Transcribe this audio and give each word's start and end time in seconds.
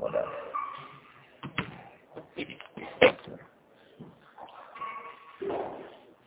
آماده 0.00 0.18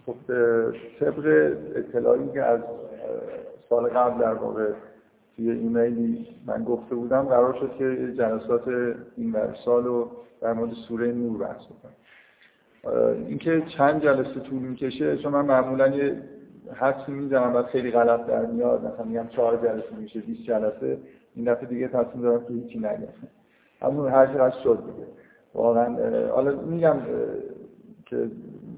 خب 0.05 0.15
طبق 0.99 1.53
اطلاعی 1.75 2.31
که 2.33 2.43
از 2.43 2.59
سال 3.69 3.89
قبل 3.89 4.21
در 4.21 4.33
واقع 4.33 4.71
توی 5.35 5.51
ایمیلی 5.51 6.27
من 6.45 6.63
گفته 6.63 6.95
بودم 6.95 7.21
قرار 7.21 7.53
شد 7.53 7.75
که 7.77 8.13
جلسات 8.17 8.67
این 9.17 9.35
سال 9.65 9.83
رو 9.83 10.11
در 10.41 10.53
مورد 10.53 10.73
سوره 10.73 11.11
نور 11.11 11.37
بحث 11.37 11.61
بکنم 11.65 11.93
اینکه 13.27 13.63
چند 13.77 14.03
جلسه 14.03 14.39
طول 14.39 14.59
می‌کشه 14.59 15.17
چون 15.17 15.31
من 15.31 15.45
معمولا 15.45 15.87
یه 15.87 16.21
حدسی 16.73 17.11
می‌زنم 17.11 17.53
بعد 17.53 17.65
خیلی 17.65 17.91
غلط 17.91 18.25
در 18.25 18.45
میاد 18.45 18.85
مثلا 18.85 19.05
میگم 19.05 19.27
چهار 19.27 19.57
جلسه 19.57 19.95
میشه 19.97 20.19
20 20.19 20.43
جلسه 20.43 20.97
این 21.35 21.53
دفعه 21.53 21.65
دیگه 21.65 21.87
تصمیم 21.87 22.21
دارم 22.21 22.45
که 22.45 22.53
هیچی 22.53 22.79
نگم. 22.79 23.07
همون 23.83 24.11
هر 24.11 24.27
چقدر 24.27 24.55
شد 24.63 24.77
دیگه. 24.85 25.07
واقعا 25.53 25.97
حالا 26.29 26.61
میگم 26.61 26.97
که 28.05 28.29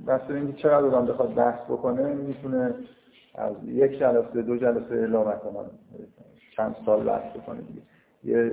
مثلا 0.03 0.35
اینکه 0.35 0.53
چقدر 0.53 0.85
آدم 0.85 1.05
بخواد 1.05 1.33
بحث 1.33 1.63
بکنه 1.63 2.13
می‌تونه 2.13 2.73
از 3.35 3.53
یک 3.65 3.99
جلسه 3.99 4.41
دو 4.41 4.57
جلسه 4.57 4.95
الا 4.95 5.21
مثلا 5.21 5.65
چند 6.55 6.75
سال 6.85 7.03
بحث 7.03 7.37
بکنه 7.37 7.61
دیگه. 7.61 7.81
یه 8.23 8.51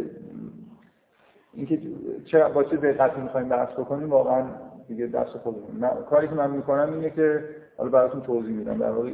اینکه 1.54 1.80
چه 2.24 2.48
با 2.48 2.64
چه 2.64 2.76
دقتی 2.76 3.20
می‌خوایم 3.20 3.48
بحث 3.48 3.72
بکنیم 3.72 4.10
واقعا 4.10 4.44
دیگه 4.88 5.06
دست 5.06 5.30
خودمون. 5.30 5.88
کاری 6.10 6.28
که 6.28 6.34
من 6.34 6.50
می‌کنم 6.50 6.92
اینه 6.92 7.10
که 7.10 7.44
حالا 7.76 7.90
براتون 7.90 8.20
توضیح 8.20 8.56
میدم. 8.56 8.78
در 8.78 8.90
واقع 8.90 9.10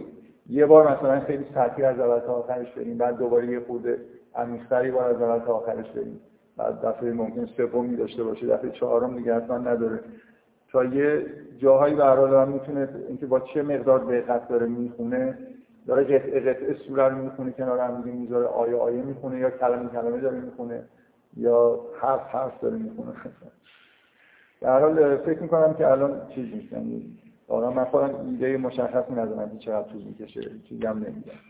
یه 0.51 0.67
بار 0.67 0.97
مثلا 0.97 1.21
خیلی 1.21 1.47
سطحی 1.55 1.85
از 1.85 2.01
اول 2.01 2.19
تا 2.19 2.33
آخرش 2.33 2.73
بریم 2.73 2.99
بعد 2.99 3.17
دوباره 3.17 3.47
یه 3.47 3.61
خورده 3.61 3.99
عمیق‌تری 4.35 4.91
بار 4.91 5.05
از 5.05 5.23
اول 5.23 5.39
تا 5.39 5.55
آخرش 5.55 5.91
بریم. 5.91 6.21
بعد 6.59 6.85
دفعه 6.87 7.13
ممکن 7.13 7.47
سومی 7.47 7.97
داشته 7.97 8.25
باشه 8.25 8.47
دفعه 8.47 8.71
چهارم 8.71 9.17
دیگه 9.17 9.35
اصلا 9.35 9.59
نداره. 9.59 10.01
تا 10.73 10.85
یه 10.85 11.27
جاهایی 11.59 11.95
به 11.95 12.05
هر 12.05 12.45
می‌تونه 12.45 12.89
اینکه 13.09 13.27
با 13.27 13.41
چه 13.41 13.63
مقدار 13.63 14.21
دقت 14.21 14.49
داره 14.49 14.67
می‌خونه 14.67 15.39
داره 15.87 16.05
قطعه 16.05 16.41
قطعه 16.41 16.75
سوره 16.75 17.09
رو 17.09 17.17
می‌خونه 17.17 17.53
کنار 17.53 17.81
هم 17.81 18.03
دیگه 18.03 18.17
می‌ذاره 18.17 18.47
آیه 18.47 18.77
آیه 18.77 19.03
می‌خونه 19.03 19.39
یا 19.39 19.51
کلمه 19.51 19.89
کلمه 19.89 20.21
داره 20.21 20.41
می‌خونه 20.41 20.83
یا 21.37 21.81
حرف 22.01 22.21
حرف 22.21 22.61
داره 22.61 22.77
می‌خونه. 22.77 23.13
در 24.61 24.81
حال 24.81 25.17
فکر 25.17 25.43
می‌کنم 25.43 25.75
که 25.75 25.87
الان 25.87 26.29
چیز 26.35 26.73
یعنی 26.73 27.19
واقعا 27.49 27.71
من 27.71 27.85
خودم 27.85 28.27
ایده 28.27 28.57
مشخصی 28.57 29.13
ندارم 29.13 29.51
که 29.51 29.59
چقدر 29.59 29.89
طول 29.89 30.03
می‌کشه 30.03 30.51
چیزی 30.69 30.87
هم 30.87 30.97
نمیگم. 30.99 31.41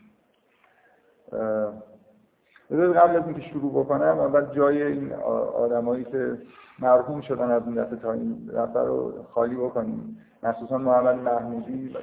بذارید 2.71 2.97
قبل 2.97 3.17
از 3.17 3.27
اینکه 3.27 3.41
شروع 3.41 3.85
بکنم 3.85 4.19
اول 4.19 4.55
جای 4.55 4.83
این 4.83 5.13
آدمایی 5.55 6.05
که 6.05 6.39
مرحوم 6.79 7.21
شدن 7.21 7.51
از 7.51 7.63
این 7.67 7.75
دفعه 7.75 7.97
تا 7.97 8.13
این 8.13 8.51
دفعه 8.55 8.83
رو 8.83 9.13
خالی 9.35 9.55
بکنیم. 9.55 10.19
مخصوصا 10.43 10.79
محمد 10.79 11.15
محمودی. 11.15 11.97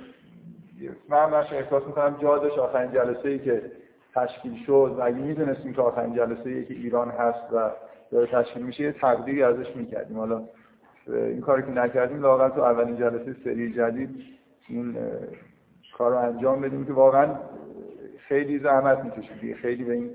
من 1.10 1.18
همش 1.18 1.54
احساس 1.54 1.84
می‌کنم 1.88 2.16
جا 2.22 2.38
داشت 2.38 2.60
آخرین 2.60 2.92
جلسه 2.92 3.30
ای 3.30 3.40
که 3.40 3.62
تشکیل 4.16 4.64
شد 4.66 4.96
و 4.98 5.04
اگه 5.04 5.18
می‌دونستیم 5.18 5.74
که 5.74 5.82
آخرین 5.82 6.16
جلسه 6.16 6.50
ای 6.50 6.66
که 6.66 6.74
ایران 6.74 7.10
هست 7.10 7.54
و 7.54 7.70
داره 8.12 8.28
تشکیل 8.28 8.66
میشه 8.66 8.84
یه 8.84 8.92
تقدیری 8.92 9.44
ازش 9.44 9.76
می‌کردیم. 9.76 10.18
حالا 10.18 10.44
این 11.08 11.42
کاری 11.42 11.64
که 11.64 11.72
نکردیم 11.72 12.22
لاغت 12.22 12.56
تو 12.56 12.62
اولین 12.62 12.98
جلسه 12.98 13.36
سری 13.44 13.74
جدید 13.74 14.24
این 14.70 14.98
کار 15.98 16.12
رو 16.12 16.18
انجام 16.18 16.62
بدیم 16.62 16.86
که 16.86 16.94
واقعا 16.94 17.36
خیلی 18.28 18.60
زحمت 18.60 19.04
می‌کشید. 19.04 19.56
خیلی 19.56 19.84
به 19.84 19.94
این 19.94 20.10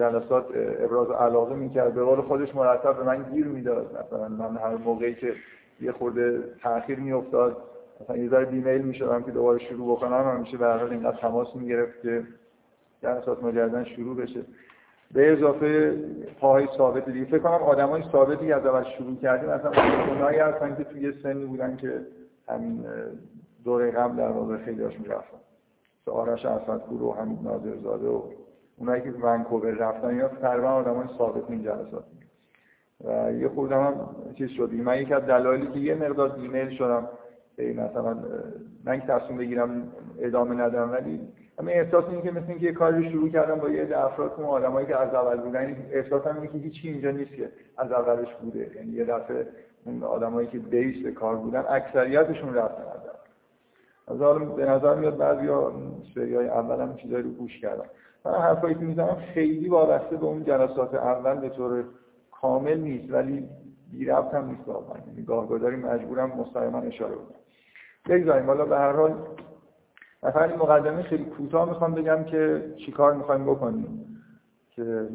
جلسات 0.00 0.46
ابراز 0.80 1.10
علاقه 1.10 1.54
می‌کرد. 1.54 1.94
به 1.94 2.04
قول 2.04 2.20
خودش 2.20 2.54
مرتب 2.54 2.96
به 2.96 3.02
من 3.02 3.22
گیر 3.22 3.46
می‌داد. 3.46 4.06
مثلا 4.06 4.28
من 4.28 4.56
هر 4.56 4.76
موقعی 4.76 5.14
که 5.14 5.32
یه 5.80 5.92
خورده 5.92 6.42
تاخیر 6.62 6.98
میافتاد 6.98 7.56
مثلا 8.00 8.16
یه 8.16 8.28
ذره 8.28 8.44
بیمیل 8.44 8.82
می‌شدم 8.82 9.22
که 9.22 9.30
دوباره 9.30 9.58
شروع 9.58 9.96
بکنم. 9.96 10.36
همیشه 10.36 10.56
به 10.56 10.66
هر 10.66 10.78
حال 10.78 10.90
اینقدر 10.90 11.16
تماس 11.16 11.56
می‌گرفت 11.56 12.02
که 12.02 12.22
جلسات 13.02 13.42
مجددا 13.42 13.84
شروع 13.84 14.16
بشه. 14.16 14.40
به 15.14 15.32
اضافه 15.32 15.94
پاهای 16.40 16.68
ثابت 16.76 17.08
دیگه. 17.08 17.24
فکر 17.24 17.38
کنم 17.38 17.52
آدمای 17.52 18.02
ثابتی 18.12 18.52
از 18.52 18.66
اول 18.66 18.84
شروع 18.98 19.16
کردیم. 19.16 19.50
مثلا 19.50 19.72
اونایی 20.08 20.38
هستن 20.38 20.76
که 20.76 20.84
توی 20.84 21.12
سنی 21.22 21.44
بودن 21.44 21.76
که 21.76 22.00
همین 22.48 22.84
دوره 23.64 23.90
قبل 23.90 24.16
در 24.16 24.28
واقع 24.28 24.56
خیلی 24.56 24.82
هاشون 24.82 25.04
رفتن 25.04 25.36
آرش 26.06 26.46
اسدپور 26.46 27.02
و 27.02 27.12
حمید 27.12 27.38
ناظرزاده 27.42 28.08
و 28.08 28.22
اونایی 28.80 29.02
که 29.02 29.10
ونکوور 29.10 29.70
رفتن 29.70 30.16
یا 30.16 30.28
تقریبا 30.28 30.68
آدمای 30.68 31.06
ثابت 31.18 31.50
این 31.50 31.62
جلسات. 31.62 32.04
و 33.04 33.32
یه 33.32 33.48
خوردم 33.48 33.80
هم 33.80 33.94
چیز 34.38 34.48
شد. 34.50 34.72
من 34.72 35.02
یکی 35.02 35.14
از 35.14 35.22
دلایلی 35.22 35.66
که 35.66 35.78
یه 35.78 35.94
مقدار 35.94 36.34
ایمیل 36.34 36.70
شدم 36.70 37.08
مثلا 37.58 38.16
من 38.84 39.00
که 39.00 39.06
تصمیم 39.06 39.38
بگیرم 39.38 39.92
ادامه 40.18 40.54
ندم 40.54 40.92
ولی 40.92 41.20
همین 41.58 41.76
احساس 41.76 42.04
اینه 42.04 42.22
که 42.22 42.30
مثل 42.30 42.44
اینکه 42.48 42.66
یه 42.66 42.72
کاری 42.72 43.10
شروع 43.10 43.28
کردم 43.28 43.54
با 43.54 43.68
یه 43.68 43.98
افراد 43.98 44.34
اون 44.36 44.46
آدمایی 44.46 44.86
که 44.86 44.96
از 44.96 45.14
اول 45.14 45.36
بودن 45.36 45.76
احساسم 45.90 46.34
اینه 46.36 46.46
که 46.46 46.58
هیچی 46.58 46.88
اینجا 46.88 47.10
نیست 47.10 47.34
که 47.34 47.48
از 47.78 47.92
اولش 47.92 48.34
بوده. 48.34 48.70
یعنی 48.76 48.92
یه 48.92 49.04
دفعه 49.04 49.46
اون 49.84 50.02
آدمایی 50.02 50.48
که 50.48 50.58
بیس 50.58 51.14
کار 51.14 51.36
بودن 51.36 51.64
اکثریتشون 51.68 52.54
رفتن 52.54 52.82
از 54.08 54.20
حالا 54.20 54.44
به 54.44 54.64
نظر 54.64 54.94
میاد 54.94 55.16
بعضیا 55.16 55.72
اول 56.54 56.80
هم 56.80 56.96
چیزایی 56.96 57.22
رو 57.22 57.30
گوش 57.30 57.58
کردم 57.58 57.84
من 58.24 58.32
حرفایی 58.32 58.74
که 58.74 58.80
می‌زنم 58.80 59.16
خیلی 59.34 59.68
وابسته 59.68 60.16
به 60.16 60.24
اون 60.24 60.44
جلسات 60.44 60.94
اول 60.94 61.34
به 61.34 61.48
طور 61.48 61.84
کامل 62.30 62.80
نیست 62.80 63.12
ولی 63.12 63.48
بی 63.92 64.04
ربط 64.04 64.34
هم 64.34 64.48
نیست 64.50 64.68
واقعا 64.68 64.98
یعنی 65.06 65.22
گاهگداری 65.22 65.76
مجبورم 65.76 66.30
مستقیما 66.30 66.78
اشاره 66.78 67.14
بکنم. 67.14 67.40
بگذاریم. 68.08 68.46
حالا 68.46 68.64
به 68.64 68.76
هر 68.76 68.92
حال 68.92 69.14
مثلا 70.22 70.44
این 70.44 70.56
مقدمه 70.56 71.02
خیلی 71.02 71.24
کوتاه 71.24 71.68
می‌خوام 71.68 71.94
بگم 71.94 72.24
که 72.24 72.72
چیکار 72.86 73.14
می‌خوایم 73.14 73.44
بکنیم. 73.44 74.06
که 74.70 75.08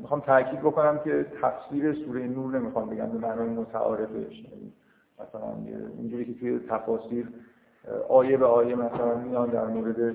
می‌خوام 0.00 0.20
تاکید 0.20 0.60
بکنم 0.60 0.98
که 1.04 1.26
تفسیر 1.42 1.92
سوره 2.04 2.28
نور 2.28 2.58
نمی‌خوام 2.58 2.88
بگم 2.90 3.06
به 3.06 3.18
معنای 3.18 3.48
متعارفش. 3.48 4.38
یعنی 4.38 4.72
مثلا 5.14 5.54
اینجوری 5.98 6.24
که 6.24 6.40
توی 6.40 6.60
تفاسیر 6.68 7.28
آیه 8.08 8.36
به 8.36 8.46
آیه 8.46 8.74
مثلا 8.74 9.14
میان 9.14 9.50
در 9.50 9.64
مورد 9.64 10.14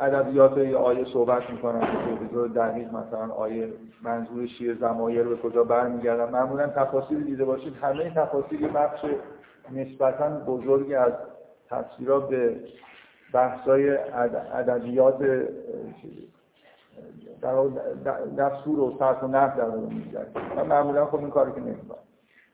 ادبیات 0.00 0.58
یا 0.58 0.78
آیه 0.78 1.04
صحبت 1.04 1.50
می‌کنن 1.50 1.80
که 1.80 2.36
به 2.36 2.48
دقیق 2.48 2.88
مثلا 2.88 3.34
آیه 3.34 3.72
منظور 4.02 4.46
شیه 4.46 4.74
زمایر 4.74 5.22
به 5.22 5.36
کجا 5.36 5.64
برمیگردن 5.64 6.30
معمولا 6.30 6.66
تفاصیل 6.66 7.24
دیده 7.24 7.44
باشید. 7.44 7.76
همه 7.76 8.10
تفاصیل 8.10 8.68
بخش 8.74 9.04
نسبتا 9.72 10.28
بزرگی 10.28 10.94
از 10.94 11.12
تفسیرها 11.70 12.20
به 12.20 12.60
بحثای 13.32 13.96
ادبیات 14.54 15.18
در 17.42 17.64
دستور 18.38 18.80
و 18.80 18.96
صرف 18.98 19.22
و 19.22 19.26
نحو 19.26 19.58
در 19.58 19.76
میگرد 19.76 20.38
من 20.56 20.66
معمولا 20.66 21.06
خب 21.06 21.18
این 21.18 21.30
کاری 21.30 21.52
که 21.52 21.60
نمی‌کنم. 21.60 21.98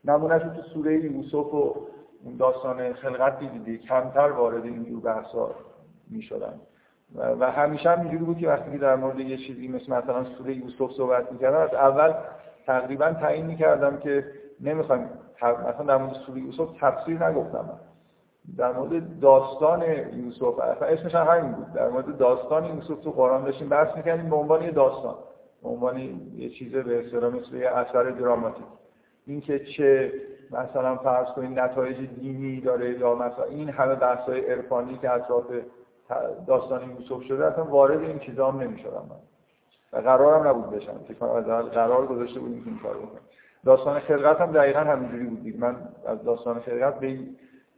نمونهش 0.05 0.43
تو 0.43 0.63
سوره 0.75 0.95
یوسف 0.95 1.55
و 1.55 1.75
داستان 2.39 2.93
خلقت 2.93 3.39
دیدید 3.39 3.81
کمتر 3.81 4.31
وارد 4.31 4.65
اینجور 4.65 5.01
بحثا 5.01 5.51
می‌شدن 6.11 6.61
و 7.15 7.50
همیشه 7.50 7.91
هم 7.91 8.00
اینجوری 8.00 8.25
بود 8.25 8.39
که 8.39 8.49
وقتی 8.49 8.78
در 8.78 8.97
مورد 8.97 9.21
یه 9.21 9.37
چیزی 9.37 9.69
مثل 9.69 9.93
مثلا 9.93 10.25
سوره 10.25 10.55
یوسف 10.55 10.93
صحبت 10.97 11.33
می‌کردم 11.33 11.59
از 11.59 11.75
اول 11.75 12.15
تقریبا 12.67 13.12
تعیین 13.12 13.47
می‌کردم 13.47 13.97
که 13.97 14.25
نمی‌خوایم 14.61 15.09
مثلا 15.43 15.87
در 15.87 15.97
مورد 15.97 16.12
سوره 16.12 16.41
یوسف 16.41 16.69
تفسیر 16.81 17.25
نگفتم. 17.25 17.71
در 18.56 18.73
مورد 18.73 19.21
داستان 19.21 19.83
یوسف 20.12 20.59
اصلا 20.59 20.89
اسمش 20.89 21.15
هم 21.15 21.27
همین 21.27 21.53
بود. 21.53 21.73
در 21.73 21.89
مورد 21.89 22.17
داستان 22.17 22.65
یوسف 22.65 23.03
تو 23.05 23.11
قرآن 23.11 23.44
داشتیم 23.44 23.69
بحث 23.69 23.97
می‌کردیم 23.97 24.31
به 24.31 24.37
عنوان 24.37 24.62
یه 24.62 24.71
داستان 24.71 25.15
به 25.62 25.69
عنوان 25.69 25.99
یه 26.37 26.50
چیز 26.50 26.73
به 26.73 27.06
اصطلاح 27.06 27.35
مثل 27.35 27.55
یه 27.56 27.69
اثر 27.69 28.03
دراماتیک. 28.03 28.64
اینکه 29.26 29.59
چه 29.59 30.12
مثلا 30.50 30.97
فرض 30.97 31.26
کنید 31.26 31.59
نتایج 31.59 31.97
دینی 32.20 32.61
داره 32.61 32.99
یا 32.99 33.14
مثلا 33.14 33.44
این 33.44 33.69
همه 33.69 33.94
بحث‌های 33.94 34.41
عرفانی 34.41 34.99
که 34.99 35.11
اطراف 35.11 35.44
داستان 36.47 36.91
یوسف 36.91 37.23
شده 37.23 37.47
اصلا 37.47 37.64
وارد 37.64 38.00
این 38.00 38.19
چیزا 38.19 38.50
هم 38.50 38.61
نمی‌شدم 38.61 39.06
من. 39.11 39.17
و 39.93 40.03
قرارم 40.03 40.49
نبود 40.49 40.70
بشم. 40.70 41.00
فکر 41.09 41.25
از 41.25 41.70
قرار 41.70 42.06
گذاشته 42.06 42.41
بودیم 42.41 42.64
که 42.64 42.70
این 42.70 42.79
کارو 42.79 43.00
بکنم 43.00 43.20
داستان 43.64 44.00
خلقت 44.00 44.41
هم 44.41 44.53
دقیقا 44.53 44.81
همینجوری 44.81 45.25
بود 45.25 45.61
من 45.61 45.76
از 46.06 46.25
داستان 46.25 46.61
خلقت 46.61 47.00
به 47.00 47.19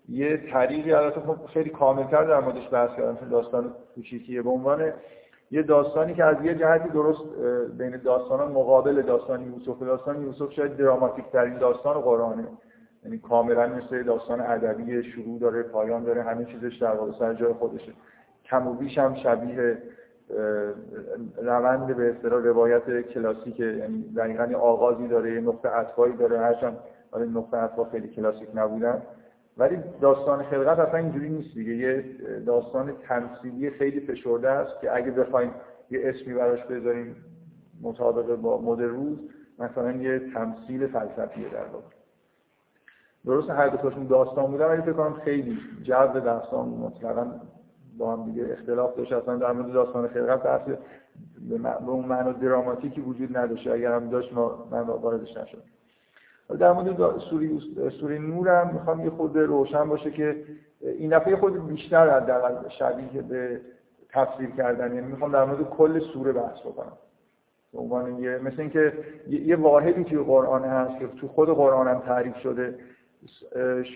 یه 0.08 0.36
طریقی 0.52 0.92
البته 0.92 1.20
خب 1.20 1.46
خیلی 1.46 1.70
کاملتر 1.70 2.24
در 2.24 2.40
موردش 2.40 2.68
بحث 2.72 2.90
کردم 2.96 3.16
چون 3.16 3.28
داستان 3.28 3.74
کوچیکیه. 3.94 4.42
به 4.42 4.50
عنوان 4.50 4.92
یه 5.50 5.62
داستانی 5.62 6.14
که 6.14 6.24
از 6.24 6.44
یه 6.44 6.54
جهتی 6.54 6.88
درست 6.88 7.20
بین 7.78 7.96
داستان 7.96 8.52
مقابل 8.52 9.02
داستان 9.02 9.42
یوسف. 9.42 9.82
داستان 9.82 10.22
یوسف 10.22 10.52
شاید 10.52 10.76
دراماتیک 10.76 11.24
ترین 11.32 11.58
داستان 11.58 12.00
قرآنه. 12.00 12.46
یعنی 13.04 13.18
کاملا 13.18 13.66
مثل 13.66 14.02
داستان 14.02 14.40
ادبی 14.40 15.02
شروع 15.02 15.38
داره 15.38 15.62
پایان 15.62 16.04
داره 16.04 16.22
همه 16.22 16.44
چیزش 16.44 16.76
در 16.76 16.94
واقع 16.94 17.12
سر 17.18 17.34
جای 17.34 17.52
خودشه. 17.52 17.92
کم 18.44 18.66
و 18.66 18.74
بیش 18.74 18.98
هم 18.98 19.14
شبیه 19.14 19.78
روند 21.42 21.96
به 21.96 22.10
اصطلاح 22.10 22.44
روایت 22.44 23.00
کلاسیک 23.00 23.60
یعنی 23.60 24.02
دقیقا 24.16 24.58
آغازی 24.58 25.08
داره 25.08 25.40
نقطه 25.40 25.68
عطفایی 25.68 26.16
داره 26.16 26.38
هرچند 26.38 26.76
حالا 27.10 27.24
نقطه 27.24 27.56
عطفا 27.56 27.84
خیلی 27.84 28.08
کلاسیک 28.08 28.48
نبودن. 28.54 29.02
ولی 29.58 29.78
داستان 30.00 30.42
خلقت 30.42 30.78
اصلا 30.78 30.98
اینجوری 30.98 31.28
نیست 31.28 31.54
دیگه. 31.54 31.74
یه 31.74 32.04
داستان 32.46 32.92
تمثیلی 33.08 33.70
خیلی 33.70 34.00
فشرده 34.00 34.50
است 34.50 34.80
که 34.80 34.96
اگه 34.96 35.10
بخوایم 35.10 35.50
یه 35.90 36.00
اسمی 36.04 36.34
براش 36.34 36.64
بذاریم 36.64 37.16
مطابق 37.82 38.36
با 38.36 38.60
مد 38.60 38.82
روز 38.82 39.18
مثلا 39.58 39.92
یه 39.92 40.18
تمثیل 40.34 40.86
فلسفیه 40.86 41.48
در 41.48 41.66
واقع. 41.72 41.94
درست 43.24 43.50
هر 43.50 43.68
دو 43.68 43.90
داستان 43.90 44.46
بودن 44.46 44.66
ولی 44.66 44.82
فکر 44.82 44.92
کنم 44.92 45.20
خیلی 45.24 45.58
جو 45.82 46.20
داستان 46.20 46.68
مطلقا 46.68 47.40
با 47.98 48.16
هم 48.16 48.24
دیگه 48.24 48.48
اختلاف 48.52 48.96
داشت 48.96 49.12
اصلا 49.12 49.36
در 49.36 49.52
مورد 49.52 49.72
داستان 49.72 50.08
خلقت 50.08 50.42
بحث 50.42 50.68
به 51.48 51.88
اون 51.88 52.04
معنا 52.04 52.32
دراماتیکی 52.32 53.00
وجود 53.00 53.36
نداشت 53.36 53.66
اگر 53.66 53.92
هم 53.92 54.08
داشت 54.08 54.32
ما 54.32 54.68
من 54.70 54.80
واردش 54.80 55.36
نشد 55.36 55.62
در 56.58 56.72
مورد 56.72 57.18
سوری 57.18 57.60
سوری 58.00 58.18
نورم 58.18 58.70
می‌خوام 58.74 59.04
یه 59.04 59.10
خود 59.10 59.36
روشن 59.38 59.88
باشه 59.88 60.10
که 60.10 60.44
این 60.80 61.18
دفعه 61.18 61.36
خود 61.36 61.66
بیشتر 61.66 62.08
از 62.08 62.22
شبیه 62.72 63.22
به 63.22 63.60
تفسیر 64.08 64.50
کردن 64.50 64.94
یعنی 64.94 65.06
می‌خوام 65.06 65.32
در 65.32 65.44
مورد 65.44 65.62
کل 65.70 66.00
سوره 66.00 66.32
بحث 66.32 66.60
بکنم. 66.60 66.92
به 67.72 67.80
عنوان 67.80 68.18
یه 68.18 68.38
مثل 68.38 68.60
اینکه 68.60 68.92
یه 69.28 69.56
واحدی 69.56 70.04
توی 70.04 70.18
قرآن 70.18 70.64
هست 70.64 70.98
که 70.98 71.06
تو 71.06 71.28
خود 71.28 71.48
قرآن 71.48 71.88
هم 71.88 71.98
تعریف 71.98 72.36
شده. 72.36 72.74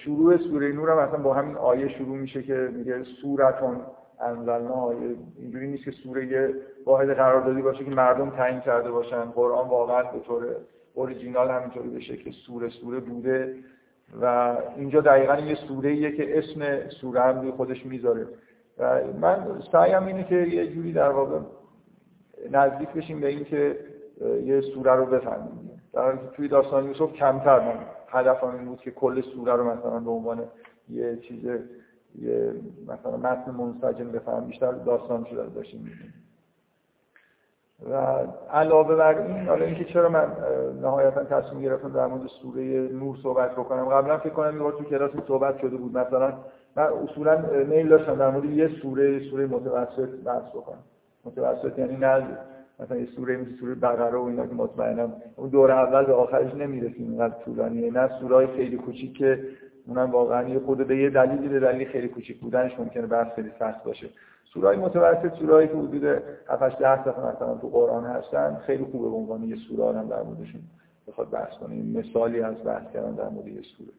شروع 0.05 0.37
سوره 0.37 0.73
نور 0.73 0.91
هم 0.91 0.99
اصلا 0.99 1.19
با 1.19 1.35
همین 1.35 1.57
آیه 1.57 1.89
شروع 1.89 2.17
میشه 2.17 2.43
که 2.43 2.71
میگه 2.73 3.05
سورتون 3.23 3.81
انزلنا. 4.21 4.91
اینجوری 5.39 5.67
نیست 5.67 5.85
که 5.85 5.91
سوره 5.91 6.55
واحد 6.87 7.11
قراردادی 7.11 7.63
باشه 7.63 7.85
که 7.85 7.91
مردم 7.91 8.31
تعیین 8.31 8.61
کرده 8.61 8.91
باشن. 8.91 9.25
قرآن 9.25 9.69
واقعا 9.69 10.03
به 10.03 10.19
طور 10.19 10.47
اوریجینال 10.95 11.51
همینطوری 11.51 11.89
بشه 11.89 12.17
که 12.17 12.31
سوره 12.31 12.69
سوره 12.69 13.01
بوده 13.01 13.55
و 14.23 14.57
اینجا 14.77 15.01
دقیقا 15.01 15.37
یه 15.37 15.55
سوره 15.55 15.91
ایه 15.91 16.17
که 16.17 16.39
اسم 16.39 16.89
سوره 16.89 17.21
هم 17.21 17.51
خودش 17.51 17.87
می‌ذاره. 17.87 18.27
و 18.79 19.01
من 19.21 19.63
سعیم 19.73 20.07
اینه 20.07 20.25
که 20.25 20.35
یه 20.35 20.67
جوری 20.67 20.93
در 20.93 21.11
واقع 21.11 21.39
نزدیک 22.51 22.89
بشیم 22.89 23.21
به 23.21 23.27
اینکه 23.27 23.77
یه 24.45 24.61
سوره 24.61 24.93
رو 24.93 25.07
بفهمیم. 25.07 25.71
در 25.93 26.03
حالی 26.03 26.19
که 26.19 26.37
توی 26.37 26.49
داستان 26.49 26.87
یوسف 26.87 27.13
کمتر 27.13 27.61
من 27.61 27.75
هدفم 28.09 28.47
این 28.47 28.65
بود 28.65 28.81
که 28.81 28.91
کل 28.91 29.21
سوره 29.21 29.53
رو 29.53 29.65
مثلا 29.65 29.99
به 30.01 30.11
عنوان 30.11 30.45
یه 30.89 31.17
چیز 31.17 31.45
یه 32.19 32.53
مثلا 32.89 33.17
متن 33.17 33.51
منسجم 33.51 34.13
بفهم 34.13 34.45
بیشتر 34.45 34.73
داستان 34.73 35.25
شده 35.25 35.47
داشتیم 35.47 35.91
و 37.91 37.95
علاوه 38.53 38.95
بر 38.95 39.19
این 39.19 39.49
حالا 39.49 39.65
اینکه 39.65 39.85
چرا 39.85 40.09
من 40.09 40.33
نهایتا 40.83 41.25
تصمیم 41.25 41.63
گرفتم 41.63 41.93
در 41.93 42.07
مورد 42.07 42.27
سوره 42.27 42.63
نور 42.93 43.17
صحبت 43.23 43.53
بکنم. 43.53 43.85
قبلا 43.85 44.19
فکر 44.19 44.33
کنم 44.33 44.63
یه 44.63 44.71
تو 44.71 44.85
کلاس 44.85 45.11
صحبت 45.29 45.59
شده 45.59 45.77
بود. 45.77 45.99
مثلا 45.99 46.33
من 46.77 46.83
اصولا 46.83 47.39
میل 47.67 47.89
داشتم 47.89 48.15
در 48.15 48.31
مورد 48.31 48.45
یه 48.45 48.69
سوره 48.83 49.31
سوره 49.31 49.47
متوسط 49.47 50.09
بحث 50.25 50.49
بکنم. 50.49 50.83
متوسط 51.25 51.79
یعنی 51.79 51.97
نه 51.97 52.39
مثلا 52.81 52.97
یه 52.97 53.07
سوره 53.17 53.37
مثل 53.37 53.57
سوره 53.61 53.75
بقره 53.75 54.19
و 54.19 54.23
اینا 54.23 54.47
که 54.47 54.55
مطمئنم 54.55 55.13
اون 55.37 55.49
دور 55.49 55.71
اول 55.71 56.05
به 56.05 56.13
آخرش 56.13 56.55
نمی‌رسیم. 56.55 57.11
اینقدر 57.11 57.35
طولانیه. 57.45 57.93
نه 57.93 58.21
سورهای 58.21 58.47
خیلی 58.47 58.77
کوچیک 58.77 59.17
که 59.17 59.45
اونم 59.87 60.11
واقعا 60.11 60.49
یه 60.49 60.59
خود 60.59 60.87
به 60.87 60.97
یه 60.97 61.11
دلیلی 61.11 61.49
به 61.49 61.61
دلیل 61.61 61.89
خیلی 61.89 62.09
کوچیک 62.09 62.41
بودنش 62.41 62.79
ممکنه 62.79 63.07
بحث 63.07 63.35
خیلی 63.35 63.51
سخت 63.59 63.85
باشه. 63.85 64.09
سورهای 64.53 64.77
متوسط 64.77 65.35
سورهایی 65.39 65.69
که 65.69 65.75
حدود 65.75 66.05
7 66.05 66.23
8 66.63 66.79
10 66.79 67.05
صفحه 67.05 67.27
مثلا 67.27 67.55
تو 67.55 67.69
قرآن 67.69 68.05
هستن 68.05 68.57
خیلی 68.67 68.85
خوبه 68.85 69.09
به 69.09 69.17
عنوان 69.17 69.43
یه 69.43 69.57
سوره 69.57 69.99
هم 69.99 70.09
در 70.09 70.23
موردشون 70.23 70.61
بخواد 71.09 71.31
بحث 71.31 71.53
کنیم 71.53 71.99
مثالی 71.99 72.41
از 72.41 72.65
بحث 72.65 72.93
کردن 72.93 73.15
در 73.15 73.29
مورد 73.29 73.49
یه 73.49 73.63
سوره. 73.63 73.91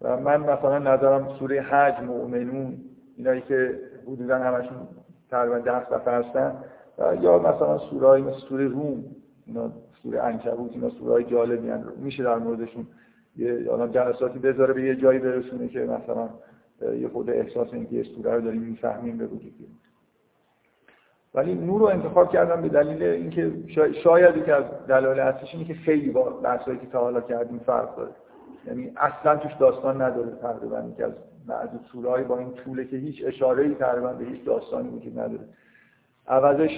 و 0.00 0.16
من 0.16 0.36
مثلا 0.36 0.78
نظرم 0.78 1.28
سوره 1.38 1.60
حج 1.60 2.02
مؤمنون 2.02 2.78
اینایی 3.16 3.40
که 3.40 3.78
حدودا 4.06 4.38
همشون 4.38 4.76
تقریبا 5.30 5.58
10 5.58 5.84
صفحه 5.84 6.12
هستن 6.14 6.64
یا 6.98 7.38
مثلا 7.38 7.78
سوره‌ای 7.78 8.22
مثل 8.22 8.38
سوره 8.38 8.68
روم 8.68 9.04
اینا 9.46 9.72
سوره 10.02 10.20
عنکبوت 10.20 10.72
اینا 10.72 10.90
سوره‌های 10.90 11.24
جالبی 11.24 11.68
هستن 11.68 11.92
میشه 11.96 12.22
در 12.22 12.38
موردشون 12.38 12.86
یه 13.36 13.70
آدم 13.70 13.92
جلساتی 13.92 14.38
بذاره 14.38 14.74
به 14.74 14.82
یه 14.82 14.96
جایی 14.96 15.18
برسونه 15.18 15.68
که 15.68 15.80
مثلا 15.80 16.28
یه 16.94 17.08
خود 17.08 17.30
احساس 17.30 17.68
اینکه 17.72 17.96
یه 17.96 18.02
سوره 18.02 18.34
رو 18.34 18.40
داریم 18.40 18.62
می‌فهمیم 18.62 19.18
به 19.18 19.26
وجود 19.26 19.54
ولی 21.34 21.54
نور 21.54 21.80
رو 21.80 21.86
انتخاب 21.86 22.32
کردم 22.32 22.62
به 22.62 22.68
دلیل 22.68 23.02
اینکه 23.02 23.52
شاید 24.04 24.36
یکی 24.36 24.50
از 24.50 24.64
دلایل 24.88 25.20
اصلیش 25.20 25.54
اینه 25.54 25.64
که 25.64 25.74
خیلی 25.74 26.10
با 26.10 26.22
بحثایی 26.22 26.78
که 26.78 26.86
تا 26.86 27.00
حالا 27.00 27.20
کردیم 27.20 27.58
فرق 27.58 27.96
داره. 27.96 28.10
یعنی 28.66 28.92
اصلا 28.96 29.36
توش 29.36 29.52
داستان 29.60 30.02
نداره 30.02 30.30
تقریبا. 30.30 30.82
یکی 30.92 31.02
از 31.02 31.12
معدود 31.48 31.80
سوره‌ای 31.92 32.24
با 32.24 32.38
این 32.38 32.50
طوله 32.50 32.84
که 32.84 32.96
هیچ 32.96 33.22
اشاره‌ای 33.26 33.74
تقریبا 33.74 34.12
به 34.12 34.24
هیچ 34.24 34.44
داستانی 34.44 34.88
وجود 34.88 35.18
نداره. 35.18 35.44
عوضش 36.28 36.70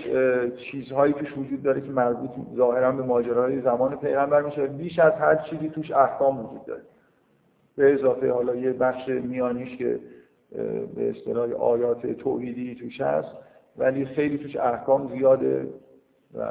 چیزهایی 0.56 1.12
توش 1.12 1.38
وجود 1.38 1.62
داره 1.62 1.80
که 1.80 1.90
مربوط 1.90 2.30
ظاهرا 2.56 2.92
به 2.92 3.02
ماجراهای 3.02 3.60
زمان 3.60 3.96
پیغمبر 3.96 4.42
میشه. 4.42 4.66
بیش 4.66 4.98
از 4.98 5.12
هر 5.12 5.36
چیزی 5.36 5.68
توش 5.68 5.90
احکام 5.90 6.38
وجود 6.38 6.64
داره. 6.66 6.82
به 7.76 7.94
اضافه 7.94 8.32
حالا 8.32 8.54
یه 8.54 8.72
بخش 8.72 9.08
میانیش 9.08 9.76
که 9.76 10.00
به 10.96 11.10
اصطلاح 11.10 11.52
آیات 11.52 12.06
توحیدی 12.06 12.74
توش 12.74 13.00
هست 13.00 13.28
ولی 13.76 14.04
خیلی 14.04 14.38
توش 14.38 14.56
احکام 14.56 15.08
زیاده 15.08 15.68
و 16.34 16.42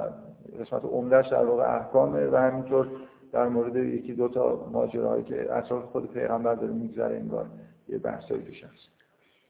قسمت 0.60 0.86
عمدهش 0.86 1.28
در 1.28 1.46
واقع 1.46 1.76
احکامه 1.76 2.28
و 2.28 2.36
همینطور 2.36 2.88
در 3.32 3.48
مورد 3.48 3.76
یکی 3.76 4.14
دو 4.14 4.28
تا 4.28 4.70
ماجراهایی 4.72 5.24
که 5.24 5.54
اطراف 5.54 5.84
خود 5.84 6.14
پیغمبر 6.14 6.56
داره 6.56 6.74
میگذره 6.74 7.16
انگار 7.16 7.46
یه 7.90 7.98
بحثایی 7.98 8.42
توش 8.42 8.64
هست. 8.64 8.99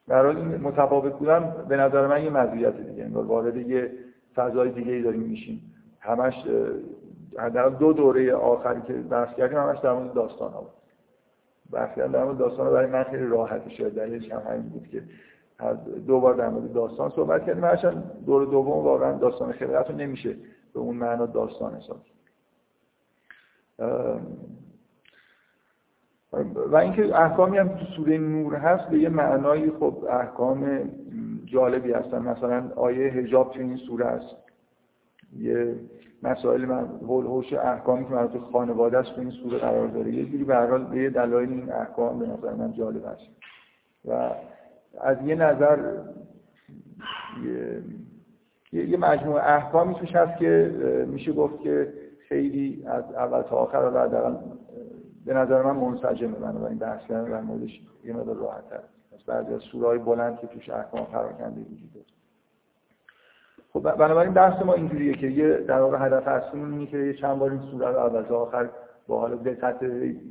در 0.10 0.26
حال 0.26 0.38
این 0.38 0.48
متفاوت 0.48 1.14
بودن 1.14 1.66
به 1.68 1.78
نظر 1.78 2.08
من 2.08 2.24
یه 2.24 2.30
مزیت 2.30 2.78
دیگه 2.78 3.04
انگار 3.04 3.26
وارد 3.26 3.58
یه 3.58 3.92
فضای 4.36 4.70
دیگه 4.70 4.92
ای 4.92 5.02
داریم 5.02 5.22
میشیم. 5.22 5.62
همش 6.00 6.34
در 7.36 7.70
دو 7.70 7.94
دوره 7.94 8.34
آخری 8.34 8.82
که 8.82 8.94
بحث 8.94 9.36
کردیم 9.36 9.58
همش 9.58 9.80
در 9.80 9.94
مورد 9.94 10.14
داستان 10.14 10.52
ها 10.52 10.62
بود. 10.62 10.72
بحث 11.72 11.96
کردن 11.96 12.12
در 12.12 12.24
مورد 12.24 12.38
داستان 12.38 12.66
ها 12.66 12.72
برای 12.74 12.88
من 12.88 13.04
خیلی 13.04 13.28
راحت 13.28 13.70
شد 13.70 13.96
دلیلش 13.96 14.32
هم 14.32 14.42
همین 14.48 14.70
بود 14.70 14.88
که 14.88 15.04
دو 16.08 16.20
بار 16.20 16.34
در 16.34 16.50
مورد 16.50 16.74
داستان 16.74 17.10
صحبت 17.10 17.46
کردیم. 17.46 17.64
هرچند 17.64 18.26
دور 18.26 18.46
دوم 18.46 18.86
واقعا 18.86 19.18
داستان 19.18 19.54
رو 19.54 19.96
نمیشه 19.96 20.36
به 20.74 20.80
اون 20.80 20.96
معنا 20.96 21.26
داستان 21.26 21.76
حساب 21.76 22.00
و 26.72 26.76
اینکه 26.76 27.16
احکامی 27.16 27.58
هم 27.58 27.68
تو 27.68 27.86
سوره 27.86 28.18
نور 28.18 28.56
هست 28.56 28.90
به 28.90 29.00
یه 29.00 29.10
معنایی 29.10 29.72
خب 29.72 30.06
احکام 30.10 30.90
جالبی 31.46 31.92
هستن. 31.92 32.20
مثلا 32.20 32.72
آیه 32.76 33.12
هجاب 33.12 33.52
تو 33.52 33.60
این 33.60 33.78
سوره 33.78 34.06
است. 34.06 34.36
یه 35.40 35.76
مسائل 36.24 36.66
من 36.66 36.88
هوش 37.02 37.54
احکامی 37.54 38.06
که 38.06 38.12
مربوط 38.12 38.42
خانواده 38.52 38.98
است 38.98 39.16
تو 39.16 39.22
این 39.22 39.32
سوره 39.32 39.58
قرار 39.58 39.88
داره. 39.88 40.14
یه 40.14 40.26
جوری 40.26 40.44
به 40.44 40.56
هر 40.56 40.68
حال 40.68 40.84
به 40.84 41.10
دلایل 41.10 41.50
این 41.50 41.72
احکام 41.72 42.20
به 42.20 42.28
نظر 42.28 42.54
من 42.54 42.74
جالب 42.74 43.06
است 43.06 43.28
و 44.06 44.32
از 45.02 45.18
یه 45.26 45.36
نظر 45.36 45.78
یه, 48.74 48.90
یه 48.90 48.98
مجموعه 48.98 49.44
احکامی 49.44 49.96
توش 49.96 50.16
هست 50.16 50.40
که 50.40 50.74
میشه 51.08 51.32
گفت 51.32 51.60
که 51.60 51.94
خیلی 52.28 52.84
از 52.88 53.04
اول 53.14 53.42
تا 53.42 53.56
آخر 53.56 53.82
رو 53.82 54.38
به 55.30 55.36
نظر 55.36 55.62
من 55.62 55.76
منسجمه 55.76 56.40
بنابراین 56.40 56.78
بحث 56.78 57.02
کردن 57.08 57.32
در 57.32 57.42
موردش 57.42 57.82
یه 58.04 58.14
مقدار 58.14 58.36
راحت 58.36 58.70
تر 58.70 58.80
از 59.14 59.24
بعضی 59.26 59.54
از 59.54 59.62
سورهای 59.62 59.98
بلند 59.98 60.40
که 60.40 60.48
توش 60.48 60.70
احکام 60.70 61.06
پراکنده 61.06 61.62
وجود 61.62 61.94
داره. 61.94 62.06
خب 63.74 63.98
بنابراین 63.98 64.34
بحث 64.34 64.66
ما 64.66 64.74
اینجوریه 64.74 65.14
که 65.14 65.28
یه 65.28 65.58
در 65.58 65.82
واقع 65.82 66.06
هدف 66.06 66.28
اصلیمون 66.28 66.74
اینه 66.74 66.86
که 66.86 66.98
یه 66.98 67.14
چند 67.14 67.40
بار 67.40 67.52
این 67.52 67.62
سوره 67.72 67.88
رو 67.88 67.98
اول 67.98 68.36
آخر 68.36 68.70
با 69.08 69.20
حال 69.20 69.36
دقت 69.36 69.84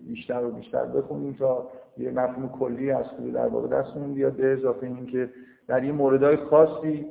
بیشتر 0.07 0.45
و 0.45 0.50
بیشتر 0.50 0.85
بخونیم 0.85 1.37
تا 1.38 1.69
یه 1.99 2.11
مفهوم 2.11 2.49
کلی 2.49 2.90
از 2.90 3.07
سوره 3.17 3.31
در 3.31 3.47
واقع 3.47 3.69
دستمون 3.69 4.14
بیاد 4.14 4.33
به 4.33 4.52
اضافه 4.52 4.87
اینکه 4.87 5.31
در 5.67 5.85
یه 5.85 5.93
موردهای 5.93 6.37
خاصی 6.37 7.07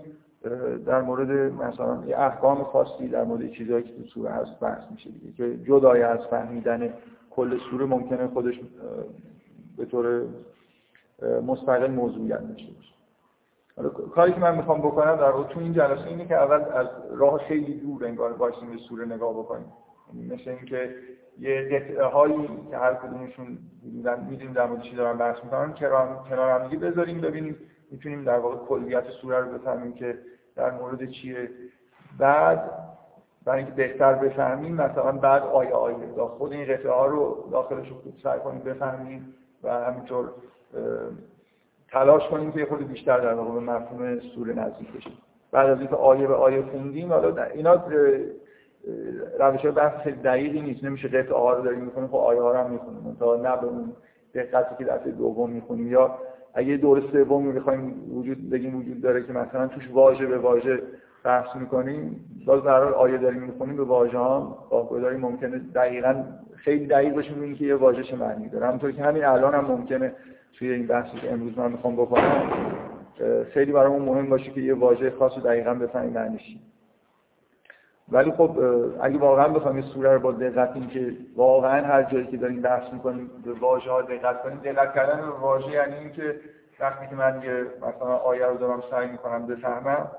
در 0.86 1.01
مورد 1.01 1.32
مثلا 1.53 2.03
یه 2.08 2.20
احکام 2.20 2.63
خاصی 2.63 3.08
در 3.08 3.24
مورد 3.24 3.51
چیزهایی 3.51 3.84
که 3.84 3.94
تو 3.94 4.03
سوره 4.03 4.32
هست 4.32 4.60
بحث 4.60 4.91
میشه 4.91 5.10
دیگه 5.10 5.32
که 5.32 5.58
جدای 5.63 6.01
از 6.01 6.20
فهمیدن 6.29 6.94
کل 7.38 7.58
سوره 7.72 7.86
ممکنه 7.86 8.27
خودش 8.27 8.60
به 9.77 9.86
طور 9.86 10.25
مستقل 11.46 11.91
موضوعیت 11.91 12.48
داشته 12.48 12.72
باشه. 12.72 12.94
کاری 14.15 14.34
که 14.34 14.39
من 14.39 14.56
می‌خوام 14.56 14.79
بکنم 14.79 15.15
در 15.15 15.32
تو 15.32 15.60
این 15.60 15.74
جلسه 15.74 16.08
اینه 16.08 16.27
که 16.27 16.36
اول 16.36 16.62
از 16.74 16.88
راه 17.12 17.38
خیلی 17.38 17.74
دور 17.74 18.06
انگار 18.06 18.34
باشیم 18.34 18.70
به 18.72 18.77
سوره 18.77 19.06
نگاه 19.06 19.34
بکنیم. 19.34 19.74
یعنی 20.13 20.36
مثل 20.36 20.50
اینکه 20.50 20.96
یه 21.39 21.70
قطعه 21.72 22.06
هایی 22.06 22.50
که 22.70 22.77
هر 22.77 22.94
کدومشون 22.94 23.58
می‌دونیم 24.29 24.53
در 24.53 24.65
مورد 24.65 24.82
چی 24.82 24.96
دارن 24.96 25.17
بحث 25.17 25.44
می‌کنن 25.44 25.74
کنار 26.29 26.62
هم 26.62 26.67
دیگه 26.67 26.77
بذاریم 26.77 27.22
ببینیم 27.22 27.56
می‌تونیم 27.91 28.24
در 28.24 28.39
واقع 28.39 28.58
کلیت 28.58 29.10
سوره 29.22 29.39
رو 29.39 29.58
بفهمیم 29.58 29.94
که 29.94 30.20
در 30.56 30.72
مورد 30.72 31.10
چیه. 31.10 31.50
بعد 32.20 32.87
برای 33.48 33.60
اینکه 33.60 33.74
بهتر 33.74 34.13
بفهمیم 34.13 34.75
مثلا 34.75 35.12
بعد 35.12 35.44
آیه 35.44 35.72
آیه 35.72 35.96
خود 36.38 36.54
این 36.54 36.63
قطعه 36.63 36.92
ها 36.92 37.06
رو 37.06 37.50
داخلش 37.51 37.89
رو 37.89 37.96
سعی 38.24 38.39
کنیم 38.39 38.60
بفهمیم 38.60 39.34
و 39.63 39.74
همینطور 39.74 40.30
تلاش 41.92 42.27
کنیم 42.27 42.51
که 42.51 42.66
خود 42.66 42.88
بیشتر 42.88 43.20
در 43.20 43.34
واقع 43.34 43.54
به 43.54 43.60
مفهوم 43.60 44.20
سوره 44.20 44.54
نزدیک 44.54 44.92
بشیم. 44.94 45.13
بعد 45.51 45.70
از 45.70 45.80
اینکه 45.80 45.96
آیه 45.96 46.27
به 46.27 46.36
آیه 46.36 46.62
خوندیم 46.62 47.13
حالا 47.13 47.44
اینا 47.44 47.84
روش 49.39 49.66
بحث 49.66 50.01
خیلی 50.01 50.18
دقیقی 50.18 50.62
نیست. 50.62 50.84
نمیشه 50.84 51.08
قطعه 51.08 51.38
ها 51.38 51.54
رو 51.54 51.63
داریم 51.63 51.80
می‌کنیم 51.80 52.08
خب 52.08 52.16
آیه 52.16 52.42
ها 52.42 52.51
رو 52.51 52.58
هم 52.58 52.72
می‌خونیم. 52.72 53.18
تا 53.20 53.36
نه 53.36 53.58
به 53.62 53.68
اون 53.68 53.94
دقتی 54.34 54.75
که 54.77 54.92
دفعه 54.92 55.12
دوم 55.12 55.50
می‌خونیم. 55.50 55.88
یا 55.88 56.18
اگه 56.54 56.77
دور 56.77 57.04
سوم 57.12 57.46
می‌خوایم 57.46 58.12
وجود 58.18 58.50
بگیم 58.50 58.75
وجود 58.75 59.01
داره 59.01 59.24
که 59.24 59.34
مثلا 59.34 59.68
توش 59.68 59.89
واژه 59.94 60.25
به 60.25 60.38
واژه 60.38 60.82
بحث 61.24 61.55
می‌کنیم 61.55 62.25
باز 62.45 62.63
در 62.63 62.83
آیه 62.83 63.17
داریم 63.17 63.43
می‌خونیم 63.43 63.77
به 63.77 63.83
واژه 63.83 64.17
ها 64.17 64.67
باگداری 64.69 65.17
ممکنه 65.17 65.57
دقیقا 65.75 66.24
خیلی 66.55 66.88
دقیق 66.88 67.13
باشیم 67.13 67.41
اینکه 67.41 67.65
یه 67.65 67.75
واژه 67.75 68.03
چه 68.03 68.15
معنی 68.15 68.50
داره. 68.50 68.67
همونطور 68.67 68.91
که 68.91 69.03
همین 69.03 69.25
الان 69.25 69.55
هم 69.55 69.65
ممکنه 69.65 70.13
توی 70.53 70.71
این 70.71 70.88
بحثی 70.88 71.17
که 71.17 71.33
امروز 71.33 71.57
من 71.57 71.71
می‌خوام 71.71 71.95
بکنم 71.95 72.51
خیلی 73.53 73.71
برامون 73.71 74.01
مهم 74.01 74.29
باشه 74.29 74.51
که 74.51 74.62
یه 74.62 74.74
واژه 74.74 75.12
خاص 75.12 75.31
رو 75.36 75.41
دقیقا 75.41 75.74
بفهمیم 75.74 76.13
معنیش 76.13 76.57
ولی 78.12 78.31
خب 78.31 78.57
اگه 79.01 79.17
واقعا 79.17 79.47
بخوام 79.47 79.77
یه 79.77 79.83
سوره 79.83 80.13
رو 80.13 80.19
با 80.19 80.31
دقت 80.31 80.75
این 80.75 80.88
که 80.88 81.13
واقعا 81.36 81.86
هر 81.86 82.03
جایی 82.03 82.27
که 82.27 82.38
داریم 82.38 82.62
بحث 82.62 82.93
می‌کنیم 82.93 83.29
به 83.45 83.53
واژه 83.53 83.91
ها 83.91 84.01
دقت 84.01 84.43
کنیم 84.43 84.57
دقت 84.57 84.95
کردن 84.95 85.21
به 85.21 85.27
واژه 85.27 85.71
یعنی 85.71 85.95
اینکه 85.95 86.39
وقتی 86.79 87.07
که 87.07 87.15
من 87.15 87.41
یه 87.43 87.65
مثلا 87.77 88.15
آیه 88.15 88.45
رو 88.45 88.57
دارم 88.57 88.83
سعی 88.91 89.07
می‌کنم 89.07 89.47
بفهمم 89.47 90.12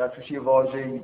در 0.00 0.08
توش 0.08 0.30
یه 0.30 0.40
واژه‌ای 0.40 1.00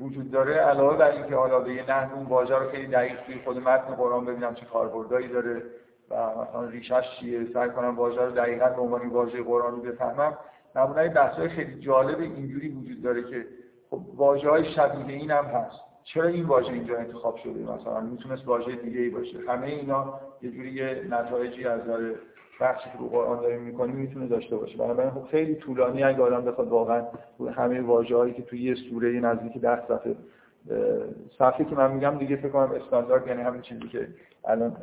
وجود 0.00 0.30
داره 0.30 0.54
علاوه 0.54 0.96
بر 0.96 1.10
اینکه 1.10 1.36
حالا 1.36 1.60
به 1.60 1.74
یه 1.74 1.90
نحو 1.90 2.14
اون 2.14 2.26
واژه 2.26 2.54
رو 2.54 2.70
خیلی 2.70 2.86
دقیق 2.86 3.22
توی 3.26 3.40
خود 3.44 3.58
متن 3.58 3.94
قرآن 3.94 4.24
ببینم 4.24 4.54
چه 4.54 4.66
کاربردایی 4.66 5.28
داره 5.28 5.62
و 6.10 6.14
مثلا 6.14 6.64
ریشش 6.64 7.04
چیه 7.20 7.46
سعی 7.54 7.70
کنم 7.70 7.96
واژه 7.96 8.20
رو 8.20 8.30
دقیقا 8.30 8.68
به 8.68 8.82
عنوان 8.82 9.08
واژه 9.08 9.42
قرآنی 9.42 9.80
بفهمم. 9.80 10.38
نمونه 10.76 11.08
بحث‌های 11.08 11.48
خیلی 11.48 11.80
جالب 11.80 12.20
اینجوری 12.20 12.68
وجود 12.68 13.02
داره 13.02 13.22
که 13.22 13.46
خب 13.90 14.00
واژه 14.14 14.50
های 14.50 14.72
شبیه 14.72 15.16
این 15.16 15.30
هم 15.30 15.44
هست. 15.44 15.80
چرا 16.04 16.26
این 16.26 16.44
واژه 16.44 16.72
اینجا 16.72 16.98
انتخاب 16.98 17.36
شده؟ 17.36 17.60
مثلا 17.60 18.00
می‌تونست 18.00 18.48
واژه 18.48 18.72
دیگه 18.72 19.00
ای 19.00 19.10
باشه. 19.10 19.38
همه 19.48 19.66
اینا 19.66 20.20
یه 20.42 20.50
جوری 20.50 21.00
نتایجی 21.08 21.64
از 21.64 21.84
داره 21.84 22.14
بخشی 22.62 22.90
که 22.90 22.98
رو 22.98 23.08
قرآن 23.08 23.40
داریم 23.40 23.60
می‌کنیم 23.60 23.96
می‌تونه 23.96 24.26
داشته 24.26 24.56
باشه. 24.56 24.76
بنابراین 24.76 25.10
خب 25.10 25.24
خیلی 25.24 25.54
طولانی 25.54 26.02
اگه 26.02 26.22
آدم 26.22 26.44
بخواد 26.44 26.68
واقعا 26.68 27.02
همه 27.54 27.80
واژه 27.80 28.16
هایی 28.16 28.34
که 28.34 28.42
توی 28.42 28.62
یه 28.62 28.74
سوره 28.74 29.20
نزدیک 29.20 29.58
ده 29.58 29.86
صفحه 29.88 30.16
صفحه 31.38 31.64
که 31.64 31.74
من 31.74 31.94
میگم 31.94 32.18
دیگه 32.18 32.36
فکر 32.36 32.48
کنم 32.48 32.72
استاندارد 32.72 33.26
یعنی 33.26 33.42
همین 33.42 33.62
چیزی 33.62 33.88
که 33.88 34.08
الان 34.44 34.76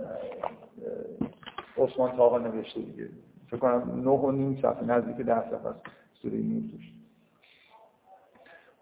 عثمان 1.77 2.11
تاقا 2.11 2.37
نوشته 2.37 2.81
دیگه. 2.81 3.09
فکر 3.47 3.57
کنم 3.57 4.01
نه 4.03 4.09
و 4.09 4.31
نیم 4.31 4.59
صفحه 4.61 4.83
نزدیک 4.83 5.17
ده 5.17 5.41
صفحه 5.41 5.67
است 5.67 5.79
سوره 6.21 6.35
نوح 6.35 6.63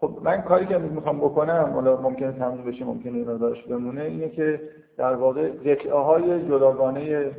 خب 0.00 0.18
من 0.22 0.42
کاری 0.42 0.66
که 0.66 0.78
می‌خوام 0.78 1.18
بکنم 1.18 1.70
حالا 1.74 2.00
ممکنه 2.00 2.32
تموم 2.32 2.64
بشه 2.64 2.84
ممکنه 2.84 3.24
داشت 3.24 3.68
بمونه 3.68 4.02
اینه 4.02 4.28
که 4.28 4.60
در 4.96 5.14
واقع 5.14 5.50
قطعه 5.50 5.92
های 5.92 6.44
جداگانه 6.48 7.30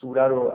سوره 0.00 0.28
رو 0.28 0.52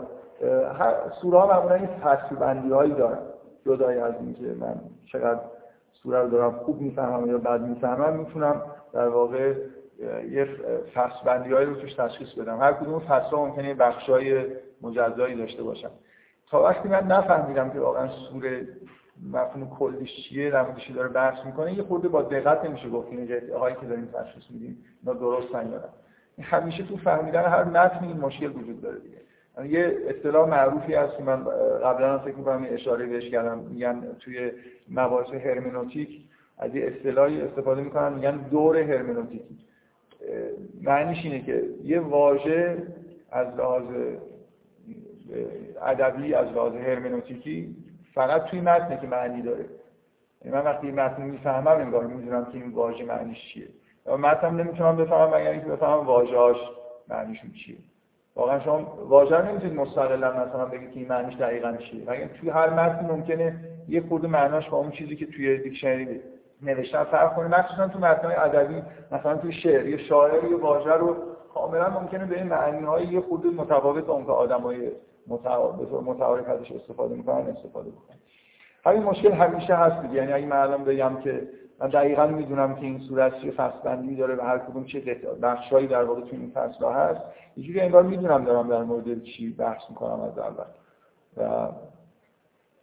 هر 0.80 0.94
سوره 1.22 1.40
ها 1.40 1.48
معمولا 1.48 1.76
این 1.76 1.88
فصل 1.88 2.36
بندی 2.36 2.70
هایی 2.70 2.94
دارن. 2.94 3.20
جدای 3.66 4.00
از 4.00 4.14
اینکه 4.20 4.46
من 4.60 4.76
چقدر 5.06 5.40
سوره 5.92 6.20
رو 6.20 6.30
دارم 6.30 6.52
خوب 6.52 6.82
می‌فهمم 6.82 7.30
یا 7.30 7.38
بد 7.38 7.62
می‌فهمم 7.62 8.20
می‌تونم 8.20 8.62
در 8.94 9.08
واقع 9.08 9.54
یه 10.30 10.48
فصل 10.94 11.26
بندی 11.26 11.50
رو 11.50 11.76
توش 11.76 11.94
تشخیص 11.94 12.34
بدم. 12.34 12.60
هر 12.60 12.74
کدوم 12.74 13.00
فصل 13.00 13.36
ها 13.36 13.46
ممکنه 13.46 13.74
بخش 13.74 14.10
های 14.10 14.46
مجزایی 14.82 15.36
داشته 15.36 15.64
باشم 15.64 15.92
تا 16.50 16.64
وقتی 16.64 16.90
من 16.90 17.04
نفهمیدم 17.04 17.70
که 17.70 17.80
واقعا 17.80 18.08
سوره 18.08 18.68
مفهوم 19.32 19.70
کلیش 19.70 20.30
چیه 20.30 20.52
در 20.52 20.62
موردش 20.62 20.92
داره 20.92 21.10
بحث 21.10 21.46
می‌کنه 21.46 21.74
یه 21.74 21.84
خورده 21.84 22.08
با 22.08 22.22
دقت 22.22 22.66
نمیشه 22.66 22.90
گفت 22.90 23.08
این 23.12 23.30
هایی 23.60 23.76
که 23.76 23.86
داریم 23.86 24.10
تشخیص 24.14 24.44
میدیم 24.50 24.86
اینا 25.02 25.20
درست 25.20 25.52
یا 25.52 26.44
همیشه 26.44 26.84
تو 26.84 26.98
فهمیدن 26.98 27.44
هر 27.44 27.64
متن 27.64 28.06
این 28.06 28.18
مشکل 28.18 28.50
وجود 28.50 28.82
داره 28.82 29.00
دیگه. 29.00 29.18
یه 29.70 29.98
اصطلاح 30.10 30.50
معروفی 30.50 30.94
هست 30.94 31.18
که 31.18 31.24
من 31.24 31.44
قبلا 31.84 32.20
فکر 32.20 32.36
می‌کنم 32.36 32.68
اشاره 32.70 33.06
بهش 33.06 33.30
کردم. 33.30 33.58
میگن 33.58 34.04
توی 34.20 34.52
مباحث 34.92 35.34
هرمنوتیک 35.34 36.10
از 36.58 36.76
یه 36.76 36.86
اصطلاحی 36.86 37.42
استفاده 37.42 37.82
می‌کنن 37.82 38.14
میگن 38.14 38.38
دور 38.38 38.78
هرمنوتیکی 38.78 39.58
معنیش 40.82 41.26
اینه 41.26 41.42
که 41.42 41.64
یه 41.84 42.00
واژه 42.00 42.78
از 43.32 43.48
لحاظ 43.58 43.84
ادبی 45.82 46.34
از 46.34 46.48
لحاظ 46.48 46.74
هرمنوتیکی 46.74 47.76
فقط 48.14 48.46
توی 48.46 48.62
متنه 48.62 49.00
که 49.02 49.08
معنی 49.08 49.42
داره. 49.42 49.66
یعنی 50.46 50.58
من 50.58 50.64
وقتی 50.64 50.92
متن 50.92 51.22
می‌فهمم 51.22 51.68
انگار 51.68 52.08
می‌دونم 52.08 52.46
که 52.46 52.54
این 52.58 52.72
واژه 52.72 53.06
معنیش 53.06 53.54
چیه. 53.54 53.68
متن 54.18 54.56
نمی‌تونم 54.56 54.98
بفهمم 54.98 55.36
مگر 55.36 55.52
اینکه 55.52 55.68
بفهمم 55.68 56.06
واژه‌هاش 56.06 56.58
معنیشون 57.08 57.52
چیه. 57.52 57.78
واقعا 58.36 58.60
شما 58.60 58.98
واژه 59.08 59.50
نمی‌تونید 59.50 59.76
مستقلا 59.76 60.32
مثلا 60.32 60.66
بگید 60.66 60.92
که 60.92 61.00
این 61.00 61.08
معنیش 61.08 61.38
دقیقا 61.38 61.78
چیه. 61.78 62.02
مگر 62.02 62.28
توی 62.28 62.50
هر 62.50 62.70
متن 62.70 63.06
ممکنه 63.06 63.56
یه 63.90 64.02
خورده 64.02 64.28
معناش 64.28 64.70
با 64.70 64.78
اون 64.78 64.92
چیزی 64.92 65.16
که 65.16 65.26
توی 65.26 65.58
دیکشنری 65.58 66.22
نوشتن 66.62 67.04
فرق 67.04 67.36
کنه؟ 67.36 67.60
مخصوصا 67.60 67.88
تو 67.88 68.00
متن‌های 68.00 68.36
ادبی 68.36 68.84
مثلا 69.12 69.38
توی 69.38 69.54
شعر 69.54 69.88
یه 69.88 69.98
شاعر 69.98 70.44
یه 70.44 70.58
واژه 70.58 70.94
رو 70.94 71.16
کاملا 71.54 71.90
ممکنه 71.90 72.26
به 72.26 72.38
این 72.38 72.48
معنی‌های 72.48 73.06
یه 73.06 73.22
خورده 73.22 73.50
متفاوت 73.50 74.10
اون 74.10 74.26
که 74.26 74.32
آدمای 74.32 74.92
متعارف 75.92 76.50
ازش 76.50 76.72
استفاده 76.72 77.16
می‌کنن 77.16 77.48
استفاده 77.58 77.86
می‌کنن. 77.86 78.18
همین 78.86 79.04
مشکل 79.04 79.32
همیشه 79.32 79.76
هست 79.76 80.02
دیگه. 80.02 80.14
یعنی 80.14 80.34
اگه 80.34 80.56
الان 80.56 80.84
بگم 80.84 81.16
که 81.24 81.42
من 81.80 81.88
دقیقا 81.88 82.28
می‌دونم 82.28 82.76
که 82.76 82.82
این 82.82 83.00
صورت 83.00 83.40
چه 83.42 83.52
فصل 83.52 83.78
بندی 83.84 84.16
داره 84.16 84.36
و 84.36 84.42
هر 84.42 84.58
کدوم 84.58 84.86
چه 84.86 85.18
بخشایی 85.42 85.88
در 85.88 86.04
واقع 86.04 86.22
تو 86.22 86.28
این 86.32 86.52
فصل 86.56 86.86
هست. 86.86 87.22
اینجوری 87.56 87.80
انگار 87.80 88.04
می‌دونم 88.04 88.46
دارم 88.46 88.68
در 88.68 88.84
مورد 88.84 89.24
چی 89.24 89.54
بحث 89.54 89.82
می‌کنم 89.90 90.22
از 90.22 90.40
اول. 90.40 90.66
و 91.38 91.68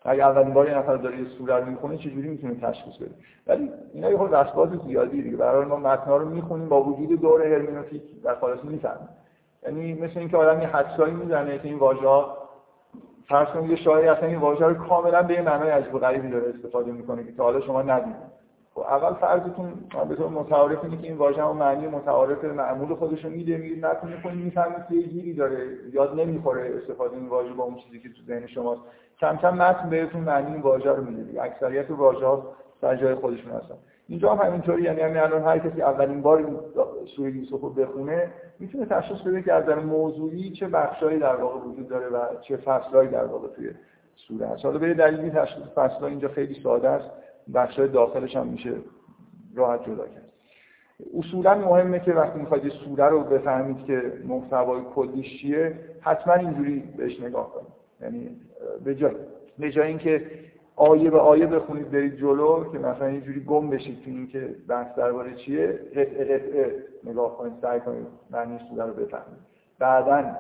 اگه 0.05 0.23
اولین 0.27 0.55
بار 0.55 0.69
یه 0.69 0.79
نفر 0.79 0.97
داره 0.97 1.19
یه 1.19 1.25
سوره 1.39 1.57
رو 1.57 1.67
می‌خونه 1.67 1.97
چجوری 1.97 2.29
می‌تونه 2.29 2.55
تشخیص 2.55 2.97
بده؟ 2.97 3.15
ولی 3.47 3.71
اینا 3.95 4.11
یه 4.11 4.17
خود 4.17 4.35
اسباب 4.35 4.87
زیادی 4.87 5.23
دیگه. 5.23 5.37
برای 5.37 5.65
ما 5.65 5.77
متن‌ها 5.77 6.17
رو 6.17 6.29
می‌خونیم 6.29 6.69
با 6.69 6.83
وجود 6.83 7.21
دور 7.21 7.43
هرمنوتیک 7.47 8.03
در 8.23 8.35
خلاص 8.35 8.65
می‌فهمیم. 8.65 9.09
یعنی 9.63 9.95
مثل 9.95 10.19
اینکه 10.19 10.37
آدم 10.37 10.61
یه 10.61 10.69
حدسایی 10.69 11.15
می‌زنه 11.15 11.59
که 11.59 11.69
این 11.69 11.79
واژه‌ها 11.79 12.37
فرض 13.29 13.49
کنید 13.49 13.71
یه 13.71 13.77
شاعری 13.77 14.09
اصلا 14.09 14.29
این 14.29 14.39
واژه 14.39 14.67
رو 14.67 14.75
کاملا 14.75 15.23
به 15.23 15.35
یه 15.35 15.43
معنای 15.43 15.71
عجیب 15.71 15.95
و 15.95 15.99
غریبی 15.99 16.31
داره 16.31 16.49
استفاده 16.49 16.93
می‌کنه 16.93 17.25
که 17.25 17.33
تا 17.33 17.45
حالا 17.45 17.61
شما 17.61 17.83
ندیدید. 17.83 18.15
خب 18.17 18.40
اول 18.77 19.15
فرضتون 19.15 19.73
به 20.09 20.15
طور 20.15 20.29
متعارف 20.29 20.85
اینه 20.85 20.97
که 20.97 21.07
این 21.07 21.17
واژه 21.17 21.43
هم 21.43 21.57
معنی 21.57 21.87
متعارف 21.87 22.45
معمول 22.45 22.95
خودش 22.95 23.25
رو 23.25 23.31
میده 23.31 23.57
میگید 23.57 23.87
نتون 23.87 24.13
می‌کنید 24.13 24.45
می‌فهمید 24.45 24.87
که 24.89 24.95
گیری 24.95 25.35
داره 25.35 25.67
یاد 25.93 26.21
نمی‌خوره 26.21 26.75
استفاده 26.83 27.17
این 27.17 27.29
واژه 27.29 27.53
با 27.53 27.65
اون 27.65 27.77
چیزی 27.77 28.01
که 28.01 28.09
تو 28.09 28.23
ذهن 28.27 28.47
شماست. 28.47 28.81
کم 29.21 29.37
کم 29.37 29.55
متن 29.55 29.91
بهتون 29.91 30.21
معنی 30.21 30.53
این 30.53 30.63
واژه 30.63 30.91
رو 30.91 31.05
میده 31.05 31.43
اکثریت 31.43 31.91
واژه 31.91 32.27
ها 32.27 32.55
در 32.81 32.97
جای 32.97 33.15
خودشون 33.15 33.53
هستن. 33.53 33.75
اینجا 34.09 34.35
هم 34.35 34.47
همینطوری 34.47 34.83
یعنی 34.83 35.01
همین 35.01 35.17
الان 35.17 35.43
هر 35.43 35.59
کسی 35.59 35.83
اولین 35.83 36.23
بار 36.23 36.39
این 36.39 36.57
سوره 37.17 37.31
یوسف 37.31 37.61
رو 37.61 37.71
بخونه 37.71 38.31
می‌تونه 38.59 38.87
تشخیص 38.87 39.21
بده 39.21 39.43
که 39.43 39.53
از 39.53 39.65
نظر 39.65 39.75
موضوعی 39.75 40.51
چه 40.51 40.69
بخشایی 40.69 41.19
در 41.19 41.37
واقع 41.37 41.61
وجود 41.61 41.89
داره 41.89 42.07
و 42.07 42.19
چه 42.41 42.57
فصلایی 42.57 43.09
در 43.09 43.25
واقع 43.25 43.49
توی 43.49 43.71
سوره 44.17 44.47
هست. 44.47 44.65
حالا 44.65 44.79
به 44.79 44.95
دلیلی 44.95 45.31
تشخیص 45.31 45.65
فصلها 45.65 46.07
اینجا 46.07 46.29
خیلی 46.29 46.63
ساده 46.63 46.89
است. 46.89 47.11
بخشای 47.55 47.89
داخلش 47.89 48.37
هم 48.37 48.47
میشه 48.47 48.73
راحت 49.55 49.85
جدا 49.85 50.07
کرد. 50.07 50.33
اصولا 51.19 51.55
مهمه 51.55 52.01
که 52.01 52.13
وقتی 52.13 52.39
می‌خواید 52.39 52.65
یه 52.65 52.71
سوره 52.71 53.09
رو 53.09 53.21
بفهمید 53.21 53.85
که 53.85 54.13
محتوای 54.25 54.81
کلیش 54.95 55.41
چیه 55.41 55.79
حتما 56.01 56.35
اینجوری 56.35 56.81
بهش 56.97 57.21
نگاه 57.21 57.53
کنید. 57.53 57.73
یعنی 58.01 58.37
به 58.85 58.95
جای 58.95 59.15
به 59.59 59.71
جای 59.71 59.89
اینکه 59.89 60.31
آیه 60.77 61.11
به 61.11 61.19
آیه 61.19 61.47
بخونید 61.47 61.91
برید 61.91 62.17
جلو 62.17 62.73
که 62.73 62.79
مثلا 62.79 63.07
اینجوری 63.07 63.41
گم 63.41 63.71
بشید 63.71 64.05
تو 64.05 64.11
اینکه 64.11 64.55
بحث 64.69 64.95
درباره 64.95 65.35
چیه 65.35 65.67
قطعه 65.67 66.25
قطعه 66.25 66.75
نگاه 67.05 67.39
کنید 67.39 67.53
سعی 67.63 67.81
کنید 67.81 68.07
معنی 68.31 68.59
سوره 68.69 68.85
رو 68.85 68.93
بفهمید. 68.93 69.39
بعدا 69.79 70.37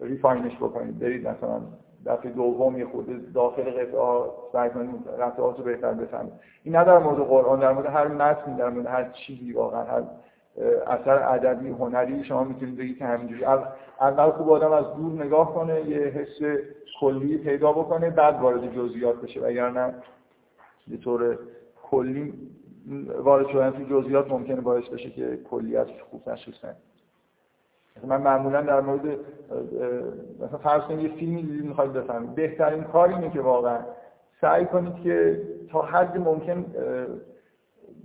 ریفاینش 0.00 0.56
بکنید 0.56 0.98
برید 0.98 1.28
مثلا 1.28 1.60
دفعه 2.06 2.30
دوم 2.30 2.78
یه 2.78 2.86
خورده 2.86 3.12
داخل 3.34 3.62
قطعه 3.62 4.24
سعی 4.52 4.70
کنید 4.70 5.08
قطعات 5.20 5.58
رو 5.58 5.64
بهتر 5.64 5.92
بفهمید 5.92 6.32
این 6.62 6.76
نه 6.76 6.84
در 6.84 6.98
مورد 6.98 7.18
قرآن 7.18 7.60
در 7.60 7.72
مورد 7.72 7.86
هر 7.86 8.08
متن 8.08 8.56
در 8.56 8.70
مورد 8.70 8.86
هر 8.86 9.10
چیزی 9.10 9.52
واقعا 9.52 9.82
هر 9.84 10.02
اثر 10.86 11.34
ادبی 11.34 11.68
هنری 11.68 12.24
شما 12.24 12.44
می‌تونید 12.44 12.76
بگید 12.76 12.98
که 12.98 13.04
همینجوری. 13.04 13.44
اول 14.00 14.30
خوب 14.30 14.50
آدم 14.50 14.72
از 14.72 14.84
دور 14.96 15.24
نگاه 15.24 15.54
کنه 15.54 15.80
یه 15.80 15.98
حس 15.98 16.58
کلی 17.00 17.38
پیدا 17.38 17.72
بکنه 17.72 18.10
بعد 18.10 18.40
وارد 18.40 18.74
جزئیات 18.74 19.20
بشه. 19.20 19.40
وگرنه 19.40 19.94
یه 20.88 20.96
طور 20.96 21.38
کلی 21.90 22.34
وارد 23.18 23.48
شدن 23.48 23.70
توی 23.70 23.86
جزئیات 23.90 24.30
ممکنه 24.30 24.60
باعث 24.60 24.84
بشه 24.84 25.10
که 25.10 25.38
کلیت 25.50 25.86
خوب 26.10 26.22
ندیم 26.64 26.76
من 28.04 28.20
معمولا 28.20 28.62
در 28.62 28.80
مورد 28.80 29.18
مثلا 30.40 30.58
فرض 30.58 30.82
کنید 30.82 31.00
یه 31.00 31.16
فیلمی 31.16 31.42
دیدید 31.42 31.64
می‌خواید 31.64 31.92
بفهمید. 31.92 32.34
بهترین 32.34 32.84
کار 32.84 33.08
اینه 33.08 33.30
که 33.30 33.40
واقعا 33.40 33.78
سعی 34.40 34.64
کنید 34.64 34.94
که 34.94 35.42
تا 35.70 35.82
حد 35.82 36.18
ممکن 36.18 36.64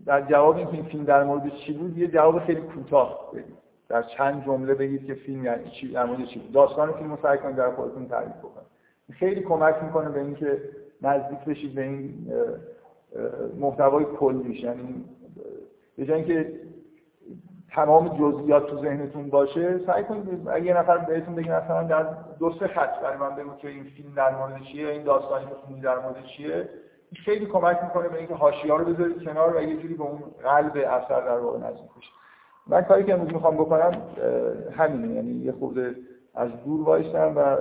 در 0.06 0.22
جواب 0.22 0.58
اینکه 0.58 0.74
این 0.74 0.84
فیلم 0.86 1.04
در 1.04 1.24
مورد 1.24 1.50
چی 1.50 1.74
بود 1.74 1.98
یه 1.98 2.08
جواب 2.08 2.40
خیلی 2.40 2.62
کوتاه 2.62 3.32
بدید. 3.34 3.62
در 3.90 4.02
چند 4.02 4.46
جمله 4.46 4.74
بگید 4.74 5.06
که 5.06 5.14
فیلم 5.14 5.46
یعنی 5.46 5.70
چی 5.70 5.92
در 5.94 6.06
مورد 6.06 6.26
چی 6.26 6.40
بود. 6.40 6.52
داستان 6.52 6.92
فیلم 6.92 7.12
رو 7.12 7.18
سعی 7.22 7.38
کنید 7.38 7.56
در 7.56 7.72
خودتون 7.72 8.08
تعریف 8.08 8.38
بکنید. 8.38 8.68
خیلی 9.12 9.42
کمک 9.42 9.76
می‌کنه 9.84 10.10
به 10.10 10.20
اینکه 10.20 10.62
نزدیک 11.02 11.40
بشید 11.40 11.76
به 11.76 11.82
این 11.82 12.34
محتوای 13.60 14.06
کلیش 14.06 14.64
یعنی 14.64 15.06
به 15.98 16.06
جای 16.06 16.18
اینکه 16.18 16.54
تمام 17.76 18.18
جزئیات 18.18 18.68
تو 18.68 18.82
ذهنتون 18.82 19.30
باشه 19.30 19.80
سعی 19.86 20.04
کنید 20.04 20.48
اگه 20.48 20.66
یه 20.66 20.78
نفر 20.78 20.98
بهتون 20.98 21.36
بگه 21.36 21.64
مثلا 21.64 21.84
در 21.84 22.06
دو 22.40 22.54
سه 22.60 22.68
خط 22.68 23.02
برای 23.02 23.18
من 23.18 23.36
بگو 23.36 23.56
که 23.56 23.68
این 23.68 23.84
فیلم 23.84 24.14
در 24.16 24.36
مورد 24.36 24.62
چیه 24.62 24.90
این 24.90 25.04
داستانی 25.04 25.46
که 25.46 25.52
فیلم 25.68 25.82
در 25.82 26.00
مورد 26.00 26.24
چیه 26.38 26.70
خیلی 27.26 27.46
کمک 27.46 27.84
می‌کنه 27.84 28.08
به 28.08 28.18
اینکه 28.18 28.34
حاشیه‌ها 28.34 28.78
رو 28.78 28.94
بذارید 28.94 29.24
کنار 29.24 29.58
و 29.58 29.62
یه 29.62 29.78
جوری 29.78 29.94
به 29.94 30.04
اون 30.04 30.20
قلب 30.44 30.78
اثر 30.78 31.22
در 31.22 31.38
واقع 31.38 31.58
نزدیک 31.58 31.90
بشید. 31.98 32.14
من 32.68 32.82
کاری 32.82 33.04
که 33.04 33.14
امروز 33.14 33.34
می‌خوام 33.34 33.56
بکنم 33.56 33.92
همینه 34.78 35.16
یعنی 35.16 35.32
یه 35.32 35.52
خورده 35.52 35.96
از 36.36 36.50
دور 36.66 36.82
وایسم 36.82 37.34
و 37.36 37.58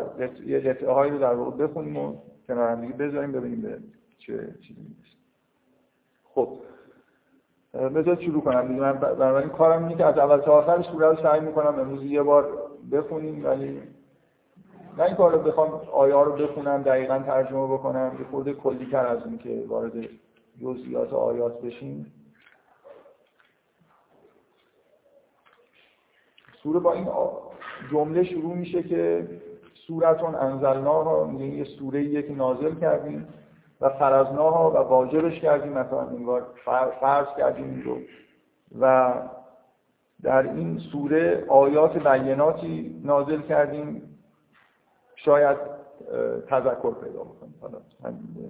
یه 0.47 0.61
قطعه 0.61 0.91
هایی 0.91 1.13
رو 1.13 1.19
در 1.19 1.35
واقع 1.35 1.67
بخونیم 1.67 1.97
و 1.97 2.15
کنار 2.49 2.71
هم 2.71 2.81
دیگه 2.81 2.93
بذاریم 2.93 3.33
ببینیم 3.33 3.61
به 3.61 3.79
چه 4.19 4.33
چیزی 4.37 4.81
می‌رسیم 4.81 5.19
خب. 6.35 6.49
بذار 7.75 8.21
شروع 8.21 8.43
کنم. 8.43 8.67
من 8.67 8.93
بنابراین 8.93 9.49
کارم 9.49 9.85
اینه 9.85 9.97
که 9.97 10.05
از 10.07 10.19
اول 10.19 10.39
تا 10.39 10.53
آخرش 10.53 10.87
سوره 10.87 11.07
رو 11.07 11.17
سعی 11.23 11.41
می‌کنم 11.41 11.81
امروز 11.81 12.05
یه 12.05 12.23
بار 12.23 12.71
بخونیم 12.93 13.45
ولی 13.45 13.83
نه 14.99 15.05
این 15.05 15.15
کار 15.15 15.33
رو 15.33 15.39
بخوام 15.39 15.81
آیا 15.93 16.23
رو 16.23 16.33
بخونم 16.33 16.83
دقیقا 16.83 17.19
ترجمه 17.19 17.67
بکنم. 17.67 18.17
یه 18.19 18.27
خورده 18.31 18.53
کلی 18.53 18.87
تر 18.91 19.07
از 19.07 19.27
این 19.27 19.39
که 19.39 19.65
وارد 19.69 19.93
جزئیات 20.63 21.13
آیات 21.13 21.61
بشیم. 21.61 22.13
سوره 26.63 26.81
با 26.81 26.93
این 26.93 27.09
جمله 27.93 28.25
شروع 28.25 28.55
میشه 28.55 28.83
که 28.83 29.29
سورتون 29.87 30.35
انزلناها 30.35 31.25
میگه 31.25 31.45
یه 31.45 31.65
سوره 31.65 32.23
که 32.23 32.33
نازل 32.33 32.75
کردیم. 32.75 33.29
و 33.81 33.89
فرزناها 33.89 34.71
و 34.71 34.77
واجبش 34.77 35.41
کردیم 35.41 35.73
مثلا 35.73 36.01
انگار 36.01 36.47
فرض 37.01 37.27
کردیم 37.39 37.65
این 37.65 37.83
رو. 37.83 37.99
و 38.81 39.15
در 40.23 40.43
این 40.43 40.79
سوره 40.79 41.45
آیات 41.49 42.09
بیناتی 42.09 43.01
نازل 43.05 43.41
کردیم. 43.41 44.03
شاید 45.17 45.57
تذکر 46.49 46.95
پیدا 46.95 47.25
بکنیم. 47.25 47.55
حالا 47.61 47.79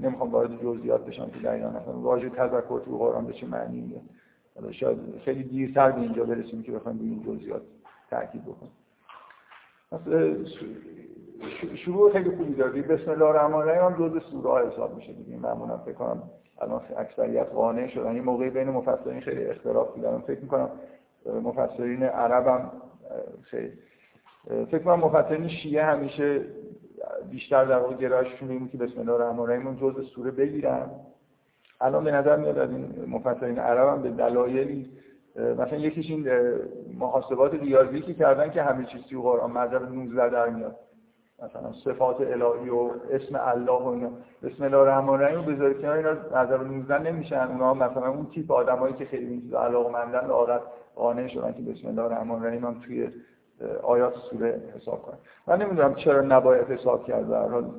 نمی‌خوام 0.00 0.30
وارد 0.30 0.62
جزئیات 0.62 1.06
بشم 1.06 1.30
که 1.30 1.38
دقیقا 1.38 1.68
مثلا 1.68 1.92
واژه 1.92 2.30
تذکر 2.30 2.80
تو 2.84 2.98
قرآن 2.98 3.26
به 3.26 3.32
چه 3.32 3.46
معنی 3.46 4.02
حالا 4.54 4.72
شاید 4.72 4.98
خیلی 5.24 5.42
دیرتر 5.42 5.90
به 5.90 6.00
اینجا 6.00 6.24
برسیم 6.24 6.62
که 6.62 6.72
بخوایم 6.72 6.98
به 6.98 7.04
این 7.04 7.22
جزئیات 7.22 7.62
تاکید 8.10 8.42
بکنیم. 8.42 8.72
شروع 11.74 12.12
خیلی 12.12 12.30
خوبی 12.30 12.54
داره 12.54 12.82
بسم 12.82 13.10
الله 13.10 13.24
الرحمن 13.24 13.54
الرحیم 13.54 13.84
هم 13.84 14.08
جزء 14.08 14.18
سوره 14.18 14.50
ها 14.50 14.70
حساب 14.70 14.96
میشه 14.96 15.12
دیگه. 15.12 15.36
معمولا 15.36 15.78
فکر 15.78 15.94
کنم 15.94 16.22
الان 16.60 16.80
اکثریت 16.96 17.46
قانع 17.46 17.88
شدن 17.88 18.16
یه 18.16 18.22
موقعی 18.22 18.50
بین 18.50 18.68
مفسرین 18.68 19.20
خیلی 19.20 19.44
اختلاف 19.44 19.88
بود. 19.94 20.24
فکر 20.26 20.40
می‌کنم 20.40 20.70
مفسرین 21.42 22.02
عرب 22.02 22.46
هم 22.46 22.72
خیلی 23.42 23.72
فکر 24.70 24.78
کنم 24.78 25.00
مفسرین 25.00 25.48
شیعه 25.48 25.84
همیشه 25.84 26.44
بیشتر 27.30 27.64
در 27.64 27.78
واقع 27.78 27.94
گرایششون 27.94 28.50
این 28.50 28.68
که 28.68 28.78
بسم 28.78 29.00
الله 29.00 29.12
الرحمن 29.12 29.38
الرحیم 29.38 29.66
اون 29.66 29.76
جزء 29.76 30.02
سوره 30.02 30.30
بگیرن. 30.30 30.90
الان 31.80 32.04
به 32.04 32.10
نظر 32.10 32.36
میاد 32.36 32.58
از 32.58 32.70
این 32.70 33.04
مفسرین 33.08 33.58
عرب 33.58 33.88
هم 33.88 34.02
به 34.02 34.10
دلایلی 34.10 34.90
مثلا 35.36 35.78
یکیش 35.78 36.10
این 36.10 36.28
محاسبات 36.98 37.54
ریاضی 37.54 38.00
که 38.00 38.14
کردن 38.14 38.50
که 38.50 38.62
همه 38.62 38.84
چیز 38.84 39.00
تو 39.10 39.22
قرآن 39.22 39.50
مذهب 39.50 39.92
19 39.92 40.30
در 40.30 40.48
میاد. 40.48 40.76
مثلا 41.42 41.72
صفات 41.84 42.20
الهی 42.20 42.68
و 42.70 42.90
اسم 43.10 43.38
الله 43.40 43.82
و 43.82 43.86
اینا. 43.86 44.10
بسم 44.42 44.64
الله 44.64 44.76
الرحمن 44.76 45.08
الرحیم 45.08 45.38
رو 45.38 45.52
بذارید 45.54 45.80
کنار 45.80 45.96
اینا 45.96 46.12
نظر 46.12 46.58
19 46.58 46.98
نمیشن. 46.98 47.48
اونا 47.48 47.74
مثلا 47.74 48.08
اون 48.08 48.26
تیپ 48.26 48.52
آدمایی 48.52 48.94
که 48.94 49.04
خیلی 49.04 49.26
این 49.26 49.40
چیزا 49.40 49.64
علاقه‌مندن 49.64 50.30
عادت 50.30 50.60
قانع 50.96 51.28
شدن 51.28 51.52
که 51.52 51.62
بسم 51.62 51.88
الله 51.88 52.02
الرحمن 52.02 52.34
الرحیم 52.34 52.64
هم 52.64 52.80
توی 52.86 53.08
آیات 53.82 54.14
سوره 54.30 54.60
حساب 54.76 55.02
کنن. 55.02 55.18
من 55.46 55.62
نمی‌دونم 55.62 55.94
چرا 55.94 56.20
نباید 56.20 56.70
حساب 56.70 57.04
کرد 57.04 57.30
در 57.30 57.48
حال 57.48 57.70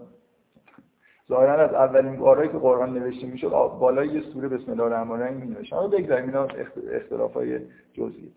ظاهرا 1.31 1.53
از 1.53 1.73
اولین 1.73 2.15
بارایی 2.15 2.49
که 2.49 2.57
قرآن 2.57 2.93
نوشته 2.93 3.27
می‌شد 3.27 3.49
بالای 3.79 4.07
یه 4.07 4.21
سوره 4.33 4.47
بسم 4.47 4.71
الله 4.71 4.83
الرحمن 4.83 5.11
الرحیم 5.11 5.37
مینوشت. 5.37 5.73
اما 5.73 5.87
بگذاریم 5.87 6.25
اینا 6.25 6.47
اختلافای 6.91 7.59
جزئی. 7.93 8.31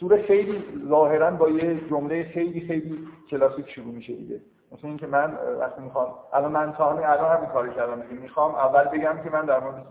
سوره 0.00 0.22
خیلی 0.22 0.64
ظاهرا 0.88 1.30
با 1.30 1.48
یه 1.48 1.80
جمله 1.90 2.24
خیلی 2.24 2.60
خیلی 2.60 2.98
کلاسیک 3.30 3.70
شروع 3.70 3.94
میشه 3.94 4.12
دیگه. 4.12 4.40
مثل 4.72 4.86
اینکه 4.86 5.06
من 5.06 5.38
وقتی 5.60 5.82
می‌خوام 5.82 6.08
الان 6.32 6.52
من 6.52 6.72
تا 6.72 6.90
الان 6.90 7.36
همین 7.36 7.50
کاری 7.50 7.70
کردم 7.70 8.02
می‌خوام 8.22 8.54
اول 8.54 8.84
بگم 8.84 9.16
که 9.24 9.30
من 9.30 9.44
در 9.44 9.60
مورد 9.60 9.86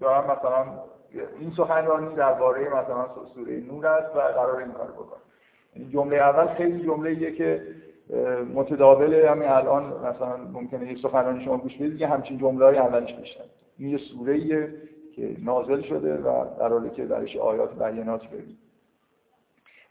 دارم 0.00 0.24
مثلا 0.24 0.64
این 1.40 1.52
سخنرانی 1.56 2.14
درباره 2.14 2.68
مثلا 2.68 3.06
سوره 3.34 3.60
نور 3.60 3.86
است 3.86 4.16
و 4.16 4.18
قرار 4.18 4.56
این 4.56 4.72
کار 4.72 4.86
بکنم. 4.86 5.20
جمله 5.92 6.16
اول 6.16 6.46
خیلی 6.46 6.84
جمله 6.84 7.32
که 7.32 7.62
متداول 8.54 9.14
همین 9.14 9.48
الان 9.48 9.84
مثلا 9.84 10.36
ممکنه 10.52 10.92
یک 10.92 10.98
سخنرانی 10.98 11.44
شما 11.44 11.58
گوش 11.58 11.76
بدید 11.76 11.98
که 11.98 12.06
همچین 12.06 12.38
جمله 12.38 12.64
های 12.64 12.78
اولش 12.78 13.14
میشن 13.20 13.44
این 13.78 13.88
یه 13.88 13.98
سوره 13.98 14.68
که 15.16 15.36
نازل 15.44 15.82
شده 15.82 16.16
و 16.16 16.44
در 16.58 16.88
که 16.88 17.06
درش 17.06 17.36
آیات 17.36 17.82
بینات 17.82 18.26
ببینید 18.26 18.58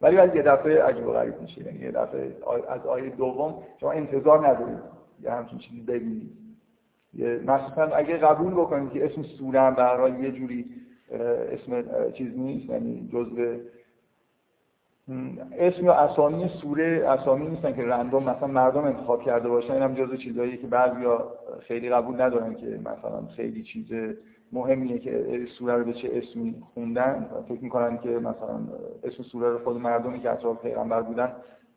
ولی 0.01 0.15
بعد 0.17 0.35
یه 0.35 0.41
دفعه 0.41 0.83
عجیب 0.83 1.07
و 1.07 1.11
غریب 1.11 1.41
میشه. 1.41 1.65
یعنی 1.65 1.79
یه 1.79 1.91
دفعه 1.91 2.35
از 2.69 2.85
آیه 2.85 3.09
دوم 3.09 3.63
شما 3.79 3.91
انتظار 3.91 4.47
ندارید 4.47 4.79
یه 5.21 5.31
همچین 5.31 5.59
چیزی 5.59 5.81
ببینید. 5.81 6.31
مثلا 7.45 7.95
اگه 7.95 8.17
قبول 8.17 8.53
بکنید 8.53 8.91
که 8.91 9.05
اسم 9.05 9.23
سوره 9.23 9.61
هم 9.61 9.75
به 9.75 10.23
یه 10.23 10.31
جوری 10.31 10.65
اسم 11.51 11.83
چیز 12.11 12.37
نیست 12.37 12.69
یعنی 12.69 13.09
جزء 13.13 13.57
اسم 15.57 15.85
یا 15.85 15.93
اسامی 15.93 16.49
سوره 16.61 17.03
اسامی 17.07 17.47
نیستن 17.47 17.73
که 17.73 17.83
رندوم 17.83 18.23
مثلا 18.23 18.47
مردم 18.47 18.83
انتخاب 18.83 19.23
کرده 19.23 19.49
باشن 19.49 19.73
اینم 19.73 19.93
جزء 19.93 20.15
چیزایی 20.15 20.57
که 20.57 20.67
بعضیا 20.67 21.31
خیلی 21.59 21.89
قبول 21.89 22.21
ندارن 22.21 22.55
که 22.55 22.65
مثلا 22.65 23.25
خیلی 23.35 23.63
چیز 23.63 23.85
مهمیه 24.51 24.99
که 24.99 25.45
سوره 25.59 25.75
رو 25.75 25.85
به 25.85 25.93
چه 25.93 26.09
اسمی 26.13 26.55
خوندن. 26.73 27.29
فکر 27.49 27.63
می‌کنن 27.63 27.97
که 27.97 28.09
مثلا 28.09 28.59
اسم 29.03 29.23
سوره 29.23 29.49
رو 29.49 29.59
خود 29.63 29.77
مردمی 29.77 30.19
که 30.19 30.31
اطراف 30.31 30.61
پیغمبر 30.61 31.01
بودن 31.01 31.31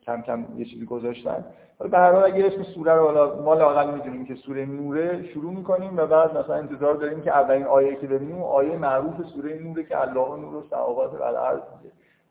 کم 0.05 0.21
کم 0.21 0.45
یه 0.57 0.65
چیزی 0.65 0.85
گذاشتن. 0.85 1.45
به 1.91 1.97
هر 1.97 2.11
حال 2.11 2.23
اگه 2.23 2.45
اسم 2.45 2.63
سوره 2.63 2.93
رو 2.93 3.05
حالا 3.05 3.41
ما 3.41 3.53
لاقل 3.53 3.93
می‌دونیم 3.93 4.25
که 4.25 4.35
سوره 4.35 4.65
نوره 4.65 5.23
شروع 5.23 5.53
می‌کنیم 5.53 5.97
و 5.97 6.05
بعد 6.05 6.37
مثلا 6.37 6.55
انتظار 6.55 6.93
داریم 6.93 7.21
که 7.21 7.31
اولین 7.31 7.63
آیه 7.63 7.95
که 7.95 8.07
ببینیم 8.07 8.41
آیه 8.41 8.77
معروف 8.77 9.25
سوره 9.33 9.59
نوره 9.63 9.83
که 9.83 10.01
الله 10.01 10.39
نور 10.39 10.55
و 10.55 10.63
سماوات 10.69 11.13
و 11.13 11.23
الارض 11.23 11.61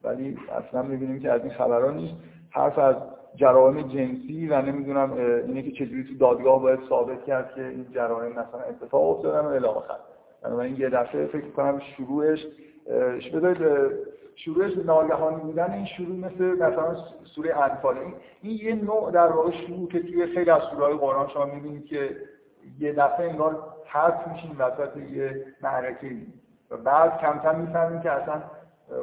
ولی 0.04 0.38
اصلا 0.68 0.82
می‌بینیم 0.82 1.20
که 1.20 1.30
از 1.30 1.40
این 1.40 1.52
خبران 1.52 1.96
نیست. 1.96 2.14
حرف 2.50 2.78
از 2.78 2.96
جرائم 3.34 3.82
جنسی 3.82 4.48
و 4.48 4.62
نمی‌دونم 4.62 5.12
اینه 5.46 5.62
که 5.62 5.70
چجوری 5.70 6.04
تو 6.04 6.14
دادگاه 6.14 6.62
باید 6.62 6.80
ثابت 6.88 7.24
کرد 7.24 7.54
که 7.54 7.66
این 7.66 7.86
جرائم 7.94 8.32
مثلا 8.32 8.60
اتفاق 8.68 9.16
افتادن 9.16 9.40
و 9.40 9.48
الی 9.48 9.66
آخر. 9.66 9.96
بنابراین 10.42 10.76
یه 10.76 10.90
دفعه 10.90 11.26
فکر 11.26 11.50
کنم 11.50 11.78
شروعش 11.78 12.46
بذارید 13.34 13.90
شروعش 14.36 14.72
ناگهانی 14.76 15.40
بودن 15.40 15.72
این 15.72 15.84
شروع 15.84 16.16
مثل 16.16 16.44
مثلا 16.44 16.96
سوره 17.24 17.56
انفال. 17.58 17.96
این, 18.42 18.56
یه 18.56 18.74
نوع 18.74 19.10
در 19.10 19.26
واقع 19.26 19.50
شروع 19.50 19.88
که 19.88 20.00
توی 20.00 20.26
خیلی 20.26 20.50
از 20.50 20.62
سوره 20.62 20.94
قرآن 20.94 21.28
شما 21.28 21.44
می‌بینید 21.44 21.86
که 21.86 22.16
یه 22.78 22.92
دفعه 22.92 23.30
انگار 23.30 23.58
حرف 23.86 24.28
میشین 24.28 24.50
وسط 24.58 24.96
یه 24.96 25.44
معرکه. 25.62 26.10
و 26.70 26.76
بعد 26.76 27.20
کم 27.20 27.60
می‌فهمیم 27.60 28.00
که 28.00 28.10
اصلا 28.10 28.42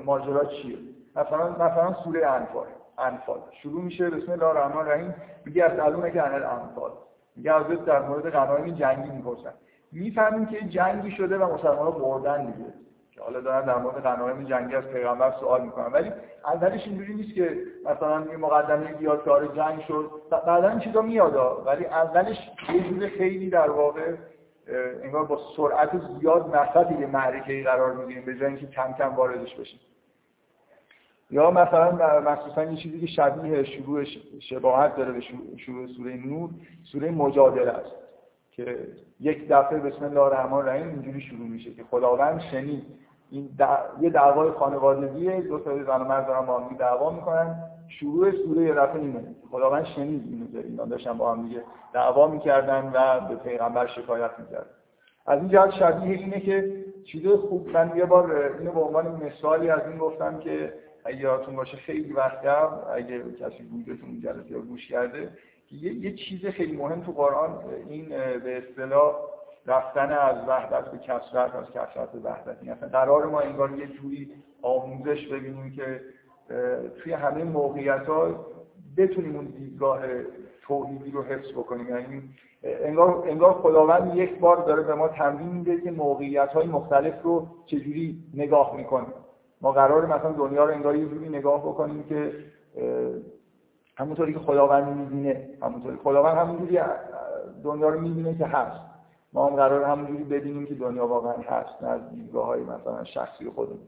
ماجرا 0.06 0.46
چیه؟ 0.46 0.78
مثلا 1.16 1.50
مثلا 1.50 1.94
سوره 2.04 2.28
انفال. 2.28 2.68
انفال. 2.98 3.40
شروع 3.62 3.82
میشه 3.82 4.10
بسم 4.10 4.32
الله 4.32 4.46
الرحمن 4.46 4.78
الرحیم. 4.78 5.16
میگه 5.46 5.64
از 5.64 5.80
علومه 5.80 6.12
که 6.12 6.24
انل 6.24 6.44
انفال. 6.44 6.92
میگه 7.36 7.54
از 7.54 7.86
در 7.86 8.02
مورد 8.02 8.30
غنایم 8.30 8.76
جنگی 8.76 9.10
می‌پرسن. 9.10 9.54
می‌فهمیم 9.92 10.46
که 10.46 10.62
جنگی 10.62 11.12
شده 11.12 11.38
و 11.38 11.54
مسلمان‌ها 11.54 11.92
بردن 11.92 12.46
دیگه. 12.46 12.70
که 13.12 13.22
حالا 13.22 13.42
دارن 13.42 13.66
در 13.66 13.78
مورد 13.78 14.04
غنایم 14.04 14.44
جنگی 14.44 14.76
از 14.76 14.84
پیغمبر 14.84 15.32
سوال 15.40 15.62
می‌کنن. 15.62 15.92
ولی 15.94 16.12
اولش 16.46 16.88
اینجوری 16.88 17.14
نیست 17.14 17.36
که 17.36 17.58
مثلا 17.86 18.26
یه 18.32 18.38
مقدمه 18.38 18.94
که 18.94 19.12
جنگ 19.56 19.82
شد. 19.88 20.12
بعدا 20.46 20.80
چیزا 20.80 21.02
میاد 21.02 21.64
ولی 21.66 21.86
اولش 21.86 22.52
یه 22.74 22.90
جور 22.90 23.08
خیلی 23.08 23.50
در 23.50 23.70
واقع 23.70 24.14
انگار 25.04 25.26
با 25.26 25.40
سرعت 25.58 25.92
زیاد 26.20 26.50
وسط 26.54 26.92
یه 27.00 27.08
معرکه 27.08 27.64
قرار 27.64 27.94
می‌گیریم 27.94 28.26
به 28.26 28.36
جای 28.36 28.46
اینکه 28.46 28.68
کم 28.68 28.94
کم 28.98 29.16
واردش 29.16 29.56
بشیم. 29.56 29.80
یا 31.32 31.52
مثلا 31.52 32.20
مخصوصا 32.20 32.64
یه 32.64 32.76
چیزی 32.76 33.00
که 33.00 33.08
شبیه 33.08 33.64
شروع 33.64 34.04
شباهت 34.40 34.96
داره 34.96 35.12
به 35.12 35.22
شروع 35.58 35.88
سوره 35.88 36.16
نور 36.26 36.50
سوره 36.84 37.12
مجادله 37.12 37.72
است 37.72 37.92
که 38.52 38.88
یک 39.20 39.48
دفعه 39.50 39.80
بسم 39.80 40.06
الله 40.06 40.22
الرحمن 40.22 40.54
الرحیم 40.54 40.88
اینجوری 40.88 41.22
شروع 41.22 41.48
میشه 41.48 41.74
که 41.74 41.84
خداوند 41.84 42.42
شنید. 42.42 42.86
این 43.32 43.50
یه 44.02 44.10
دعوای 44.10 44.52
خانوادگیه 44.52 45.42
دو 45.42 45.60
تا 45.60 45.84
زن 45.84 46.02
و 46.02 46.04
مرد 46.04 46.28
دارن 46.28 46.46
با 46.46 46.60
هم 46.60 46.78
دعوا 46.78 47.12
می‌کنن. 47.12 47.64
شروع 47.90 48.32
سوره 48.32 48.62
یه 48.62 48.74
دفعه 48.74 49.02
اینه. 49.02 49.36
خداوند 49.52 49.86
شنید 49.86 50.24
اینو 50.30 50.52
که 50.52 50.68
اینا 50.68 50.86
داشتن 50.86 51.18
با 51.18 51.34
هم 51.34 51.48
دیگه 51.48 51.64
دعوا 51.94 52.28
می‌کردن 52.28 52.92
و 52.94 53.28
به 53.28 53.36
پیغمبر 53.36 53.88
شکایت 53.88 54.32
می‌کردن 54.40 54.70
از 55.26 55.40
این 55.40 55.50
جهت 55.50 55.72
شبیه 55.72 56.18
اینه 56.18 56.40
که 56.40 56.86
چیز 57.06 57.28
خوب 57.28 57.70
من 57.70 57.92
یه 57.96 58.06
بار 58.06 58.56
اینو 58.60 58.72
به 58.72 58.80
عنوان 58.80 59.24
مثالی 59.24 59.70
از 59.70 59.88
این 59.88 59.98
گفتم 59.98 60.40
که 60.40 60.74
اگه 61.06 61.18
یادتون 61.18 61.56
باشه 61.56 61.78
خیلی 61.78 62.14
وقت 62.14 62.46
قبل 62.46 62.94
اگه 62.94 63.24
کسی 63.32 63.64
بودتون 63.64 64.22
جلسه 64.22 64.52
یا 64.52 64.60
گوش 64.60 64.88
کرده 64.88 65.30
یه،, 65.72 65.94
یه 65.94 66.16
چیز 66.16 66.46
خیلی 66.46 66.78
مهم 66.78 67.02
تو 67.02 67.12
قرآن 67.12 67.60
این 67.90 68.10
به 68.40 68.58
اصطلاح 68.58 69.16
رفتن 69.66 70.12
از 70.12 70.48
وحدت 70.48 70.92
به 70.92 70.98
کسرت 70.98 71.56
از 71.56 71.66
کسرت 71.70 72.12
به 72.12 72.20
وحدت 72.20 72.58
این 72.62 72.72
اصلا 72.72 72.90
قرار 72.90 73.26
ما 73.26 73.40
انگار 73.40 73.80
یه 73.80 73.88
جوری 73.88 74.32
آموزش 74.62 75.28
ببینیم 75.28 75.72
که 75.72 76.02
توی 77.04 77.14
همه 77.14 77.44
موقعیت 77.44 78.06
ها 78.06 78.46
بتونیم 78.98 79.36
اون 79.36 79.46
دیدگاه 79.46 80.00
توحیدی 80.62 81.12
رو 81.12 81.24
حفظ 81.24 81.52
بکنیم. 81.52 81.90
یعنی 81.90 82.30
انگار, 82.64 83.24
انگار 83.28 83.54
خداوند 83.54 84.16
یک 84.16 84.40
بار 84.40 84.58
داره 84.58 84.84
به 84.84 84.96
ما 84.96 85.08
تمرین 85.08 85.48
میده 85.50 85.82
که 85.82 85.92
موقعیت 85.92 86.50
های 86.50 86.68
مختلف 86.68 87.22
رو 87.24 87.48
چجوری 87.66 88.24
نگاه 88.34 88.76
می‌کنیم. 88.76 89.14
ما 89.62 89.72
قرار 89.72 90.06
مثلا 90.06 90.32
دنیا 90.32 90.66
رو 90.66 90.74
انگار 90.74 90.96
یه 90.96 91.06
جوری 91.06 91.30
نگاه 91.30 91.62
بکنیم 91.62 92.04
که 92.04 92.32
همونطوری 93.98 94.34
که 94.34 94.40
خداوند 94.40 94.98
می‌بینه 94.98 95.50
همونطوری. 95.62 95.98
خداوند 96.04 96.38
همونجوری 96.38 96.80
دنیا 97.64 97.90
رو 97.90 98.00
می‌بینه 98.00 98.38
که 98.38 98.46
هست. 98.46 98.82
ما 99.34 99.48
هم 99.48 99.56
قرار 99.56 99.84
همونجوری 99.84 100.24
ببینیم 100.24 100.66
که 100.66 100.76
دنیا 100.76 101.08
واقعا 101.08 101.34
هست 101.34 101.84
نه 101.84 101.90
از 101.90 102.10
دیدگاه 102.10 102.46
های 102.46 102.62
مثلا 102.62 103.04
شخصی 103.04 103.50
خودمون. 103.50 103.80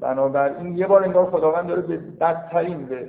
بنابراین 0.00 0.76
یه 0.76 0.86
بار 0.86 1.04
انگار 1.04 1.30
خداوند 1.30 1.68
داره 1.68 1.82
به 1.82 1.96
بدترین 1.96 2.86
به 2.86 3.08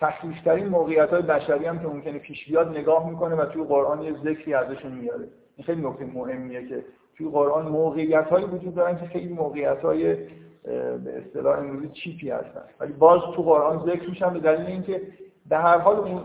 سخیفترین 0.00 0.66
موقعیت 0.66 1.10
های 1.10 1.22
بشری 1.22 1.64
هم 1.64 1.78
که 1.78 1.86
ممکنه 1.86 2.18
پیش 2.18 2.48
بیاد 2.48 2.68
نگاه 2.68 3.10
می‌کنه 3.10 3.34
و 3.34 3.44
توی 3.44 3.64
قرآن 3.64 4.02
یه 4.02 4.12
ذکری 4.12 4.54
ازشون 4.54 4.92
میاره. 4.92 5.28
این 5.56 5.64
خیلی 5.66 5.86
نکته 5.86 6.04
مهمیه 6.04 6.68
که 6.68 6.84
توی 7.16 7.28
قرآن 7.28 7.68
موقعیت 7.68 8.28
های 8.28 8.44
وجود 8.44 8.74
دارن 8.74 8.98
که 8.98 9.06
خیلی 9.06 9.32
موقعیت 9.32 9.78
های 9.78 10.14
به 11.04 11.22
اصطلاح 11.26 11.58
امروزی 11.58 11.88
چیپی 11.88 12.30
هستن. 12.30 12.62
ولی 12.80 12.92
باز 12.92 13.20
تو 13.36 13.42
قرآن 13.42 13.86
ذکر 13.86 14.08
میشن 14.10 14.32
به 14.32 14.40
دلیل 14.40 14.66
اینکه 14.66 15.02
به 15.48 15.58
هر 15.58 15.78
حال 15.78 15.96
اون 15.96 16.22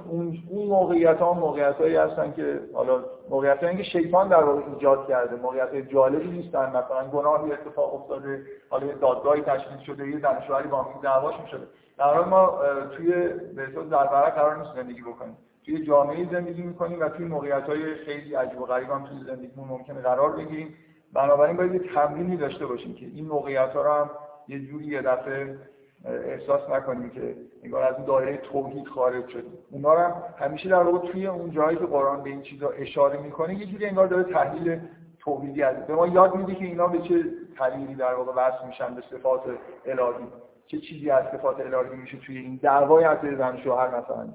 اون 0.50 0.66
موقعیت 0.68 1.18
ها 1.18 1.34
موقعیت 1.34 1.76
هایی 1.76 1.96
هستن 1.96 2.32
که 2.32 2.60
حالا 2.74 3.04
موقعیت 3.30 3.64
هایی 3.64 3.78
که 3.78 3.84
شیطان 3.84 4.30
در 4.30 4.44
واقع 4.44 4.62
ایجاد 4.74 5.08
کرده 5.08 5.36
موقعیت 5.36 5.76
جالبی 5.76 6.32
نیستن 6.32 6.70
مثلا 6.70 7.08
گناهی 7.14 7.52
اتفاق 7.52 7.94
افتاده 7.94 8.44
حالا 8.70 8.86
یه 8.86 8.94
دادگاهی 8.94 9.42
تشکیل 9.42 9.78
شده 9.78 10.08
یه 10.08 10.20
زن 10.20 10.42
شوهری 10.48 10.68
با 10.68 10.84
هم 10.84 11.02
دعواش 11.02 11.36
شده 11.52 11.68
در 11.98 12.14
حال 12.14 12.26
ما 12.26 12.60
توی 12.98 13.12
به 13.56 13.68
در 13.92 14.30
قرار 14.30 14.58
نیست 14.58 14.76
زندگی 14.76 15.02
بکنیم. 15.02 15.38
توی 15.66 15.86
جامعه 15.86 16.32
زندگی 16.32 16.62
می‌کنیم 16.62 17.00
و 17.00 17.10
توی 17.10 17.26
موقعیت 17.26 17.64
های 17.64 17.96
خیلی 17.96 18.36
عجیب 18.36 18.62
و 18.62 18.66
غریب 18.66 18.90
هم 18.90 19.06
توی 19.06 19.24
زندگیمون 19.28 19.68
ممکنه 19.68 20.02
قرار 20.02 20.32
بگیریم. 20.32 20.76
بنابراین 21.14 21.58
باید 21.58 21.74
یه 21.74 21.94
تمرینی 21.94 22.38
داشته 22.38 22.66
باشیم 22.66 22.96
که 22.96 23.06
این 23.06 23.28
موقعیت 23.28 23.70
ها 23.70 23.82
رو 23.82 23.92
هم 23.92 24.10
یه 24.48 24.60
جوری 24.60 24.86
یه 24.86 25.02
دفعه 25.02 25.58
احساس 26.06 26.70
نکنیم 26.70 27.10
که 27.10 27.36
انگار 27.64 27.84
از 27.84 27.96
این 27.96 28.06
دایره 28.06 28.38
توحید 28.38 28.88
خارج 28.88 29.28
شدیم 29.28 29.58
اونا 29.72 29.92
هم 29.92 30.24
همیشه 30.40 30.70
در 30.70 30.84
واقع 30.84 31.12
توی 31.12 31.28
اون 31.28 31.52
جایی 31.52 31.78
که 31.78 31.86
قرآن 31.86 32.24
به 32.24 32.30
این 32.30 32.42
چیزا 32.42 32.70
اشاره 32.70 33.20
می‌کنه 33.20 33.56
یه 33.56 33.66
جوری 33.66 33.86
انگار 33.86 34.08
داره 34.08 34.24
تحلیل 34.24 34.80
توحیدی 35.20 35.64
از 35.64 35.88
به 35.88 35.96
ما 35.96 36.08
یاد 36.08 36.36
میده 36.36 36.56
که 36.56 36.66
اینا 36.66 36.88
به 36.88 36.98
چه 36.98 37.24
طریقی 37.58 37.96
در 37.96 38.14
واقع 38.14 38.32
وصل 38.32 38.68
میشن 38.68 38.96
به 38.96 39.02
صفات 39.12 39.42
الهی. 39.86 40.28
چه 40.68 40.80
چیزی 40.80 41.10
از 41.10 41.24
صفات 41.32 41.60
الهی 41.60 41.96
میشه 41.96 42.18
توی 42.18 42.38
این 42.38 42.60
دعوای 42.64 43.04
از 43.04 43.18
زن 43.38 43.58
شوهر 43.58 43.88
مثلا؟ 43.88 44.28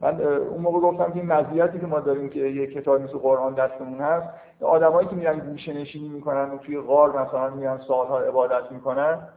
من 0.00 0.20
اون 0.20 0.60
موقع 0.60 0.80
گفتم 0.80 1.12
که 1.12 1.16
این 1.16 1.32
مزیتی 1.32 1.80
که 1.80 1.86
ما 1.86 2.00
داریم 2.00 2.28
که 2.28 2.40
یه 2.40 2.66
کتاب 2.66 3.00
مثل 3.00 3.18
قرآن 3.18 3.54
دستمون 3.54 4.00
هست 4.00 4.28
آدمایی 4.60 5.08
که 5.08 5.16
میرن 5.16 5.38
گوشه 5.38 5.72
نشینی 5.72 6.08
می‌کنن 6.08 6.50
و 6.50 6.58
توی 6.58 6.80
غار 6.80 7.22
مثلا 7.22 7.50
میرن 7.50 7.80
سالها 7.88 8.20
عبادت 8.20 8.72
می‌کنن 8.72 9.28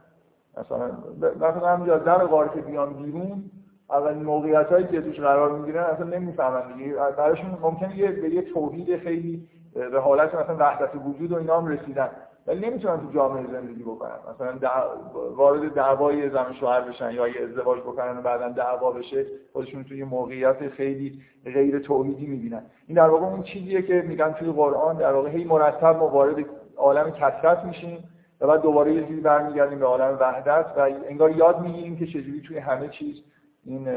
مثلا 0.58 0.90
مثلا 1.36 1.68
همینجا 1.68 1.98
در 1.98 2.26
غار 2.26 2.48
که 2.48 2.60
بیان 2.60 2.92
بیرون 2.92 3.50
اولین 3.90 4.22
موقعیت 4.22 4.66
هایی 4.66 4.86
که 4.86 5.00
توش 5.00 5.20
قرار 5.20 5.58
می‌گیرن 5.58 5.84
اصلا 5.84 6.06
نمی‌فهمن 6.06 6.76
دیگه. 6.76 6.94
براشون 6.94 7.58
ممکنه 7.62 7.98
یه 7.98 8.10
به 8.10 8.30
یه 8.30 8.42
توحید 8.42 8.96
خیلی 8.96 9.48
به 9.74 10.00
حالت 10.00 10.34
مثلا 10.34 10.56
وحدت 10.58 10.90
وجود 11.06 11.32
و 11.32 11.36
اینا 11.36 11.60
هم 11.60 11.66
رسیدن. 11.66 12.08
ولی 12.46 12.70
نمی‌تونن 12.70 13.00
تو 13.00 13.12
جامعه 13.14 13.46
زندگی 13.52 13.82
بکنن. 13.82 14.10
مثلا 14.34 14.58
وارد 15.36 15.74
دعوای 15.74 16.30
زن 16.30 16.52
شوهر 16.60 16.80
بشن 16.80 17.10
یا 17.10 17.28
یه 17.28 17.34
ازدواج 17.42 17.80
بکنن 17.80 18.18
و 18.18 18.22
بعدا 18.22 18.48
دعوا 18.48 18.92
بشه 18.92 19.26
خودشون 19.52 19.84
توی 19.84 20.04
موقعیت 20.04 20.68
خیلی 20.68 21.22
غیر 21.44 21.78
توحیدی 21.78 22.26
می‌بینن. 22.26 22.62
این 22.86 22.96
در 22.96 23.08
واقع 23.08 23.26
اون 23.26 23.42
چیزیه 23.42 23.82
که 23.82 24.02
میگن 24.02 24.32
توی 24.32 24.52
قرآن 24.52 24.96
در 24.96 25.12
واقع 25.12 25.28
هی 25.28 25.44
مرتب 25.44 25.96
ما 25.96 26.08
وارد 26.08 26.36
عالم 26.76 27.10
کثرت 27.10 27.64
میشیم. 27.64 28.04
و 28.42 28.46
بعد 28.46 28.62
دوباره 28.62 28.94
یه 28.94 29.02
جوری 29.02 29.20
برمیگردیم 29.20 29.78
به 29.78 29.86
عالم 29.86 30.18
وحدت 30.20 30.66
و 30.76 30.80
انگار 31.08 31.30
یاد 31.30 31.60
می‌گیریم 31.60 31.96
که 31.96 32.06
چجوری 32.06 32.42
توی 32.46 32.58
همه 32.58 32.88
چیز 32.88 33.16
این 33.64 33.88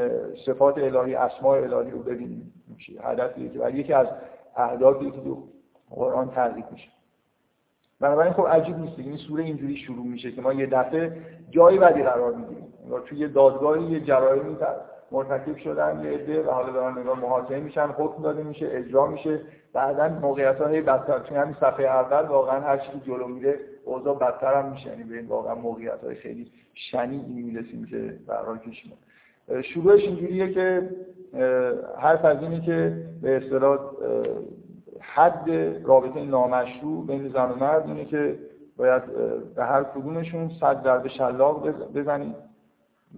صفات 0.46 0.78
الهی 0.78 1.14
اسماء 1.14 1.56
الهی 1.56 1.90
رو 1.90 1.98
ببینیم. 1.98 2.52
هدفیه 3.02 3.48
که 3.48 3.70
یکی 3.70 3.92
از 3.92 4.06
اهدافی 4.56 5.10
که 5.10 5.20
تو 5.20 5.42
قرآن 5.90 6.30
تعریف 6.30 6.64
میشه. 6.72 6.88
بنابراین 8.00 8.32
خب 8.32 8.46
عجیب 8.46 8.78
نیست 8.78 8.98
این 8.98 9.16
سوره 9.16 9.44
اینجوری 9.44 9.76
شروع 9.76 10.06
میشه 10.06 10.32
که 10.32 10.42
ما 10.42 10.52
یه 10.52 10.66
دفعه 10.66 11.16
جایی 11.50 11.78
بدی 11.78 12.02
قرار 12.02 12.34
می‌گیریم. 12.34 12.72
انگار 12.84 13.00
توی 13.00 13.18
یه 13.18 13.28
دادگاهی 13.28 13.84
یه 13.84 14.00
جرایمی 14.00 14.56
مرتکب 15.12 15.56
شدن 15.56 16.04
یه 16.04 16.10
عده 16.10 16.42
و 16.42 16.50
حالا 16.50 16.72
دارن 16.72 16.98
نگاه 16.98 17.20
محاکمه 17.20 17.60
میشن 17.60 17.86
حکم 17.86 18.22
داده 18.22 18.42
میشه 18.42 18.68
اجرا 18.70 19.06
میشه. 19.06 19.40
بعدا 19.72 20.08
موقعیت 20.08 20.60
های 20.60 20.80
بدتر. 20.80 21.18
توی 21.18 21.36
همین 21.36 21.56
صفحه 21.60 21.86
اول 21.86 22.28
واقعا 22.28 22.60
هر 22.60 22.78
چیزی 22.78 23.00
جلو 23.00 23.28
میره 23.28 23.58
اوضاع 23.86 24.18
بدتر 24.18 24.62
هم 24.62 24.72
میشه. 24.72 24.88
یعنی 24.88 25.04
به 25.04 25.16
این 25.16 25.26
واقعا 25.26 25.54
موقعیت 25.54 26.04
های 26.04 26.14
خیلی 26.14 26.50
شنیعی 26.74 27.42
می‌رسیم 27.42 27.84
که 27.84 28.18
برای 28.26 28.58
پیش 28.58 28.84
شروعش 29.62 30.02
اینجوریه 30.02 30.52
که 30.52 30.90
حرف 31.98 32.24
از 32.24 32.42
اینه 32.42 32.60
که 32.60 33.06
به 33.22 33.36
اصطلاح 33.36 33.78
حد 35.00 35.50
رابطه 35.84 36.24
نامشروع 36.24 37.06
بین 37.06 37.28
زن 37.28 37.50
و 37.50 37.54
مرد 37.54 37.86
اینه 37.88 38.04
که 38.04 38.38
باید 38.76 39.02
به 39.54 39.64
هر 39.64 39.84
کدومشون 39.84 40.50
صد 40.60 40.84
ضربه 40.84 41.08
شلاق 41.08 41.68
بزنید 41.94 42.34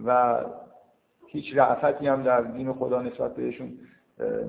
و 0.05 0.39
هیچ 1.27 1.57
رعفتی 1.57 2.07
هم 2.07 2.23
در 2.23 2.41
دین 2.41 2.73
خدا 2.73 3.01
نسبت 3.01 3.35
بهشون 3.35 3.71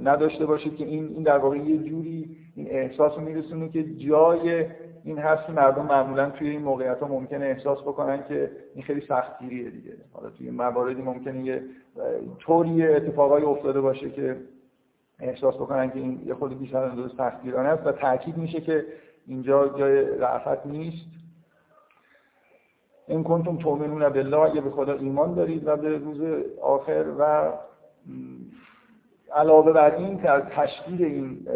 نداشته 0.04 0.46
باشید 0.46 0.76
که 0.76 0.84
این 0.84 1.08
این 1.08 1.22
در 1.22 1.38
واقع 1.38 1.56
یه 1.56 1.78
جوری 1.78 2.36
این 2.56 2.66
احساس 2.70 3.12
رو 3.12 3.20
میرسونه 3.20 3.68
که 3.68 3.84
جای 3.94 4.66
این 5.04 5.18
هست 5.18 5.50
مردم 5.50 5.86
معمولا 5.86 6.30
توی 6.30 6.48
این 6.48 6.62
موقعیت 6.62 6.98
ها 6.98 7.08
ممکنه 7.08 7.44
احساس 7.44 7.78
بکنن 7.78 8.24
که 8.28 8.50
این 8.74 8.84
خیلی 8.84 9.00
سختگیریه 9.00 9.70
دیگه. 9.70 9.92
حالا 10.12 10.30
توی 10.30 10.50
مواردی 10.50 11.02
ممکنه 11.02 11.44
یه 11.44 11.62
طوری 12.38 12.86
اتفاقایی 12.86 13.44
افتاده 13.44 13.80
باشه 13.80 14.10
که 14.10 14.36
احساس 15.20 15.54
بکنن 15.54 15.90
که 15.90 15.98
این 15.98 16.22
یه 16.26 16.34
خود 16.34 16.58
بیشتر 16.58 16.84
از 16.84 16.92
سختگیرانه 17.16 17.68
است 17.68 17.86
و 17.86 17.92
تاکید 17.92 18.36
میشه 18.36 18.60
که 18.60 18.84
اینجا 19.26 19.68
جای 19.68 20.18
رعفت 20.18 20.66
نیست. 20.66 21.06
این 23.08 23.24
کنتم 23.24 23.56
تؤمنون 23.56 24.08
بالله 24.08 24.38
اگه 24.38 24.60
به 24.60 24.70
خدا 24.70 24.92
ایمان 24.92 25.34
دارید 25.34 25.66
و 25.66 25.76
به 25.76 25.98
روز 25.98 26.44
آخر 26.62 27.04
و 27.18 27.52
علاوه 29.34 29.72
بر 29.72 29.94
این 29.96 30.14
در 30.14 30.40
تشکیل 30.40 31.04
این 31.04 31.48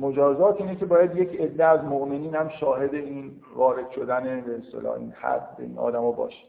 مجازات 0.00 0.60
اینه 0.60 0.76
که 0.76 0.86
باید 0.86 1.16
یک 1.16 1.40
عده 1.40 1.64
از 1.64 1.84
مؤمنین 1.84 2.34
هم 2.34 2.48
شاهد 2.48 2.94
این 2.94 3.32
وارد 3.54 3.90
شدن 3.90 4.40
به 4.40 4.56
اصطلاح 4.56 4.98
این 4.98 5.10
حد 5.10 5.56
این 5.58 5.78
آدما 5.78 6.12
باشه. 6.12 6.44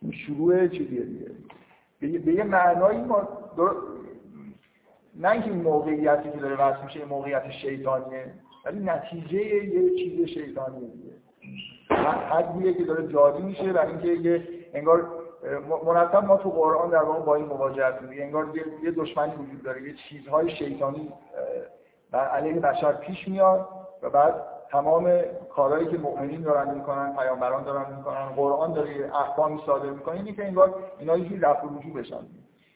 چون 0.00 0.10
شروع 0.10 0.68
چیزیه 0.68 1.02
دیگه. 2.00 2.18
به 2.18 2.32
یه 2.32 2.44
معنایی 2.44 3.00
ما 3.00 3.28
نه 5.14 5.30
اینکه 5.30 5.50
این 5.50 5.62
موقعیتی 5.62 6.30
که 6.30 6.38
داره 6.38 6.56
واسه 6.56 6.84
میشه 6.84 7.04
موقعیت 7.04 7.50
شیطانیه 7.50 8.24
ولی 8.64 8.80
نتیجه 8.80 9.44
یه 9.44 9.90
چیز 9.90 10.28
شیطانیه 10.28 10.88
دیگه. 10.88 11.14
حدیه 12.30 12.74
که 12.74 12.84
داره 12.84 13.12
جاری 13.12 13.42
میشه 13.42 13.72
و 13.72 13.78
اینکه 13.78 14.08
یه 14.08 14.48
انگار 14.74 15.08
مرتب 15.84 16.24
ما 16.24 16.36
تو 16.36 16.50
قرآن 16.50 16.90
در 16.90 17.02
واقع 17.02 17.20
با 17.20 17.34
این 17.34 17.46
مواجه 17.46 17.84
هستیم. 17.84 18.08
انگار 18.12 18.46
یه 18.84 18.90
دشمنی 18.90 19.32
وجود 19.34 19.62
داره 19.62 19.82
یه 19.82 19.94
چیزهای 20.08 20.50
شیطانی 20.50 21.08
بر 22.14 22.28
علیه 22.28 22.60
بشر 22.60 22.92
پیش 22.92 23.28
میاد 23.28 23.68
و 24.02 24.10
بعد 24.10 24.34
تمام 24.70 25.20
کارهایی 25.56 25.86
که 25.86 25.98
مؤمنین 25.98 26.42
دارن 26.42 26.74
می‌کنن 26.74 27.16
پیامبران 27.16 27.64
دارن 27.64 27.96
می‌کنن 27.96 28.26
قرآن 28.36 28.72
داره 28.72 28.90
احکامی 29.14 29.60
صادر 29.66 29.90
می‌کنه 29.90 30.14
اینی 30.14 30.32
که 30.32 30.46
انگار 30.46 30.74
اینا 30.98 31.16
یه 31.16 31.40
رفع 31.40 31.66
رجوع 31.66 32.02
بشن. 32.02 32.20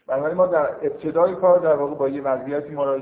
بنابراین 0.07 0.37
ما 0.37 0.47
در 0.47 0.69
ابتدای 0.83 1.35
کار 1.35 1.59
در 1.59 1.75
واقع 1.75 1.95
با 1.95 2.09
یه 2.09 2.23
وضعیتی 2.23 2.75
ما 2.75 2.97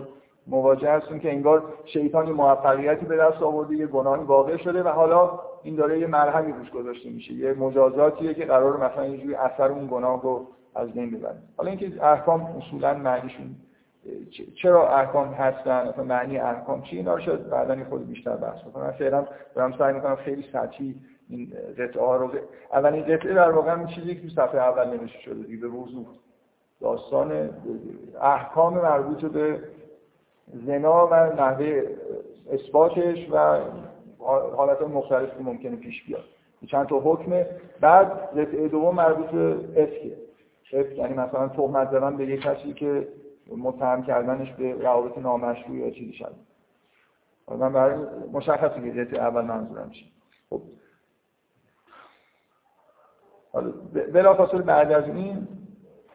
مواجه 0.47 0.91
هستیم 0.91 1.19
که 1.19 1.33
انگار 1.33 1.63
شیطانی 1.85 2.33
موفقیتی 2.33 3.07
به 3.07 3.17
دست 3.17 3.43
آورده 3.43 3.75
یه 3.75 3.87
گناهی 3.87 4.25
واقع 4.25 4.57
شده 4.57 4.83
و 4.83 4.89
حالا 4.89 5.41
این 5.63 5.77
داره 5.77 5.99
یه 5.99 6.07
مرهمی 6.07 6.53
روش 6.53 6.71
گذاشته 6.71 7.11
میشه 7.11 7.33
یه 7.33 7.55
مجازاتیه 7.55 8.35
که 8.35 8.45
قرار 8.45 8.77
مثلا 8.77 9.07
یه 9.07 9.39
اثر 9.41 9.69
اون 9.69 9.89
گناه 9.91 10.23
رو 10.23 10.47
از 10.75 10.93
بین 10.93 11.11
ببره. 11.11 11.39
حالا 11.57 11.71
اینکه 11.71 12.05
احکام 12.05 12.41
اصولا 12.41 12.95
معنیشون 12.95 13.57
چرا 14.63 14.99
احکام 14.99 15.29
هستن؟ 15.29 15.89
مثلا 15.89 16.05
معنی 16.05 16.39
احکام 16.39 16.83
چی 16.83 16.97
اینا 16.97 17.15
رو 17.15 17.21
شاید 17.21 17.51
بعدا 17.51 17.85
خود 17.89 18.09
بیشتر 18.09 18.37
بحث 18.37 18.63
بکنم. 18.63 18.91
فعلا 18.91 19.27
دارم 19.55 19.79
سعی 19.79 19.95
می‌کنم 19.95 20.17
خیلی 20.17 20.45
سطحی 20.53 20.95
این 21.29 21.53
قطعه 21.79 22.03
ها 22.03 22.17
رو 22.17 22.31
اولین 22.73 23.03
قطعه 23.03 23.35
در 23.35 23.51
واقع 23.51 23.79
این 23.79 23.87
چیزی 23.87 24.15
که 24.15 24.21
تو 24.23 24.29
صفحه 24.29 24.61
اول 24.61 24.99
نوشته 24.99 25.19
شده 25.19 25.43
دیگه 25.43 25.61
به 25.61 25.69
وضوح 25.69 26.07
داستان 26.81 27.51
احکام 28.23 28.75
مربوط 28.75 29.25
به 29.25 29.61
زنا 30.67 31.07
و 31.07 31.15
نحوه 31.15 31.83
اثباتش 32.53 33.31
و 33.31 33.61
حالت 34.57 34.83
مختلف 34.83 35.29
که 35.29 35.43
ممکنه 35.45 35.77
پیش 35.77 36.05
بیاد. 36.05 36.25
چند 36.67 36.87
تا 36.87 37.01
حکمه 37.01 37.47
بعد 37.81 38.07
قطعه 38.39 38.69
دوم 38.69 38.95
مربوط 38.95 39.27
به 39.27 39.57
افک 39.77 40.99
یعنی 40.99 41.15
مثلا 41.15 41.49
تهمت 41.49 41.91
زدن 41.91 42.17
به 42.17 42.27
یک 42.27 42.41
کسی 42.41 42.73
که 42.73 43.09
متهم 43.51 44.03
کردنش 44.03 44.53
به 44.53 44.73
روابط 44.73 45.19
نامشروع 45.19 45.77
یا 45.77 45.91
چیزی 45.91 46.13
شد 46.13 46.35
من 47.49 47.73
برای 47.73 48.05
که 48.81 49.05
قطعه 49.05 49.21
اول 49.21 49.45
منظورم 49.45 49.91
چیه. 49.91 50.09
خب. 50.51 50.63
حالا 53.53 53.73
بلافاصله 54.13 54.63
بعد 54.63 54.93
از 54.93 55.05
این 55.05 55.49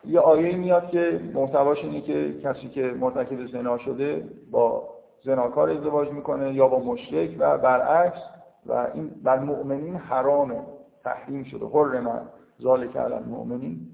یه 0.05 0.19
آیه 0.19 0.57
میاد 0.57 0.89
که 0.89 1.21
محتواش 1.33 1.83
اینه 1.83 2.01
که 2.01 2.41
کسی 2.43 2.69
که 2.69 2.81
مرتکب 2.81 3.47
زنا 3.47 3.77
شده 3.77 4.29
با 4.51 4.89
زناکار 5.23 5.69
ازدواج 5.69 6.09
می‌کنه 6.09 6.53
یا 6.53 6.67
با 6.67 6.79
مشرک 6.79 7.35
و 7.39 7.57
برعکس 7.57 8.21
و 8.65 8.87
این 8.93 9.11
بر 9.23 9.39
مؤمنین 9.39 9.95
حرامه 9.95 10.61
تحریم 11.03 11.43
شده. 11.43 11.65
حرم 11.65 12.29
ذالک 12.61 12.97
علی 12.97 13.13
المؤمنین 13.13 13.87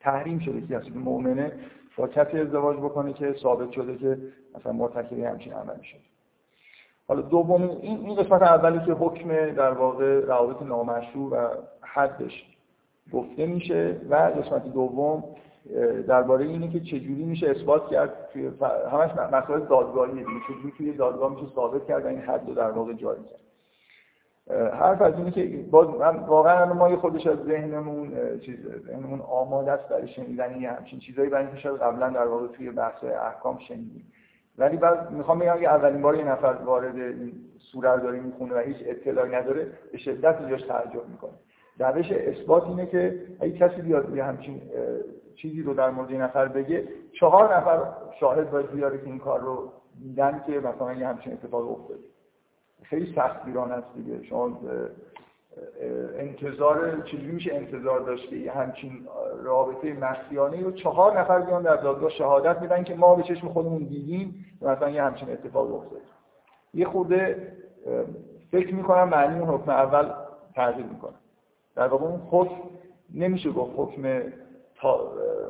تحریم 0.00 0.38
شده 0.38 0.60
که 0.60 0.74
کسی 0.74 0.90
که 0.90 0.98
مؤمنه 0.98 1.52
با 1.98 2.08
کسی 2.08 2.38
ازدواج 2.38 2.76
بکنه 2.76 3.12
که 3.12 3.34
ثابت 3.42 3.72
شده 3.72 3.96
که 3.96 4.18
مثلا 4.56 4.72
مرتکب 4.72 5.18
همچین 5.18 5.52
عملی 5.52 5.84
شده. 5.84 6.00
حالا 7.08 7.20
دوم 7.20 7.62
این 7.62 8.06
این 8.06 8.14
قسمت 8.14 8.42
اولی 8.42 8.78
که 8.86 8.92
حکم 8.92 9.54
در 9.54 9.70
واقع 9.70 10.20
روابط 10.20 10.62
نامشروع 10.62 11.30
و 11.30 11.48
حدش 11.80 12.44
گفته 13.12 13.46
میشه 13.46 14.00
و 14.10 14.14
قسمت 14.14 14.72
دوم 14.72 15.24
درباره 16.08 16.44
اینه 16.44 16.68
که 16.68 16.80
چجوری 16.80 17.24
میشه 17.24 17.50
اثبات 17.50 17.90
کرد 17.90 18.28
توی 18.32 18.50
همش 18.92 19.10
مسائل 19.32 19.60
دادگاهیه 19.60 20.24
چجوری 20.48 20.74
توی 20.78 20.92
دادگاه 20.92 21.34
میشه 21.34 21.54
ثابت 21.54 21.86
کرد 21.86 22.06
این 22.06 22.20
حد 22.20 22.48
رو 22.48 22.54
در 22.54 22.70
واقع 22.70 22.92
جاری 22.92 23.22
کرد. 23.22 23.47
حرف 24.50 25.02
از 25.02 25.14
اینه 25.14 25.30
که 25.30 25.64
باز 25.70 25.88
واقعا 26.26 26.74
ما 26.74 26.96
خودش 26.96 27.26
از 27.26 27.38
ذهنمون 27.38 28.12
چیز 28.40 28.56
ذهنمون 28.86 29.20
آماده 29.20 29.72
است 29.72 29.88
برای 29.88 30.08
شنیدن 30.08 30.60
یه 30.60 30.70
همچین 30.70 30.98
چیزایی. 30.98 31.30
برای 31.30 31.44
اینکه 31.44 31.60
شاید 31.60 31.76
قبلا 31.76 32.10
در 32.10 32.26
واقع 32.26 32.46
توی 32.46 32.70
بحث 32.70 33.04
احکام 33.04 33.58
شنیدیم. 33.58 34.12
ولی 34.58 34.76
بعد 34.76 35.10
می‌خوام 35.10 35.38
بگم 35.38 35.58
که 35.60 35.68
اولین 35.68 36.02
بار 36.02 36.16
یه 36.16 36.24
نفر 36.24 36.56
وارد 36.64 36.96
این 36.96 37.32
سوره 37.58 37.90
رو 37.90 38.00
داره 38.00 38.20
می‌خونه 38.20 38.54
و 38.54 38.58
هیچ 38.58 38.76
اطلاعی 38.86 39.30
نداره 39.34 39.66
به 39.92 39.98
شدت 39.98 40.40
اینجاش 40.40 40.62
تعجب 40.62 41.08
می‌کنه. 41.08 41.32
روش 41.78 42.12
اثبات 42.12 42.66
اینه 42.66 42.86
که 42.86 43.20
اگه 43.40 43.52
کسی 43.52 43.82
بیاد 43.82 44.16
یه 44.16 44.24
همچین 44.24 44.60
چیزی 45.36 45.62
رو 45.62 45.74
در 45.74 45.90
مورد 45.90 46.10
این 46.10 46.20
نفر 46.20 46.48
بگه 46.48 46.88
چهار 47.12 47.56
نفر 47.56 47.80
شاهد 48.20 48.50
باید 48.50 48.70
بیاره 48.70 48.98
که 48.98 49.06
این 49.06 49.18
کار 49.18 49.40
رو 49.40 49.72
دیدن 50.02 50.42
که 50.46 50.52
مثلا 50.52 50.94
یه 50.94 51.08
همچین 51.08 51.32
اتفاق 51.32 51.70
افتاده. 51.70 52.00
خیلی 52.82 53.14
سخت 53.14 53.44
بیران 53.44 53.72
است 53.72 53.86
دیگه. 53.94 54.22
شما 54.22 54.58
انتظار 56.18 57.02
چجوری 57.04 57.32
میشه 57.32 57.54
انتظار 57.54 58.00
داشت 58.00 58.30
که 58.30 58.52
همچین 58.52 59.08
رابطه 59.42 59.92
مسیانه 59.92 60.62
رو 60.62 60.72
چهار 60.72 61.20
نفر 61.20 61.40
بیان 61.40 61.62
در 61.62 61.76
دادگاه 61.76 62.10
شهادت 62.10 62.62
میدن 62.62 62.84
که 62.84 62.94
ما 62.94 63.14
به 63.14 63.22
چشم 63.22 63.48
خودمون 63.48 63.84
دیدیم 63.84 64.44
مثلا 64.62 64.90
یه 64.90 65.02
همچین 65.02 65.30
اتفاق 65.30 65.74
افتاده. 65.74 66.02
یه 66.74 66.86
خورده 66.86 67.52
فکر 68.50 68.74
می‌کنم 68.74 69.08
معنی 69.08 69.40
اون 69.40 69.48
حکم 69.48 69.70
اول 69.70 70.10
تغییر 70.54 70.86
می‌کنه. 70.86 71.14
در 71.76 71.86
واقع 71.86 72.06
اون 72.06 72.20
حکم 72.30 72.54
نمیشه 73.14 73.50
گفت 73.50 73.72
حکم 73.76 74.22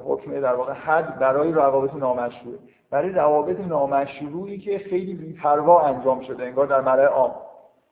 حکم 0.05 0.41
در 0.41 0.55
واقع 0.55 0.73
حد 0.73 1.19
برای 1.19 1.53
روابط 1.53 1.95
نامشروعه 1.95 2.59
برای 2.91 3.11
روابط 3.11 3.61
نامشروعی 3.61 4.59
که 4.59 4.79
خیلی 4.79 5.15
بی‌پروا 5.15 5.83
انجام 5.83 6.21
شده 6.21 6.45
انگار 6.45 6.67
در 6.67 6.81
ملأ 6.81 7.07
عام. 7.07 7.35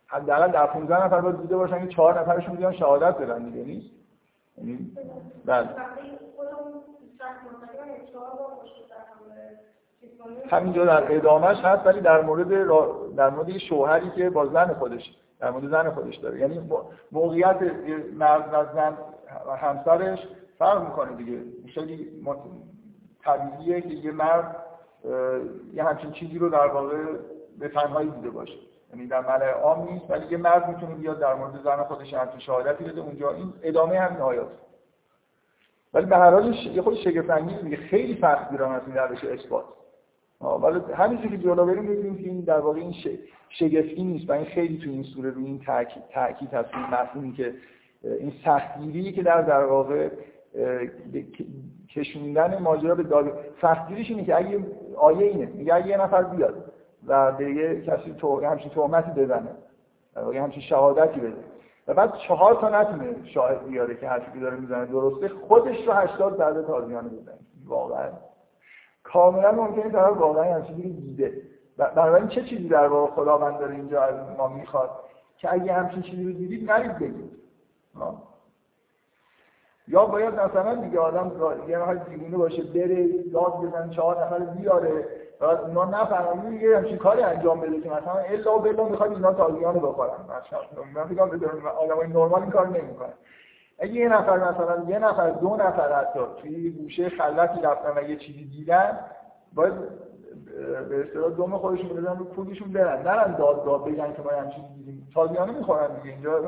حداقل 0.06 0.50
در 0.50 0.66
15 0.66 1.04
نفر 1.04 1.20
باید 1.20 1.40
دیده 1.40 1.56
باشن 1.56 1.86
که 1.86 1.94
4 1.94 2.20
نفرشون 2.20 2.56
بیان 2.56 2.72
شهادت 2.72 3.18
بدن 3.18 3.44
دیگه 3.44 3.64
نیست؟ 3.64 3.90
یعنی 4.58 4.96
بله. 5.44 5.68
همینجا 10.50 10.84
در 10.84 11.16
ادامهش 11.16 11.58
هست 11.58 11.86
ولی 11.86 12.00
در 12.00 12.22
مورد 12.22 12.48
در 13.16 13.30
مورد 13.30 13.58
شوهری 13.58 14.10
که 14.10 14.30
با 14.30 14.46
زن 14.46 14.74
خودش 14.74 15.16
در 15.40 15.50
مورد 15.50 15.68
زن 15.68 15.90
خودش 15.90 16.16
داره. 16.16 16.40
یعنی 16.40 16.70
موقعیت 17.12 17.56
مرد 18.14 18.48
و 18.52 18.74
زن 18.74 18.98
همسرش 19.56 20.18
فرق 20.58 20.82
می‌کنه 20.82 21.16
دیگه. 21.16 21.42
خیلی 21.74 22.10
طبیعیه 23.24 23.80
که 23.80 23.88
یه 23.88 24.12
مرد 24.12 24.65
یه 25.74 25.84
همچین 25.84 26.10
چیزی 26.10 26.38
رو 26.38 26.48
در 26.48 26.66
واقع 26.66 26.96
به 27.58 27.68
تنهایی 27.68 28.10
دیده 28.10 28.30
باشه. 28.30 28.58
یعنی 28.90 29.06
در 29.06 29.20
ملع 29.20 29.50
عام 29.50 29.92
نیست 29.92 30.10
ولی 30.10 30.26
یه 30.30 30.36
مرد 30.36 30.68
می‌تونه 30.68 30.94
بیاد 30.94 31.18
در 31.18 31.34
مورد 31.34 31.62
زن 31.64 31.82
خودش 31.82 32.14
همچین 32.14 32.40
شهادتی 32.40 32.84
بده 32.84 33.00
اونجا. 33.00 33.30
این 33.30 33.52
ادامه 33.62 33.98
همین 33.98 34.20
آیات 34.20 34.48
ولی 35.94 36.06
به 36.06 36.16
هر 36.16 36.30
حال 36.30 36.54
یه 36.54 36.82
خود 36.82 36.94
شگفت 36.94 37.30
انگیز 37.30 37.58
دیگه 37.58 37.76
خیلی 37.76 38.14
فرق 38.14 38.50
بیران 38.50 38.74
از 38.74 38.82
این 38.86 38.96
روش 38.96 39.24
اثبات. 39.24 39.64
ولی 40.40 40.80
همینجوری 40.94 41.36
که 41.36 41.42
جلو 41.42 41.66
بریم 41.66 41.84
می‌بینیم 41.84 42.16
که 42.16 42.22
این 42.22 42.40
در 42.40 42.58
واقع 42.58 42.80
این 42.80 42.94
شگفتی 43.48 44.04
نیست 44.04 44.30
و 44.30 44.32
این 44.32 44.44
خیلی 44.44 44.78
تو 44.78 44.90
این 44.90 45.02
سوره 45.02 45.30
روی 45.30 45.44
این 45.44 45.60
تاکید 45.66 46.02
تاکید 46.12 46.54
هست 46.54 46.68
این 46.74 46.82
مفهومی 46.82 47.32
که 47.32 47.54
این 48.02 48.32
سختگیری 48.44 49.12
که 49.12 49.22
در 49.22 49.42
در 49.42 49.64
واقع 49.64 50.08
کشوندن 51.94 52.58
ماجرا 52.58 52.94
به 52.94 53.02
داد 53.02 53.32
سختگیریش 53.62 54.10
اینه 54.10 54.24
که 54.24 54.36
اگه 54.36 54.66
آیه 54.96 55.26
اینه. 55.26 55.46
میگه 55.46 55.86
یه 55.86 55.96
نفر 55.96 56.22
بیاد 56.22 56.72
و 57.06 57.32
به 57.32 57.50
یه 57.50 57.80
کسی 57.80 58.14
تو 58.18 58.46
همچین 58.46 58.70
تهمتی 58.70 59.10
بزنه 59.10 59.50
یا 60.32 60.42
همچین 60.42 60.62
شهادتی 60.62 61.20
بده. 61.20 61.44
و 61.88 61.94
بعد 61.94 62.14
چهار 62.14 62.54
تا 62.54 62.68
نتونه 62.68 63.14
شاهد 63.24 63.66
بیاره 63.68 63.96
که 63.96 64.08
حرفی 64.08 64.40
داره 64.40 64.56
می‌زنه 64.56 64.86
درسته 64.86 65.28
خودش 65.28 65.86
رو 65.86 65.92
80 65.92 66.36
ضربه 66.36 66.62
تازیانه 66.62 67.08
بزنه. 67.08 67.38
واقعا. 67.66 68.08
کاملا 69.02 69.52
ممکنه 69.52 69.90
طرف 69.90 70.16
واقعا 70.16 70.54
همچین 70.54 70.76
چیزی 70.76 71.00
دیده. 71.00 71.42
بنابراین 71.76 72.28
چه 72.28 72.42
چیزی 72.42 72.68
در 72.68 72.86
واقع 72.86 73.12
خداوند 73.12 73.58
داره 73.58 73.74
اینجا 73.74 74.02
از 74.02 74.14
ما 74.38 74.48
می‌خواد 74.48 74.90
که 75.36 75.52
اگه 75.52 75.72
همچین 75.72 76.02
چیزی 76.02 76.24
رو 76.24 76.32
دیدید 76.32 76.70
نرید 76.70 76.98
بگید. 76.98 77.30
یا 79.88 80.06
باید 80.06 80.34
مثلا 80.34 80.74
دیگه 80.74 81.00
آدم 81.00 81.32
یه 81.68 81.78
نفر 81.78 81.94
دیوونه 81.94 82.36
باشه 82.36 82.62
بره 82.62 83.08
داد 83.32 83.56
بزن 83.56 83.90
چهار 83.90 84.24
نفر 84.24 84.38
بیاره 84.38 85.04
بعد 85.40 85.60
اونا 85.60 85.84
نفهمن. 85.84 86.50
دیگه 86.50 86.76
همچین 86.76 86.98
کاری 86.98 87.22
انجام 87.22 87.60
بده 87.60 87.80
که 87.80 87.88
مثلا 87.90 88.18
الا 88.18 88.58
و 88.58 88.60
بلا 88.60 88.84
می‌خواد 88.84 89.12
اینا 89.12 89.32
تازیانو 89.32 89.80
بخورن. 89.80 90.10
مثلا 90.10 90.60
من 90.94 91.04
فکر 91.04 91.26
کنم 91.26 91.66
آدمای 91.66 92.08
نرمال 92.08 92.42
این 92.42 92.50
کار 92.50 92.66
نمی‌کنن. 92.66 93.12
اگه 93.78 93.92
یه 93.92 94.08
نفر 94.08 94.36
مثلا 94.36 94.84
یه 94.88 94.98
نفر 94.98 95.30
دو 95.30 95.56
نفر 95.56 95.92
حتی 95.92 96.20
توی 96.42 96.70
گوشه 96.70 97.08
خلوتی 97.08 97.60
رفتن 97.62 97.98
و 97.98 98.10
یه 98.10 98.16
چیزی 98.16 98.44
دیدن 98.44 98.98
باید 99.54 99.72
به 100.88 101.00
اصطلاح 101.00 101.30
دوم 101.30 101.58
خودشون 101.58 101.88
بزنن 101.88 102.18
رو 102.18 102.24
کودشون 102.24 102.72
برن. 102.72 103.02
نرن 103.02 103.36
دادگاه 103.36 103.84
بگن 103.84 104.12
که 104.12 104.22
ما 104.22 104.30
همچین 104.30 104.64
دیدیم 104.76 105.08
تازیانه 105.14 105.52
می‌خورن 105.52 105.88
دیگه. 106.02 106.14
اینجا 106.14 106.40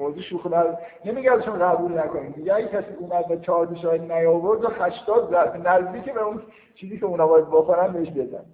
موضوع 0.00 0.22
شوخ 0.22 0.46
در 0.46 0.78
نمیگه 1.04 1.32
ازشون 1.32 1.58
قبول 1.58 1.98
نکنیم 1.98 2.30
دیگه 2.30 2.54
اگه 2.54 2.68
کسی 2.68 2.94
اومد 2.98 3.30
و 3.30 3.36
چهار 3.36 3.74
شاهد 3.82 4.12
نیاورد 4.12 4.64
و 4.64 4.68
80 4.68 5.30
ضرب 5.30 5.68
نزدیک 5.68 6.14
به 6.14 6.22
اون 6.22 6.42
چیزی 6.74 6.98
که 6.98 7.06
اونا 7.06 7.26
باید 7.26 7.50
بخورن 7.50 7.92
بهش 7.92 8.10
بزن 8.10 8.44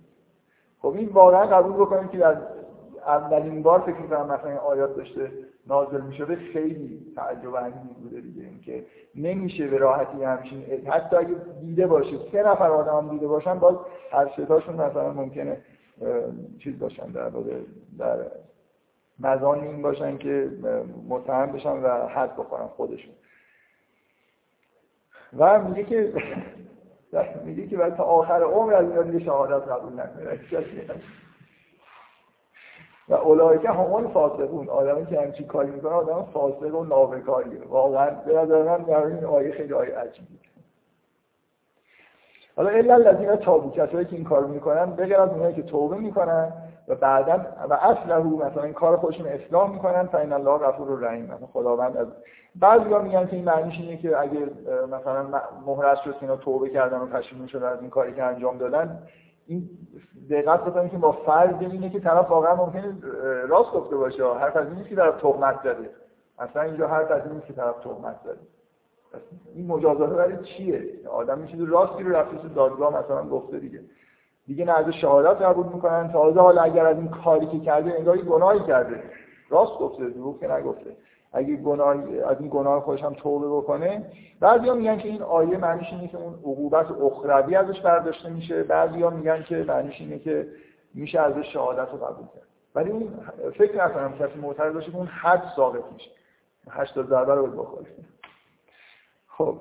خب 0.82 0.94
این 0.96 1.08
واقعا 1.08 1.46
قبول 1.46 1.72
بکنیم 1.72 2.08
که 2.08 2.18
در 2.18 2.36
اولین 3.06 3.62
بار 3.62 3.80
فکر 3.80 3.96
می‌کنم 3.96 4.26
مثلا 4.26 4.50
این 4.50 4.58
آیات 4.58 4.96
داشته 4.96 5.30
نازل 5.66 6.00
می‌شده 6.00 6.36
خیلی 6.36 7.12
تعجب 7.16 7.54
انگیز 7.54 7.96
بوده 8.02 8.20
دیگه 8.20 8.42
اینکه 8.42 8.84
نمیشه 9.14 9.66
به 9.66 9.78
راحتی 9.78 10.24
همچین 10.24 10.64
حتی 10.86 11.16
اگه 11.16 11.36
دیده 11.60 11.86
باشه 11.86 12.18
سه 12.32 12.42
نفر 12.42 12.70
آدم 12.70 12.96
هم 12.96 13.08
دیده 13.10 13.26
باشن 13.26 13.58
باز 13.58 13.76
هر 14.12 14.28
ستاشون 14.28 14.74
مثلا 14.74 15.12
ممکنه 15.12 15.56
چیز 16.58 16.78
باشن 16.78 17.06
در 17.06 17.30
در 17.98 18.16
مزان 19.20 19.60
این 19.60 19.82
باشن 19.82 20.18
که 20.18 20.50
متهم 21.08 21.52
بشن 21.52 21.82
و 21.82 22.06
حد 22.06 22.36
بخورن 22.36 22.66
خودشون. 22.66 23.14
و 25.38 25.62
میگه 25.62 25.84
که 25.84 26.12
میگه 27.44 27.66
که 27.66 27.76
باید 27.76 27.94
تا 27.94 28.02
آخر 28.04 28.42
عمر 28.42 28.74
از 28.74 29.06
دیگه 29.06 29.24
شهادت 29.24 29.68
قبول 29.68 29.92
نکنه. 29.92 30.40
و 33.08 33.14
اولایکه 33.14 33.70
همون 33.70 34.08
فاسقون 34.08 34.68
آدمی 34.68 35.06
که 35.06 35.20
همچین 35.20 35.46
کاری 35.46 35.70
می‌کنه 35.70 35.92
آدم 35.92 36.26
فاسق 36.32 36.74
و 36.74 36.84
نابکاریه 36.84 37.60
واقعا 37.68 38.10
به 38.10 38.34
نظر 38.34 38.62
من 38.62 38.76
در 38.78 39.04
این 39.04 39.24
آیه 39.24 39.52
خیلی 39.52 39.72
آیه 39.72 39.98
عجیبی 39.98 40.38
حالا 42.56 42.70
الا 42.70 42.94
الذین 42.94 43.36
تابو 43.36 43.70
کسایی 43.70 44.04
که 44.04 44.16
این 44.16 44.24
کارو 44.24 44.48
می‌کنن 44.48 44.90
بغیر 44.90 45.20
از 45.20 45.30
اونایی 45.30 45.54
که 45.54 45.62
توبه 45.62 45.96
می‌کنن 45.96 46.52
و 46.88 46.94
بعدا 46.94 47.46
و 47.70 47.74
اصله 47.74 48.18
مثلا 48.18 48.62
این 48.62 48.72
کار 48.72 48.96
خودشون 48.96 49.26
اصلاح 49.26 49.70
می‌کنن 49.70 50.06
فین 50.06 50.32
الله 50.32 50.58
غفور 50.58 51.00
رحیم. 51.00 51.24
مثلا 51.24 51.46
خداوند 51.52 51.96
از 51.96 52.06
بعضیا 52.56 52.98
میگن 52.98 53.26
که 53.26 53.36
این 53.36 53.44
معنیش 53.44 53.80
اینه 53.80 53.96
که 53.96 54.20
اگه 54.20 54.38
مثلا 54.92 55.26
مهرس 55.66 55.98
شد 56.04 56.14
اینا 56.20 56.36
توبه 56.36 56.68
کردن 56.68 56.98
و 56.98 57.06
پشیمون 57.06 57.46
شدن 57.46 57.68
از 57.68 57.80
این 57.80 57.90
کاری 57.90 58.14
که 58.14 58.22
انجام 58.22 58.58
دادن 58.58 59.02
این 59.48 59.68
دقت 60.30 60.64
بکنید 60.64 60.90
که 60.90 60.98
با 60.98 61.12
فرض 61.12 61.54
اینه 61.60 61.90
که 61.90 62.00
طرف 62.00 62.30
واقعا 62.30 62.54
ممکنه 62.54 62.96
راست 63.48 63.72
گفته 63.72 63.96
باشه. 63.96 64.24
هر 64.24 64.58
از 64.58 64.72
نیست 64.72 64.88
که 64.88 64.96
طرف 64.96 65.20
تهمت 65.20 65.60
زده. 65.64 65.90
اصلا 66.38 66.62
اینجا 66.62 66.88
هر 66.88 67.12
از 67.12 67.32
نیست 67.32 67.46
که 67.46 67.52
طرف 67.52 67.80
تهمت 67.84 68.16
زده. 68.24 68.38
این 69.54 69.66
مجازات 69.66 70.10
برای 70.10 70.44
چیه؟ 70.44 71.08
آدم 71.10 71.38
میشه 71.38 71.56
راستی 71.58 72.02
رو 72.02 72.16
رفته 72.16 72.36
تو 72.36 72.48
دادگاه 72.48 73.04
مثلا 73.04 73.28
گفته 73.28 73.58
دیگه. 73.58 73.80
دیگه 74.46 74.64
نه 74.64 74.72
از 74.72 74.88
شهادت 74.94 75.42
قبول 75.42 75.66
می‌کنن 75.66 76.12
تازه 76.12 76.40
حالا 76.40 76.62
اگر 76.62 76.86
از 76.86 76.96
این 76.96 77.08
کاری 77.08 77.46
که 77.46 77.60
کرده 77.60 77.94
انگاری 77.94 78.22
گناهی 78.22 78.60
کرده. 78.60 79.02
راست 79.50 79.78
گفته 79.78 80.08
دروغ 80.08 80.40
که 80.40 80.52
نگفته. 80.52 80.96
اگه 81.32 81.56
گناه 81.56 81.96
از 82.26 82.40
این 82.40 82.48
گناه 82.48 82.80
خودش 82.80 83.02
هم 83.02 83.14
توبه 83.14 83.48
بکنه. 83.48 84.10
بعضیا 84.40 84.74
میگن 84.74 84.98
که 84.98 85.08
این 85.08 85.22
آیه 85.22 85.56
معنیش 85.56 85.92
اینه 85.92 86.08
که 86.08 86.16
اون 86.16 86.34
عقوبت 86.34 86.90
اخروی 86.90 87.56
ازش 87.56 87.80
برداشته 87.80 88.28
میشه. 88.28 88.62
بعضیا 88.62 89.10
میگن 89.10 89.42
که 89.42 89.64
معنیش 89.68 90.00
اینه 90.00 90.18
که 90.18 90.48
میشه 90.94 91.20
ازش 91.20 91.52
شهادت 91.52 91.92
رو 91.92 91.98
قبول 91.98 92.26
کرد. 92.26 92.48
ولی 92.74 92.90
اون 92.90 93.08
فکر 93.58 93.84
نکنم 93.84 94.18
کسی 94.18 94.38
معترض 94.38 94.74
باشه 94.74 94.90
که 94.90 94.96
اون 94.96 95.06
حد 95.06 95.42
ثابت 95.56 95.92
میشه. 95.92 96.10
هشت 96.70 97.02
ضربه 97.02 97.34
رو 97.34 97.46
بخوره. 97.46 97.86
خب. 99.28 99.60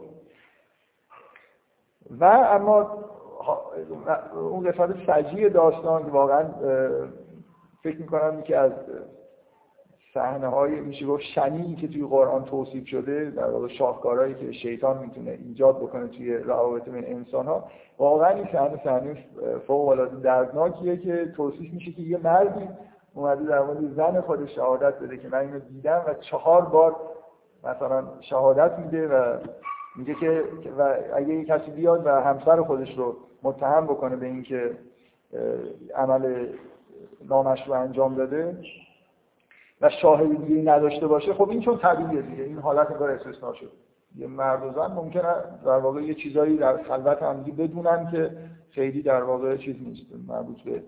و 2.20 2.26
اما 2.26 3.04
اون 4.34 4.72
قسمت 4.72 4.96
سجی 5.08 5.50
داستان 5.50 6.06
که 6.06 6.12
واقعا 6.12 6.44
فکر 7.84 7.98
می‌کنم 7.98 8.42
که 8.42 8.58
از 8.58 8.72
صحنه 10.18 10.48
های 10.48 10.80
میشه 10.80 11.06
گفت 11.06 11.24
شنی 11.24 11.76
که 11.76 11.88
توی 11.88 12.06
قرآن 12.06 12.46
توصیف 12.46 12.88
شده 12.88 13.30
در 13.30 13.50
واقع 13.50 13.68
شاهکارهایی 13.68 14.34
که 14.34 14.52
شیطان 14.52 14.98
می‌تونه 14.98 15.32
ایجاد 15.32 15.78
بکنه 15.78 16.08
توی 16.08 16.38
روابط 16.38 16.90
بین 16.90 17.06
انسان 17.06 17.46
ها 17.46 17.64
واقعا 17.98 18.30
این 18.30 18.48
صحنه 18.52 18.82
صحنه 18.84 19.18
فوق 19.68 19.88
العاده 19.88 20.16
دردناکیه 20.16 20.98
که 20.98 21.34
توصیف 21.36 21.74
میشه 21.74 21.92
که 21.92 22.02
یه 22.02 22.18
مردی 22.18 22.70
اومده 23.14 23.44
در 23.44 23.62
مورد 23.62 23.94
زن 23.96 24.22
خودش 24.22 24.56
شهادت 24.56 25.00
بده 25.00 25.18
که 25.18 25.28
من 25.28 25.40
اینو 25.40 25.60
دیدم 25.60 26.04
و 26.08 26.14
چهار 26.14 26.62
بار 26.62 26.96
مثلا 27.64 28.04
شهادت 28.22 28.80
میده 28.80 29.08
و 29.08 29.38
میگه 29.98 30.16
که 30.16 30.44
و 30.78 30.96
اگه 31.16 31.34
یه 31.34 31.46
کسی 31.46 31.72
بیاد 31.72 32.06
و 32.06 32.10
همسر 32.10 32.62
خودش 32.62 32.98
رو 32.98 33.16
متهم 33.44 33.86
بکنه 33.86 34.16
به 34.16 34.26
اینکه 34.26 34.72
عمل 35.96 36.48
نامشروع 37.30 37.78
انجام 37.78 38.16
داده 38.16 38.58
و 39.82 39.90
شاهد 39.90 40.48
دیگه 40.48 40.62
نداشته 40.72 41.08
باشه 41.08 41.34
خب 41.34 41.50
این 41.50 41.62
چون 41.62 41.78
طبیعیه 41.78 42.22
دیگه. 42.22 42.44
این 42.44 42.58
حالت 42.58 42.92
انگار 42.92 43.10
استثنا 43.10 43.54
شد 43.54 43.72
یه 44.16 44.28
مرد 44.28 44.66
و 44.66 44.72
زن 44.74 44.94
ممکنه 44.94 45.34
در 45.66 45.78
واقع 45.78 46.02
یه 46.02 46.14
چیزایی 46.14 46.58
در 46.58 46.84
خلوت 46.84 47.24
هم 47.24 47.44
بدونن 47.44 48.12
که 48.12 48.32
خیلی 48.72 49.02
در 49.02 49.24
واقع 49.24 49.58
چیز 49.58 49.76
نیست. 49.84 50.06
مربوط 50.28 50.62
به 50.62 50.84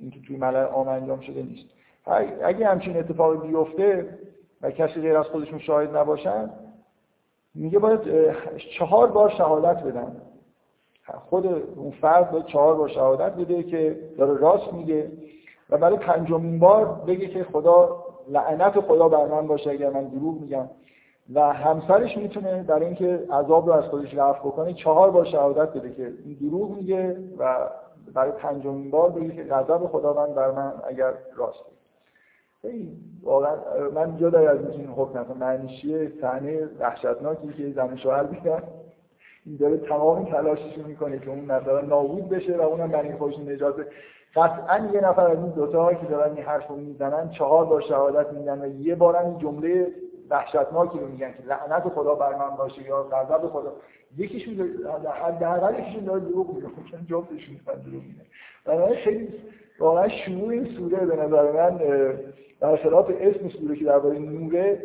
اینکه 0.00 0.20
توی 0.20 0.36
ملل 0.36 0.64
عام 0.64 0.88
انجام 0.88 1.20
شده 1.20 1.42
نیست. 1.42 1.66
اگه 2.44 2.66
همچین 2.66 2.96
اتفاقی 2.96 3.48
بیفته 3.48 4.18
و 4.62 4.70
کسی 4.70 5.00
غیر 5.00 5.16
از 5.16 5.26
خودشون 5.26 5.58
شاهد 5.58 5.96
نباشن 5.96 6.50
میگه 7.54 7.78
باید 7.78 8.00
چهار 8.78 9.06
بار 9.06 9.30
شهادت 9.30 9.82
بدن. 9.82 10.22
خود 11.14 11.46
اون 11.46 11.90
فرد 11.90 12.30
باید 12.30 12.46
چهار 12.46 12.74
بار 12.74 12.88
شهادت 12.88 13.32
بده 13.32 13.62
که 13.62 13.98
داره 14.18 14.40
راست 14.40 14.72
میگه. 14.72 15.12
و 15.70 15.78
برای 15.78 15.96
پنجمین 15.96 16.58
بار 16.58 17.00
بگه 17.06 17.26
که 17.26 17.44
خدا 17.44 18.04
لعنت 18.28 18.80
خدا 18.80 19.08
بر 19.08 19.26
من 19.26 19.46
باشه 19.46 19.70
اگر 19.70 19.90
من 19.90 20.04
دروغ 20.04 20.40
میگم. 20.40 20.68
و 21.34 21.52
همسرش 21.52 22.16
می‌تونه 22.16 22.62
برای 22.62 22.86
اینکه 22.86 23.26
عذاب 23.32 23.66
رو 23.66 23.72
از 23.72 23.84
خودش 23.84 24.14
رفع 24.14 24.38
بکنه 24.38 24.74
چهار 24.74 25.10
بار 25.10 25.24
شهادت 25.24 25.72
بده 25.72 25.94
که 25.94 26.12
این 26.24 26.36
دروغ 26.40 26.70
میگه 26.70 27.16
و 27.38 27.56
برای 28.14 28.32
پنجمین 28.32 28.90
بار 28.90 29.10
بگه 29.10 29.30
که 29.30 29.42
غضب 29.44 29.86
خداوند 29.86 30.34
بر 30.34 30.50
من 30.50 30.72
اگر 30.88 31.12
راست 31.36 31.64
واقعا 33.22 33.56
من 33.94 34.16
جدا 34.16 34.50
از 34.50 34.58
این 34.70 34.86
حکم 34.86 35.20
مثلا 35.20 35.34
معنیش 35.34 35.80
چیه 35.80 36.12
صحنه 36.20 36.68
وحشتناکی 36.80 37.48
که 37.48 37.72
زن 37.72 37.96
شوهر 37.96 38.22
دیدن 38.22 38.62
این 39.46 39.56
داره 39.56 39.76
تمام 39.76 40.24
تلاشش 40.24 40.78
می‌کنه 40.78 41.18
که 41.18 41.30
اون 41.30 41.40
مثلا 41.40 41.80
نابود 41.80 42.28
بشه 42.28 42.56
و 42.56 42.60
اونم 42.60 42.88
برای 42.88 43.16
خودش 43.16 43.38
نجات 43.38 43.74
قطعا 44.36 44.88
یه 44.92 45.00
نفر 45.00 45.26
از 45.26 45.38
این 45.38 45.50
دوتا 45.50 45.94
که 45.94 46.06
دارن 46.06 46.34
این 46.34 46.44
حرف 46.44 46.66
رو 46.68 46.76
می‌زنن 46.76 47.30
چهار 47.30 47.64
بار 47.64 47.80
شهادت 47.80 48.32
میدن 48.32 48.62
و 48.62 48.66
یه 48.66 48.94
بارم 48.94 49.26
این 49.26 49.38
جمله 49.38 49.86
وحشتناکی 50.30 50.98
رو 50.98 51.06
میگن 51.06 51.32
که 51.32 51.42
لعنت 51.48 51.88
خدا 51.88 52.14
بر 52.14 52.34
من 52.36 52.56
باشه 52.56 52.82
یا 52.82 53.02
غضب 53.02 53.46
خدا. 53.46 53.72
یکیشون 54.16 54.70
حداقل 55.22 55.80
یکیشون 55.80 56.04
داره 56.04 56.20
دروغ 56.20 56.54
میگه 56.54 56.66
چون 56.90 57.00
جفتشون 57.08 57.60
دروغ 57.66 58.02
میگن 58.02 58.26
برای 58.64 58.96
خیلی 58.96 59.28
واقعا 59.78 60.08
شروع 60.08 60.48
این 60.48 60.64
سوره 60.64 61.06
به 61.06 61.16
نظر 61.16 61.52
من 61.52 61.80
در 62.60 62.76
خلاف 62.76 63.10
اسم 63.20 63.48
سوره 63.48 63.76
که 63.76 63.84
درباره 63.84 64.18
نوره 64.18 64.82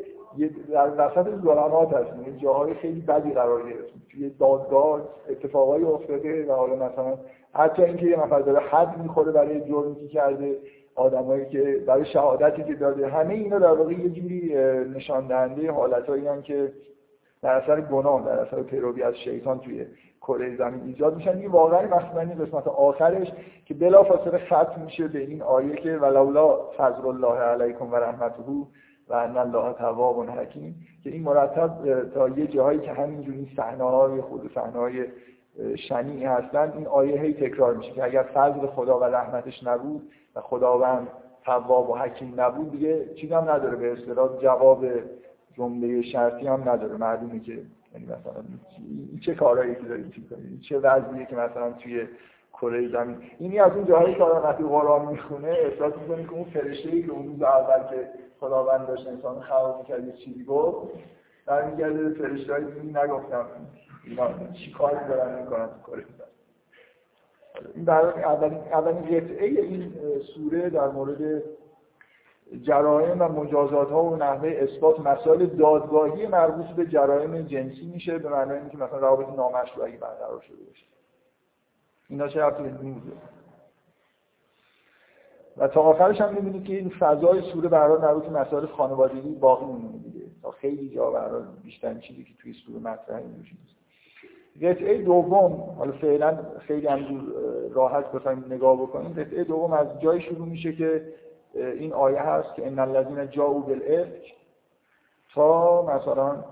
در 0.71 0.89
وسط 0.97 1.29
ظلمات 1.43 1.93
هست. 1.93 2.19
یعنی 2.19 2.39
جاهای 2.39 2.73
خیلی 2.73 3.01
بدی 3.01 3.33
قرار 3.33 3.69
گرفت. 3.69 3.93
توی 4.11 4.29
دادگاه 4.29 5.01
اتفاقای 5.29 5.83
افتاده 5.83 6.45
و 6.45 6.51
حالا 6.51 6.75
مثلا 6.75 7.17
حتی 7.55 7.83
اینکه 7.83 8.05
یه 8.05 8.23
نفر 8.23 8.39
داره 8.39 8.59
حد 8.59 8.97
می‌خوره 8.97 9.31
برای 9.31 9.61
جرمی 9.61 9.95
که 9.95 10.07
کرده 10.07 10.57
آدمایی 10.95 11.45
که 11.45 11.83
برای 11.87 12.05
شهادتی 12.05 12.63
که 12.63 12.75
داده 12.75 13.07
همه 13.07 13.33
اینا 13.33 13.59
در 13.59 13.71
واقع 13.71 13.93
یه 13.93 14.09
جوری 14.09 14.55
نشان 14.95 15.27
دهنده 15.27 15.71
حالتایی 15.71 16.41
که 16.43 16.71
در 17.41 17.55
اثر 17.55 17.81
گناه 17.81 18.25
در 18.25 18.39
اثر 18.39 18.63
پیروی 18.63 19.03
از 19.03 19.15
شیطان 19.15 19.59
توی 19.59 19.85
کره 20.21 20.55
زمین 20.55 20.83
ایجاد 20.83 21.15
میشن. 21.15 21.37
این 21.37 21.51
واقعا 21.51 21.81
مثلا 21.81 22.21
این 22.21 22.45
قسمت 22.45 22.67
آخرش 22.67 23.27
که 23.65 23.73
بلافاصله 23.73 24.37
ختم 24.37 24.81
میشه 24.85 25.07
به 25.07 25.19
این 25.19 25.41
آیه 25.41 25.75
که 25.75 25.97
ولولا 25.97 26.57
فضل 26.77 27.07
الله 27.07 27.37
علیکم 27.37 27.91
و 27.91 27.95
رحمته 27.95 28.43
و 29.09 29.13
ان 29.13 29.37
الله 29.37 29.73
تواب 29.73 30.29
حکیم 30.29 30.75
که 31.03 31.09
این 31.09 31.23
مرتب 31.23 31.69
تا 32.13 32.29
یه 32.29 32.47
جاهایی 32.47 32.79
که 32.79 32.93
همینجوری 32.93 33.51
صحنه 33.57 33.83
های 33.83 34.21
خود 34.21 34.51
صحنه 34.55 35.05
های 35.59 35.77
شنیعی 35.77 36.23
هستن 36.23 36.73
این 36.75 36.87
آیه 36.87 37.21
هی 37.21 37.33
تکرار 37.33 37.73
میشه 37.73 37.91
که 37.91 38.03
اگر 38.03 38.23
فضل 38.23 38.67
خدا 38.67 38.99
و 38.99 39.03
رحمتش 39.03 39.63
نبود 39.63 40.09
و 40.35 40.41
خداوند 40.41 41.07
تواب 41.45 41.89
و 41.89 41.95
حکیم 41.95 42.41
نبود 42.41 42.71
دیگه 42.71 43.13
چیز 43.13 43.31
هم 43.31 43.49
نداره 43.49 43.75
به 43.75 43.93
اصطلاح 43.93 44.41
جواب 44.41 44.85
جمله 45.53 46.01
شرطی 46.01 46.47
هم 46.47 46.69
نداره. 46.69 46.97
معلومه 46.97 47.39
که 47.39 47.51
یعنی 47.93 48.05
مثلا 48.05 48.43
چه 49.21 49.35
کارهایی 49.35 49.75
که 49.75 49.81
دارید 49.81 50.13
می‌کنید 50.17 50.61
چه 50.61 50.79
وضعیه 50.79 51.25
که 51.25 51.35
مثلا 51.35 51.71
توی 51.71 52.07
کره 52.53 52.87
زمین. 52.87 53.17
اینی 53.39 53.59
از 53.59 53.71
اون 53.71 53.85
جاهایی 53.85 54.15
که 54.15 54.23
آدم 54.23 54.47
وقتی 54.47 54.63
قرآن 54.63 55.05
می‌خونه 55.05 55.47
احساس 55.47 55.93
می‌کنه 56.01 56.23
که 56.23 56.33
اون 56.33 56.43
فرشته 56.43 57.01
که 57.01 57.11
اون 57.11 57.27
روز 57.27 57.41
اول 57.41 57.89
که 57.89 58.09
خداوند 58.39 58.87
داشت 58.87 59.07
انسان 59.07 59.41
خلق 59.41 59.77
می‌کرد 59.77 60.07
یه 60.07 60.13
چیزی 60.13 60.43
گفت 60.43 60.93
در 61.47 61.69
میگرده 61.69 62.09
فرشته 62.09 62.53
های 62.53 62.63
نگفتم. 63.03 63.45
چی 64.53 64.71
کاری 64.71 64.95
کره 64.95 66.05
این 67.75 67.89
اولین 67.89 68.57
اولین 68.57 69.01
قطعه 69.01 69.45
این 69.45 69.93
سوره 70.35 70.69
در 70.69 70.87
مورد 70.87 71.43
جرایم 72.61 73.21
و 73.21 73.27
مجازات 73.27 73.89
ها 73.89 74.03
و 74.03 74.15
نحوه 74.15 74.49
اثبات 74.49 74.99
مسائل 74.99 75.45
دادگاهی 75.45 76.27
مربوط 76.27 76.65
به 76.65 76.85
جرایم 76.85 77.41
جنسی 77.41 77.85
میشه 77.93 78.17
به 78.17 78.29
معنای 78.29 78.59
اینکه 78.59 78.77
مثلا 78.77 78.97
روابط 78.97 79.29
نامشروعی 79.37 79.97
برقرار 79.97 80.41
شده 80.41 80.63
باشه. 80.67 80.85
اینا 82.09 82.27
چه 82.27 82.41
رفتی 82.41 82.63
به 82.63 82.69
و 85.57 85.67
تا 85.67 85.81
آخرش 85.81 86.21
هم 86.21 86.33
می‌بینید 86.33 86.63
که 86.63 86.73
این 86.73 86.89
فضای 86.89 87.41
سوره 87.53 87.69
برای 87.69 88.01
مربوط 88.01 88.29
مسائل 88.29 88.65
خانوادگی 88.65 89.35
باقی 89.35 89.65
میمونه 89.65 89.97
دیگه. 89.97 90.25
تا 90.41 90.51
خیلی 90.51 90.95
جا 90.95 91.11
برای 91.11 91.43
بیشتر 91.63 91.93
چیزی 91.93 92.23
که 92.23 92.33
توی 92.41 92.53
سوره 92.53 92.79
مطرحه 92.79 93.23
میشه 93.23 93.55
قطعه 94.61 95.03
دوم 95.03 95.75
حالا 95.77 95.91
فعلا 95.91 96.37
خیلی 96.59 96.87
هم 96.87 97.27
راحت 97.73 98.11
بخوایم 98.11 98.45
نگاه 98.49 98.81
بکنیم 98.81 99.13
قطعه 99.13 99.43
دوم 99.43 99.73
از 99.73 99.87
جای 99.99 100.21
شروع 100.21 100.47
میشه 100.47 100.73
که 100.73 101.01
این 101.53 101.93
آیه 101.93 102.21
هست 102.21 102.55
که 102.55 102.67
ان 102.67 102.79
الذين 102.79 103.29
جاءوا 103.29 103.59
بالافک 103.59 104.35
تا 105.33 105.81
مثلا 105.81 106.43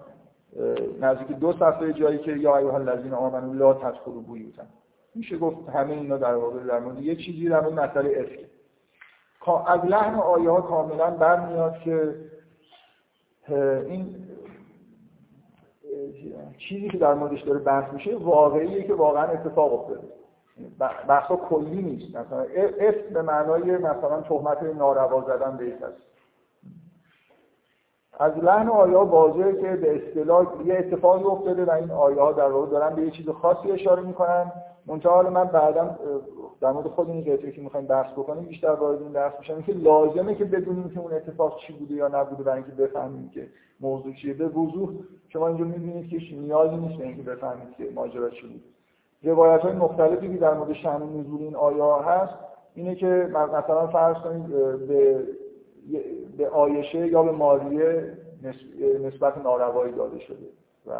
نزدیک 1.01 1.27
دو 1.27 1.53
صفحه 1.53 1.93
جایی 1.93 2.17
که 2.17 2.31
یا 2.31 2.57
ایها 2.57 2.77
الذین 2.77 3.13
آمنوا 3.13 3.53
لا 3.53 3.73
تدخلوا 3.73 4.21
بیوتا 4.21 4.63
میشه 5.15 5.37
گفت 5.37 5.69
همه 5.69 5.93
اینا 5.93 6.17
در 6.17 6.35
واقع 6.35 6.59
در 6.59 6.79
مورد 6.79 6.99
یه 7.01 7.15
چیزی 7.15 7.49
در 7.49 7.61
مورد 7.61 7.73
مسئله 7.73 8.19
افک 8.19 8.53
از 9.67 9.85
لحن 9.85 10.15
آیه 10.15 10.49
ها 10.49 10.61
کاملا 10.61 11.11
برمیاد 11.11 11.79
که 11.79 12.15
این 13.89 14.22
چیزی 16.57 16.89
که 16.89 16.97
در 16.97 17.13
موردش 17.13 17.41
داره 17.41 17.59
بحث 17.59 17.93
میشه 17.93 18.15
واقعیه 18.15 18.83
که 18.83 18.93
واقعا 18.93 19.23
اتفاق 19.23 19.73
افتاده. 19.73 20.07
بحثا 21.07 21.35
کلی 21.35 21.81
نیست. 21.81 22.15
مثلا 22.15 22.45
اسم 22.79 23.13
به 23.13 23.21
معنای 23.21 23.77
مثلا 23.77 24.21
تهمت 24.21 24.63
ناروا 24.63 25.21
زدن 25.21 25.57
به 25.57 25.65
هست 25.65 26.13
از 28.19 28.37
لحن 28.37 28.69
آیه 28.69 28.97
واضحه 28.97 29.61
که 29.61 29.75
به 29.75 29.95
اصطلاح 29.95 30.47
یه 30.65 30.75
اتفاقی 30.75 31.23
افتاده 31.23 31.65
و 31.65 31.71
این 31.71 31.91
آیه 31.91 32.21
ها 32.21 32.31
در 32.31 32.51
واقع 32.51 32.67
دارن 32.71 32.95
به 32.95 33.01
یه 33.01 33.11
چیز 33.11 33.29
خاصی 33.29 33.71
اشاره 33.71 34.01
می‌کنن. 34.01 34.51
منتها 34.87 35.13
حالا 35.13 35.29
من 35.29 35.43
بعدم 35.43 35.99
در 36.61 36.71
مورد 36.71 36.87
خود 36.87 37.09
این 37.09 37.21
قطعه 37.21 37.51
که 37.51 37.61
می‌خوایم 37.61 37.85
بحث 37.85 38.11
بکنیم 38.11 38.43
بیشتر 38.43 38.71
وارد 38.71 39.01
این 39.01 39.11
بحث 39.11 39.33
میشم 39.39 39.61
که 39.61 39.73
لازمه 39.73 40.35
که 40.35 40.45
بدونیم 40.45 40.89
که 40.89 40.99
اون 40.99 41.13
اتفاق 41.13 41.59
چی 41.59 41.73
بوده 41.73 41.93
یا 41.93 42.07
نبوده 42.07 42.43
برای 42.43 42.63
اینکه 42.63 42.83
بفهمیم 42.83 43.29
که 43.29 43.47
موضوع 43.79 44.13
چیه. 44.13 44.33
به 44.33 44.47
وضوح 44.47 44.89
شما 45.29 45.47
اینجا 45.47 45.65
می‌بینید 45.65 46.09
که 46.09 46.35
نیازی 46.35 46.75
نیست 46.75 46.97
به 46.97 47.07
اینکه 47.07 47.21
بفهمید 47.21 47.75
که 47.77 47.89
ماجرا 47.95 48.29
چی 48.29 48.47
بود. 48.47 48.63
روایت 49.23 49.61
های 49.61 49.73
مختلفی 49.73 50.33
که 50.33 50.37
در 50.37 50.53
مورد 50.53 50.73
شأن 50.73 51.19
نزول 51.19 51.41
این 51.41 51.55
آیه 51.55 51.83
هست 51.83 52.33
اینه 52.75 52.95
که 52.95 53.29
مثلا 53.31 53.87
فرض 53.87 54.17
کنید 54.17 54.47
به 54.87 55.23
به 56.37 56.49
آیشه 56.49 57.07
یا 57.07 57.23
به 57.23 57.31
ماریه 57.31 58.17
نسبت 59.03 59.37
ناروایی 59.37 59.93
داده 59.93 60.19
شده 60.19 60.45
و 60.87 60.91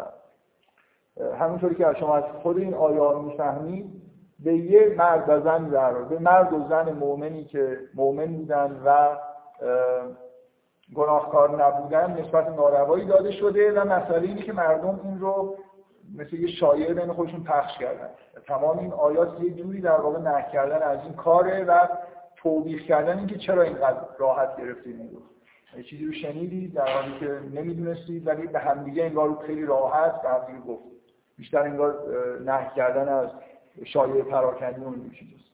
همونطوری 1.38 1.74
که 1.74 1.86
شما 2.00 2.16
از 2.16 2.24
خود 2.42 2.58
این 2.58 2.74
آیه 2.74 3.18
می‌فهمید 3.18 4.04
به 4.38 4.54
یه 4.54 4.94
مرد 4.98 5.24
و 5.28 5.40
زن 5.40 5.68
در 5.68 5.92
به 5.92 6.18
مرد 6.18 6.52
و 6.52 6.68
زن 6.68 6.92
مؤمنی 6.92 7.44
که 7.44 7.78
مؤمن 7.94 8.26
بودن 8.26 8.80
و 8.84 9.16
گناهکار 10.94 11.64
نبودن 11.64 12.20
نسبت 12.20 12.48
ناروایی 12.48 13.06
داده 13.06 13.30
شده 13.32 13.80
و 13.80 13.84
مسئله 13.84 14.28
اینه 14.28 14.42
که 14.42 14.52
مردم 14.52 15.00
این 15.04 15.20
رو 15.20 15.56
مثل 16.18 16.36
یه 16.36 16.46
شایعه 16.46 16.94
بین 16.94 17.12
خودشون 17.12 17.44
پخش 17.44 17.78
کردن. 17.78 18.08
تمام 18.46 18.78
این 18.78 18.92
آیات 18.92 19.40
یه 19.40 19.50
جوری 19.50 19.80
در 19.80 20.00
واقع 20.00 20.18
نه 20.18 20.46
کردن 20.52 20.82
از 20.82 20.98
این 21.02 21.12
کاره 21.12 21.64
و 21.64 21.88
توبیخ 22.36 22.82
کردن 22.82 23.18
اینکه 23.18 23.38
چرا 23.38 23.62
اینقدر 23.62 24.00
راحت 24.18 24.56
گرفتید 24.56 25.00
این 25.00 25.10
یه 25.76 25.82
چیزی 25.82 26.06
رو 26.06 26.12
شنیدید 26.12 26.74
در 26.74 26.88
حالی 26.88 27.18
که 27.20 27.60
نمی‌دونستید 27.60 28.26
ولی 28.26 28.46
به 28.46 28.58
همدیگه 28.58 29.04
انگار 29.04 29.28
رو 29.28 29.34
خیلی 29.34 29.66
راحت 29.66 30.22
به 30.22 30.28
همدیگه 30.28 30.58
گفتید 30.58 30.93
بیشتر 31.38 31.62
انگار 31.62 31.94
نه 32.44 32.70
کردن 32.76 33.08
از 33.08 33.28
شایعه 33.84 34.22
پراکنی 34.22 34.84
اون 34.84 35.10
چیزاست. 35.10 35.44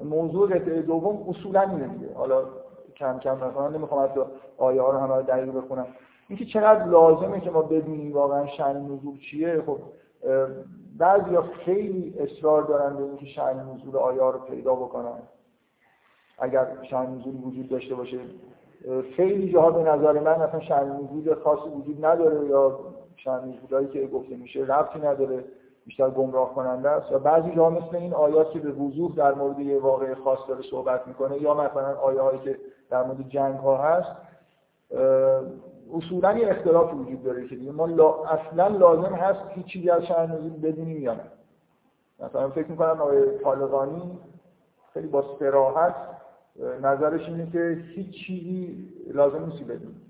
موضوع 0.00 0.48
قطعه 0.48 0.82
دوم 0.82 1.28
اصولا 1.28 1.60
اینه 1.60 1.88
دیگه. 1.88 2.14
حالا 2.14 2.44
کم 2.96 3.18
کم 3.18 3.36
مثلا 3.36 3.68
نمی‌خوام 3.68 4.02
از 4.02 4.10
آیه 4.58 4.82
ها 4.82 4.90
رو 4.90 4.98
همه 4.98 5.22
دقیق 5.22 5.54
بخونم. 5.54 5.86
اینکه 6.28 6.44
چقدر 6.44 6.84
لازمه 6.84 7.40
که 7.40 7.50
ما 7.50 7.62
بدونیم 7.62 8.12
واقعا 8.12 8.46
شأن 8.46 8.76
نزول 8.76 9.18
چیه. 9.30 9.62
خب 9.66 9.78
بعضیا 10.98 11.42
خیلی 11.42 12.14
اصرار 12.18 12.62
دارن 12.62 12.96
به 12.96 13.02
اینکه 13.02 13.26
شأن 13.26 13.56
نزول 13.56 13.96
آیه 13.96 14.20
رو 14.20 14.38
پیدا 14.38 14.74
بکنن. 14.74 15.18
اگر 16.38 16.66
شأن 16.90 17.14
نزول 17.14 17.34
وجود 17.44 17.68
داشته 17.68 17.94
باشه 17.94 18.18
خیلی 19.16 19.52
جاها 19.52 19.70
به 19.70 19.90
نظر 19.90 20.12
من 20.12 20.26
اصلا 20.26 20.60
شأن 20.60 20.92
نزول 20.92 21.34
خاصی 21.34 21.68
وجود 21.68 22.04
نداره 22.04 22.46
یا 22.46 22.80
شأن 23.18 23.48
نزولایی 23.48 23.88
که 23.88 24.06
گفته 24.06 24.36
میشه 24.36 24.60
ربطی 24.60 24.98
نداره 24.98 25.44
بیشتر 25.86 26.10
گمراه 26.10 26.54
کننده 26.54 26.90
است. 26.90 27.12
و 27.12 27.18
بعضی 27.18 27.50
جاها 27.50 27.70
مثل 27.70 27.96
این 27.96 28.14
آیات 28.14 28.50
که 28.50 28.58
به 28.58 28.72
وضوح 28.72 29.14
در 29.16 29.34
مورد 29.34 29.58
یه 29.58 29.78
واقع 29.78 30.14
خاص 30.14 30.38
داره 30.48 30.62
صحبت 30.70 31.06
می‌کنه 31.06 31.42
یا 31.42 31.54
مثلا 31.54 31.94
آیه 31.94 32.20
هایی 32.20 32.38
که 32.38 32.58
در 32.90 33.02
مورد 33.02 33.28
جنگ 33.28 33.58
ها 33.58 33.76
هست 33.76 34.10
اصولا 35.94 36.38
یه 36.38 36.50
اختلاف 36.50 36.94
وجود 36.94 37.22
داره 37.22 37.48
که 37.48 37.56
دیگه 37.56 37.72
ما 37.72 37.86
اصلا 38.24 38.66
لازم 38.66 39.14
هست 39.14 39.40
هیچ 39.48 39.66
چیزی 39.66 39.90
از 39.90 40.02
شأن 40.02 40.32
نزول 40.32 40.50
بدونیم 40.50 41.02
یا 41.02 41.14
نه. 41.14 41.24
مثلا 42.20 42.48
فکر 42.48 42.70
می‌کنم 42.70 43.00
آقای 43.00 43.38
طالقانی 43.38 44.18
خیلی 44.94 45.06
با 45.06 45.24
صراحت 45.38 45.94
نظرش 46.82 47.28
اینه 47.28 47.50
که 47.50 47.78
هیچ 47.94 48.26
چیزی 48.26 48.88
لازم 49.12 49.44
نیستی 49.44 49.64
بدونیم. 49.64 50.07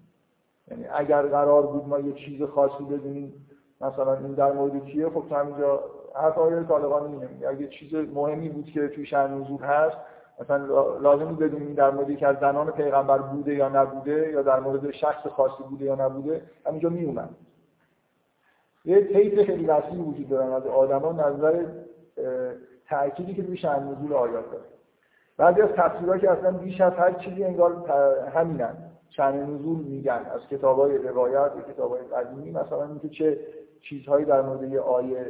یعنی 0.70 0.86
اگر 0.94 1.22
قرار 1.22 1.66
بود 1.66 1.88
ما 1.88 1.98
یه 1.98 2.12
چیز 2.12 2.42
خاصی 2.42 2.84
بدونیم 2.84 3.46
مثلا 3.80 4.14
این 4.14 4.34
در 4.34 4.52
مورد 4.52 4.84
کیه 4.84 5.10
خب 5.10 5.32
همینجا 5.32 5.80
حتی 6.14 6.40
آقای 6.40 6.64
طالقانی 6.64 7.14
اینه 7.14 7.48
اگه 7.48 7.68
چیز 7.68 7.94
مهمی 7.94 8.48
بود 8.48 8.64
که 8.64 8.88
توی 8.88 9.06
شأن 9.06 9.40
نزول 9.40 9.62
هست 9.62 9.96
مثلا 10.40 10.66
لازم 10.98 11.36
بدونیم 11.36 11.74
در 11.74 11.90
مورد 11.90 12.16
که 12.16 12.26
از 12.26 12.36
زنان 12.40 12.70
پیغمبر 12.70 13.18
بوده 13.18 13.54
یا 13.54 13.68
نبوده 13.68 14.30
یا 14.32 14.42
در 14.42 14.60
مورد 14.60 14.90
شخص 14.90 15.26
خاصی 15.26 15.62
بوده 15.70 15.84
یا 15.84 15.94
نبوده 15.94 16.42
همینجا 16.66 16.88
می 16.88 17.04
اومد 17.04 17.28
یه 18.84 19.04
تیپ 19.04 19.42
خیلی 19.44 19.66
وسیعی 19.66 20.02
وجود 20.02 20.28
دارن 20.28 20.52
از 20.52 20.66
آدما 20.66 21.12
نظر 21.12 21.64
تأکیدی 22.88 23.34
که 23.34 23.42
روی 23.42 23.56
شأن 23.56 23.88
نزول 23.88 24.12
آیات 24.12 24.50
داره. 24.50 24.64
بعضی 25.36 25.62
از 25.62 25.68
تفسیرها 25.68 26.18
که 26.18 26.30
اصلا 26.30 26.50
بیش 26.50 26.80
از 26.80 26.92
هر 26.92 27.12
چیزی 27.12 27.44
انگار 27.44 27.90
همینن. 28.34 28.76
شأن 29.10 29.54
نزول 29.54 29.76
میگن. 29.76 30.26
از 30.34 30.40
کتابای 30.50 30.98
روایت 30.98 31.52
و 31.56 31.72
کتابای 31.72 32.00
قدیمی 32.00 32.50
مثلا 32.50 32.84
اینکه 32.84 33.08
چه 33.08 33.40
چیزهایی 33.80 34.24
در 34.24 34.42
مورد 34.42 34.72
یه 34.72 34.80
آیه 34.80 35.26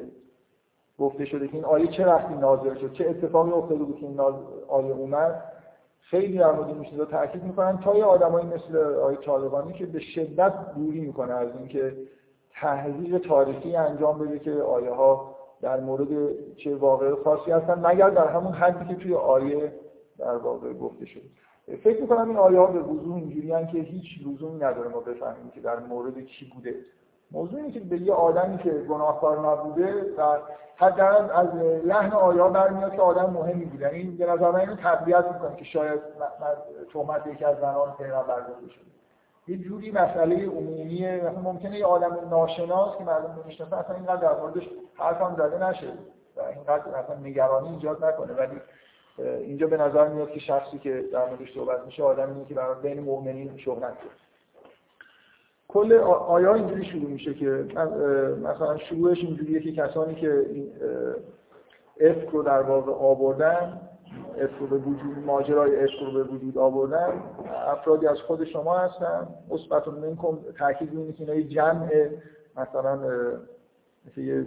گفته 0.99 1.24
شده 1.24 1.49
که 1.49 1.55
این 1.55 1.64
آیه 1.64 1.87
چه 1.87 2.07
وقتی 2.07 2.35
نازل 2.35 2.74
شد 2.74 2.93
چه 2.93 3.09
اتفاقی 3.09 3.51
افتاده 3.51 3.85
بود 3.85 3.97
که 3.97 4.07
این 4.07 4.20
آیه 4.68 4.93
اومد. 4.93 5.43
خیلی 6.01 6.39
در 6.39 6.53
مورد 6.53 6.68
این 6.68 6.83
چیزا 6.83 7.05
تاکید 7.05 7.43
می‌کنن 7.43 7.79
تا 7.79 7.97
یه 7.97 8.05
آدمایی 8.05 8.47
مثل 8.47 8.76
آیه 8.76 9.16
طالبانی 9.16 9.72
که 9.72 9.87
به 9.87 10.01
شدت 10.01 10.74
دوری 10.74 11.01
می‌کنه 11.01 11.33
از 11.33 11.49
اینکه 11.57 11.97
تحقیق 12.51 13.18
تاریخی 13.18 13.76
انجام 13.76 14.18
بده 14.18 14.39
که 14.39 14.53
آیه 14.53 14.91
ها 14.91 15.35
در 15.62 15.81
مورد 15.81 16.09
چه 16.57 16.76
واقع 16.76 17.14
خاصی 17.14 17.51
هستن 17.51 17.87
مگر 17.87 18.11
در 18.11 18.26
همون 18.26 18.53
حدی 18.53 18.95
که 18.95 18.95
توی 18.95 19.14
آیه 19.14 19.72
در 20.18 20.37
واقع 20.37 20.72
گفته 20.72 21.07
شده. 21.07 21.22
فکر 21.76 22.00
می‌کنم 22.00 22.28
این 22.28 22.36
آیه 22.36 22.58
ها 22.58 22.66
به 22.66 22.80
وضوح 22.80 23.16
اینجوری 23.16 23.66
که 23.66 23.78
هیچ 23.78 24.26
لزومی 24.26 24.58
نداره 24.58 24.88
ما 24.88 25.00
بفهمیم 25.00 25.50
که 25.50 25.60
در 25.60 25.78
مورد 25.78 26.18
کی 26.18 26.52
بوده. 26.54 26.74
موضوع 27.30 27.60
اینه 27.60 27.72
که 27.72 27.80
به 27.80 27.98
یه 27.98 28.12
آدمی 28.12 28.58
که 28.58 28.70
گناهکار 28.70 29.50
نبوده 29.50 30.14
و 30.18 30.38
حداقل 30.76 31.30
از 31.30 31.54
لحن 31.84 32.12
آیا 32.12 32.48
برمیاد 32.48 32.94
که 32.94 33.02
آدم 33.02 33.30
مهمی 33.30 33.64
بوده. 33.64 33.98
یعنی 33.98 34.10
به 34.10 34.26
نظر 34.26 34.50
من 34.50 34.60
اینو 34.60 34.74
می‌کنه 35.32 35.56
که 35.56 35.64
شاید 35.64 36.00
تهمت 36.92 37.26
یکی 37.26 37.44
از 37.44 37.56
زنان 37.56 37.94
پیغمبر 37.98 38.40
گفته 38.40 38.68
شده. 38.68 38.84
یه 39.48 39.56
جوری 39.56 39.90
مسئله 39.90 40.46
عمومیه 40.46 41.20
مثلا 41.24 41.40
ممکنه 41.40 41.78
یه 41.78 41.86
آدم 41.86 42.28
ناشناس 42.30 42.98
که 42.98 43.04
مردم 43.04 43.40
نمی‌شناسن 43.44 43.76
اصلا 43.76 43.96
اینقدر 43.96 44.16
در 44.16 44.40
موردش 44.40 44.68
حرف 44.94 45.20
هم 45.20 45.36
زده 45.36 45.68
نشه 45.68 45.92
و 46.36 46.40
اینقدر 46.40 46.94
اصلا 46.94 47.16
نگرانی 47.16 47.68
ایجاد 47.68 48.04
نکنه. 48.04 48.32
ولی 48.32 48.60
اینجا 49.18 49.66
به 49.66 49.76
نظر 49.76 50.08
میاد 50.08 50.30
که 50.30 50.40
شخصی 50.40 50.78
که 50.78 51.04
در 51.12 51.28
موردش 51.28 51.54
صحبت 51.54 51.86
میشه 51.86 52.02
آدمی 52.02 52.44
که 52.44 52.54
برای 52.54 52.82
بین 52.82 53.00
مؤمنین 53.00 53.56
شهرت 53.56 53.80
داره. 53.80 54.16
کل 55.68 55.92
آیا 55.92 56.54
اینجوری 56.54 56.84
شروع 56.84 57.10
میشه 57.10 57.34
که 57.34 57.46
مثلا 58.42 58.78
شروعش 58.78 59.18
اینجوریه 59.18 59.60
که 59.60 59.72
کسانی 59.72 60.14
که 60.14 60.46
افک 62.00 62.28
رو 62.28 62.42
در 62.42 62.62
واقع 62.62 62.92
آوردن 62.92 63.80
افک 64.40 64.54
رو 64.60 64.66
به 64.66 64.76
وجود 64.76 65.18
ماجرای 65.26 65.84
افک 65.84 66.00
رو 66.00 66.12
به 66.12 66.22
وجود 66.22 66.58
آوردن 66.58 67.22
افرادی 67.66 68.06
از 68.06 68.20
خود 68.20 68.44
شما 68.44 68.78
هستن. 68.78 69.28
مثبت 69.50 69.88
منکم 69.88 70.38
تاکید 70.58 70.90
اینه 70.92 71.12
که 71.12 71.32
اینا 71.32 71.48
جمع 71.48 72.08
مثلا 72.56 72.96
مثل 74.06 74.20
یه 74.20 74.46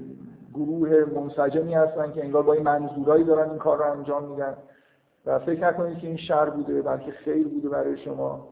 گروه 0.53 1.05
منسجمی 1.15 1.73
هستن 1.73 2.11
که 2.11 2.23
انگار 2.23 2.43
با 2.43 2.53
این 2.53 2.63
منظورایی 2.63 3.23
دارن 3.23 3.49
این 3.49 3.59
کار 3.59 3.77
رو 3.77 3.91
انجام 3.91 4.23
میدن. 4.23 4.57
و 5.25 5.39
فکر 5.39 5.67
نکنید 5.67 5.97
که 5.97 6.07
این 6.07 6.17
شر 6.17 6.49
بوده 6.49 6.81
بلکه 6.81 7.11
خیر 7.11 7.47
بوده 7.47 7.69
برای 7.69 7.97
شما. 7.97 8.47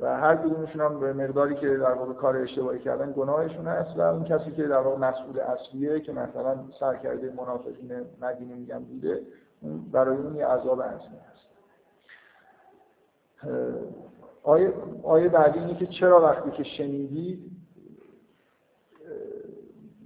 و 0.00 0.16
هر 0.16 0.36
کدومشون 0.36 0.80
هم 0.80 1.00
به 1.00 1.12
مقداری 1.12 1.54
که 1.54 1.76
در 1.76 1.92
واقع 1.92 2.12
کار 2.12 2.36
اشتباهی 2.36 2.78
کردن 2.78 3.12
گناهشون 3.12 3.66
هست. 3.66 3.98
و 3.98 4.00
اون 4.00 4.24
کسی 4.24 4.50
که 4.50 4.62
در 4.62 4.78
واقع 4.78 4.96
مسئول 4.96 5.40
اصلیه 5.40 6.00
که 6.00 6.12
مثلا 6.12 6.58
سرکرده 6.80 7.32
منافقین 7.36 7.92
مدینه 8.20 8.54
میگن 8.54 8.78
بوده 8.78 9.20
برای 9.92 10.16
اون 10.16 10.36
یه 10.36 10.46
عذاب 10.46 10.80
اصلی 10.80 11.16
هست. 11.28 11.42
آیه, 14.42 14.72
آیه 15.02 15.28
بعدی 15.28 15.58
اینه 15.58 15.74
که 15.74 15.86
چرا 15.86 16.22
وقتی 16.22 16.50
که 16.50 16.62
شنیدید 16.62 17.51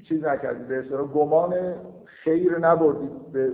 چیز 0.08 0.24
نکردید 0.24 0.68
به 0.68 0.78
اصطلاح 0.78 1.06
گمان 1.06 1.74
خیر 2.04 2.58
نبردید 2.58 3.32
به 3.32 3.52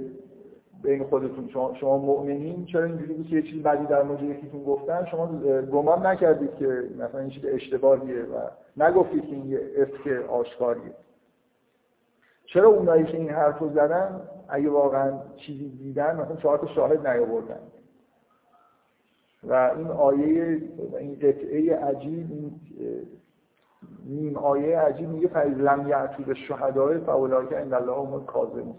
بین 0.83 1.05
خودتون. 1.05 1.49
شما, 1.49 1.75
شما 1.75 1.99
مؤمنین 1.99 2.65
چرا 2.65 2.85
اینجوری 2.85 3.15
بود 3.15 3.27
که 3.27 3.37
یه 3.37 3.43
چیز 3.43 3.63
بدی 3.63 3.87
در 3.87 4.03
مورد 4.03 4.23
یکیتون 4.23 4.65
گفتن؟ 4.65 5.05
شما 5.11 5.27
گمان 5.73 6.07
نکردید 6.07 6.55
که 6.55 6.85
مثلا 6.99 7.21
این 7.21 7.31
چیز 7.31 7.45
اشتباهیه 7.45 8.23
و 8.23 8.41
نگفتید 8.77 9.23
که 9.27 9.33
این 9.33 9.47
یه 9.47 9.61
افک 9.77 10.31
آشکاریه. 10.31 10.93
چرا 12.47 12.69
اونایی 12.69 13.05
که 13.05 13.17
این 13.17 13.31
حرف 13.31 13.59
رو 13.59 13.69
زدن 13.69 14.21
اگه 14.49 14.71
واقعا 14.71 15.13
چیزی 15.37 15.69
دیدن 15.69 16.17
مثلا 16.17 16.37
چهار 16.37 16.71
شاهد 16.75 17.07
نیاوردن؟ 17.07 17.61
و 19.45 19.71
این 19.77 19.87
آیه 19.87 20.63
این 20.99 21.15
قطعه 21.15 21.77
عجیب 21.77 22.31
این 22.31 22.61
نیم 24.07 24.37
آیه 24.37 24.79
عجیب 24.79 25.09
میگه 25.09 25.29
فیض 25.29 25.59
لم 25.59 25.89
یعتو 25.89 26.23
به 26.23 26.35
شهدای 26.35 26.99
فاولای 26.99 27.55
عند 27.55 27.75
الله 27.75 27.97
هم 27.97 28.25
کاظمون 28.25 28.75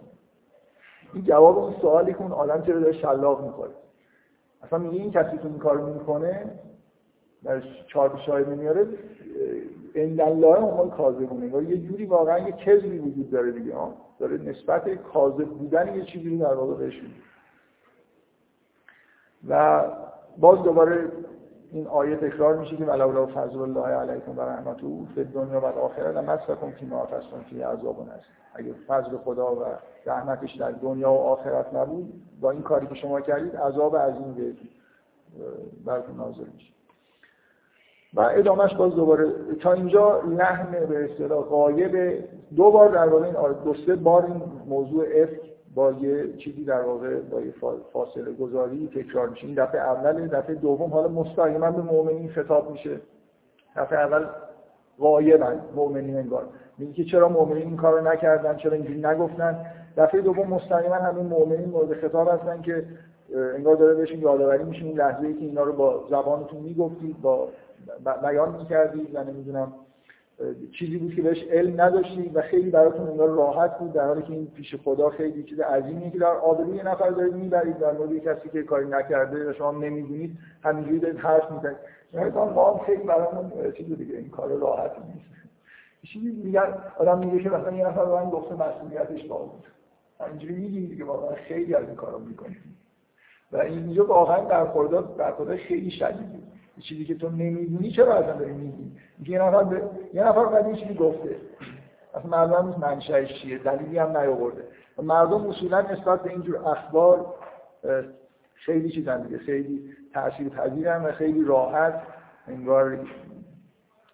این 1.13 1.23
جواب 1.23 1.57
اون 1.57 1.73
سوالی 1.81 2.13
که 2.13 2.21
اون 2.21 2.31
آدم 2.31 2.61
چرا 2.61 2.79
داره 2.79 2.93
شلاق 2.93 3.45
می‌خوره؟ 3.45 3.71
اصلا 4.63 4.79
میگه 4.79 5.01
این 5.01 5.11
کسی 5.11 5.37
که 5.37 5.45
این 5.45 5.57
کارو 5.57 5.93
می‌کنه 5.93 6.59
در 7.43 7.61
چهار 7.87 8.21
شاهد 8.25 8.47
میاره 8.47 8.87
عند 9.95 10.21
الله 10.21 10.59
هم 10.59 10.89
کاظمون 10.89 11.69
یه 11.69 11.77
جوری 11.77 12.05
واقعا 12.05 12.39
یه 12.39 12.51
کذبی 12.51 12.97
وجود 12.97 13.31
داره 13.31 13.51
دیگه 13.51 13.73
داره 14.19 14.37
نسبت 14.37 14.89
کاذب 14.89 15.45
بودن 15.45 15.95
یه 15.95 16.05
چیزی 16.05 16.29
رو 16.29 16.37
در 16.37 16.53
واقع 16.53 16.73
بهش 16.73 17.01
و 19.47 19.83
باز 20.37 20.63
دوباره 20.63 21.11
این 21.73 21.87
آیه 21.87 22.15
تکرار 22.15 22.57
میشه 22.57 22.77
که 22.77 22.85
ولولا 22.85 23.25
فضل 23.25 23.61
الله 23.61 23.87
علیکم 23.87 24.37
و 24.37 24.41
رحمته 24.41 24.87
فی 25.15 25.23
دنیا 25.23 25.59
و 25.59 25.65
آخره 25.65 26.11
لمسکم 26.11 26.71
فیما 26.71 27.01
افستم 27.01 27.41
فی 27.49 27.61
عذاب 27.61 27.99
هست 27.99 28.25
اگه 28.53 28.73
فضل 28.87 29.17
خدا 29.17 29.55
و 29.55 29.63
رحمتش 30.05 30.55
در 30.55 30.71
دنیا 30.71 31.11
و 31.11 31.17
آخرت 31.17 31.73
نبود 31.73 32.13
با 32.41 32.51
این 32.51 32.61
کاری 32.61 32.87
که 32.87 32.95
شما 32.95 33.21
کردید 33.21 33.55
عذاب 33.55 33.97
عظیم 33.97 34.33
بهتون 34.33 34.69
براتون 35.85 36.17
نازل 36.17 36.45
میشه. 36.53 36.73
و 38.13 38.21
ادامهش 38.21 38.73
باز 38.73 38.95
دوباره 38.95 39.31
تا 39.61 39.73
اینجا 39.73 40.21
لحن 40.21 40.85
به 40.85 41.11
اصطلاح 41.11 41.43
غایب 41.43 42.23
دو 42.55 42.71
بار 42.71 42.89
در 42.89 43.09
واقع 43.09 43.25
این 43.25 43.53
دو 43.63 43.73
سه 43.85 43.95
بار 43.95 44.25
این 44.25 44.41
موضوع 44.67 45.05
افک 45.15 45.52
با 45.75 45.91
یه 45.91 46.33
چیزی 46.37 46.63
در 46.63 46.81
واقع 46.81 47.19
با 47.19 47.41
یه 47.41 47.53
فاصله 47.93 48.31
گذاری 48.31 48.89
تکرار 48.95 49.29
میشه. 49.29 49.47
این 49.47 49.55
دفعه 49.55 49.81
اول 49.81 50.27
دفعه 50.27 50.55
دوم 50.55 50.89
حالا 50.89 51.07
مستقیما 51.07 51.71
به 51.71 51.81
مؤمنین 51.81 52.29
خطاب 52.29 52.71
میشه. 52.71 52.99
دفعه 53.75 53.99
اول 53.99 54.25
غایبن 54.99 55.59
مؤمنین 55.75 56.17
انگار. 56.17 56.45
میگه 56.77 56.93
که 56.93 57.03
چرا 57.03 57.29
مؤمنین 57.29 57.63
این 57.63 57.77
کارو 57.77 58.07
نکردن؟ 58.07 58.57
چرا 58.57 58.73
اینجوری 58.73 59.01
نگفتن؟ 59.01 59.65
دفعه 59.97 60.21
دوم 60.21 60.47
مستقیما 60.47 60.95
همین 60.95 61.25
مؤمنین 61.25 61.69
مورد 61.69 61.93
خطاب 61.93 62.27
هستن 62.27 62.61
که 62.61 62.85
انگار 63.55 63.75
داره 63.75 63.95
بهشون 63.95 64.19
یادآوری 64.19 64.63
میشه. 64.63 64.85
این 64.85 64.97
لحظه 64.97 65.27
ای 65.27 65.33
که 65.33 65.45
اینا 65.45 65.63
رو 65.63 65.73
با 65.73 66.03
زبانتون 66.09 66.59
می‌گفتید 66.59 67.21
با 67.21 67.47
بیان 68.23 68.55
می‌کردید 68.55 69.15
و 69.15 69.23
نمی‌دونم 69.23 69.73
چیزی 70.71 70.97
بود 70.97 71.15
که 71.15 71.21
بهش 71.21 71.43
علم 71.43 71.81
نداشتید 71.81 72.35
و 72.35 72.41
خیلی 72.41 72.69
براتون 72.69 73.07
انگار 73.07 73.29
راحت 73.29 73.79
بود 73.79 73.93
در 73.93 74.07
حالی 74.07 74.21
که 74.21 74.33
این 74.33 74.47
پیش 74.47 74.75
خدا 74.75 75.09
خیلی 75.09 75.43
چیز 75.43 75.59
عظیمیه 75.59 76.11
که 76.11 76.19
در 76.19 76.27
آبروی 76.27 76.77
یه 76.77 76.83
نفر 76.83 77.09
دارید 77.09 77.33
می‌برید 77.33 77.77
در 77.77 77.91
مورد 77.91 78.17
کسی 78.17 78.49
که 78.49 78.63
کاری 78.63 78.87
نکرده 78.87 79.49
و 79.49 79.53
شما 79.53 79.71
نمی‌دونید 79.71 80.37
همینجوری 80.63 80.99
دارید 80.99 81.17
حرف 81.17 81.51
می‌زنید. 81.51 81.77
یعنی 82.13 82.29
ما 82.29 82.81
خیلی 82.85 83.03
برامون 83.03 83.71
چیز 83.71 83.97
دیگه 83.97 84.17
این 84.17 84.29
کار 84.29 84.49
راحت 84.49 84.91
نیست. 84.91 85.33
چیزی 86.03 86.31
میگن 86.43 86.73
آدم 86.97 87.19
میگه 87.19 87.43
که 87.43 87.49
مثلا 87.49 87.71
یه 87.71 87.87
نفر 87.87 88.05
به 88.05 88.15
من 88.15 88.29
گفته 88.29 88.55
مسئولیتش 88.55 89.27
با 89.27 89.37
بود. 89.37 89.63
اینجوری 90.29 90.53
میگیم 90.53 90.85
دیگه 90.85 91.05
واقعا 91.05 91.35
خیلی 91.35 91.75
از 91.75 91.87
این 91.87 91.95
کارا 91.95 92.17
می‌کنیم 92.17 92.77
و 93.51 93.57
اینجا 93.57 94.05
واقعا 94.05 94.45
در 94.45 94.65
خدا 94.65 95.57
خیلی 95.67 95.91
شدیده 95.91 96.43
چیزی 96.81 97.05
که 97.05 97.15
تو 97.15 97.29
نمی‌دونی 97.29 97.91
چرا 97.91 98.13
اصلا 98.13 98.33
داری 98.33 98.53
میگی؟ 98.53 98.91
یه 99.25 99.41
نفر 99.41 99.63
ب... 99.63 99.89
یه 100.13 100.23
نفر 100.23 100.45
بعد 100.45 100.65
این 100.65 100.75
چیزی 100.75 100.93
گفته. 100.93 101.35
اصلا 102.13 102.29
مردم 102.29 102.67
نیست 102.67 102.79
منشأش 102.79 103.41
چیه 103.41 103.57
دلیلی 103.57 103.97
هم 103.97 104.17
نیاورده. 104.17 104.63
مردم 105.03 105.47
اصولا 105.47 105.81
نسبت 105.81 106.23
به 106.23 106.29
اینجور 106.29 106.67
اخبار 106.67 107.35
خیلی 108.53 108.89
چیزن 108.89 109.21
دیگه 109.21 109.37
خیلی 109.37 109.93
تاثیر 110.13 110.49
پذیرن 110.49 111.05
و 111.05 111.11
خیلی 111.11 111.45
راحت 111.45 112.01
انگار 112.47 112.99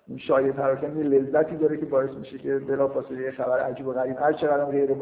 این 0.08 0.18
شایعه 0.18 0.52
پراکنی 0.52 1.04
لذتی 1.04 1.58
داره 1.58 1.78
که 1.78 1.86
باعث 1.86 2.10
میشه 2.10 2.38
که 2.38 2.60
بلافاصله 2.60 3.22
یه 3.22 3.32
خبر 3.32 3.60
عجیب 3.60 3.88
و 3.88 3.93
غریب 3.93 4.18
هر 4.18 4.34
چقدر 4.34 4.66
غیر 4.66 4.95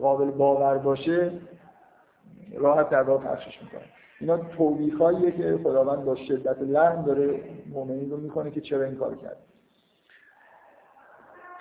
قابل 0.00 0.30
باور 0.30 0.78
باشه 0.78 1.32
راحت 2.56 2.90
در 2.90 3.02
راه 3.02 3.24
پخشش 3.24 3.62
می‌کنه. 3.62 3.82
اینا 4.24 4.36
توبیخاییه 4.36 5.30
که 5.30 5.58
خداوند 5.62 6.04
با 6.04 6.16
شدت 6.16 6.62
لحن 6.62 7.02
داره 7.02 7.40
مؤمنین 7.72 8.10
رو 8.10 8.16
می‌کنه 8.16 8.50
که 8.50 8.60
چرا 8.60 8.84
این 8.84 8.94
کار 8.94 9.14
کرد. 9.14 9.36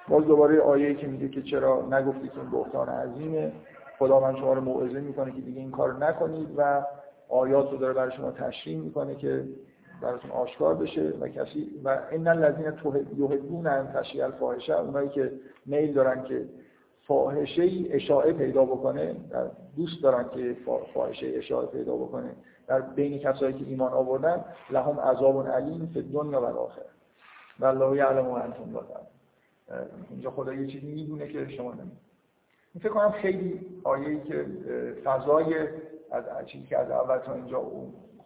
باز 0.08 0.24
دوباره 0.24 0.60
آیه 0.62 0.96
که 0.96 1.08
میگه 1.08 1.30
که 1.30 1.42
چرا 1.42 1.88
نگفتی 1.92 2.28
که 2.28 2.40
این 2.40 2.50
بهتان 2.50 2.90
عظیمه. 2.90 3.52
خداوند 4.00 4.36
شما 4.36 4.54
رو 4.54 4.62
موعظه 4.62 5.00
می‌کنه 5.00 5.32
که 5.32 5.42
دیگه 5.42 5.60
این 5.60 5.72
کار 5.72 6.06
نکنید 6.06 6.48
و 6.58 6.86
آیات 7.30 7.72
رو 7.72 7.78
داره 7.78 7.94
برای 7.94 8.12
شما 8.12 8.32
تشریح 8.32 8.78
می‌کنه 8.78 9.16
که 9.16 9.44
براتون 10.02 10.32
آشکار 10.32 10.76
بشه 10.76 11.14
و 11.20 11.28
کسی 11.28 11.82
و 11.84 12.00
این 12.12 12.28
الذین 12.28 12.74
یحبون 13.18 13.68
ان 13.68 13.88
تشیع 13.88 14.24
الفاحشه 14.24 14.80
اونایی 14.80 15.10
که 15.10 15.32
میل 15.66 15.94
دارن 15.94 16.24
که 16.24 16.46
فاحشه 17.08 17.62
ای 17.62 17.94
اشاعه 17.94 18.34
پیدا 18.34 18.66
بکنه 18.66 19.16
دوست 19.78 20.04
دارن 20.04 20.26
که 20.30 20.56
فاحشه 20.94 21.28
اشاعه 21.36 21.68
پیدا 21.68 21.96
بکنه. 21.96 22.36
در 22.68 22.82
بین 22.82 23.20
کسایی 23.20 23.54
که 23.54 23.66
ایمان 23.66 23.94
آوردن 23.94 24.46
لهم 24.70 25.00
عذاب 25.00 25.48
علیم 25.48 25.90
فی 25.94 26.02
دنیا 26.02 26.42
و 26.42 26.46
آخر 26.46 26.82
والله 27.60 27.98
یعلم 27.98 28.28
و 28.28 28.32
انتم 28.32 28.74
لا 28.74 28.82
اینجا 30.10 30.32
خدا 30.32 30.54
یه 30.54 30.68
چیزی 30.68 30.92
می‌دونه 30.92 31.28
که 31.28 31.50
شما 31.50 31.70
نمی‌دونید. 31.70 32.04
فکر 32.80 32.90
کنم 32.90 33.12
خیلی 33.12 33.66
آیه‌ای 33.84 34.22
که 34.22 34.46
فضای 35.04 35.68
از 36.12 36.24
چیزی 36.46 36.66
که 36.66 36.78
از 36.78 36.92
اول 36.92 37.18
تا 37.18 37.34
اینجا 37.34 37.64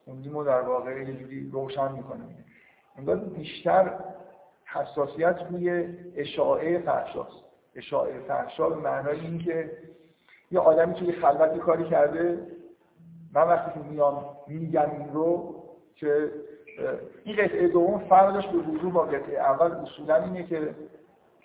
خوندیم 0.06 0.36
و 0.36 0.44
در 0.44 0.62
واقع 0.62 0.92
یه 0.92 1.14
جوری 1.14 1.50
روشن 1.52 1.92
می‌کنه. 1.92 2.24
انگار 2.98 3.16
بیشتر 3.16 3.94
حساسیت 4.66 5.40
روی 5.52 5.88
اشاعه 6.16 6.80
فحشاست. 6.80 7.44
اشاعه 7.76 8.20
فحشا 8.20 8.70
به 8.70 8.76
معنای 8.76 9.20
اینکه 9.20 9.72
یه 10.52 10.60
آدمی 10.60 10.94
که 10.94 11.06
یه 11.06 11.20
خلوتی 11.22 11.60
کاری 11.60 11.84
کرده 11.84 12.48
من 13.38 13.48
وقتی 13.48 13.72
که 13.80 13.80
میام 13.90 14.26
میگم 14.48 14.92
این 14.92 15.14
رو 15.14 15.56
که 15.96 16.32
این 17.24 17.36
قطعه 17.36 17.68
دوم 17.68 18.00
فرقش 18.00 18.48
به 18.48 18.58
وضوع 18.58 18.92
با 18.92 19.02
قطعه 19.02 19.40
اول 19.40 19.72
اصولا 19.72 20.16
اینه 20.16 20.44
که 20.44 20.76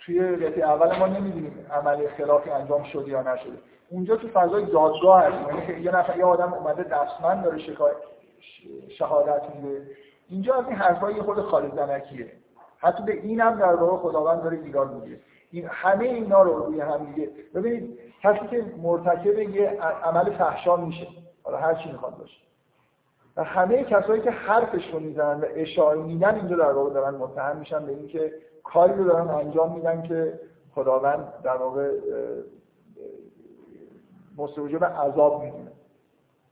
توی 0.05 0.37
قطعه 0.37 0.65
اول 0.65 0.99
ما 0.99 1.07
نمی‌دونیم 1.07 1.67
عمل 1.71 2.09
خلافی 2.09 2.51
انجام 2.51 2.83
شده 2.83 3.09
یا 3.09 3.23
نشده 3.23 3.59
اونجا 3.91 4.17
تو 4.17 4.29
فضای 4.29 4.65
دادگاه 4.65 5.23
هست. 5.23 5.49
یعنی 5.49 5.67
که 5.67 5.73
یه 5.73 5.97
نفر 5.97 6.19
یه 6.19 6.25
آدم 6.25 6.55
اومده 6.55 6.83
دستمند 6.83 7.45
داره 7.45 7.59
شهادت 8.99 9.43
میده. 9.55 9.87
اینجا 10.29 10.55
از 10.55 10.67
این 10.67 10.77
حرفای 10.77 11.23
خود 11.23 11.41
خالد 11.41 11.77
زنکیه. 11.77 12.33
حتی 12.79 13.03
به 13.03 13.13
این 13.13 13.41
هم 13.41 13.59
در 13.59 13.75
واقع 13.75 13.97
خداوند 13.97 14.43
داره 14.43 14.59
ایراد 14.65 14.95
میگه 14.95 15.21
این 15.51 15.69
همه 15.71 16.05
اینا 16.05 16.43
رو 16.43 16.67
روی 16.67 16.81
هم 16.81 17.05
دیگه 17.05 17.31
ببینید 17.55 17.99
کسی 18.23 18.47
که 18.51 18.65
مرتکب 18.83 19.39
یه 19.39 19.81
عمل 20.05 20.31
فحشا 20.31 20.77
میشه. 20.77 21.07
حالا 21.43 21.59
هر 21.59 21.75
چی 21.75 21.93
می‌خواد 21.93 22.19
باشه. 22.19 22.41
و 23.37 23.45
همه 23.45 23.85
کسایی 23.85 24.23
که 24.23 24.31
حرفش 24.31 24.93
رو 24.93 25.01
می‌زنن 25.01 25.41
و 25.41 25.45
اشاره 25.55 26.01
میدن 26.01 26.35
اینجا 26.35 26.57
در 26.57 26.73
واقع 26.73 26.91
دارن 26.91 27.15
متهم 27.15 27.57
میشن 27.57 27.87
به 27.87 27.93
اینکه 27.93 28.33
کاری 28.65 28.93
رو 28.93 29.05
دارن 29.05 29.29
انجام 29.29 29.75
میدن 29.75 30.03
که 30.03 30.41
خداوند 30.75 31.33
در 31.45 31.57
واقع 31.57 31.91
مستوجب 34.37 34.85
عذاب 34.85 35.43
می‌دونه. 35.45 35.73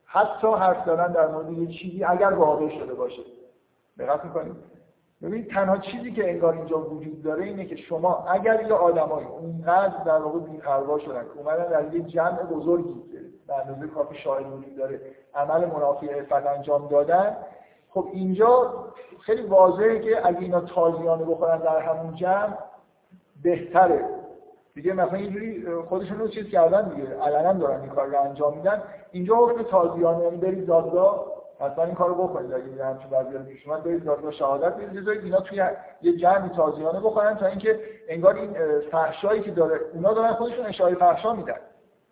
حتی 0.05 0.47
حرف 0.47 0.87
دارن 0.87 1.13
در 1.13 1.29
مورد 1.29 1.53
یه 1.53 1.67
چیزی 1.67 2.05
اگر 2.05 2.33
واقع 2.33 2.69
شده 2.79 2.95
باشه. 2.95 3.23
دقت 3.99 4.25
می‌کنید؟ 4.25 4.57
ببینید 5.23 5.51
تنها 5.51 5.79
چیزی 5.79 6.13
که 6.13 6.31
انگار 6.31 6.55
اینجا 6.55 6.81
وجود 6.81 7.23
داره 7.23 7.45
اینه 7.45 7.65
که 7.65 7.77
شما 7.77 8.25
اگر 8.29 8.67
یه 8.67 8.75
آدمایی 8.75 9.27
اونقدر 9.27 10.05
در 10.05 10.19
واقع 10.19 10.39
بی‌پروا 10.39 10.99
شدن 10.99 11.23
که 11.23 11.39
اومدن 11.39 11.71
در 11.71 11.95
یه 11.95 12.03
جمع 12.03 12.43
بزرگی 12.43 12.95
به 13.51 13.57
اندازه 13.57 13.87
کافی 13.87 14.15
شاهد 14.15 14.47
وجود 14.47 14.77
داره. 14.77 15.01
عمل 15.35 15.67
منافی 15.67 16.09
عفت 16.09 16.47
انجام 16.47 16.89
دادن. 16.89 17.37
خب 17.91 18.09
اینجا 18.13 18.75
خیلی 19.21 19.43
واضحه 19.43 19.99
که 19.99 20.27
اگه 20.27 20.41
اینا 20.41 20.61
تازیانه 20.61 21.25
بخورن 21.25 21.59
در 21.59 21.81
همون 21.81 22.15
جمع 22.15 22.59
بهتره. 23.43 24.05
دیگه 24.75 24.93
مثلا 24.93 25.19
اینجوری 25.19 25.65
خودشون 25.89 26.19
رو 26.19 26.29
چیز 26.29 26.49
کردن 26.49 26.89
دیگه. 26.89 27.09
علنا 27.23 27.53
دارن 27.53 27.81
این 27.81 27.91
کار 27.91 28.07
رو 28.07 28.21
انجام 28.21 28.57
میدن. 28.57 28.83
اینجا 29.13 29.37
حکم 29.37 29.63
تازیانه 29.63 30.25
یعنی 30.25 30.37
برید 30.37 30.67
دادگاه. 30.67 31.27
حتما 31.61 31.85
این 31.85 31.95
کارو 31.95 32.15
بکنید. 32.15 32.53
اگه 32.53 32.77
یه 32.77 32.85
همچین 32.85 33.11
وضعیت 33.11 33.43
پیش 33.43 33.67
اومد 33.67 33.85
برید 33.85 34.05
دادگاه 34.05 34.33
شهادت 34.33 34.75
بدید. 34.75 35.09
اینا 35.09 35.41
توی 35.41 35.63
یه 36.03 36.17
جمعی 36.17 36.49
تازیانه 36.49 37.01
بکنن 37.01 37.37
تا 37.37 37.47
اینکه 37.47 37.81
انگار 38.09 38.35
این 38.35 38.57
فحشایی 38.91 39.41
که 39.41 39.51
داره 39.51 39.81
اونا 39.95 40.13
دارن 40.13 40.33
خودشون 40.33 40.67
اشاره 40.67 40.95
فحشا 40.95 41.33
میدن. 41.33 41.57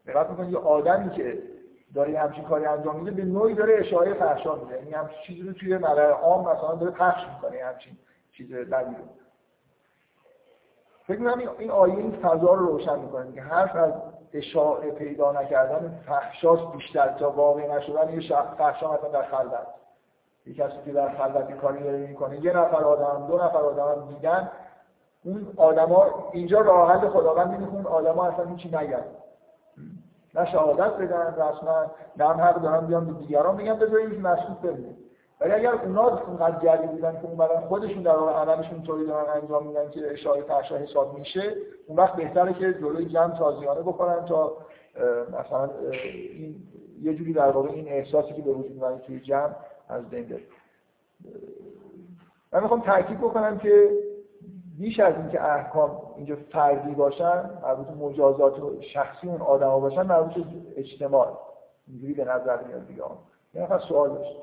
دقت 0.08 0.30
می‌کنید 0.30 0.52
یه 0.52 0.58
آدمی 0.58 1.10
که 1.10 1.38
داره 1.94 2.18
همچین 2.18 2.44
کاری 2.44 2.66
انجام 2.66 2.96
میده 2.96 3.10
به 3.10 3.24
نوعی 3.24 3.54
داره 3.54 3.74
اشاره 3.78 4.14
فحشا 4.14 4.54
میده. 4.54 4.74
یعنی 4.74 4.92
همچین 4.92 5.16
چیزی 5.26 5.42
رو 5.42 5.52
توی 5.52 5.78
ملأ 5.78 6.10
عام 6.10 6.40
مثلا 6.40 6.74
داره 6.74 6.92
پخش 6.92 7.22
می‌کنه 7.34 7.64
همچین 7.64 7.98
چیز 8.32 8.52
بدی 8.52 8.94
رو 8.94 9.04
فکر 11.06 11.18
می‌کنم 11.18 11.54
این 11.58 11.70
آیه 11.70 11.94
این 11.94 12.12
فضا 12.12 12.54
رو 12.54 12.66
روشن 12.66 12.98
می‌کنه. 12.98 13.32
که 13.32 13.42
حرف 13.42 13.76
از 13.76 13.92
اشاعه 14.32 14.90
پیدا 14.90 15.32
نکردن 15.32 16.00
فحشاست 16.06 16.72
بیشتر 16.72 17.08
تا 17.08 17.30
واقع 17.30 17.76
نشدن 17.76 18.20
یه 18.20 18.28
فحشا 18.58 18.92
مثلا 18.92 19.10
در 19.10 19.22
خلوت. 19.22 19.66
یه 20.46 20.54
کسی 20.54 20.76
که 20.84 20.92
در 20.92 21.08
خلوت 21.08 21.60
کاری 21.60 21.84
داره 21.84 21.98
می‌کنه 21.98 22.44
یه 22.44 22.56
نفر 22.56 22.84
آدم 22.84 23.26
دو 23.26 23.44
نفر 23.44 23.58
آدم 23.58 24.08
دیدن 24.14 24.50
اون 25.24 25.52
آدما 25.56 26.30
اینجا 26.32 26.60
راه 26.60 26.92
حل 26.92 27.08
خداوند 27.08 27.52
اینه 27.52 27.68
اون 27.74 27.86
آدما 27.86 28.26
اصلا 28.26 28.44
هیچی 28.44 28.68
نگن. 28.68 29.04
نه 30.34 30.46
شهادت 30.52 30.96
بدن 30.96 31.34
رسما 31.34 31.86
نه 32.16 32.28
هم 32.28 32.40
حق 32.40 32.62
دارن 32.62 32.86
بیان 32.86 33.06
به 33.06 33.12
دیگران 33.12 33.56
میگن 33.56 33.74
بذارید 33.74 34.20
مسئول 34.20 34.54
ببینید 34.62 34.96
ولی 35.40 35.52
اگر 35.52 35.72
اونا 35.72 36.18
اونقدر 36.26 36.66
جری 36.66 36.86
بودن 36.86 37.12
که 37.12 37.26
اومدن 37.26 37.60
خودشون 37.60 38.02
در 38.02 38.16
واقع 38.16 38.32
عملشون 38.32 38.82
طوری 38.82 39.06
دارن 39.06 39.42
انجام 39.42 39.66
میدن 39.66 39.90
که 39.90 40.12
اشاره 40.12 40.42
فحشا 40.42 40.76
حساب 40.76 41.18
میشه 41.18 41.54
اون 41.86 41.98
وقت 41.98 42.16
بهتره 42.16 42.52
که 42.52 42.74
جلوی 42.74 43.04
جمع 43.04 43.38
تازیانه 43.38 43.80
بکنن 43.80 44.24
تا 44.24 44.56
مثلا 45.28 45.70
این 46.04 46.56
یه 47.02 47.14
جوری 47.14 47.32
در 47.32 47.50
واقع 47.50 47.68
این 47.68 47.88
احساسی 47.88 48.32
که 48.32 48.42
به 48.42 48.50
وجود 48.50 48.82
اومده 48.82 48.98
توی 49.06 49.20
جمع 49.20 49.54
از 49.88 50.10
بین 50.10 50.28
بره. 50.28 50.42
من 52.52 52.62
می‌خوام 52.62 52.80
تاکید 52.80 53.18
بکنم 53.18 53.58
که 53.58 53.90
بیش 54.78 55.00
از 55.00 55.14
اینکه 55.14 55.44
احکام 55.44 56.02
اینجا 56.16 56.36
فردی 56.52 56.94
باشن 56.94 57.50
مربوط 57.62 57.88
مجازات 57.88 58.80
شخصی 58.80 59.28
اون 59.28 59.40
آدما 59.40 59.80
باشن 59.80 60.02
مربوط 60.02 60.46
اجتماع. 60.76 61.38
اینجوری 61.86 62.12
به 62.12 62.24
نظر 62.24 62.62
میاد 62.62 62.86
دیگه. 62.86 63.02
یه 63.54 63.62
نفر 63.62 63.78
سوال 63.78 64.08
داشت. 64.08 64.36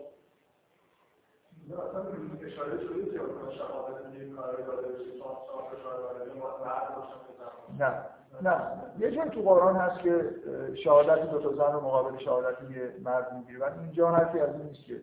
نه 7.80 7.94
نه 8.42 8.62
یه 9.00 9.12
جایی 9.12 9.30
تو 9.30 9.42
قرآن 9.42 9.76
هست 9.76 10.00
که 10.00 10.36
شهادت 10.84 11.32
دو 11.32 11.40
تا 11.40 11.54
زن 11.54 11.74
رو 11.74 11.82
مقابل 11.82 12.18
شهادت 12.18 12.62
یه 12.72 12.96
مرد 13.04 13.34
می‌گیره. 13.34 13.60
ولی 13.60 13.80
اینجا 13.80 14.10
حرفی 14.10 14.40
از 14.40 14.50
این 14.56 14.62
نیست 14.62 14.86
که 14.86 15.02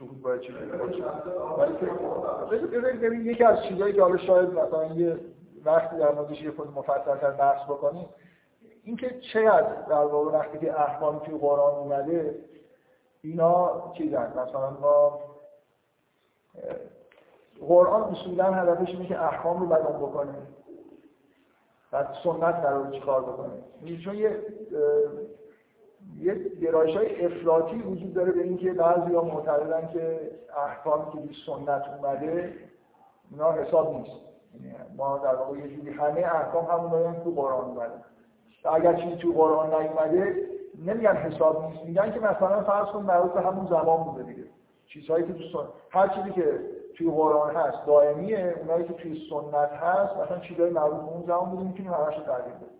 شهود 0.00 0.22
باید 0.22 0.40
چیزی 0.40 0.58
باشه 2.48 2.66
ببین 2.66 3.26
یکی 3.26 3.44
از 3.44 3.62
چیزایی 3.62 3.92
که 3.92 4.02
حالا 4.02 4.16
شاید 4.16 4.50
مثلا 4.50 4.86
یه 4.86 5.20
وقتی 5.64 5.96
در 5.96 6.12
موردش 6.12 6.42
یه 6.42 6.50
خود 6.50 6.68
مفصل‌تر 6.70 7.30
بحث 7.30 7.64
بکنیم 7.64 8.08
اینکه 8.84 9.20
چقدر 9.32 9.82
در 9.88 10.04
واقع 10.04 10.38
وقتی 10.38 10.58
که 10.58 10.80
احکام 10.80 11.18
توی 11.18 11.38
قرآن 11.38 11.74
اومده 11.74 12.44
اینا 13.22 13.92
چیزن؟ 13.96 14.32
مثلا 14.36 14.70
ما 14.70 15.20
قرآن 17.68 18.02
اصولا 18.02 18.44
هدفش 18.44 18.88
اینه 18.88 19.06
که 19.06 19.24
احکام 19.24 19.60
رو 19.60 19.66
بیان 19.66 19.98
بکنه. 19.98 20.34
و 21.92 22.06
سنت 22.24 22.54
قرار 22.54 22.90
چیکار 22.90 23.22
بکنه. 23.22 23.98
چون 24.04 24.14
یه 24.14 24.42
یه 26.20 26.34
گرایش 26.34 26.96
های 26.96 27.26
افراطی 27.26 27.82
وجود 27.82 28.14
داره 28.14 28.32
به 28.32 28.42
اینکه 28.42 28.72
بعضی 28.72 29.14
ها 29.14 29.22
معتقدن 29.22 29.88
که 29.92 30.20
احکامی 30.66 31.12
که 31.12 31.18
به 31.18 31.34
سنت 31.46 31.82
اومده 31.96 32.54
اینا 33.30 33.52
حساب 33.52 33.94
نیست. 33.94 34.16
یعنی 34.54 34.74
ما 34.96 35.18
در 35.18 35.34
واقع 35.34 35.58
یه 35.58 35.76
جوری 35.76 35.90
همه 35.90 36.20
احکام 36.20 36.64
همون 36.64 37.14
تو 37.24 37.30
قرآن 37.30 37.64
اومده. 37.64 37.94
اگر 38.72 38.94
چیزی 38.94 39.16
تو 39.16 39.32
قرآن 39.32 39.74
نیومده 39.74 40.34
نمیگن 40.86 41.16
حساب 41.16 41.64
نیست 41.64 41.84
میگن 41.84 42.12
که 42.12 42.20
مثلا 42.20 42.62
فرض 42.62 42.86
کن 42.86 43.02
مربوط 43.02 43.32
به 43.32 43.40
همون 43.40 43.66
زمان 43.66 44.04
بوده 44.04 44.22
دیگه. 44.22 44.44
چیزهایی 44.86 45.26
که 45.26 45.32
تو 45.32 45.42
سنت 45.52 45.68
هر 45.90 46.08
چیزی 46.08 46.30
که 46.30 46.60
توی 46.94 47.10
قرآن 47.10 47.56
هست 47.56 47.86
دائمیه 47.86 48.54
اونایی 48.60 48.84
که 48.84 48.92
توی 48.92 49.20
سنت 49.30 49.70
هست 49.70 50.16
مثلا 50.16 50.38
چیزای 50.38 50.70
مربوط 50.70 51.00
به 51.00 51.12
اون 51.12 51.24
زمان 51.26 51.50
بوده 51.50 51.64
می‌تونیم 51.64 51.92
همش 51.92 52.16
رو 52.16 52.22
تغییر 52.22 52.54
بدیم. 52.54 52.79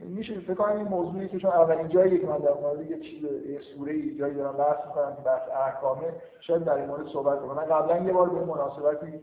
میشه 0.00 0.40
فکر 0.40 0.54
کنم 0.54 0.76
این 0.76 0.88
موضوعی 0.88 1.28
که 1.28 1.38
چون 1.38 1.50
اولین 1.50 1.88
جایی 1.88 2.18
که 2.18 2.26
من 2.26 2.38
در 2.38 2.54
مورد 2.54 2.90
یه 2.90 3.00
چیز 3.00 3.24
یه 3.24 3.60
سوره 3.60 3.92
ای 3.92 4.18
جایی 4.18 4.34
دارم 4.34 4.56
بحث 4.56 4.86
می‌کنم 4.86 5.16
که 5.16 5.22
بحث 5.22 5.48
احکامه 5.48 6.12
شاید 6.40 6.64
در 6.64 6.74
این 6.74 6.86
مورد 6.86 7.06
صحبت 7.06 7.38
بکنم. 7.38 7.56
من 7.56 7.64
قبلا 7.64 7.98
یه 7.98 8.12
بار 8.12 8.28
به 8.28 8.44
مناسبتی 8.44 9.20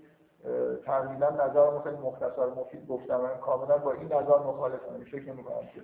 تقریبا 0.86 1.30
نظر 1.30 1.80
خیلی 1.84 1.98
مختصر 1.98 2.46
مفید 2.58 2.88
گفتم. 2.88 3.22
من 3.22 3.38
کاملا 3.42 3.78
با 3.78 3.92
این 3.92 4.06
نظر 4.06 4.38
مخالفم 4.38 5.04
فکر 5.12 5.32
می‌کنم 5.32 5.68
که 5.74 5.82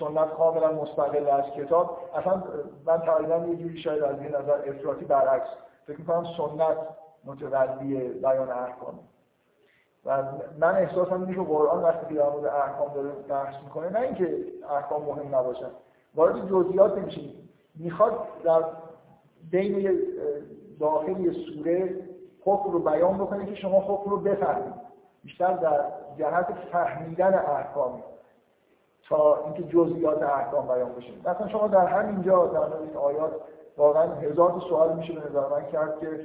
سنت 0.00 0.34
کاملا 0.34 0.72
مستقل 0.72 1.28
از 1.28 1.44
کتاب. 1.44 1.98
اصلا 2.14 2.42
من 2.86 2.98
تقریبا 2.98 3.36
یه 3.36 3.56
جوری 3.56 3.78
شاید 3.78 4.02
از 4.02 4.18
این 4.18 4.34
نظر 4.36 4.68
افراطی 4.68 5.04
برعکس 5.04 5.48
فکر 5.86 6.00
می‌کنم 6.00 6.24
سنت 6.24 6.76
متولی 7.24 8.08
بیان 8.08 8.50
احکام 8.50 8.98
و 10.06 10.22
من 10.58 10.74
احساسم 10.74 11.20
اینه 11.20 11.34
که 11.34 11.40
قرآن 11.40 11.82
وقتی 11.82 12.06
که 12.06 12.14
در 12.14 12.30
مورد 12.30 12.44
احکام 12.44 12.94
داره 12.94 13.08
بحث 13.08 13.54
می‌کنه 13.64 13.90
نه 13.90 14.00
اینکه 14.00 14.36
احکام 14.70 15.02
مهم 15.02 15.34
نباشن. 15.34 15.70
وارد 16.14 16.48
جزئیات 16.48 16.98
نمیشیم. 16.98 17.48
می‌خواد 17.74 18.18
در 18.44 18.62
بین 19.50 19.98
داخل 20.80 21.32
سوره 21.32 21.94
حکم 22.44 22.70
رو 22.70 22.78
بیان 22.78 23.18
بکنه 23.18 23.46
که 23.46 23.54
شما 23.54 23.80
حکم 23.80 24.10
رو 24.10 24.16
بفهمید. 24.16 24.74
بیشتر 25.22 25.52
در 25.52 25.80
جهت 26.18 26.46
فهمیدن 26.72 27.34
احکامی 27.34 28.02
تا 29.08 29.44
اینکه 29.44 29.62
جزئیات 29.62 30.22
احکام 30.22 30.66
بیان 30.66 30.92
بشه. 30.92 31.12
مثلا 31.24 31.48
شما 31.48 31.68
در 31.68 31.86
همینجا 31.86 32.46
در 32.46 32.58
این 32.60 32.96
آیات 32.96 33.32
واقعا 33.76 34.14
هزار 34.14 34.62
سوال 34.68 34.96
میشه 34.96 35.12
به 35.12 35.30
نظر 35.30 35.48
من 35.48 35.66
کرد 35.66 36.00
که 36.00 36.20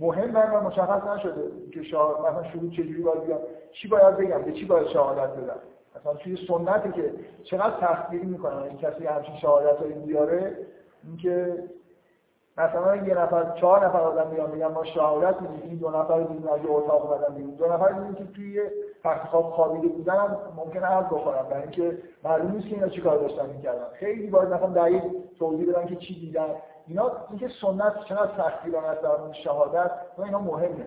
مهم 0.00 0.30
من 0.30 0.60
مشخص 0.60 1.06
نشده 1.16 1.42
که 1.72 1.82
شا... 1.82 2.20
مثلا 2.20 2.44
شروع 2.44 2.70
چجوری 2.70 3.02
باید 3.02 3.26
بیان 3.26 3.40
چی 3.72 3.88
باید 3.88 4.16
بگم؟ 4.16 4.42
به 4.42 4.52
چی 4.52 4.64
باید 4.64 4.86
شهادت 4.86 5.30
بدم؟ 5.30 5.58
مثلا 5.96 6.14
توی 6.14 6.38
سنتی 6.48 6.92
که 6.92 7.12
چقدر 7.42 7.80
تخدیری 7.80 8.26
می‌کنن 8.26 8.62
این 8.62 8.76
کسی 8.76 9.06
همچین 9.06 9.36
شهادت 9.36 9.76
هایی 9.78 9.92
بیاره 9.92 10.56
اینکه 11.04 11.64
مثلا 12.58 12.96
یه 12.96 13.14
نفر 13.14 13.50
چهار 13.60 13.86
نفر 13.86 14.00
آدم 14.00 14.30
میان 14.30 14.50
میگن 14.50 14.66
ما 14.66 14.84
شهادت 14.84 15.42
میدیم 15.42 15.78
دو 15.78 15.90
نفر 15.90 16.20
دیدیم 16.20 16.48
از 16.48 16.60
اتاق 16.68 17.12
اومدن 17.12 17.34
بیرون. 17.34 17.54
دو 17.54 17.72
نفر 17.72 17.92
دیدیم 17.92 18.14
که 18.14 18.24
توی 18.24 18.62
تخت 19.04 19.26
خواب 19.26 19.50
خوابیده 19.50 19.88
بودن 19.88 20.16
هم 20.16 20.36
ممکنه 20.56 20.86
عرض 20.86 21.06
بخورن 21.06 21.42
برای 21.42 21.62
اینکه 21.62 21.98
معلوم 22.24 22.52
نیست 22.52 22.68
که 22.68 22.74
اینا 22.74 22.88
چیکار 22.88 23.18
داشتن 23.18 23.46
می‌کردن. 23.46 23.86
خیلی 23.92 24.26
باید 24.26 24.48
مثلا 24.48 24.68
دقیق 24.68 25.02
توضیح 25.38 25.72
بدن 25.72 25.86
که 25.86 25.96
چی 25.96 26.20
دیدن. 26.20 26.54
اینا 26.88 27.12
اینکه 27.30 27.48
سنت 27.60 28.04
چقدر 28.04 28.30
سختگیرانه 28.36 28.86
است 28.86 29.02
در 29.02 29.32
شهادت 29.44 29.90
و 30.18 30.22
اینا 30.22 30.38
مهمه. 30.38 30.86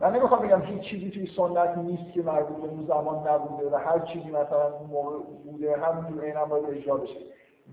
من 0.00 0.16
نمی‌خوام 0.16 0.46
بگم 0.46 0.60
هیچ 0.60 0.82
چیزی 0.82 1.10
توی 1.10 1.30
سنت 1.36 1.78
نیست 1.78 2.12
که 2.12 2.22
مربوط 2.22 2.56
به 2.56 2.68
اون 2.68 2.86
زمان 2.86 3.28
نبوده 3.28 3.70
و 3.70 3.76
هر 3.76 3.98
چیزی 3.98 4.30
مثلا 4.30 4.74
اون 4.78 4.90
موقع 4.90 5.16
بوده 5.44 5.76
همونجور 5.76 6.24
عینا 6.24 6.44
باید 6.44 6.64
اجرا 6.70 6.96
بشه. 6.96 7.20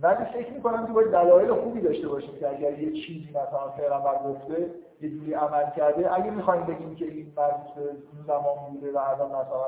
ولی 0.02 0.26
فکر 0.34 0.54
می‌کنم 0.54 0.88
که 0.88 0.94
باید 0.94 1.12
دلایل 1.12 1.54
خوبی 1.54 1.82
داشته 1.82 2.08
باشیم 2.08 2.40
که 2.40 2.50
اگر 2.50 2.80
یه 2.80 2.92
چیزی 2.92 3.30
مثلا 3.30 3.68
پیغمبر 3.78 4.16
گفته 4.16 4.70
یه 5.02 5.10
جوری 5.10 5.34
عمل 5.34 5.70
کرده 5.76 6.16
اگه 6.16 6.30
می‌خوایم 6.30 6.64
بگیم 6.64 6.96
که 6.96 7.06
این 7.06 7.34
مربوط 7.38 7.74
به 7.76 7.82
اون 7.82 8.26
زمان 8.28 8.74
بوده 8.74 8.92
و 8.92 8.98
الان 8.98 9.30
مثلا 9.30 9.66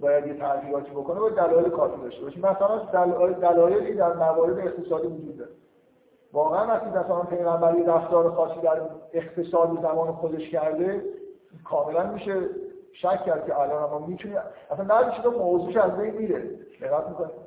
باید 0.00 0.26
یه 0.26 0.34
تغییراتی 0.34 0.90
بکنه 0.90 1.20
باید 1.20 1.34
دلایل 1.34 1.68
کافی 1.68 2.02
داشته 2.02 2.22
باشیم. 2.22 2.46
مثلا 2.46 2.78
دلایلی 3.32 3.94
در 3.94 4.12
موارد 4.12 4.58
اقتصادی 4.58 5.06
وجود 5.06 5.38
داره. 5.38 5.50
واقعا 6.36 6.66
وقتی 6.66 6.86
مثلا 6.86 7.78
یه 7.78 7.86
رفتار 7.86 8.30
خاصی 8.30 8.60
در 8.60 8.80
اقتصاد 9.12 9.82
زمان 9.82 10.12
خودش 10.12 10.50
کرده 10.50 11.02
کاملا 11.64 12.06
میشه 12.06 12.40
شک 12.92 13.24
کرد 13.24 13.46
که 13.46 13.60
الان 13.60 13.90
ما 13.90 13.98
می‌تونیم 13.98 14.38
اصلا 14.70 14.84
بعضی 14.84 15.16
چیزا 15.16 15.30
موضوعش 15.30 15.76
از 15.76 15.96
بین 15.96 16.14
میره. 16.14 16.50
نگاه 16.80 17.08
می‌کنید. 17.08 17.46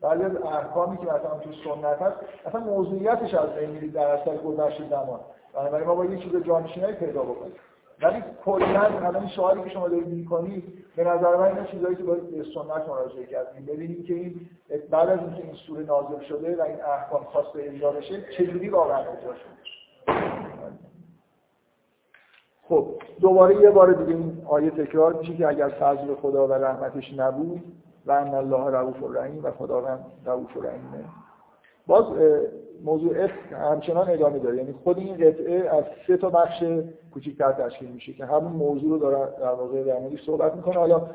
بعضی 0.00 0.24
از 0.24 0.36
احکامی 0.36 0.96
که 0.96 1.04
مثلا 1.04 1.38
تو 1.42 1.50
سنت 1.64 2.02
هست 2.02 2.16
اصلا 2.46 2.60
موضوعیتش 2.60 3.34
از 3.34 3.50
بین 3.50 3.70
میره 3.70 3.88
در 3.88 4.06
اثر 4.06 4.36
گذشت 4.36 4.88
زمان. 4.90 5.20
بنابراین 5.54 5.86
ما 5.86 5.94
با 5.94 6.04
یه 6.04 6.18
چیز 6.18 6.36
جانشینی 6.36 6.92
پیدا 6.92 7.22
بکنیم. 7.22 7.52
ولی 8.02 8.22
کلا 8.44 8.82
الان 8.82 9.16
این 9.16 9.28
سوالی 9.28 9.62
که 9.62 9.70
شما 9.70 9.88
دارید 9.88 10.08
می‌کنید 10.08 10.84
به 10.96 11.04
نظر 11.04 11.36
من 11.36 11.42
اینا 11.42 11.64
چیزایی 11.64 11.96
که 11.96 12.02
باید 12.02 12.30
به 12.30 12.44
سنت 12.54 12.88
مراجعه 12.88 13.26
کردیم. 13.26 13.66
ببینیم 13.66 14.04
که 14.04 14.14
این 14.14 14.40
بعد 14.90 15.08
از 15.08 15.18
اینکه 15.18 15.42
این 15.42 15.54
سوره 15.54 15.82
نازل 15.82 16.20
شده 16.28 16.56
و 16.56 16.62
این 16.62 16.82
احکام 16.82 17.24
خواسته 17.24 17.58
اجرا 17.62 17.92
بشه 17.92 18.22
چجوری 18.38 18.68
واقعا 18.68 18.98
اجرا 18.98 19.34
شده؟ 19.34 19.66
خب 22.68 22.88
دوباره 23.20 23.60
یه 23.60 23.70
بار 23.70 23.92
دیگه 23.92 24.18
این 24.18 24.42
آیه 24.46 24.70
تکرار 24.70 25.12
میشه 25.12 25.36
که 25.36 25.48
اگر 25.48 25.68
فضل 25.68 26.14
خدا 26.14 26.46
و 26.46 26.52
رحمتش 26.52 27.14
نبود 27.16 27.62
و 28.06 28.12
ان 28.12 28.34
الله 28.34 28.70
رؤوف 28.70 29.02
الرحیم 29.02 29.44
و 29.44 29.50
خداوند 29.50 30.04
رؤوف 30.24 30.56
الرحیمه. 30.56 31.04
باز 31.86 32.04
موضوع 32.84 33.14
اسم 33.16 33.56
همچنان 33.56 34.10
ادامه 34.10 34.38
داره. 34.38 34.56
یعنی 34.56 34.72
خود 34.72 34.98
این 34.98 35.14
قطعه 35.14 35.68
از 35.76 35.84
سه 36.06 36.16
تا 36.16 36.30
بخش 36.30 36.64
کوچیک‌تر 37.14 37.52
تشکیل 37.52 37.90
میشه 37.90 38.12
که 38.12 38.24
همون 38.24 38.52
موضوع 38.52 38.90
رو 38.90 38.98
داره 38.98 39.28
در 39.40 39.52
واقع 39.52 39.82
در 39.82 39.98
موردش 39.98 40.24
صحبت 40.26 40.54
می‌کنه. 40.54 40.74
حالا 40.74 41.06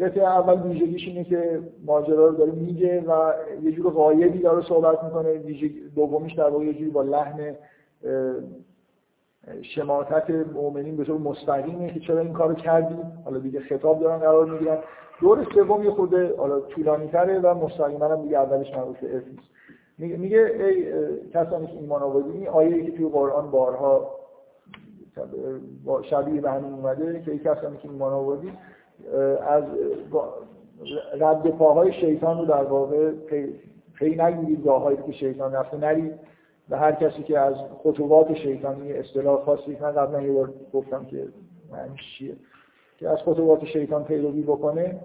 قطعه 0.00 0.24
اول 0.24 0.62
ویژگیش 0.62 1.08
اینه 1.08 1.24
که 1.24 1.60
ماجرا 1.86 2.26
رو 2.26 2.34
داره 2.34 2.52
میگه 2.52 3.00
و 3.00 3.32
یه 3.62 3.72
جور 3.72 3.92
غایبی 3.92 4.38
داره 4.38 4.62
صحبت 4.62 5.04
می‌کنه. 5.04 5.38
دومیش 5.94 6.34
در 6.34 6.48
واقع 6.48 6.64
یه 6.64 6.72
جوری 6.72 6.90
با 6.90 7.02
لحن 7.02 7.56
شماتت 9.62 10.30
مؤمنین 10.54 10.96
به 10.96 11.04
طور 11.04 11.18
مستقیمه 11.18 11.94
که 11.94 12.00
چرا 12.00 12.20
این 12.20 12.32
کارو 12.32 12.54
کردی؟ 12.54 12.96
حالا 13.24 13.38
دیگه 13.38 13.60
خطاب 13.60 14.00
دارن 14.00 14.18
قرار 14.18 14.46
می‌گیرن. 14.46 14.78
دور 15.20 15.46
سوم 15.54 15.84
یه 15.84 15.90
خود 15.90 16.14
حالا 16.14 16.60
طولانی 16.60 17.06
تره 17.06 17.38
و 17.38 17.54
مستقیما 17.54 18.08
هم 18.08 18.22
دیگه 18.22 18.38
اولش 18.38 18.74
مربوط 18.74 18.96
به 18.96 19.22
میگه 20.06 20.38
ای 20.38 20.86
کسانی 21.30 21.66
که 21.66 21.72
ایمان 21.72 22.02
آوردی 22.02 22.30
این 22.30 22.48
آیه 22.48 22.84
که 22.84 22.92
توی 22.92 23.08
قرآن 23.08 23.50
بارها 23.50 24.10
شبیه 26.02 26.40
به 26.40 26.50
همین 26.50 26.72
اومده 26.72 27.22
که 27.22 27.30
ای 27.30 27.38
کسانی 27.38 27.76
که 27.76 27.88
ایمان 27.88 28.12
آوردی 28.12 28.52
از 29.48 29.64
رد 31.20 31.50
پاهای 31.50 31.92
شیطان 31.92 32.38
رو 32.38 32.44
در 32.44 32.64
واقع 32.64 33.10
پی 33.94 34.16
نگیرید 34.16 34.66
راههایی 34.66 34.98
که 35.06 35.12
شیطان 35.12 35.52
رفته 35.52 35.76
نرید 35.76 36.14
و 36.70 36.78
هر 36.78 36.92
کسی 36.92 37.22
که 37.22 37.38
از 37.38 37.54
خطوات 37.82 38.34
شیطانی 38.34 38.92
اصطلاح 38.92 39.44
خاصی 39.44 39.78
من 39.80 39.92
قبلا 39.92 40.22
یه 40.22 40.32
بار 40.32 40.52
گفتم 40.72 41.04
که 41.04 41.28
معنیش 41.72 42.00
چیه 42.18 42.36
که 42.98 43.08
از 43.08 43.18
خطوات 43.18 43.64
شیطان 43.64 44.04
پیروی 44.04 44.42
بکنه. 44.42 45.00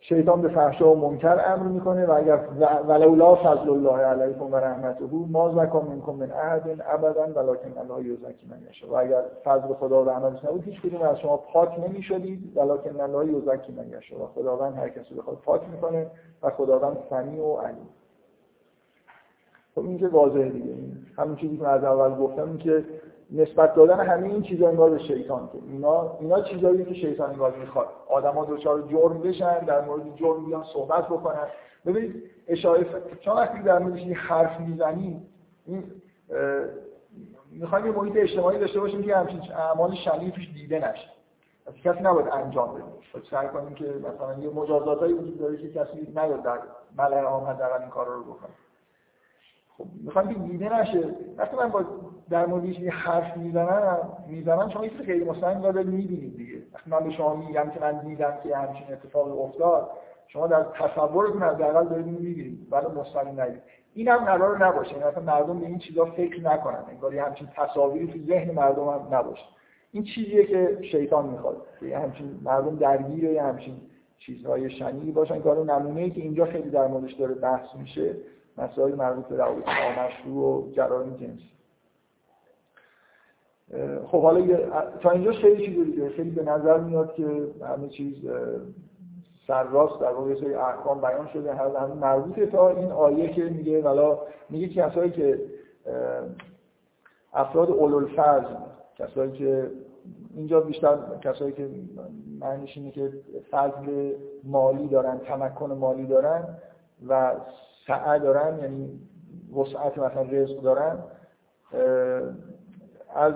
شیطان 0.00 0.42
به 0.42 0.48
فحشا 0.48 0.92
و 0.92 1.10
منکر 1.10 1.40
امر 1.46 1.62
می‌کنه 1.62 2.06
و 2.06 2.12
اگر 2.12 2.40
ولولا 2.88 3.34
فضل 3.34 3.70
الله 3.70 3.96
علیکم 3.98 4.52
و 4.52 4.56
رحمته 4.56 5.04
ما 5.30 5.50
زکا 5.50 5.80
منکم 5.80 6.12
من 6.12 6.30
احد 6.30 6.82
ابدا 6.86 7.26
ولکن 7.26 7.78
الله 7.78 8.04
یزکی 8.04 8.46
من 8.50 8.58
یشاء. 8.70 8.90
و 8.90 8.94
اگر 8.94 9.22
فضل 9.44 9.74
خدا 9.74 10.04
و 10.04 10.08
رحمتش 10.08 10.44
نبود 10.44 10.64
هیچ 10.64 10.82
کدوم 10.82 11.02
از 11.02 11.18
شما 11.18 11.36
پاک 11.36 11.80
نمی‌شدید 11.88 12.56
ولکن 12.56 13.00
الله 13.00 13.32
یزکی 13.32 13.72
من 13.72 13.88
یشاء. 13.98 14.18
و 14.18 14.26
خداوند 14.26 14.76
هر 14.76 14.88
کسی 14.88 15.14
بخواد 15.14 15.36
پاک 15.44 15.62
می‌کنه 15.72 16.06
و 16.42 16.50
خداوند 16.50 16.96
سمیع 17.10 17.42
و 17.42 17.56
علیم. 17.56 17.88
خب 19.74 19.84
این 19.84 20.06
واضحه 20.06 20.48
دیگه. 20.48 20.74
همون 21.16 21.36
چیزی 21.36 21.56
که 21.56 21.68
از 21.68 21.84
اول 21.84 22.14
گفتم 22.14 22.56
که 22.56 22.84
نسبت 23.30 23.74
دادن 23.74 24.00
همه 24.00 24.28
این 24.28 24.42
چیزا 24.42 24.68
انگار 24.68 24.90
به 24.90 24.98
شیطان 24.98 25.48
که 25.52 25.58
اینا 25.66 26.16
اینا 26.20 26.40
چیزایی 26.40 26.84
که 26.84 26.94
شیطان 26.94 27.30
انگار 27.30 27.56
می‌خواد. 27.56 27.88
آدما 28.08 28.44
دچار 28.44 28.82
جرم 28.82 29.18
بشن 29.18 29.58
در 29.58 29.80
مورد 29.84 30.16
جرم 30.16 30.46
بیان 30.46 30.64
صحبت 30.72 31.04
بکنن. 31.04 31.46
ببینید 31.86 32.22
اشاره 32.48 32.86
چون 33.20 33.36
وقتی 33.36 33.62
در 33.62 33.78
موردش 33.78 34.02
حرف 34.02 34.60
می‌زنی 34.60 35.22
این 35.66 35.84
می‌خوایم 37.50 37.86
یه 37.86 37.92
محیط 37.92 38.16
اجتماعی 38.16 38.58
داشته 38.58 38.80
باشیم 38.80 39.02
که 39.02 39.16
همچین 39.16 39.52
اعمال 39.52 39.94
شنی 39.94 40.30
توش 40.30 40.48
دیده 40.54 40.90
نشه. 40.90 41.08
کسی 41.84 42.00
نباید 42.00 42.28
انجام 42.28 42.74
بده 42.74 42.84
خب 43.12 43.18
سعی 43.30 43.48
کنیم 43.48 43.74
که 43.74 43.84
مثلا 43.84 44.42
یه 44.42 44.50
مجازاتایی 44.50 45.12
وجود 45.12 45.38
داره 45.38 45.56
که 45.56 45.72
کسی 45.72 46.12
نیاد 46.16 46.42
در 46.42 46.58
ملأ 46.98 47.22
عام 47.22 47.52
در 47.52 47.80
این 47.80 47.88
کار 47.88 48.06
رو 48.06 48.22
بکنه. 48.24 48.50
خب 49.78 49.84
می‌خوام 50.04 50.28
که 50.28 50.34
دیده 50.34 50.80
نشه. 50.80 51.14
من 51.58 51.68
با 51.68 51.84
در 52.30 52.46
موردش 52.46 52.78
یه 52.78 52.90
حرف 52.90 53.36
می‌زنم 53.36 53.98
می‌زنم 54.28 54.68
شما 54.68 54.84
یه 54.84 54.90
خیلی 55.06 55.24
مستقیم 55.24 55.60
داره 55.60 55.82
می‌بینید 55.82 56.36
دیگه. 56.36 56.62
من 56.86 57.04
به 57.04 57.10
شما 57.10 57.34
میگم 57.34 57.70
که 57.70 57.80
من 57.80 57.98
دیدم 57.98 58.38
که 58.42 58.56
همچین 58.56 58.92
اتفاق 58.92 59.40
افتاد 59.40 59.90
شما 60.26 60.46
در 60.46 60.62
تصورتون 60.62 61.42
حداقل 61.42 61.88
دارید 61.88 62.06
می‌بینید 62.06 62.68
ولی 62.70 62.86
مستقیم 62.86 63.40
ندید. 63.40 63.62
این 63.94 64.08
هم 64.08 64.24
قرار 64.24 64.66
نباشه 64.66 64.94
این 64.94 65.02
اصلا 65.02 65.22
مردم 65.22 65.60
به 65.60 65.66
این 65.66 65.78
چیزا 65.78 66.04
فکر 66.04 66.42
نکنن 66.42 66.84
انگار 66.90 67.14
همچین 67.14 67.48
تصاویری 67.56 68.06
تو 68.12 68.18
ذهن 68.26 68.54
مردم 68.54 68.88
هم 68.88 69.08
نباشه. 69.10 69.44
این 69.92 70.02
چیزیه 70.02 70.46
که 70.46 70.78
شیطان 70.90 71.26
می‌خواد 71.26 71.56
یه 71.82 71.98
همچین 71.98 72.40
مردم 72.42 72.76
درگیر 72.76 73.24
یه 73.24 73.42
همچین 73.42 73.76
چیزهای 74.18 74.70
شنی 74.70 75.12
باشن. 75.12 75.40
کار 75.40 75.64
نمونه 75.64 76.10
که 76.10 76.20
اینجا 76.20 76.44
خیلی 76.44 76.70
در 76.70 76.86
موردش 76.86 77.12
داره 77.12 77.34
بحث 77.34 77.66
میشه 77.80 78.14
مسائل 78.58 78.94
مربوط 78.94 79.24
به 79.24 79.36
روابط 79.36 79.68
نامشروع 79.68 80.66
و 80.66 80.70
جرایم 80.72 81.16
جنسی. 81.16 81.57
خب 84.06 84.22
حالا 84.22 84.56
تا 85.00 85.10
اینجا 85.10 85.32
خیلی 85.32 85.66
چیز 85.66 85.84
دیگه 85.84 86.08
خیلی 86.08 86.30
به 86.30 86.42
نظر 86.42 86.78
میاد 86.78 87.14
که 87.14 87.26
همه 87.62 87.88
چیز 87.88 88.14
سرراست 89.46 90.00
در 90.00 90.12
واقع 90.12 90.34
سری 90.34 90.54
احکام 90.54 91.00
بیان 91.00 91.28
شده 91.32 91.54
هر 91.54 91.76
همه 91.76 91.94
مربوطه 91.94 92.46
تا 92.46 92.68
این 92.68 92.92
آیه 92.92 93.28
که 93.28 93.44
میگه 93.44 93.82
والا 93.82 94.18
میگه 94.50 94.68
کسایی 94.68 95.10
که 95.10 95.40
افراد 97.32 97.70
اولوالفضل 97.70 98.54
کسایی 98.96 99.32
که 99.32 99.70
اینجا 100.34 100.60
بیشتر 100.60 100.98
کسایی 101.22 101.52
که 101.52 101.68
معنیش 102.40 102.76
اینه 102.76 102.90
که 102.90 103.12
فضل 103.50 104.12
مالی 104.44 104.88
دارن 104.88 105.18
تمکن 105.18 105.72
مالی 105.72 106.06
دارن 106.06 106.44
و 107.08 107.32
سعه 107.86 108.18
دارن 108.18 108.58
یعنی 108.58 109.00
وسعت 109.56 109.98
مثلا 109.98 110.22
رزق 110.22 110.60
دارن 110.60 110.98
از 113.18 113.34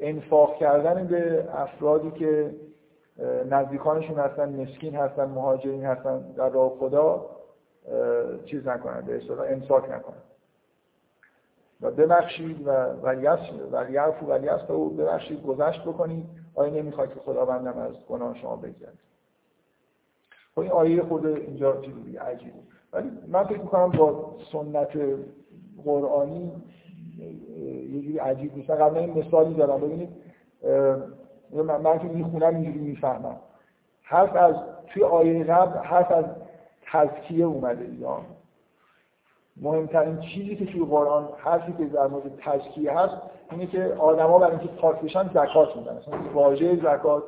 انفاق 0.00 0.56
کردن 0.56 1.06
به 1.06 1.48
افرادی 1.54 2.10
که 2.10 2.54
نزدیکانشون 3.50 4.18
هستن 4.18 4.60
مسکین 4.62 4.94
هستن 4.94 5.24
مهاجرین 5.24 5.84
هستن 5.84 6.20
در 6.20 6.48
راه 6.48 6.70
خدا 6.78 7.26
چیز 8.44 8.66
نکنن 8.66 9.00
به 9.00 9.16
اصطلاح 9.16 9.46
امساک 9.50 9.84
نکنن. 9.84 10.22
و 11.80 11.90
ببخشید 11.90 12.66
و 12.66 12.70
ولیعف 13.02 13.52
و 14.22 14.26
ولیعف 14.26 14.70
و 14.70 14.90
ببخشید 14.90 15.42
گذشت 15.42 15.82
بکنید 15.82 16.24
آیا 16.54 16.74
نمی‌خواد 16.74 17.14
که 17.14 17.20
خداوندم 17.20 17.78
از 17.78 18.06
گناه 18.08 18.38
شما 18.38 18.56
بگذارد 18.56 18.98
خب 20.54 20.60
این 20.60 20.70
آیه 20.70 21.02
خود 21.02 21.26
اینجا 21.26 21.80
چیزی 21.80 22.16
عجیبه. 22.16 22.52
ولی 22.92 23.10
من 23.28 23.44
فکر 23.44 23.60
می‌کنم 23.60 23.90
با 23.90 24.36
سنت 24.52 24.98
قرآنی 25.84 26.52
یه 27.92 28.00
جوری 28.00 28.18
عجیب 28.18 28.56
نیست. 28.56 28.70
قبلا 28.70 29.00
این 29.00 29.18
مثالی 29.18 29.54
دارم. 29.54 29.80
ببینید 29.80 30.08
من, 31.82 31.98
که 31.98 32.04
می‌خونم 32.04 32.54
اینجوری 32.54 32.78
می‌فهمم. 32.78 33.36
حرف 34.02 34.36
از 34.36 34.54
توی 34.86 35.04
آیه 35.04 35.44
قبل 35.44 35.78
حرف 35.78 36.12
از 36.12 36.24
تزکیه 36.92 37.44
اومده 37.44 37.88
یا 38.00 38.18
مهمترین 39.56 40.20
چیزی 40.20 40.56
که 40.56 40.66
توی 40.66 40.84
قرآن 40.84 41.28
حرفی 41.36 41.72
که 41.72 41.84
در 41.84 42.06
مورد 42.06 42.22
تزکیه 42.44 42.98
هست 42.98 43.16
اینه 43.50 43.66
که 43.66 43.94
آدما 43.98 44.38
برای 44.38 44.50
اینکه 44.50 44.74
پاک 44.74 45.00
بشن 45.00 45.28
زکات 45.28 45.76
میدن. 45.76 45.96
مثلا 45.96 46.32
واژه 46.34 46.76
زکات 46.76 47.22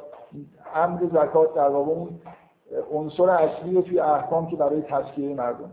امر 0.74 1.00
زکات 1.12 1.54
در 1.54 1.68
واقع 1.68 1.90
اون 1.90 2.20
عنصر 2.92 3.30
اصلی 3.30 3.82
توی 3.82 4.00
احکام 4.00 4.46
که 4.46 4.56
برای 4.56 4.82
تزکیه 4.82 5.34
مردم. 5.34 5.70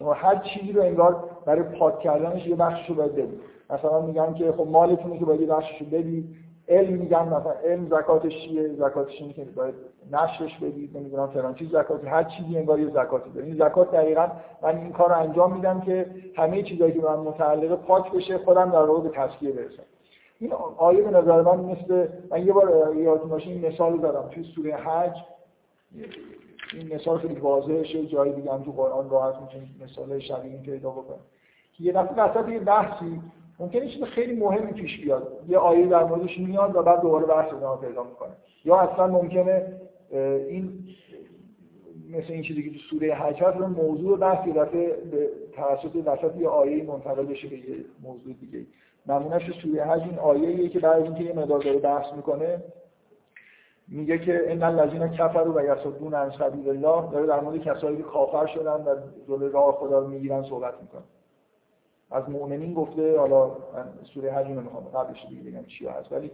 شما 0.00 0.12
هر 0.12 0.36
چیزی 0.36 0.72
رو 0.72 0.82
انگار 0.82 1.24
برای 1.46 1.62
پاک 1.62 2.00
کردنش 2.00 2.46
یه 2.46 2.56
بخشش 2.56 2.88
رو 2.88 2.94
باید 2.94 3.12
بدید 3.12 3.40
مثلا 3.70 4.00
میگن 4.00 4.34
که 4.34 4.52
خب 4.52 4.66
مالتونه 4.66 5.18
که 5.18 5.24
باید 5.24 5.40
یه 5.40 5.46
بخشش 5.46 5.80
رو 5.80 5.86
بدید 5.86 6.36
علم 6.68 6.92
میگن 6.92 7.22
مثلا 7.22 7.52
علم 7.64 7.86
زکاتش 7.86 8.32
چیه؟ 8.32 8.68
زکاتش 8.68 9.20
اینه 9.20 9.32
که 9.32 9.44
باید 9.44 9.74
نشرش 10.12 10.58
بدید 10.58 10.96
نمی‌دونم 10.96 11.26
فلان 11.26 11.54
چیز 11.54 11.68
زکاتی. 11.68 12.06
هر 12.06 12.24
چیزی 12.24 12.58
انگار 12.58 12.80
یه 12.80 12.90
زکاتی 12.90 13.30
داره. 13.30 13.46
این 13.46 13.54
زکات 13.54 13.90
دقیقا 13.90 14.28
من 14.62 14.76
این 14.76 14.92
کار 14.92 15.08
رو 15.08 15.18
انجام 15.18 15.54
میدم 15.54 15.80
که 15.80 16.06
همه 16.36 16.62
چیزایی 16.62 16.92
که 16.92 17.00
من 17.00 17.16
متعلقه 17.16 17.76
پاک 17.76 18.12
بشه 18.12 18.38
خودم 18.38 18.70
در 18.70 18.82
واقع 18.82 19.00
به 19.00 19.08
تزکیه 19.08 19.52
برسم. 19.52 19.82
این 20.38 20.52
آیه 20.76 21.02
به 21.02 21.10
نظر 21.10 21.42
من 21.42 21.60
مثل 21.60 22.06
من 22.30 22.46
یه 22.46 22.52
بار 22.52 22.96
یادتون 22.96 23.30
باشه 23.30 23.50
این 23.50 23.66
مثال 23.66 23.98
دارم 23.98 24.28
توی 24.28 24.44
سوره 24.44 24.74
حج 24.74 25.16
این 26.74 26.94
مثال 26.94 27.18
خیلی 27.18 27.34
واضحه 27.34 28.06
جای 28.06 28.32
دیگه 28.32 28.52
هم 28.52 28.62
تو 28.62 28.72
قرآن 28.72 29.10
راحت 29.10 29.40
می‌تونید 29.40 29.68
مثال 29.82 30.18
شبیه 30.18 30.60
پیدا 30.62 30.90
بکنید 30.90 31.20
که 31.72 31.84
یه 31.84 31.92
دفعه 31.92 32.24
وسط 32.24 32.48
یه 32.48 32.58
بحثی 32.58 33.20
ممکنه 33.58 33.88
چیز 33.88 34.02
خیلی 34.02 34.36
مهمی 34.36 34.72
پیش 34.72 35.00
بیاد. 35.00 35.44
یه 35.48 35.58
آیه 35.58 35.86
در 35.86 36.04
موردش 36.04 36.38
میاد 36.38 36.76
و 36.76 36.82
بعد 36.82 37.00
دوباره 37.00 37.26
بحث 37.26 37.52
ادامه 37.52 37.86
پیدا 37.86 38.02
می‌کنه. 38.02 38.30
یا 38.64 38.76
اصلا 38.76 39.06
ممکنه 39.06 39.72
این 40.48 40.88
مثل 42.10 42.32
این 42.32 42.42
چیزی 42.42 42.62
که 42.62 42.70
تو 42.70 42.78
سوره 42.90 43.14
حج 43.14 43.42
هست 43.42 43.56
موضوع 43.56 44.18
بحث 44.18 44.46
یه 44.46 44.52
دفعه 44.52 44.88
به 45.10 45.28
توسط 45.52 45.96
وسط 46.04 46.36
یه 46.36 46.48
آیه 46.48 46.84
منتقل 46.84 47.26
بشه 47.26 47.48
به 47.48 47.56
یه 47.56 47.84
موضوع 48.02 48.32
دیگه 48.40 48.66
نمونهش 49.06 49.60
سوره 49.62 49.84
حج 49.84 50.02
این 50.02 50.18
آیه 50.18 50.68
که 50.68 50.78
بعد 50.78 51.02
اینکه 51.02 51.24
یه 51.24 51.32
مقدار 51.32 51.60
داره 51.60 51.78
بحث 51.78 52.12
می‌کنه 52.16 52.62
میگه 53.90 54.18
که 54.18 54.52
ان 54.52 54.62
الذين 54.62 55.08
كفروا 55.08 55.52
و 55.54 55.60
یصدون 55.60 56.14
عن 56.14 56.30
سبیل 56.30 56.68
الله 56.68 57.12
داره 57.12 57.26
در 57.26 57.40
مورد 57.40 57.62
کسایی 57.62 57.96
که 57.96 58.02
کافر 58.02 58.46
شدن 58.46 58.84
و 58.84 58.96
جلوی 59.28 59.52
راه 59.52 59.74
خدا 59.74 59.98
رو 59.98 60.08
می‌گیرن 60.08 60.42
صحبت 60.42 60.74
می‌کنه. 60.82 61.02
از 62.10 62.28
مؤمنین 62.28 62.74
گفته 62.74 63.18
حالا 63.18 63.46
من 63.46 63.88
سوره 64.14 64.32
حج 64.32 64.46
نمی‌خوام 64.46 64.84
قبلش 64.84 65.26
دیگه 65.28 65.50
بگم 65.50 65.64
چی 65.64 65.86
هست 65.86 66.12
ولی 66.12 66.30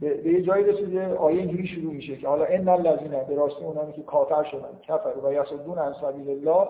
به, 0.00 0.06
یه 0.32 0.42
جایی 0.42 0.64
رسیده 0.64 1.14
آیه 1.14 1.40
اینجوری 1.40 1.66
شروع 1.66 1.92
میشه 1.92 2.16
که 2.16 2.28
حالا 2.28 2.44
ان 2.44 2.68
الذين 2.68 3.24
به 3.28 3.34
راستی 3.34 3.64
اونانی 3.64 3.92
که 3.92 4.02
کافر 4.02 4.44
شدن 4.44 4.78
کفر 4.82 5.12
و 5.24 5.32
یصدون 5.32 5.78
عن 5.78 5.94
سبیل 6.00 6.30
الله 6.30 6.68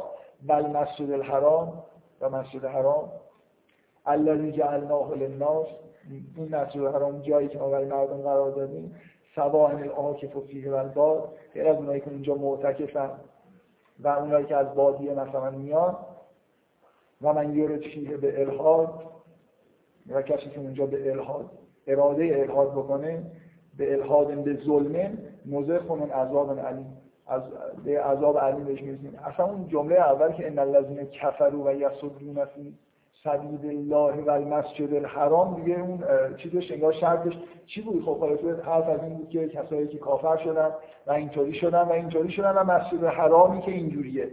و 0.48 0.52
المسجد 0.52 1.10
الحرام 1.10 1.82
و 2.20 2.30
مسجد 2.30 2.64
حرام. 2.64 3.12
الذی 4.06 4.52
جعلناه 4.52 5.14
للناس 5.14 5.66
این 6.36 6.56
مسجد 6.56 6.86
حرام 6.94 7.20
جایی 7.20 7.48
که 7.48 7.58
ما 7.58 7.68
برای 7.68 7.84
مردم 7.84 8.22
قرار 8.22 8.50
دادیم. 8.50 8.94
سواء 9.36 9.70
العاکف 9.70 10.36
و 10.36 10.40
فیه 10.40 10.70
و 10.70 10.74
الباد 10.74 11.28
غیر 11.54 11.68
از 11.68 11.76
اونایی 11.76 12.00
که 12.00 12.10
اونجا 12.10 12.34
معتکفن 12.34 13.10
و 14.00 14.08
اونایی 14.08 14.46
که 14.46 14.56
از 14.56 14.74
بادیه 14.74 15.14
مثلا 15.14 15.50
میان. 15.50 15.96
و 17.22 17.32
من 17.32 17.54
یورد 17.54 17.80
فیه 17.80 18.16
به 18.16 18.40
الهاد 18.40 19.02
و 20.08 20.22
کسی 20.22 20.50
که 20.50 20.60
اونجا 20.60 20.86
به 20.86 21.10
الهاد 21.10 21.50
اراده 21.86 22.24
الهاد 22.24 22.72
بکنه 22.72 23.22
به 23.78 23.92
الهاد 23.92 24.34
به 24.44 24.54
ظلمه 24.66 25.18
نزخ 25.46 25.90
من 25.90 26.10
عذاب 26.10 26.58
علیم. 26.58 26.96
از 27.26 27.42
به 27.84 28.02
عذاب 28.02 28.38
علیم 28.38 28.64
بهش 28.64 28.82
می‌رسیم. 28.82 29.18
اصلا 29.24 29.46
اون 29.46 29.68
جمله 29.68 29.96
اول 29.96 30.32
که 30.32 30.46
ان 30.46 30.58
الذين 30.58 31.04
كفروا 31.04 31.64
و 31.64 31.72
یصدون 31.72 32.44
فی 32.44 32.74
سبیل 33.26 33.70
الله 33.70 34.22
و 34.22 34.30
المسجد 34.30 34.94
الحرام. 34.94 35.54
دیگه 35.54 35.80
اون 35.80 36.04
چیزش 36.36 36.72
انگار 36.72 36.92
شرطش 36.92 37.32
چی 37.66 37.82
بود؟ 37.82 38.04
خب 38.04 38.16
خلاص 38.20 38.58
حرف 38.64 38.88
از 38.88 39.02
این 39.02 39.14
بود 39.14 39.28
که 39.28 39.48
کسایی 39.48 39.88
که 39.88 39.98
کافر 39.98 40.36
شدن 40.36 40.70
و 41.06 41.12
اینطوری 41.12 41.54
شدن 41.54 41.82
و 41.82 41.92
اینطوری 41.92 42.30
شدن 42.30 42.52
و 42.52 42.64
مسجد 42.64 43.04
حرامی 43.04 43.60
که 43.60 43.70
اینجوریه. 43.70 44.28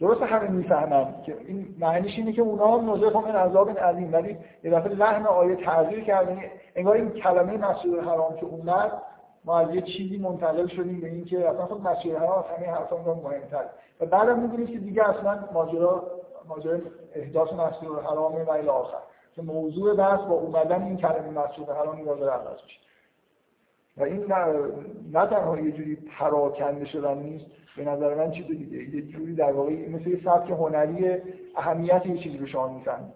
درست 0.00 0.22
همه 0.22 0.48
می‌فهمن 0.48 1.14
که 1.26 1.36
این 1.46 1.66
معنیش 1.78 2.18
اینه 2.18 2.32
که 2.32 2.42
اونا 2.42 2.78
هم 2.78 2.90
نزه 2.90 3.16
من 3.16 3.36
عذاب 3.36 3.78
عظیم 3.78 4.12
ولی 4.12 4.36
یه 4.64 4.70
دفعه 4.70 4.94
لحن 4.94 5.26
آیه 5.26 5.56
تغییر 5.56 6.04
کرد. 6.04 6.28
یعنی 6.28 6.42
انگار 6.76 6.94
این 6.94 7.10
کلمه 7.10 7.56
مسجد 7.56 7.90
الحرام 7.90 8.36
که 8.36 8.46
اومد 8.46 8.92
ما 9.44 9.58
از 9.58 9.74
یه 9.74 9.82
چیزی 9.82 10.18
منتقل 10.18 10.66
شدیم 10.66 11.00
به 11.00 11.06
اینکه 11.06 11.48
اصلا 11.48 11.66
خود 11.66 11.80
مسجد 11.80 12.10
الحرام 12.10 12.38
از 12.38 12.44
همه 12.56 12.66
حرفا 12.66 12.96
مهمتر 12.96 13.64
و 14.00 14.06
بعدم 14.06 14.38
می‌دونید 14.38 14.70
که 14.70 14.78
دیگه 14.78 15.08
اصلا 15.08 15.38
ماجرا 15.52 16.02
ماجرا 16.48 16.78
احداث 17.14 17.52
مسجد 17.52 17.88
الحرام 17.88 18.34
و 18.34 18.50
الی 18.50 18.68
آخر. 18.68 18.98
که 19.34 19.42
موضوع 19.42 19.96
بحث 19.96 20.20
با 20.20 20.34
اومدن 20.34 20.82
این 20.82 20.96
کلمه 20.96 21.30
مسجد 21.30 21.70
الحرام 21.70 22.08
وارد 22.08 22.22
عوض 22.22 22.58
میشه. 22.64 22.80
و 23.96 24.02
این 24.02 24.24
نه 25.12 25.26
تنها 25.26 25.58
یه 25.58 25.72
جوری 25.72 25.96
پراکنده 25.96 26.84
شدن 26.84 27.18
نیست 27.18 27.46
به 27.76 27.84
نظر 27.84 28.14
من 28.14 28.30
چیز 28.30 28.46
دیگه. 28.46 28.96
یه 28.96 29.02
جوری 29.02 29.34
در 29.34 29.52
واقع 29.52 29.88
مثل 29.88 30.08
یه 30.08 30.20
سبک 30.24 30.50
هنری 30.50 31.22
اهمیت 31.56 32.06
یه 32.06 32.18
چیزی 32.18 32.38
رو 32.38 32.46
شما 32.46 32.68
می‌فهمید 32.68 33.12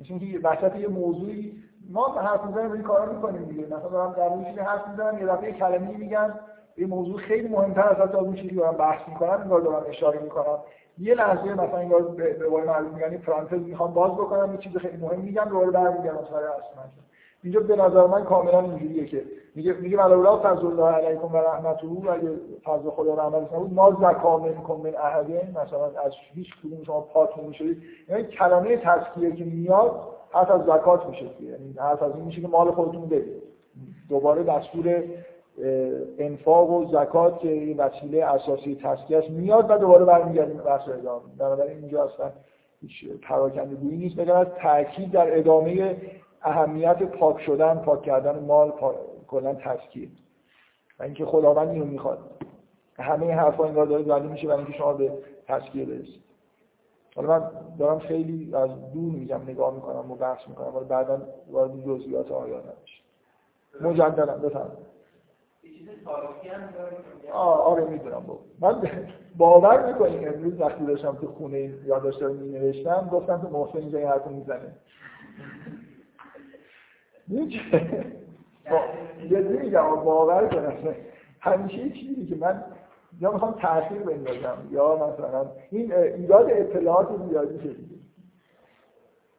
مثل 0.00 0.14
اینکه 0.14 0.48
وسط 0.48 0.76
یه 0.76 0.88
موضوعی 0.88 1.62
ما 1.90 2.08
حرف 2.08 2.44
می‌زنیم 2.44 2.72
این 2.72 2.82
کارا 2.82 3.12
می‌کنیم 3.12 3.44
دیگه. 3.44 3.66
مثلا 3.66 3.88
دارم 3.88 4.12
در 4.12 4.28
مورد 4.28 4.58
حرف 4.58 4.88
می‌زنم 4.88 5.18
یه 5.18 5.26
دفعه 5.26 5.52
کلمه‌ای 5.52 5.96
میگم 5.96 6.30
یه 6.78 6.86
موضوع 6.86 7.18
خیلی 7.18 7.48
مهمتر 7.48 7.88
از 7.88 7.96
حتی 7.96 8.16
اون 8.16 8.34
چیزی 8.34 8.54
دارم 8.54 8.76
بحث 8.76 9.08
می‌کنم 9.08 9.40
انگار 9.42 9.60
دارم 9.60 9.84
اشاره 9.88 10.18
می‌کنم. 10.18 10.58
یه 10.98 11.14
لحظه 11.14 11.54
مثلا 11.54 11.78
انگار 11.78 12.02
به 12.02 12.48
قول 12.50 12.64
معلوم 12.64 12.94
میگن 12.94 13.16
پرانتز 13.16 13.60
می‌خوام 13.60 13.94
باز 13.94 14.12
بکنم 14.12 14.52
یه 14.52 14.58
چیز 14.58 14.76
خیلی 14.76 14.96
مهم 14.96 15.20
میگم 15.20 15.44
دوباره 15.44 15.70
برمیگردم 15.70 16.24
سر 16.30 16.36
اصل. 16.36 16.90
اینجا 17.42 17.60
به 17.60 17.76
نظر 17.76 18.06
من 18.06 18.24
کاملا 18.24 18.60
اینجوریه 18.60 19.06
که 19.06 19.22
میگه 19.54 19.72
میگه 19.72 19.98
ولولا 19.98 20.38
فضل 20.38 20.66
الله 20.66 20.90
علیکم 20.90 21.34
و 21.34 21.36
رحمته 21.36 21.86
و 21.86 22.10
اگه 22.10 22.30
فضل 22.64 22.90
خدا 22.90 23.14
رحمتش 23.14 23.52
نبود 23.52 23.72
ما 23.72 23.90
زکا 23.90 24.38
منکم 24.38 24.74
من 24.74 24.94
احدین 24.94 25.50
مثلا 25.50 25.84
از 25.84 26.12
هیچ 26.34 26.46
کدوم 26.62 26.84
شما 26.84 27.00
پاک 27.00 27.38
نمیشید 27.38 27.82
یعنی 28.08 28.22
کلمه 28.24 28.76
تزکیه 28.76 29.32
که 29.32 29.44
میاد 29.44 30.00
حرف 30.30 30.50
از 30.50 30.60
زکات 30.60 31.06
میشه 31.06 31.24
یعنی 31.40 31.74
حرف 31.78 32.02
از 32.02 32.14
این 32.14 32.24
میشه 32.24 32.40
که 32.40 32.48
مال 32.48 32.70
خودتون 32.70 33.06
بدید. 33.06 33.42
دوباره 34.08 34.42
دستور 34.42 35.02
انفاق 36.18 36.70
و 36.70 36.86
زکات 36.92 37.38
که 37.38 37.48
این 37.48 37.76
وسیله 37.76 38.24
اساسی 38.24 38.78
تزکیه 38.82 39.18
است 39.18 39.30
میاد 39.30 39.70
و 39.70 39.78
دوباره 39.78 40.04
برمیگردیم 40.04 40.56
بحث 40.56 40.88
ادامه 40.88 41.22
بنابراین 41.38 41.78
اینجا 41.78 42.04
اصلا 42.04 42.30
هیچ 42.80 43.20
پراکنده 43.22 43.74
گویی 43.74 43.96
نیست. 43.96 44.18
مگر 44.18 44.36
از 44.36 44.46
تاکید 44.62 45.10
در 45.10 45.38
ادامه 45.38 45.96
اهمیت 46.42 47.02
پاک 47.02 47.40
شدن 47.40 47.74
پاک 47.74 48.02
کردن 48.02 48.38
مال 48.38 48.72
کلا 49.28 49.54
تزکیه. 49.54 50.08
و 50.98 51.02
اینکه 51.02 51.24
خداوند 51.24 51.68
اینو 51.68 51.84
می‌خواد. 51.84 52.18
همه 52.98 53.34
حرفا 53.34 53.64
انگار 53.64 53.86
داره 53.86 54.02
ولی 54.02 54.28
میشه 54.28 54.46
برای 54.46 54.58
اینکه 54.58 54.78
شما 54.78 54.92
به 54.92 55.12
تزکیه 55.48 55.84
برسید. 55.84 56.22
حالا 57.16 57.28
من 57.28 57.50
دارم 57.78 57.98
خیلی 57.98 58.54
از 58.54 58.70
دور 58.92 59.12
میگم 59.12 59.40
نگاه 59.48 59.74
می‌کنم 59.74 60.10
و 60.10 60.14
بحث 60.14 60.48
می‌کنم 60.48 60.76
ولی 60.76 60.84
بعدا 60.84 61.20
وارد 61.50 61.84
جزئیات 61.86 62.32
آیات 62.32 62.64
نمیشه 62.64 63.02
مجددا 63.80 64.36
بفرمایید. 64.36 64.97
آه 67.32 67.62
آره 67.62 67.84
می‌دونم 67.84 68.20
با. 68.26 68.38
من 68.60 68.82
باور 69.36 69.92
می‌کنیم 69.92 70.28
امروز 70.28 70.60
وقتی 70.60 70.84
داشتم 70.84 71.14
تو 71.20 71.26
خونه 71.26 71.58
یادداشت 71.86 72.22
رو 72.22 72.34
می 72.34 72.48
نوشتم 72.48 73.08
گفتم 73.12 73.40
که 73.40 73.48
محسن 73.48 73.78
اینجا 73.78 73.98
این 73.98 74.08
حرفو 74.08 74.30
می‌زنه. 74.30 74.72
یه 79.30 79.38
میگم 79.38 79.94
باور 80.04 80.48
کنم. 80.48 80.94
همیشه 81.40 81.78
یه 81.78 81.92
چیزی 81.92 82.26
که 82.26 82.36
من 82.36 82.64
یا 83.20 83.32
می‌خوام 83.32 83.52
تاثیر 83.52 83.98
بندازم 83.98 84.68
یا 84.70 84.96
مثلا 84.96 85.46
این 85.70 85.92
ایراد 85.94 86.50
اطلاعات 86.50 87.08
زیادی 87.28 87.58
شده. 87.58 87.76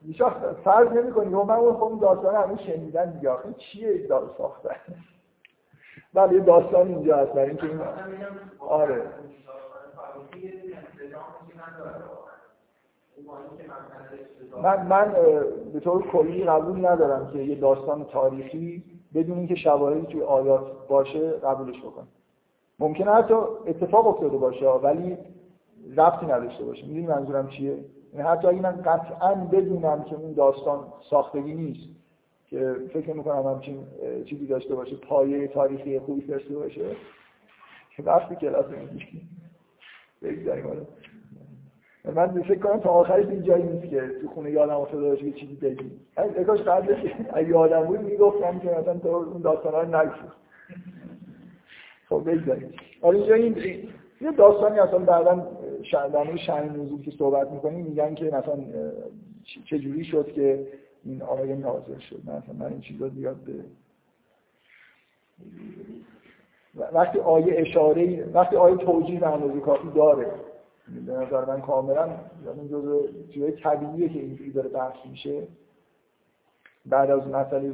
میشه 0.01 0.25
فرض 0.63 0.87
نمی 0.87 1.11
کنی 1.11 1.29
من 1.29 1.55
اون 1.55 1.99
داستان 1.99 2.35
همه 2.35 2.63
شنیدن 2.63 3.11
دیگه. 3.11 3.29
آخه 3.29 3.53
چیه 3.57 4.07
دار 4.07 4.35
ساختن 4.37 4.75
ولی 6.13 6.35
یه 6.35 6.41
داستان 6.41 6.87
اینجا 6.87 7.17
هست 7.17 7.31
برای 7.31 7.49
اینکه 7.49 7.65
این 7.65 7.79
آره. 8.59 9.01
من 14.63 14.87
من 14.87 15.15
به 15.73 15.79
طور 15.79 16.07
کلی 16.07 16.43
قبول 16.43 16.85
ندارم 16.85 17.31
که 17.31 17.39
یه 17.39 17.55
داستان 17.55 18.05
تاریخی 18.05 18.83
بدون 19.13 19.37
اینکه 19.37 19.55
شواهدی 19.55 20.05
توی 20.05 20.23
آیات 20.23 20.87
باشه 20.87 21.31
قبولش 21.31 21.79
بکنم. 21.81 22.07
ممکنه 22.79 23.11
حتی 23.11 23.33
اتفاق 23.67 24.07
افتاده 24.07 24.37
باشه 24.37 24.69
ولی 24.69 25.17
ربطی 25.97 26.25
نداشته 26.25 26.63
باشه. 26.63 26.85
می‌دونی 26.85 27.07
منظورم 27.07 27.47
چیه؟ 27.47 27.77
یعنی 28.13 28.27
حتی 28.27 28.47
اگه 28.47 28.61
من 28.61 28.81
قطعا 28.81 29.35
بدونم 29.35 30.03
که 30.03 30.15
اون 30.15 30.33
داستان 30.33 30.79
ساختگی 31.09 31.53
نیست 31.53 31.98
که 32.49 32.75
فکر 32.93 33.13
می‌کنم 33.13 33.53
همچین 33.55 33.77
چیزی 34.25 34.45
داشته 34.45 34.75
باشه 34.75 34.95
پایه 34.95 35.47
تاریخی 35.47 35.99
خوبی 35.99 36.21
فرسته 36.21 36.55
باشه. 36.55 36.81
که 37.95 38.03
وقتی 38.03 38.35
کلاس 38.35 38.65
بگذاریم 40.21 40.87
من 42.15 42.41
فکر 42.41 42.59
کنم 42.59 42.79
تا 42.79 42.89
آخرش 42.89 43.25
این 43.25 43.43
جایی 43.43 43.63
نیست 43.63 43.89
که 43.89 44.11
تو 44.21 44.27
خونه 44.27 44.51
یادم 44.51 44.75
افتاده 44.75 45.09
باشه 45.09 45.23
یه 45.23 45.31
چیزی 45.31 45.55
بگیم 45.55 45.91
اگه 46.15 46.43
قبلش 46.43 47.11
اگه 47.33 47.55
آدم 47.55 47.85
بود 47.85 47.99
می‌گفتم 47.99 48.59
که 48.59 48.67
مثلا 48.69 48.97
تو 48.97 49.07
اون 49.07 49.41
داستان 49.41 49.73
ها 49.73 50.01
نگفت. 50.01 50.35
خب 52.09 52.23
بگذاریم. 52.31 52.73
حالا 53.01 53.17
اینجا 53.19 53.35
این 53.35 53.55
یه 54.21 54.31
داستانی 54.31 54.79
اصلا 54.79 54.99
بعدا 54.99 55.47
شأن 56.37 56.69
نزول 56.69 57.01
که 57.01 57.11
صحبت 57.11 57.51
می‌کنیم 57.51 57.85
میگن 57.85 58.15
که 58.15 58.25
مثلا 58.25 58.59
چجوری 59.65 60.03
شد 60.03 60.31
که 60.31 60.67
این 61.03 61.21
آیه 61.21 61.55
نازل 61.55 61.99
شد. 61.99 62.21
مثلا 62.23 62.53
من 62.59 62.65
این 62.65 62.81
چیزا 62.81 63.09
زیاد 63.09 63.35
به 63.35 63.63
وقتی 66.93 67.19
آیه 67.19 67.53
اشاره 67.57 68.25
وقتی 68.33 68.55
آیه 68.55 68.77
توجیه 68.77 69.19
به 69.19 69.27
اندازه 69.27 69.59
کافی 69.59 69.89
داره 69.95 70.31
به 71.05 71.11
نظر 71.11 71.45
من 71.45 71.61
کاملا 71.61 72.09
این 72.57 72.67
جزء 72.67 72.99
چیزای 73.33 73.51
طبیعیه 73.51 74.09
که 74.09 74.19
اینجوری 74.19 74.51
داره 74.51 74.69
بحث 74.69 74.95
میشه. 75.09 75.47
بعد 76.85 77.11
از 77.11 77.27
مسئله 77.27 77.73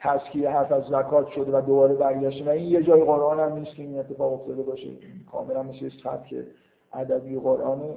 تسکیه 0.00 0.50
حرف 0.50 0.72
از 0.72 0.84
زکات 0.84 1.28
شده 1.28 1.58
و 1.58 1.60
دوباره 1.60 1.94
برگشته 1.94 2.44
و 2.44 2.48
این 2.48 2.68
یه 2.68 2.82
جای 2.82 3.04
قرآن 3.04 3.40
هم 3.40 3.58
نیست 3.58 3.76
که 3.76 3.82
این 3.82 3.98
اتفاق 3.98 4.32
افتاده 4.32 4.62
باشه. 4.62 4.88
کاملا 5.32 5.62
مثل 5.62 5.90
که 6.30 6.46
ادبی 6.92 7.38
قرآنه. 7.38 7.94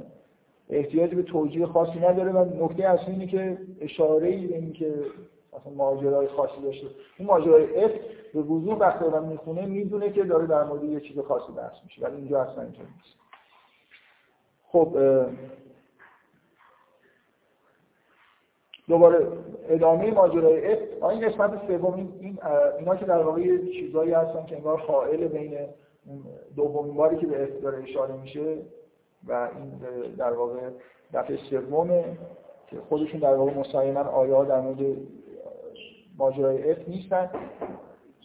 احتیاج 0.70 1.16
به 1.16 1.24
توجیه 1.24 1.66
خاصی 1.66 2.00
نداره 2.00 2.32
و 2.32 2.66
نکته 2.66 2.84
اصلی 2.84 3.14
اینه 3.14 3.28
که 3.28 3.58
اشاره 3.82 4.28
ای 4.28 4.48
به 4.48 4.56
اینکه 4.56 4.94
مثلا 5.54 5.74
ماجرای 5.74 6.28
خاصی 6.28 6.62
داشته 6.64 6.88
این 7.18 7.28
ماجرای 7.28 7.84
اف 7.84 7.92
به 8.34 8.42
وضوح 8.42 8.78
وقتی 8.78 9.06
آدم 9.06 9.28
می‌خونه 9.28 9.66
می‌دونه 9.66 10.12
که 10.12 10.24
داره 10.24 10.48
در 10.48 10.64
مورد 10.64 10.84
یه 10.84 11.00
چیز 11.00 11.20
خاصی 11.20 11.54
بحث 11.54 11.84
میشه 11.84 12.02
ولی 12.02 12.16
اینجا 12.16 12.42
اصلا 12.42 12.64
اینطور 12.64 12.86
نیست. 12.86 13.16
خب 14.68 14.98
دوباره 18.88 19.28
ادامه 19.70 20.12
ماجرای 20.12 20.74
اف 20.74 20.80
این 21.04 21.30
قسمت 21.30 21.68
سوم 21.68 21.94
این 21.94 22.40
اینا 22.80 22.96
که 22.96 23.06
در 23.06 23.24
واقع 23.24 23.58
چیزایی 23.58 24.12
هستن 24.12 24.46
که 24.46 24.56
انگار 24.56 24.80
حائل 24.80 25.28
بین 25.28 25.58
دومین 26.56 26.94
باری 26.94 27.18
که 27.18 27.28
به 27.28 27.44
افک 27.44 27.50
داره 27.50 27.84
اشاره 27.84 28.14
میشه 28.18 28.58
و 29.28 29.50
این 29.56 29.72
در 30.18 30.34
واقع 30.34 30.60
دفعه 31.14 31.38
سومه 31.38 32.04
که 32.68 32.78
خودشون 32.90 33.20
در 33.20 33.36
واقع 33.36 33.54
مستقیما 33.54 34.00
آیات 34.00 34.44
در 34.44 34.62
مورد 34.62 34.98
ماجرای 36.18 36.72
افک 36.72 36.78
نیستن. 36.88 37.30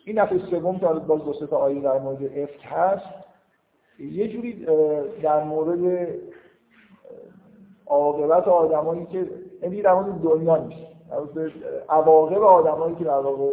این 0.05 0.25
دفعه 0.25 0.39
سوم 0.39 0.79
که 0.79 0.87
باز 0.87 1.25
دو 1.25 1.47
تا 1.47 1.57
آیه 1.57 1.81
در 1.81 1.99
مورد 1.99 2.39
افک 2.39 2.65
هست 2.65 3.07
یه 3.99 4.29
جوری 4.29 4.67
در 5.23 5.45
مورد 5.45 6.09
عاقبت 7.87 8.49
آدمایی 8.49 9.07
که 9.07 9.31
یعنی 9.63 9.83
در 9.83 9.95
مورد 9.95 10.21
دنیا 10.23 10.57
نیست 10.57 10.91
عواقب 11.89 12.43
آدمایی 12.43 12.95
که 12.95 13.05
در 13.05 13.11
واقع 13.11 13.45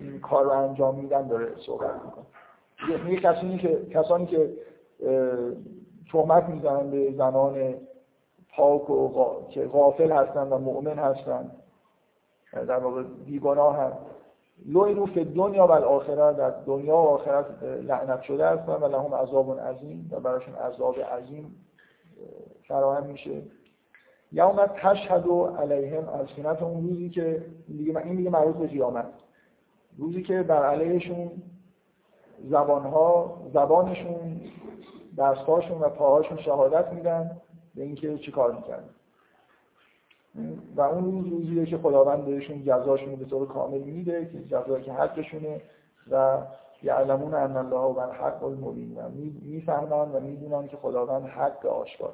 این 0.00 0.20
کار 0.20 0.44
رو 0.44 0.50
انجام 0.50 0.94
میدن 0.94 1.28
داره 1.28 1.48
صحبت 1.66 1.90
می‌کنه. 2.04 3.04
میگه 3.04 3.20
کسانی 3.20 3.58
که 3.58 3.86
کسانی 3.90 4.26
که 4.26 4.52
تهمت 6.12 6.48
می‌زنن 6.48 6.90
به 6.90 7.12
زنان 7.12 7.74
پاک 8.56 8.90
و 8.90 9.48
که 9.50 9.66
غافل 9.66 10.12
هستن 10.12 10.48
و 10.48 10.58
مؤمن 10.58 10.98
هستن. 10.98 11.50
در 12.52 12.78
واقع 12.78 13.02
بیگناه 13.02 13.76
هم 13.76 13.92
لوی 14.66 15.06
فی 15.06 15.24
دنیا 15.24 15.66
و 15.66 15.70
الاخره. 15.70 16.32
در 16.32 16.50
دنیا 16.50 16.96
و 16.96 17.08
آخرت 17.08 17.62
لعنت 17.62 18.22
شده 18.22 18.46
هستن 18.46 18.72
و 18.72 18.88
لهم 18.88 19.14
عذاب 19.14 19.60
عظیم 19.60 20.10
و 20.12 20.20
براشون 20.20 20.54
عذاب 20.54 21.00
عظیم 21.00 21.56
فراهم 22.68 23.06
میشه. 23.06 23.42
یوم 24.32 24.66
تشهد 24.66 25.24
علیهم 25.58 26.08
السنت 26.08 26.62
اون 26.62 26.88
روزی 26.88 27.10
که 27.10 27.44
این 27.66 28.16
دیگه 28.16 28.30
مربوط 28.30 28.56
به 28.56 28.66
قیامت. 28.66 29.12
روزی 29.98 30.22
که 30.22 30.42
بر 30.42 30.66
علیهشون 30.66 31.30
زبانها 32.44 33.36
زبانشون 33.52 34.40
دستهاشون 35.18 35.80
و 35.80 35.88
پاهاشون 35.88 36.38
شهادت 36.38 36.92
میدن 36.92 37.40
به 37.74 37.82
اینکه 37.82 38.18
چی 38.18 38.32
کار 38.32 38.52
می‌کردن. 38.52 38.88
و 40.76 40.80
اون 40.80 41.04
روز 41.04 41.26
روزیه 41.26 41.66
که 41.66 41.78
خداوند 41.78 42.24
بهشون 42.24 42.64
جزاشون 42.64 43.16
به 43.16 43.24
طور 43.24 43.48
کامل 43.48 43.78
میده 43.78 44.30
که 44.32 44.44
جزایی 44.44 44.84
که 44.84 44.92
حقشونه 44.92 45.60
و 46.10 46.38
یعلمون 46.82 47.34
ان 47.34 47.56
الله 47.56 47.78
و 47.78 48.00
حق 48.00 48.44
المبین. 48.44 48.96
و 48.96 49.08
می‌فهمن 49.42 50.12
و 50.12 50.20
می‌دونن 50.20 50.68
که 50.68 50.76
خداوند 50.76 51.26
حق 51.26 51.66
آشکار. 51.66 52.12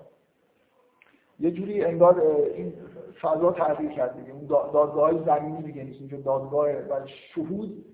یه 1.40 1.50
جوری 1.50 1.84
انگار 1.84 2.20
این 2.54 2.72
فضا 3.20 3.52
تغییر 3.52 3.90
کرد 3.90 4.14
اون 4.32 4.46
دادگاه 4.46 5.24
زمینی 5.24 5.62
دیگه 5.62 5.84
نیست. 5.84 6.00
اینجا 6.00 6.16
دادگاه 6.16 6.70
و 6.70 7.06
شهود 7.06 7.84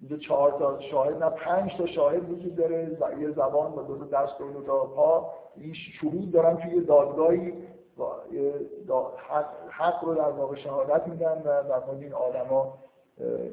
اینجا 0.00 0.16
چهار 0.16 0.58
تا 0.58 0.80
شاهد 0.80 1.22
نه 1.22 1.30
پنج 1.30 1.76
تا 1.76 1.86
شاهد 1.86 2.30
وجود 2.30 2.56
داره 2.56 2.98
یه 3.20 3.30
زبان 3.30 3.72
و 3.72 3.82
دو 3.82 3.98
تا 3.98 4.04
دست 4.04 4.40
و 4.40 4.52
دو 4.52 4.62
تا 4.62 4.84
پا. 4.84 5.30
این 5.56 5.74
شهود 5.74 6.30
دارن 6.30 6.56
توی 6.56 6.80
دادگاهی 6.80 7.52
حق, 9.70 10.04
رو 10.04 10.14
در 10.14 10.30
واقع 10.30 10.56
شهادت 10.56 11.06
میدن 11.06 11.38
و 11.38 11.62
در 11.68 11.86
مورد 11.86 12.02
این 12.02 12.12
آدما 12.12 12.78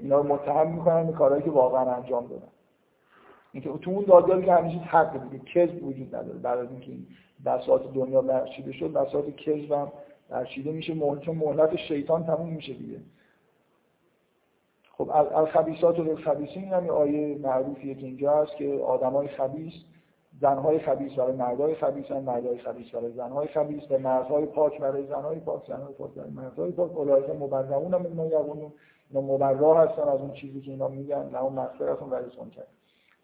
اینا 0.01 0.17
رو 0.17 0.23
متهم 0.23 0.71
می‌کنن 0.71 1.07
به 1.07 1.13
کارهایی 1.13 1.43
که 1.43 1.51
واقعا 1.51 1.95
انجام 1.95 2.27
دادن. 2.27 2.47
اینکه 3.51 3.69
تو 3.69 3.91
اون 3.91 4.05
دادگاهی 4.05 4.45
که 4.45 4.53
همیشه 4.53 4.77
حق 4.77 5.29
دیگه 5.29 5.43
کذب 5.45 5.83
وجود 5.83 6.15
نداره. 6.15 6.39
بعد 6.39 6.59
از 6.59 6.71
اینکه 6.71 6.91
این 6.91 7.07
بساط 7.45 7.81
دنیا 7.93 8.21
برچیده 8.21 8.71
شد 8.71 8.93
بساط 8.93 9.29
کذب 9.29 9.71
هم 9.71 9.91
برچیده 10.29 10.71
میشه 10.71 10.93
مهلت 11.33 11.75
شیطان 11.75 12.25
تموم 12.25 12.49
میشه 12.49 12.73
دیگه. 12.73 12.99
خب 14.97 15.09
الخبیسات 15.35 15.99
و 15.99 16.09
الخبیسین 16.09 16.67
یعنی 16.67 16.89
آیه 16.89 17.37
معروفیه 17.37 17.95
که 17.95 18.05
اینجا 18.05 18.31
هست 18.31 18.55
که 18.55 18.81
آدمای 18.87 19.27
خبیث 19.27 19.73
زنهای 20.41 20.79
خبیث 20.79 21.13
برای 21.13 21.35
مردهای 21.35 21.75
خبیثن 21.75 22.23
مردهای 22.23 22.57
خبیث 22.57 22.95
برای 22.95 23.11
زنهای 23.11 23.47
خبیث 23.47 23.83
و 23.91 23.97
مردهای 23.97 24.45
پاک 24.45 24.79
برای 24.79 25.07
زنهای 25.07 25.39
پاک 25.39 25.67
زنهای 25.67 25.93
پاک 25.93 26.11
برای 26.11 26.29
مردهای 26.29 26.71
پاک. 26.71 26.97
اولئک 26.97 27.29
مبررون 27.29 27.93
هم 27.93 28.05
اینا 28.05 28.25
یقولون 28.25 28.71
اینا 29.09 29.21
مبرر 29.21 29.87
هستن 29.87 30.01
از 30.01 30.19
اون 30.19 30.33
چیزی 30.33 30.61
که 30.61 30.71
اینا 30.71 30.87
میگن 30.87 31.29
لهم 31.33 31.53
مغفرتون 31.53 32.09
و 32.09 32.15
رزقون 32.15 32.49
کرد 32.49 32.67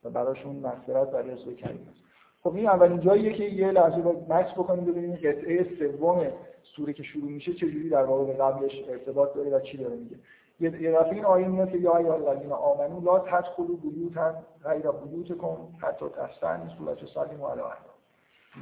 و 0.04 0.10
براشون 0.10 0.56
مغفرت 0.56 1.14
و 1.14 1.18
رزق 1.18 1.56
کریم 1.56 1.88
هست. 1.90 2.02
خب 2.44 2.56
این 2.56 2.68
اولین 2.68 3.00
جاییه 3.00 3.34
که 3.34 3.44
یه 3.44 3.72
لحظه 3.72 4.02
با 4.02 4.12
مکس 4.30 4.52
بکنیم 4.52 4.86
ببینیم 4.86 5.16
قطعه 5.16 5.68
سوم 5.80 6.28
سوره 6.76 6.94
که 6.94 7.04
شروع 7.04 7.32
میشه 7.32 7.54
چجوری 7.54 7.90
در 7.90 8.04
واقع 8.04 8.26
به 8.26 8.34
قبلش 8.34 8.72
ارتباط 8.90 9.34
داره 9.34 9.50
و 9.50 9.60
چی 9.60 9.78
داره 9.78 9.96
میگه. 9.96 10.16
یه 10.62 10.92
دفعه 10.92 11.14
این 11.14 11.26
آیه 11.26 11.48
میاد 11.48 11.72
که 11.72 11.78
یا 11.78 11.98
ایها 11.98 12.14
الذین 12.14 12.52
آمنو 12.52 13.02
لا 13.02 13.20
تدخلوا 13.20 13.76
بیوتا 13.76 14.34
غیر 14.64 14.92
بیوتکم 14.92 15.58
حتی 15.82 16.06
تستأنسوا 16.10 16.92
و 16.92 16.96
تسلیموا 16.96 17.52
علی 17.52 17.62
اهلها 17.62 17.92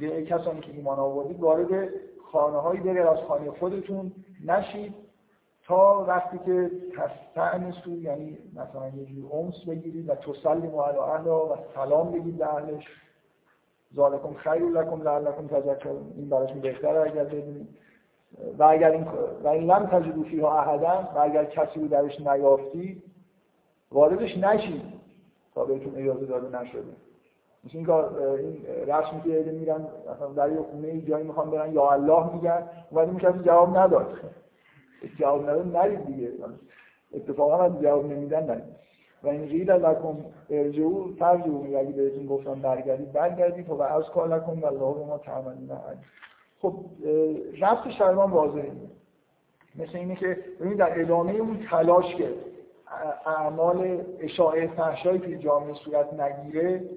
یه 0.00 0.24
کسانی 0.24 0.60
که 0.60 0.72
ایمان 0.72 0.98
آوردید 0.98 1.40
وارد 1.40 1.90
خانه 2.32 2.58
هایی 2.58 2.80
بغیر 2.80 3.08
از 3.08 3.18
خانه 3.18 3.50
خودتون 3.50 4.12
نشید 4.46 4.94
تا 5.66 6.04
وقتی 6.08 6.38
که 6.46 6.70
تستأنسوا 6.96 7.94
یعنی 7.94 8.38
مثلا 8.54 8.88
یه 8.88 9.04
جور 9.04 9.32
اونس 9.32 9.54
بگیرید 9.68 10.08
و 10.08 10.14
تسلیموا 10.14 10.86
علی 10.88 11.28
و 11.28 11.56
سلام 11.74 12.12
بگید 12.12 12.38
به 12.38 12.54
اهلش. 12.54 12.84
ذالکم 13.96 14.34
خیر 14.34 14.62
لکم 14.62 15.02
لعلکم 15.02 15.46
تذکرون. 15.46 16.12
این 16.16 16.28
براتون 16.28 16.60
بهتره 16.60 17.00
اگر 17.00 17.24
بدونید. 17.24 17.68
و 18.58 18.64
اگر 18.64 18.90
این 18.90 19.06
و 19.44 19.48
این 19.48 19.70
لم 19.70 19.86
تجدو 19.86 20.22
فیها 20.22 20.60
احدا 20.60 21.08
و 21.14 21.18
اگر 21.18 21.44
کسی 21.44 21.80
رو 21.80 21.88
درش 21.88 22.20
نیافتی 22.20 23.02
واردش 23.92 24.38
نشید 24.38 24.82
تا 25.54 25.64
بهتون 25.64 25.96
اجازه 25.96 26.26
داده 26.26 26.62
نشده. 26.62 26.82
مثل 27.64 27.76
این 27.76 27.86
کار 27.86 28.22
این 28.22 28.66
رسمی 28.86 29.22
که 29.22 29.50
میرن 29.52 29.86
مثلا 30.14 30.32
در 30.32 30.52
یه 30.52 30.62
خونه 30.62 31.00
جایی 31.00 31.26
می‌خوان 31.26 31.50
برن 31.50 31.72
یا 31.72 31.90
الله 31.90 32.34
میگن 32.34 32.68
اومدیم 32.90 33.18
کسی 33.18 33.38
جواب 33.38 33.76
نداد. 33.78 34.18
جواب 35.20 35.42
نداد 35.42 35.76
نرید 35.76 36.06
دیگه. 36.06 36.32
اتفاقا 37.14 37.62
از 37.62 37.82
جواب 37.82 38.06
نمیدن 38.06 38.44
نرید. 38.44 38.80
و 39.22 39.28
این 39.28 39.46
قیل 39.46 39.70
لکم 39.70 40.16
ارجعو 40.50 41.14
فرجعو. 41.18 41.64
اگه 41.78 41.92
بهتون 41.92 42.26
گفتم 42.26 42.54
برگردید 42.54 43.12
برگردید. 43.12 43.70
و 43.70 43.82
از 43.82 44.04
کار 44.04 44.28
لکم 44.28 44.60
و 44.62 44.66
الله 44.66 45.06
ما 45.06 45.18
تعملون 45.18 45.70
خب 46.62 46.74
ربط 47.60 47.88
شرمان 47.88 48.30
واضحه. 48.30 48.72
مثل 49.76 49.96
اینه 49.96 50.16
که 50.16 50.38
ببینید 50.60 50.78
در 50.78 51.00
ادامه 51.00 51.32
اون 51.32 51.66
تلاش 51.70 52.14
که 52.14 52.34
اعمال 53.26 54.04
اشاعه 54.20 54.66
فحشایی 54.66 55.18
توی 55.18 55.38
جامعه 55.38 55.74
صورت 55.74 56.12
نگیره 56.12 56.90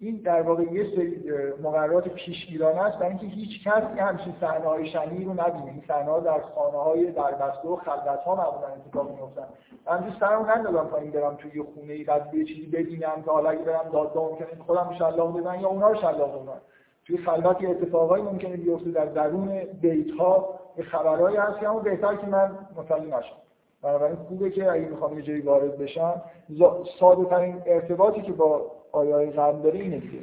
این 0.00 0.16
در 0.16 0.42
واقع 0.42 0.62
یه 0.62 0.96
سری 0.96 1.22
مقررات 1.62 2.08
پیشگیرانه 2.08 2.80
است. 2.80 2.98
برای 2.98 3.08
اینکه 3.08 3.26
هیچ 3.26 3.64
کسی 3.64 3.98
همچین 3.98 4.34
صحنه 4.40 4.64
های 4.64 4.88
شنی 4.88 5.24
رو 5.24 5.32
نبینه. 5.32 5.70
این 5.70 5.82
صحنه 5.88 6.20
در 6.20 6.40
خانه 6.40 6.78
های 6.78 7.12
دربسته 7.12 7.68
و 7.68 7.76
خلوت 7.76 8.20
ها 8.24 8.34
معمولا 8.34 8.66
اتفاق 8.68 9.10
میفتن 9.10 9.48
من 9.86 10.00
دوست 10.00 10.20
دارم 10.20 10.50
نندازم 10.50 10.88
تا 10.90 10.96
این 10.96 11.10
برم 11.10 11.34
توی 11.34 11.62
خونه 11.62 11.92
ای 11.92 12.04
بعد 12.04 12.34
یه 12.34 12.44
چیزی 12.44 12.66
ببینم 12.66 13.22
که 13.24 13.30
حالا 13.30 13.50
اگه 13.50 13.62
برم 13.62 13.90
دادگاه 13.92 14.30
ممکنه 14.30 14.48
خودم 14.66 14.94
شلاق 14.98 15.40
بدن 15.40 15.60
یا 15.60 15.68
اونا 15.68 15.88
رو 15.88 16.00
شلاق 16.00 16.42
بدن 16.42 16.60
توی 17.08 17.18
خلوت 17.18 17.64
اتفاقایی 17.64 18.24
ممکنه 18.24 18.56
بیفته 18.56 18.90
در 18.90 19.04
درون 19.04 19.60
بیت 19.80 20.10
ها 20.10 20.60
به 20.76 20.82
خبرهایی 20.82 21.36
هست 21.36 21.58
که 21.60 21.68
اما 21.68 21.78
بهتر 21.78 22.16
که 22.16 22.26
من 22.26 22.50
مطلع 22.76 23.18
نشم. 23.18 23.36
بنابراین 23.82 24.16
خوبه 24.16 24.50
که 24.50 24.72
اگه 24.72 24.88
می‌خوام 24.88 25.18
یه 25.18 25.24
جایی 25.24 25.40
وارد 25.40 25.78
بشم 25.78 26.22
ساده 27.00 27.24
ترین 27.24 27.62
ارتباطی 27.66 28.22
که 28.22 28.32
با 28.32 28.70
آیای 28.92 29.30
قبل 29.30 29.62
داره 29.62 29.78
اینه 29.78 29.98
دیگه. 29.98 30.18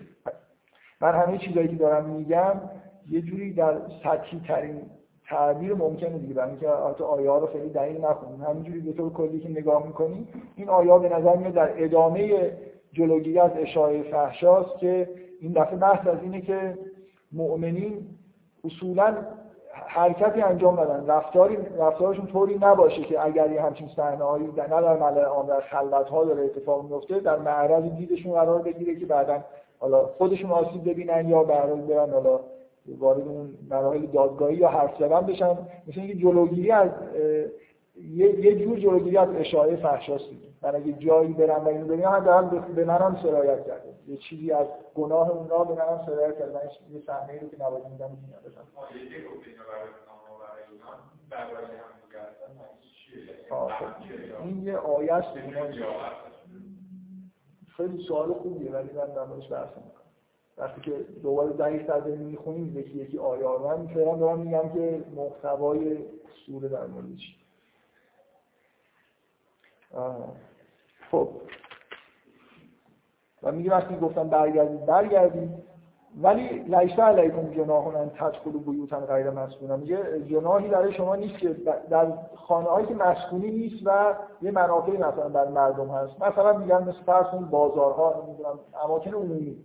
من 1.01 1.11
همه 1.11 1.37
چیزایی 1.37 1.67
که 1.67 1.75
دارم 1.75 2.05
میگم 2.05 2.61
یه 3.09 3.21
جوری 3.21 3.53
در 3.53 3.73
سطحی 4.03 4.41
ترین 4.47 4.81
تعبیر 5.29 5.73
ممکنه 5.73 6.17
دیگه 6.17 6.33
برای 6.33 6.49
اینکه 6.49 6.67
آیه 7.03 7.29
ها 7.29 7.37
رو 7.37 7.47
خیلی 7.47 7.69
دقیق 7.69 8.05
نخونیم. 8.05 8.41
همینجوری 8.41 8.79
به 8.79 8.93
طور 8.93 9.13
کلی 9.13 9.39
که 9.39 9.49
نگاه 9.49 9.87
می‌کنیم 9.87 10.27
این 10.55 10.69
آیه 10.69 10.99
به 10.99 11.09
نظر 11.09 11.35
میاد 11.35 11.53
در 11.53 11.83
ادامه 11.83 12.51
جلوگیری 12.93 13.39
از 13.39 13.51
اشاعه 13.55 14.03
فحشاست 14.03 14.79
که 14.79 15.09
این 15.39 15.51
دفعه 15.51 15.75
بحث 15.75 16.07
از 16.07 16.17
اینه 16.23 16.41
که 16.41 16.77
مؤمنین 17.31 18.07
اصولا 18.63 19.15
حرکتی 19.87 20.41
انجام 20.41 20.75
بدن 20.75 21.07
رفتاری 21.07 21.57
رفتارشون 21.79 22.27
طوری 22.27 22.57
نباشه 22.61 23.01
که 23.01 23.25
اگر 23.25 23.51
یه 23.51 23.61
همچین 23.61 23.89
صحنه‌ای 23.95 24.43
نه 24.43 24.67
در 24.67 24.97
ملأ 24.97 25.23
عام 25.23 25.47
در 25.47 25.61
خلوت 25.61 26.09
ها 26.09 26.25
داره 26.25 26.43
اتفاق 26.43 26.83
میفته 26.83 27.19
در 27.19 27.39
معرض 27.39 27.83
دیدشون 27.83 28.33
قرار 28.33 28.61
بگیره 28.61 28.95
که 28.95 29.05
بعدا 29.05 29.43
حالا 29.79 30.05
خودشون 30.05 30.51
آسیب 30.51 30.89
ببینن 30.89 31.29
یا 31.29 31.43
برای 31.43 31.81
برن 31.81 32.09
حالا 32.09 32.39
وارد 32.99 33.27
اون 33.27 33.53
مراحل 33.69 34.05
دادگاهی 34.05 34.55
یا 34.55 34.67
حرف 34.67 34.97
زدن 34.99 35.21
بشن. 35.21 35.57
مثل 35.87 35.99
اینکه 35.99 36.15
جلوگیری 36.15 36.71
از 36.71 36.89
یه, 38.13 38.55
جور 38.55 38.79
جلوگیری 38.79 39.17
از 39.17 39.29
اشاعه 39.35 39.75
فحشاست 39.75 40.25
من 40.65 40.75
اگه 40.75 40.93
جایی 40.93 41.33
برم 41.33 41.65
و 41.65 41.67
اینو 41.67 41.85
ببینم 41.85 42.09
حداقل 42.09 42.59
به 42.59 42.85
منم 42.85 43.19
سرایت 43.23 43.67
کرده. 43.67 43.93
یه 44.07 44.17
چیزی 44.17 44.51
از 44.51 44.67
گناه 44.95 45.29
اونا 45.29 45.63
به 45.63 45.73
منم 45.73 46.05
سرایت 46.05 46.39
کرده. 46.39 46.53
من 46.53 46.61
یه 46.93 47.01
صحنه 47.07 47.39
رو 47.39 47.49
که 47.49 47.63
نباید 47.63 47.85
میدم 47.87 48.11
میدم 48.11 48.39
این 54.43 54.63
یه 54.63 54.77
آیه 54.77 55.13
است 55.13 55.27
خیلی 57.77 58.03
سوال 58.03 58.33
خوبیه 58.33 58.71
ولی 58.71 58.89
من 58.93 59.05
در 59.05 59.23
موردش 59.23 59.51
بحث 59.51 59.67
می‌کنم 59.67 59.91
وقتی 60.57 60.81
که 60.81 60.91
دوباره 61.23 61.49
دقیق 61.49 61.87
تر 61.87 61.99
داریم 61.99 62.19
می‌خونیم 62.19 62.77
یکی 62.77 62.97
یکی 62.97 63.17
آیه 63.17 63.45
ها 63.45 63.57
من 63.57 63.87
فعلا 63.87 64.15
دارم 64.15 64.39
میگم 64.39 64.69
که 64.69 65.03
محتوای 65.15 65.97
سوره 66.45 66.67
در 66.67 66.85
مورد 66.85 67.15
چی؟ 67.15 67.35
خب. 71.15 71.29
و 73.43 73.51
میگه 73.51 73.71
وقتی 73.71 73.95
گفتم 73.95 74.29
برگردید 74.29 74.85
برگردید 74.85 75.49
ولی 76.21 76.47
لیس 76.47 76.99
علیکم 76.99 77.51
جناح 77.51 77.87
ان 77.87 78.09
تدخلوا 78.09 78.59
بیوتا 78.59 78.99
غیر 78.99 79.29
مسکونه 79.29 79.75
میگه 79.75 79.97
جناحی 80.29 80.67
برای 80.67 80.93
شما 80.93 81.15
نیست 81.15 81.37
که 81.37 81.55
در 81.89 82.07
خانه 82.35 82.67
هایی 82.67 82.87
که 82.87 82.93
مسکونی 82.93 83.51
نیست 83.51 83.83
و 83.85 84.13
یه 84.41 84.51
منافعی 84.51 84.97
مثلا 84.97 85.29
برای 85.29 85.51
مردم 85.51 85.87
هست. 85.87 86.21
مثلا 86.21 86.57
میگن 86.57 86.81
مثل 86.81 87.03
فرض 87.05 87.25
کنید 87.25 87.49
بازارها 87.49 88.23
نمی‌دونم 88.27 88.59
اماکن 88.83 89.13
عمومی. 89.13 89.57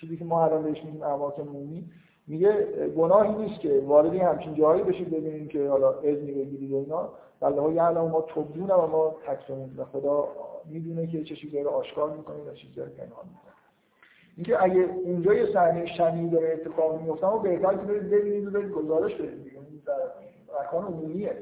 چیزی 0.00 0.16
که 0.16 0.24
ما 0.24 0.44
الان 0.44 0.62
بهش 0.62 0.84
میگیم 0.84 1.02
اماکن 1.02 1.42
عمومی. 1.42 1.84
میگه 2.26 2.52
گناهی 2.96 3.32
نیست 3.32 3.60
که 3.60 3.82
وارد 3.86 4.14
همچین 4.14 4.54
جایی 4.54 4.82
بشید 4.82 5.10
ببینید 5.10 5.48
که 5.48 5.68
حالا 5.68 5.90
اذنی 5.90 6.32
بگیرید 6.32 6.72
و 6.72 6.76
اینا. 6.76 7.08
والله 7.44 7.74
یعلم 7.74 8.00
ما 8.00 8.20
تبدون 8.20 8.70
و 8.70 8.86
ما 8.86 9.14
تکتمون 9.26 9.70
و 9.76 9.84
خدا 9.84 10.28
می‌دونه 10.64 11.06
که 11.06 11.24
چه 11.24 11.36
چیزایی 11.36 11.64
رو 11.64 11.70
آشکار 11.70 12.10
می‌کنید 12.10 12.48
و 12.48 12.54
چیزایی 12.54 12.88
رو 12.88 12.94
پنهان 12.94 13.24
می‌کنید 13.24 13.54
اینکه 14.36 14.62
اگه 14.62 14.80
اونجا 15.04 15.34
یه 15.34 15.52
صحنه 15.52 15.86
شنی 15.86 16.30
داره 16.30 16.52
اتفاق 16.52 17.00
میفته 17.00 17.26
اما 17.26 17.38
بهتر 17.38 17.70
که 17.70 17.82
برید 17.82 18.10
ببینید 18.10 18.46
و 18.46 18.50
برید 18.50 18.70
گزارش 18.70 19.14
بدید 19.14 19.44
دیگه. 19.44 19.56
در 19.86 19.94
مکان 20.60 20.84
عمومیه. 20.84 21.36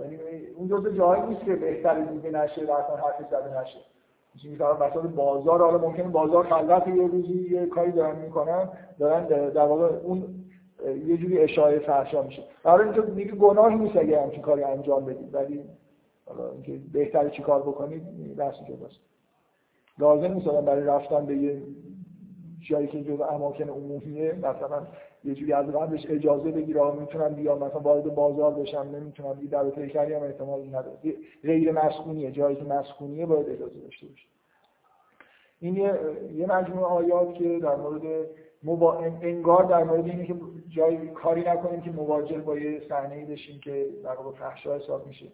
یعنی 0.00 0.18
اون 0.56 0.68
جزء 0.68 0.90
جایی 0.90 1.22
نیست 1.22 1.44
که 1.44 1.56
بهتر 1.56 2.00
دیده 2.00 2.30
نشه 2.30 2.66
و 2.66 2.70
اصلا 2.72 2.96
حرفی 2.96 3.24
زده 3.30 3.60
نشه. 3.60 3.78
چیزی 4.42 4.56
که 4.56 4.64
مثلا 4.64 5.02
بازار 5.02 5.60
حالا 5.60 5.78
ممکنه 5.78 6.08
بازار 6.08 6.46
خلوت 6.46 6.88
یه 6.88 7.06
روزی 7.06 7.48
یه 7.50 7.66
کاری 7.66 7.92
دارن 7.92 8.16
می‌کنن 8.16 8.68
دارن 8.98 9.26
در 9.26 9.64
واقع 9.64 9.86
اون 10.04 10.34
یه 11.06 11.16
جوری 11.16 11.38
اشاره 11.38 11.78
فحشا 11.78 12.22
میشه. 12.22 12.42
برای 12.64 12.84
اینکه 12.84 13.00
میگه 13.00 13.32
گناهی 13.32 13.76
نیست 13.76 13.96
اگه 13.96 14.22
همچین 14.22 14.42
کاری 14.42 14.62
انجام 14.62 15.04
بدید 15.04 15.34
ولی 15.34 15.64
حالا 16.26 16.50
اینکه 16.50 16.80
بهتره 16.92 17.30
چیکار 17.30 17.62
بکنید 17.62 18.36
بحث 18.36 18.54
جداست 18.54 19.00
لازم 19.98 20.32
نیست 20.32 20.46
برای 20.46 20.84
رفتن 20.84 21.26
به 21.26 21.36
یه 21.36 21.62
جایی 22.60 22.86
که 22.86 23.04
جزء 23.04 23.24
اماکن 23.24 23.68
عمومیه 23.68 24.32
مثلا 24.32 24.86
یه 25.24 25.34
جوری 25.34 25.52
از 25.52 25.66
قبلش 25.66 26.06
اجازه 26.08 26.50
بگیره 26.50 26.92
می‌تونم 26.92 27.34
بیام 27.34 27.58
مثلا 27.58 27.80
وارد 27.80 28.14
بازار 28.14 28.54
بشم 28.54 28.88
نمی‌تونم 28.94 29.42
یه 29.42 29.48
در 29.48 29.70
پیکری 29.70 30.14
هم 30.14 30.22
احتمال 30.22 30.66
نداره. 30.66 30.96
غیر 31.42 31.72
مسکونیه 31.72 32.30
جایی 32.30 32.56
که 32.56 32.64
مسکونیه 32.64 33.26
باید 33.26 33.48
اجازه 33.48 33.80
داشته 33.80 34.06
باشه. 34.06 34.26
این 35.60 35.76
یه, 35.76 35.98
یه 36.34 36.46
مجموعه 36.46 36.86
آیات 36.86 37.34
که 37.34 37.58
در 37.58 37.76
مورد 37.76 38.02
مبا... 38.62 38.98
انگار 39.22 39.64
در 39.64 39.84
مورد 39.84 40.06
اینه 40.06 40.26
که 40.26 40.34
جایی 40.68 41.08
کاری 41.08 41.40
نکنیم 41.40 41.80
که 41.80 41.90
مواجه 41.90 42.38
با 42.38 42.58
یه 42.58 42.82
صحنه 42.88 43.24
بشیم 43.24 43.60
که 43.60 43.86
در 44.04 44.14
واقع 44.14 44.38
فحشا 44.38 44.76
حساب 44.76 45.06
میشه. 45.06 45.26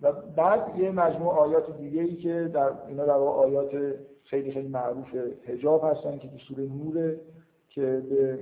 و 0.00 0.12
بعد 0.12 0.78
یه 0.78 0.90
مجموعه 0.90 1.36
آیات 1.36 1.78
دیگه 1.78 2.02
ای 2.02 2.16
که 2.16 2.50
در 2.54 2.72
اینا 2.88 3.06
در 3.06 3.12
واقع 3.12 3.46
آیات 3.46 3.94
خیلی 4.24 4.52
خیلی 4.52 4.68
معروف 4.68 5.06
حجاب 5.46 5.84
هستن 5.84 6.18
که 6.18 6.28
تو 6.28 6.38
سوره 6.38 6.64
نوره 6.64 7.20
که 7.68 8.02
به 8.10 8.38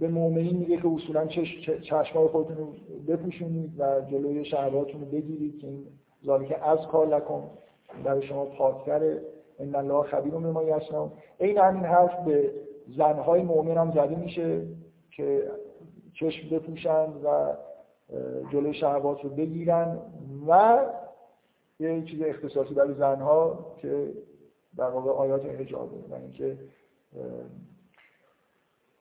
به 0.00 0.08
مؤمنین 0.08 0.56
میگه 0.56 0.76
که 0.76 0.88
اصولا 0.88 1.26
چش... 1.26 1.70
چشمای 1.82 2.28
خودتون 2.28 2.56
رو 2.56 2.72
بپوشونید 3.08 3.80
و 3.80 4.00
جلوی 4.10 4.44
شهواتتون 4.44 5.00
رو 5.00 5.06
بگیرید 5.06 5.58
که 5.58 5.66
این 5.66 5.86
که 6.48 6.68
از 6.68 6.78
کار 6.86 7.06
لکن 7.06 7.50
برای 8.04 8.26
شما 8.26 8.44
پاکتره 8.44 9.22
ان 9.58 9.74
الله 9.74 10.02
خبیر 10.02 10.32
بما 10.32 10.62
یصنعون. 10.62 11.10
این 11.38 11.58
همین 11.58 11.84
حرف 11.84 12.24
به 12.24 12.50
زنهای 12.88 13.42
مؤمن 13.42 13.76
هم 13.76 13.90
زده 13.90 14.16
میشه 14.16 14.66
که 15.10 15.50
چشم 16.14 16.48
بپوشن 16.48 17.06
و 17.24 17.52
جلوی 18.52 18.74
شهوات 18.74 19.24
رو 19.24 19.30
بگیرن 19.30 19.98
و 20.48 20.78
یه 21.80 22.02
چیز 22.02 22.22
اختصاصی 22.22 22.74
برای 22.74 22.94
زنها 22.94 23.66
که 23.82 24.12
در 24.76 24.90
واقع 24.90 25.10
آیات 25.10 25.46
حجابه 25.46 25.96
و 26.10 26.14
اینکه 26.14 26.58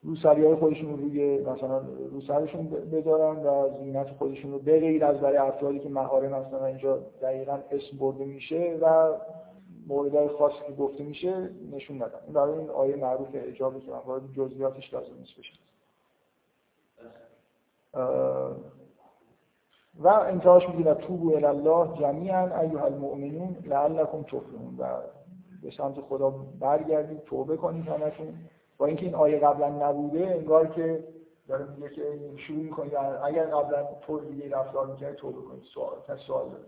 روسری 0.04 0.46
های 0.46 0.56
خودشون 0.56 0.90
رو 0.90 0.96
روی 0.96 1.38
مثلا 1.38 1.82
روسرشون 2.12 2.68
بذارن 2.68 3.46
و 3.46 3.70
زینت 3.80 4.08
خودشون 4.08 4.52
رو 4.52 4.60
بغیر 4.60 5.06
از 5.06 5.18
برای 5.18 5.38
افرادی 5.38 5.80
که 5.80 5.90
مهارم 5.90 6.34
هستن 6.34 6.64
اینجا 6.64 7.00
دقیقا 7.22 7.60
اسم 7.72 7.98
برده 8.00 8.26
میشه 8.26 8.78
و 8.82 9.14
موردهای 9.88 10.28
خاصی 10.28 10.58
که 10.68 10.74
گفته 10.74 11.04
میشه 11.04 11.50
نشون 11.72 11.96
ندن. 11.96 12.20
این 12.26 12.34
برای 12.34 12.60
این 12.60 12.70
آیه 12.70 12.96
معروف 12.96 13.28
اجابه 13.34 13.80
که 13.80 13.92
من 13.92 13.98
وارد 13.98 14.34
جزئیاتش 14.34 14.94
لازم 14.94 15.16
نیست 15.20 15.40
بشه. 15.40 15.54
و 19.96 20.08
انتهاش 20.08 20.70
میگه 20.70 20.94
توبو 20.94 21.46
الله 21.46 22.00
جمیعا 22.00 22.60
ایها 22.60 22.86
المؤمنون 22.86 23.58
لعلکم 23.66 24.24
تفلحون. 24.24 24.76
و 24.80 25.02
به 25.64 25.72
سمت 25.72 26.02
خدا 26.02 26.30
برگردید 26.60 27.24
توبه 27.24 27.58
کنید 27.58 27.88
همتون. 27.88 28.34
با 28.78 28.86
اینکه 28.86 29.06
این 29.06 29.16
آیه 29.16 29.40
قبلا 29.40 29.90
نبوده 29.90 30.28
انگار 30.28 30.68
که 30.68 31.04
داره 31.48 31.66
میگه 31.76 31.90
که 31.90 32.20
شروع 32.38 32.60
می‌کنید 32.60 32.96
اگر 33.24 33.46
قبلا 33.46 33.88
طور 34.02 34.24
دیگه 34.24 34.50
رفتار 34.50 34.88
می‌کنید 34.88 35.16
توبه 35.16 35.42
کنید. 35.42 35.64
سوال 35.64 36.18
سوال 36.28 36.50
داره. 36.50 36.64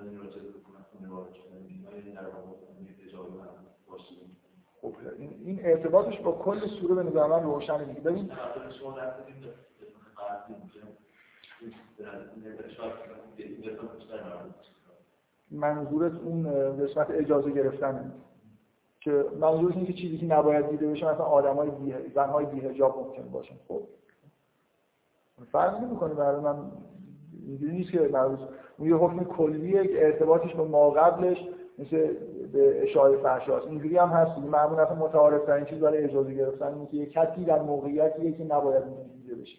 خب 4.81 4.95
این 5.19 5.59
ارتباطش 5.63 6.19
با 6.19 6.31
کل 6.31 6.67
سوره 6.67 6.95
به 6.95 7.03
نظر 7.03 7.27
من 7.27 7.43
روشنه 7.43 7.85
دیگه 7.85 7.99
ببین 7.99 8.31
منظورت 15.51 16.13
اون 16.13 16.43
قسمت 16.85 17.11
اجازه 17.11 17.51
گرفتن 17.51 18.13
که 19.01 19.25
منظورت 19.39 19.75
اینه 19.75 19.87
که 19.87 19.93
چیزی 19.93 20.17
که 20.17 20.25
نباید 20.25 20.69
دیده 20.69 20.87
بشه 20.87 21.13
مثلا 21.13 21.25
آدمای 21.25 21.69
بی 21.69 21.95
زنهای 22.15 22.45
بی‌حجاب 22.45 22.97
ممکن 22.97 23.31
باشن 23.31 23.55
خب 23.67 23.81
فرق 25.51 25.81
نمی‌کنه 25.81 26.13
برای 26.13 26.41
من 26.41 26.71
اینجوری 27.47 27.71
نیست 27.71 27.91
که 27.91 28.09
یه 28.82 28.95
حکم 28.95 29.23
کلیه 29.23 29.88
که 29.88 30.05
ارتباطش 30.05 30.55
با 30.55 30.65
ما 30.65 30.89
قبلش 30.89 31.38
مثل 31.80 32.13
به 32.53 32.84
اشاره 32.84 33.17
فحشاست 33.17 33.67
اینجوری 33.67 33.97
هم 33.97 34.09
هست 34.09 34.38
معمولا 34.38 34.95
متعارف 34.95 35.45
ترین 35.45 35.65
چیز 35.65 35.80
برای 35.80 36.03
اجازه 36.03 36.34
گرفتن 36.34 36.73
اینه 36.73 36.88
که 36.88 36.97
یه 36.97 37.05
کسی 37.05 37.45
در 37.45 37.61
موقعیتیه 37.61 38.32
که 38.32 38.43
نباید 38.43 38.84
دیده 39.13 39.36
بشه. 39.36 39.57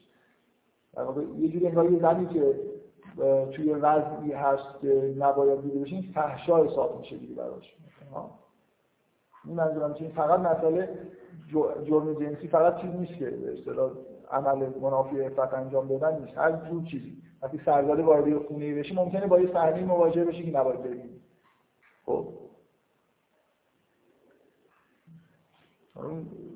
در 0.95 1.03
واقع 1.03 1.23
یه 1.39 1.49
جوری 1.49 1.67
انگار 1.67 1.93
یه 1.93 2.01
زنی 2.01 2.27
که 2.27 2.55
توی 3.53 3.73
وضعی 3.73 4.33
هست 4.33 4.81
که 4.81 5.15
نباید 5.19 5.63
دیده 5.63 5.79
بشه 5.79 5.95
این 5.95 6.13
فحشا 6.15 6.65
حساب 6.65 6.99
میشه 6.99 7.17
دیگه 7.17 7.35
براش. 7.35 7.77
این 9.45 9.57
منظورم 9.57 9.95
که 9.95 10.09
فقط 10.09 10.41
مسئله 10.41 10.89
جرم 11.87 12.15
جنسی 12.15 12.49
فقط 12.49 12.81
چیز 12.81 12.91
نیست 12.91 13.19
که 13.19 13.31
به 13.31 13.53
اصطلاح 13.53 13.91
عمل 14.33 14.79
منافی 14.79 15.21
عفت 15.21 15.55
انجام 15.55 15.89
دادن 15.89 16.21
نیست. 16.21 16.39
هر 16.39 16.53
جور 16.53 16.85
چیزی. 16.85 17.23
وقتی 17.43 17.61
سرزاده 17.65 18.03
وارد 18.03 18.47
خونه 18.47 18.75
بشه 18.75 18.95
ممکنه 18.95 19.27
با 19.27 19.41
یه 19.41 19.53
صحنه 19.53 19.85
مواجه 19.85 20.25
بشه 20.25 20.43
که 20.43 20.51
نباید 20.51 20.83
ببینید 20.83 21.23
خب. 22.07 22.29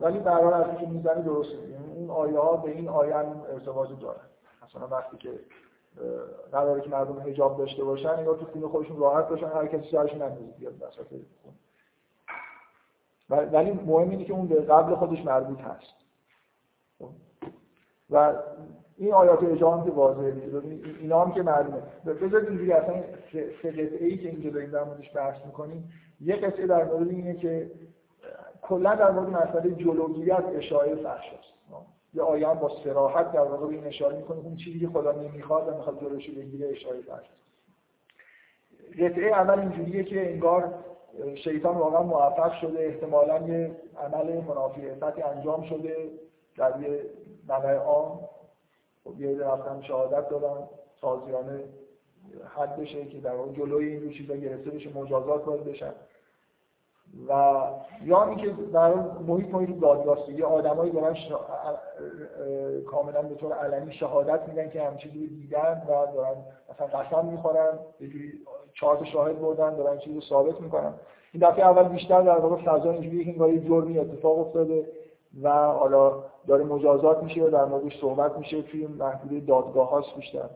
ولی 0.00 0.18
هر 0.18 0.44
حال 0.44 0.76
که 0.76 0.86
می‌زنی 0.86 1.22
درسته. 1.22 1.58
اون 1.94 2.10
آیه 2.10 2.38
ها 2.38 2.56
به 2.56 2.70
این 2.70 2.88
آیه 2.88 3.16
هم 3.16 3.42
ارتباط 3.52 3.88
دارن. 4.00 4.20
مثلا 4.64 4.88
وقتی 4.88 5.16
که 5.16 5.40
قراره 6.52 6.80
که 6.80 6.88
مردم 6.90 7.20
حجاب 7.20 7.58
داشته 7.58 7.84
باشن 7.84 8.08
انگار 8.08 8.36
تو 8.36 8.44
خونه 8.44 8.68
خودشون 8.68 8.96
راحت 8.96 9.28
باشن 9.28 9.46
هر 9.46 9.66
کسی 9.66 9.90
سرشون 9.90 10.22
نمیزه 10.22 10.52
بیاد 10.58 10.82
وسط 10.82 11.06
ولی 13.30 13.72
مهم 13.72 14.10
اینه 14.10 14.24
که 14.24 14.32
اون 14.32 14.46
به 14.46 14.60
قبل 14.60 14.94
خودش 14.94 15.24
مربوط 15.24 15.60
هست. 15.60 15.94
خب. 16.98 17.10
و 18.14 18.32
این 18.96 19.14
آیات 19.14 19.42
اجام 19.42 19.84
که 19.84 19.90
واضحه 19.90 20.32
اینا 21.00 21.24
هم 21.24 21.32
که 21.32 21.42
معلومه. 21.42 21.82
بذارید 22.06 22.48
اینجوری 22.48 22.72
اصلا 22.72 23.02
سه 23.62 23.68
ای 24.00 24.16
که 24.18 24.28
اینجا 24.28 24.50
داریم 24.50 24.70
در 24.70 24.84
موردش 24.84 25.10
بحث 25.14 25.46
می‌کنیم 25.46 25.92
یه 26.20 26.36
قصه 26.36 26.66
در 26.66 26.84
مورد 26.84 27.08
اینه 27.08 27.34
که 27.34 27.70
کلا 28.62 28.94
در 28.94 29.10
مورد 29.10 29.28
مسئله 29.28 29.74
جلوگیری 29.74 30.30
از 30.30 30.44
اشاعه 30.54 30.94
فحش 30.94 31.32
است. 31.32 31.54
یه 32.14 32.22
آیه 32.22 32.54
با 32.54 32.70
صراحت 32.84 33.32
در 33.32 33.40
واقع 33.40 33.66
این 33.66 33.86
اشاره 33.86 34.16
می‌کنه 34.16 34.38
اون 34.38 34.56
چیزی 34.56 34.80
که 34.80 34.88
خدا 34.88 35.12
نمی‌خواد 35.12 35.68
و 35.68 35.76
می‌خواد 35.76 36.00
جلوشو 36.00 36.32
بگیره 36.32 36.68
اشاره 36.68 37.00
فحش 37.00 37.26
قطعه 39.00 39.26
اول 39.26 39.58
اینجوریه 39.58 40.04
که 40.04 40.32
انگار 40.32 40.74
شیطان 41.44 41.76
واقعا 41.76 42.02
موفق 42.02 42.52
شده 42.60 42.78
احتمالا 42.80 43.48
یه 43.48 43.76
عمل 43.98 44.40
منافی 44.40 44.82
انجام 45.36 45.62
شده 45.62 45.96
در 46.56 46.80
یه 46.80 47.00
نمای 47.48 47.76
عام. 47.76 48.20
خب 49.04 49.20
یه 49.20 49.38
رفتن 49.38 49.82
شهادت 49.82 50.28
دادن 50.28 50.68
تازیانه 51.00 51.60
حد 52.56 52.76
بشه 52.76 53.04
که 53.04 53.20
در 53.20 53.34
واقع 53.34 53.52
جلوی 53.52 53.86
این 53.86 54.10
چیزا 54.10 54.34
گرفته 54.34 54.70
بشه 54.70 54.98
مجازات 54.98 55.44
باید 55.44 55.64
بشن. 55.64 55.92
و 57.28 57.62
یا 58.04 58.24
اینکه 58.24 58.54
در 58.72 58.94
محیط 58.94 59.54
محیط 59.54 59.80
دادگاهی 59.80 60.34
یه 60.34 60.44
آدمایی 60.44 60.92
دارن 60.92 61.14
شا... 61.14 61.38
کاملا 62.90 63.22
به 63.22 63.34
طور 63.34 63.52
علنی 63.52 63.92
شهادت 63.92 64.48
میدن 64.48 64.70
که 64.70 64.82
همین 64.82 64.98
چیزی 64.98 65.20
رو 65.20 65.26
دیدن 65.26 65.82
و 65.88 66.12
دارن 66.14 66.36
مثلا 66.70 66.86
قسم 66.86 67.26
می‌خورن 67.26 67.78
یه 68.00 68.08
جوری 68.08 68.32
چهار 68.74 69.04
شاهد 69.04 69.40
بردن 69.40 69.76
دارن 69.76 69.98
چیزی 69.98 70.20
ثابت 70.28 70.60
می‌کنن. 70.60 70.94
این 71.32 71.48
دفعه 71.48 71.64
اول 71.66 71.88
بیشتر 71.88 72.22
در 72.22 72.38
واقع 72.38 72.62
فضا 72.62 72.90
اینجوریه 72.90 73.24
که 73.24 73.30
انگار 73.30 73.56
جرمی 73.56 73.98
اتفاق 73.98 74.38
افتاده. 74.38 74.86
و 75.42 75.48
حالا 75.50 76.22
داره 76.46 76.64
مجازات 76.64 77.22
میشه 77.22 77.42
و 77.42 77.50
در 77.50 77.64
موردش 77.64 78.00
صحبت 78.00 78.38
میشه 78.38 78.62
توی 78.62 78.86
محدوده 78.86 79.40
دادگاه 79.40 79.90
هاست 79.90 80.16
بیشتر. 80.16 80.48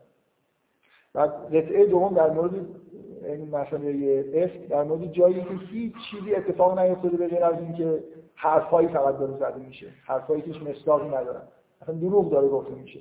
بعد 1.14 1.56
قطعه 1.56 1.86
دوم 1.86 2.14
در 2.14 2.30
مورد 2.30 2.52
این 3.24 3.56
مسئله 3.56 4.24
اف 4.34 4.68
در 4.70 4.82
مورد 4.82 5.12
جایی 5.12 5.42
که 5.44 5.54
هیچ 5.70 5.94
چیزی 6.10 6.34
اتفاق 6.34 6.78
نیفتاده 6.78 7.16
به 7.16 7.28
غیر 7.28 7.44
از 7.44 7.58
اینکه 7.58 8.04
حرفایی 8.34 8.88
فقط 8.88 9.18
داره 9.18 9.36
زده 9.36 9.66
میشه. 9.66 9.86
حرفایی 10.06 10.42
که 10.42 10.50
هیچ 10.50 10.62
مصداقی 10.62 11.08
ندارن. 11.08 11.42
اصلا 11.82 11.94
دروغ 11.94 12.30
داره 12.30 12.48
گفته 12.48 12.74
میشه. 12.74 13.00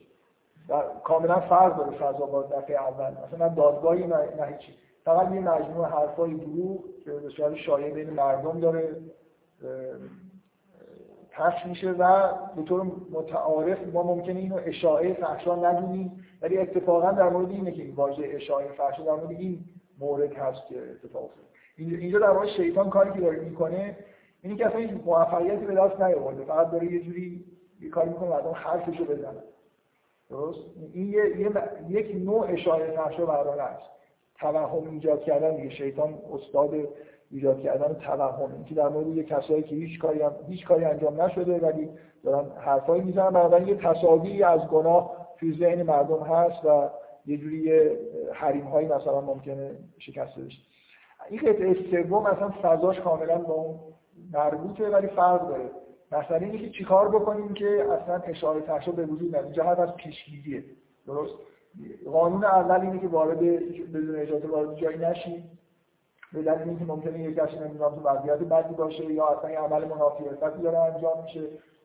و 0.69 0.81
کاملا 1.03 1.39
فرق 1.39 1.77
داره 1.77 1.97
فضا 1.97 2.25
با 2.25 2.43
دفعه 2.43 2.77
اول. 2.81 3.49
دادگاهی 3.55 4.07
نه, 4.07 4.17
نه 4.39 4.45
هیچی. 4.45 4.73
فقط 5.05 5.33
یه 5.33 5.39
مجموعه 5.39 5.89
حرفای 5.89 6.33
دروغ 6.33 6.83
که 7.05 7.11
به 7.11 7.29
صورت 7.29 7.55
شایع 7.55 7.93
بین 7.93 8.09
مردم 8.09 8.59
داره 8.59 8.95
پخش 11.37 11.65
میشه 11.65 11.91
و 11.91 12.31
به 12.55 12.63
طور 12.63 12.91
متعارف 13.11 13.77
ما 13.93 14.03
ممکنه 14.03 14.39
اینو 14.39 14.59
اشاعه 14.65 15.13
فحشا 15.13 15.55
ندونیم 15.55 16.25
ولی 16.41 16.57
اتفاقا 16.57 17.11
در 17.11 17.29
مورد 17.29 17.51
اینه 17.51 17.71
که 17.71 17.83
این 17.83 17.95
واژه 17.95 18.23
اشاعه 18.31 18.67
فحشا 18.67 19.03
در 19.03 19.11
مورد 19.11 19.31
این 19.31 19.59
مورد 19.99 20.33
هست 20.33 20.67
که 20.67 20.75
اتفاق 20.91 21.23
افتاد 21.23 21.43
اینجا 21.77 22.19
در 22.19 22.31
مورد 22.31 22.47
شیطان 22.47 22.89
کاری 22.89 23.11
که 23.11 23.19
داره 23.19 23.39
می‌کنه 23.39 23.97
اینی 24.41 24.55
که 24.55 24.67
اصلا 24.67 24.89
موفقیتی 25.05 25.65
به 25.65 25.73
دست 25.73 26.01
نیاورده. 26.01 26.43
فقط 26.43 26.71
داره 26.71 26.91
یه 26.91 27.03
جوری 27.03 27.45
یه 27.81 27.89
کاری 27.89 28.09
می‌کنه 28.09 28.29
مردم 28.29 28.51
حرفشو 28.51 29.05
بزنن 29.05 29.43
درست؟ 30.29 30.59
این 30.93 31.09
یه, 31.09 31.39
یه 31.39 31.49
یک 31.87 32.15
نوع 32.15 32.47
اشاعه 32.49 32.91
فحشا 32.91 33.25
برای 33.25 33.59
است 33.59 33.89
توهم 34.39 34.89
ایجاد 34.89 35.21
کردن 35.21 35.55
دیگه. 35.55 35.69
شیطان 35.69 36.19
استاد 36.33 36.87
ایجاد 37.31 37.61
کردن 37.61 37.93
توهم. 37.93 38.53
اینکه 38.53 38.75
در 38.75 38.89
مورد 38.89 39.07
یه 39.07 39.23
کسایی 39.23 39.63
که 39.63 39.75
هیچ 39.75 39.99
کاری 39.99 40.21
هم 40.21 40.31
هیچ 40.49 40.65
کاری 40.65 40.85
انجام 40.85 41.21
نشده 41.21 41.57
ولی 41.57 41.89
دارن 42.23 42.51
حرفایی 42.59 43.03
می‌زنن 43.03 43.29
بنابراین 43.29 43.67
یه 43.67 43.75
تصاویری 43.75 44.43
از 44.43 44.61
گناه 44.67 45.27
توی 45.39 45.57
ذهن 45.59 45.83
مردم 45.83 46.23
هست 46.23 46.65
و 46.65 46.89
یه 47.25 47.37
جوری 47.37 47.89
حریم 48.33 48.63
هایی 48.63 48.87
مثلا 48.87 49.21
ممکنه 49.21 49.71
شکسته 49.99 50.41
بشه. 50.41 50.59
این 51.29 51.39
قطعه 51.39 51.73
سوم 51.91 52.23
مثلا 52.23 52.49
فضاش 52.49 52.99
کاملا 52.99 53.37
با 53.37 53.53
اون 53.53 53.79
مربوطه 54.33 54.89
ولی 54.89 55.07
فرق 55.07 55.47
داره. 55.47 55.69
مثلا 56.11 56.37
اینه 56.37 56.57
که 56.57 56.69
چیکار 56.69 57.09
بکنیم 57.09 57.53
که 57.53 57.85
اصلا 57.91 58.15
اشاره 58.15 58.61
تحشا 58.61 58.91
به 58.91 59.05
وجود 59.05 59.35
نیاد 59.35 59.45
اینجا 59.45 59.63
از 59.63 59.95
پیشگیریه. 59.95 60.63
درست؟ 61.07 61.33
قانون 62.11 62.43
اول 62.45 62.81
اینه 62.81 62.99
که 62.99 63.07
وارد 63.07 63.39
بدون 63.39 64.15
اجازه 64.15 64.47
وارد 64.47 64.75
جایی 64.75 64.97
نشید 64.97 65.43
به 66.33 66.41
دلیل 66.41 66.69
اینکه 66.69 66.85
ممکنه 66.85 67.19
یک 67.19 67.35
کسی 67.35 67.55
نمی‌دونم 67.55 67.95
تو 67.95 68.01
وضعیت 68.09 68.37
بدی 68.37 68.73
باشه 68.73 69.13
یا 69.13 69.27
اصلا 69.27 69.51
یه 69.51 69.59
عمل 69.59 69.85
منافی 69.85 70.23
داره 70.63 70.77
انجام 70.77 71.23
میشه 71.23 71.41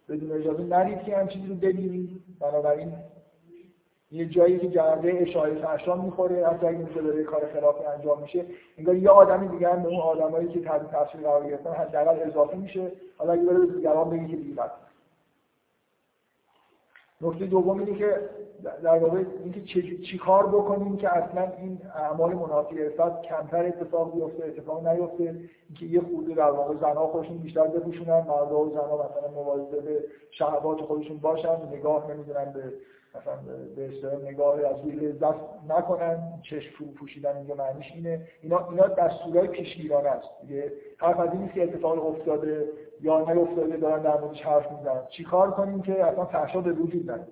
بدون 0.08 0.32
اجازه 0.32 0.62
نرید 0.62 1.02
که 1.02 1.16
هم 1.16 1.28
چیزی 1.28 1.46
رو 1.46 1.54
ببینید. 1.54 2.10
بنابراین 2.40 2.92
یه 4.10 4.26
جایی 4.26 4.58
که 4.58 4.68
جنبه 4.68 5.22
اشاره 5.22 5.54
فرشان 5.54 6.00
می‌خوره 6.00 6.46
حتی 6.46 6.66
اگه 6.66 6.78
اینجا 6.78 7.02
داره 7.02 7.22
کار 7.22 7.46
خلافی 7.46 7.84
انجام 7.84 8.22
میشه 8.22 8.44
انگار 8.78 8.96
یه 8.96 9.08
آدمی 9.08 9.48
دیگه 9.48 9.68
هم 9.68 9.82
به 9.82 9.88
اون 9.88 10.00
آدمایی 10.00 10.48
که 10.48 10.60
تحت 10.60 10.90
تاثیر 10.90 11.20
قرار 11.20 11.46
گرفتن 11.46 11.70
حداقل 11.70 12.30
اضافه 12.30 12.56
میشه. 12.56 12.92
حالا 13.18 13.32
اگه 13.32 13.42
بره 13.42 13.58
به 13.58 13.66
دیگران 13.66 14.10
بگه 14.10 14.28
که 14.28 14.36
دیگه 14.36 14.54
نکته 17.22 17.46
دوم 17.46 17.78
اینه 17.78 17.98
که 17.98 18.20
در 18.82 18.98
واقع 18.98 19.24
اینکه 19.44 19.60
چی 20.02 20.18
کار 20.18 20.46
بکنیم 20.46 20.96
که 20.96 21.16
اصلا 21.16 21.52
این 21.58 21.78
اعمال 21.94 22.34
منافی 22.34 22.82
ارفت 22.82 23.22
کمتر 23.22 23.66
اتفاق 23.66 24.14
بیفته 24.14 24.44
اتفاق 24.44 24.88
نیفته. 24.88 25.24
اینکه 25.68 25.86
یه 25.86 26.00
خورده 26.00 26.34
در 26.34 26.50
واقع 26.50 26.74
زنها 26.74 27.06
خودشون 27.06 27.38
بیشتر 27.38 27.66
بپوشونن 27.66 28.24
مردا 28.28 28.60
و 28.60 28.70
زنها 28.70 29.10
مثلا 29.10 29.30
مواظب 29.34 29.84
به 29.84 30.04
شهوات 30.30 30.80
خودشون 30.80 31.16
باشن 31.16 31.56
نگاه 31.72 32.10
نمی‌دونن 32.10 32.52
به 32.52 32.72
مثلا 33.14 33.36
به 33.76 33.88
اصطلاح 33.88 34.22
نگاه 34.22 34.58
از 34.58 34.80
روی 34.84 34.94
لذت 34.94 35.34
نکنن 35.68 36.40
چشم 36.42 36.70
فرو 36.70 36.86
پوشیدن 36.86 37.36
اینجا 37.36 37.54
معنیش 37.54 37.92
اینه. 37.94 38.26
اینا 38.42 38.68
اینا 38.68 38.86
دستورای 38.86 39.48
پیشگیرانه 39.48 40.08
است. 40.08 40.28
دیگه 40.40 40.72
حرف 40.96 41.20
از 41.20 41.32
این 41.32 41.48
که 41.48 41.62
اتفاق 41.62 42.06
افتاده 42.06 42.68
یا 43.00 43.32
نیفتاده 43.32 43.76
دارن 43.76 44.02
در 44.02 44.20
موردش 44.20 44.42
حرف 44.42 44.72
می‌زنن. 44.72 45.06
چیکار 45.10 45.50
کنیم 45.50 45.82
که 45.82 46.04
اصلا 46.04 46.24
فحشا 46.24 46.60
به 46.60 46.72
وجود 46.72 47.10
نیاد 47.10 47.28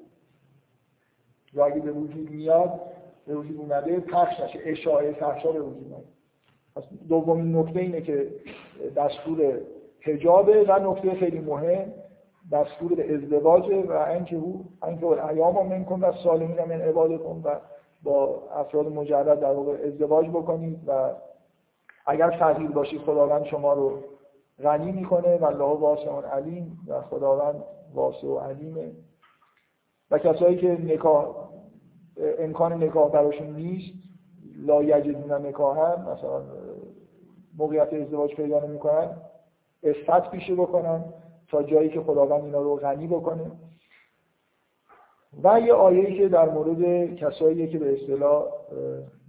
یا 1.53 1.65
اگه 1.65 1.81
به 1.81 1.93
وجود 1.93 2.31
میاد 2.31 2.81
به 3.27 3.35
وجود 3.35 3.57
اومده 3.57 4.01
پخش 4.01 4.41
نشه. 4.41 4.59
اشاعه 4.65 5.13
فحشا 5.13 5.53
به 5.53 5.61
وجود 5.61 5.87
نیاد 5.87 6.05
پس 6.77 6.83
دومین 7.09 7.57
نکته 7.57 7.81
اینه 7.81 8.01
که 8.01 8.31
دستور 8.97 9.61
حجابه 10.01 10.65
و 10.69 10.93
نکته 10.93 11.15
خیلی 11.15 11.41
مهم. 11.41 11.93
دستور 12.53 12.95
به 12.95 13.15
ازدواج 13.15 13.87
و 13.89 13.93
اینکه 13.93 14.37
او 14.37 14.65
اینکه 14.87 15.27
ایام 15.27 15.67
منکن 15.67 16.01
و 16.01 16.13
سالمین 16.13 16.65
من 16.65 16.81
عبادتون 16.81 17.43
و 17.45 17.55
با 18.03 18.43
افراد 18.55 18.87
مجرد 18.87 19.41
در 19.41 19.53
واقع 19.53 19.73
ازدواج 19.87 20.29
بکنید 20.29 20.79
و 20.87 21.11
اگر 22.07 22.31
فقیر 22.31 22.71
باشید 22.71 23.01
خداوند 23.01 23.45
شما 23.45 23.73
رو 23.73 23.99
غنی 24.63 24.93
می‌کنه 24.93 25.37
و 25.37 25.45
الله 25.45 25.79
واسع 25.79 26.11
علیم 26.11 26.79
و 26.87 27.01
خداوند 27.01 27.65
واسع 27.95 28.27
و 28.27 28.39
علیمه. 28.39 28.93
و 30.11 30.19
کسایی 30.19 30.57
که 30.57 30.69
نکاح 30.69 31.27
امکان 32.39 32.85
نکاح 32.85 33.11
براشون 33.11 33.47
نیست 33.47 33.95
لا 34.57 34.83
یجدون 34.83 35.47
نکاح 35.47 35.79
هم 35.79 36.13
مثلا 36.13 36.43
موقعیت 37.59 37.93
ازدواج 37.93 38.35
پیدا 38.35 38.61
نمی‌کنن 38.61 39.17
افت 39.83 40.31
پیشه 40.31 40.55
بکنن. 40.55 41.05
تا 41.51 41.63
جایی 41.63 41.89
که 41.89 42.01
خداوند 42.01 42.45
اینا 42.45 42.63
رو 42.63 42.77
غنی 42.77 43.07
بکنه. 43.07 43.51
و 45.45 45.61
یه 45.61 45.73
آیه‌ای 45.73 46.19
که 46.19 46.29
در 46.29 46.49
مورد 46.49 47.15
کسایی 47.15 47.69
که 47.69 47.79
به 47.79 47.95
اصطلاح 47.95 48.45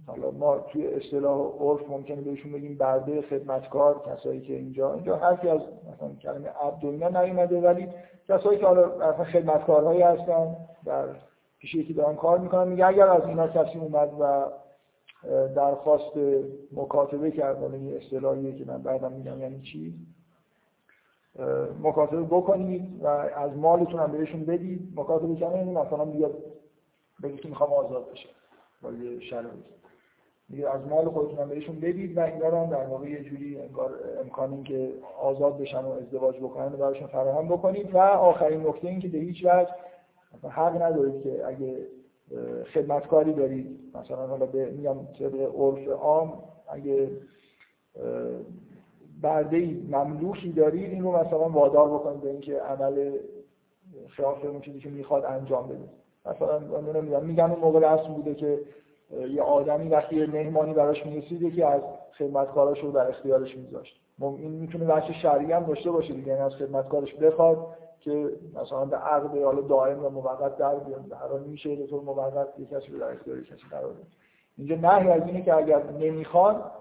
حالا 0.06 0.30
ما 0.30 0.58
توی 0.58 0.86
اصطلاح 0.86 1.52
عرف 1.60 1.90
ممکنه 1.90 2.20
بهشون 2.20 2.52
بگیم 2.52 2.76
برده 2.78 3.22
خدمتکار 3.22 4.02
کسایی 4.06 4.40
که 4.40 4.54
اینجا 4.54 4.94
اینجا 4.94 5.16
حرفی 5.16 5.48
از 5.48 5.60
مثلا 5.60 6.14
کلمه 6.22 6.48
عبد 6.48 6.84
اینا 6.84 7.22
نیومده 7.22 7.60
ولی 7.60 7.88
کسایی 8.28 8.58
که 8.58 8.66
حالا 8.66 9.12
خدمتکارهایی 9.24 10.02
هستن 10.02 10.56
در 10.84 11.04
پیش 11.58 11.74
یکی 11.74 11.94
دارن 11.94 12.16
کار 12.16 12.38
می‌کنن 12.38 12.68
میگه 12.68 12.86
اگر 12.86 13.08
از 13.08 13.26
اینا 13.26 13.48
کسی 13.48 13.78
اومد 13.78 14.10
و 14.20 14.44
درخواست 15.54 16.16
مکاتبه 16.72 17.30
کرد 17.30 17.58
حالا 17.58 17.74
این 17.74 17.96
اصطلاحیه 17.96 18.52
که 18.54 18.64
من 18.64 18.82
بعدم 18.82 19.12
میگم 19.12 19.40
یعنی 19.40 19.60
چی 19.60 19.94
مکاتبه 21.82 22.22
بکنید 22.22 23.04
و 23.04 23.06
از 23.06 23.56
مالتون 23.56 24.00
هم 24.00 24.12
بهشون 24.12 24.44
بدید. 24.44 24.92
مکاتبه 24.96 25.26
کنید 25.26 25.40
یعنی 25.40 25.70
مثلا 25.70 26.04
بیاد 26.04 26.34
بگید 27.22 27.44
می‌خوام 27.44 27.72
آزاد 27.72 28.06
با 28.82 28.92
یه 28.92 29.20
شرایط 29.20 29.64
میگه 30.48 30.70
از 30.70 30.86
مال 30.86 31.08
خودتون 31.08 31.38
هم 31.38 31.48
بهشون 31.48 31.80
بدید 31.80 32.16
و 32.16 32.20
اینا 32.20 32.48
رو 32.48 32.58
هم 32.58 32.70
در 32.70 32.86
واقع 32.86 33.08
یه 33.08 33.22
جوری 33.22 33.60
انگار 33.60 33.94
امکانی 34.20 34.62
که 34.62 34.92
آزاد 35.20 35.58
بشن 35.58 35.84
و 35.84 35.90
ازدواج 35.90 36.36
بکنن 36.36 36.66
و 36.66 36.76
براشون 36.76 37.06
فراهم 37.06 37.48
بکنید. 37.48 37.94
و 37.94 37.98
آخرین 37.98 38.66
نکته 38.66 38.88
این 38.88 39.00
که 39.00 39.08
به 39.08 39.18
هیچ 39.18 39.44
وجه 39.44 39.68
حق 40.48 40.82
ندارید 40.82 41.22
که 41.22 41.46
اگه 41.46 41.86
خدمتکاری 42.74 43.32
دارید. 43.32 43.80
مثلا 43.94 44.26
حالا 44.26 44.46
به 44.46 44.70
میگم 44.70 44.96
طبق 45.18 45.54
عرف 45.54 45.88
عام 45.88 46.42
اگه 46.72 47.10
برده 49.22 49.76
مملوکی 49.90 50.52
دارید 50.52 50.92
این 50.92 51.02
رو 51.02 51.16
مثلا 51.16 51.48
وادار 51.48 51.88
بکنید 51.88 52.20
به 52.20 52.30
اینکه 52.30 52.60
عمل 52.60 53.18
خلاف 54.08 54.44
اون 54.44 54.60
چیزی 54.60 54.80
که 54.80 54.88
می‌خواد 54.88 55.24
انجام 55.24 55.68
بده 55.68 55.88
مثلا 56.26 56.58
نمی‌دونم 56.58 57.24
میگم 57.24 57.50
اون 57.50 57.60
موقع 57.60 57.92
اصل 57.92 58.08
بوده 58.08 58.34
که 58.34 58.60
یه 59.30 59.42
آدمی 59.42 59.88
وقتی 59.88 60.16
یه 60.16 60.26
مهمانی 60.26 60.74
براش 60.74 61.06
می‌رسید 61.06 61.54
که 61.54 61.66
از 61.66 61.82
خدمتکاراش 62.18 62.80
رو 62.80 62.92
در 62.92 63.08
اختیارش 63.08 63.56
میذاشت. 63.56 64.00
این 64.20 64.50
می‌تونه 64.50 64.84
بچه 64.84 65.12
شرعی 65.12 65.52
هم 65.52 65.64
داشته 65.64 65.90
باشه 65.90 66.14
دیگه 66.14 66.28
یعنی 66.28 66.40
از 66.40 66.52
خدمتکارش 66.52 67.14
بخواد 67.14 67.66
که 68.00 68.30
مثلا 68.62 68.84
به 68.84 68.96
عقد 68.96 69.38
حالا 69.38 69.60
دائم 69.60 70.04
و 70.04 70.08
موقت 70.08 70.56
در 70.56 70.74
بیاد 70.74 71.12
هر 71.12 71.38
میشه 71.38 71.76
به 71.76 71.86
طور 71.86 72.02
موقت 72.02 72.48
یه 72.58 72.66
کسی 72.66 72.92
رو 72.92 72.98
در 72.98 73.12
اختیار 73.12 73.40
کسی 73.40 73.62
قرار 73.70 73.94
اینجا 74.56 74.76
نهی 74.76 75.10
از 75.10 75.26
اینه 75.26 75.42
که 75.42 75.56
اگر 75.56 75.82
نمی‌خواد 75.90 76.72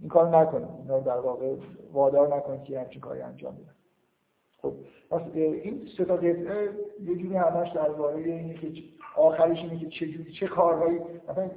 این 0.00 0.08
کار 0.08 0.38
نکنید 0.38 0.68
اینا 0.82 1.00
در 1.00 1.18
واقع 1.18 1.54
وادار 1.92 2.36
نکنید 2.36 2.62
که 2.62 2.80
همچین 2.80 3.00
کاری 3.00 3.20
انجام 3.20 3.54
بدن. 3.54 3.74
خب 4.62 4.72
پس 5.10 5.20
این 5.34 5.88
سه 5.96 6.04
تا 6.04 6.16
قطعه 6.16 6.70
یه 7.04 7.16
جوری 7.16 7.36
همش 7.36 7.72
درباره 7.72 8.16
اینه 8.16 8.54
که 8.54 8.72
آخرش 9.16 9.58
اینه 9.58 9.78
که 9.78 9.86
چه 9.86 10.06
جوری 10.06 10.32
چه 10.32 10.46
کارهایی 10.46 10.98
مثلا 11.28 11.50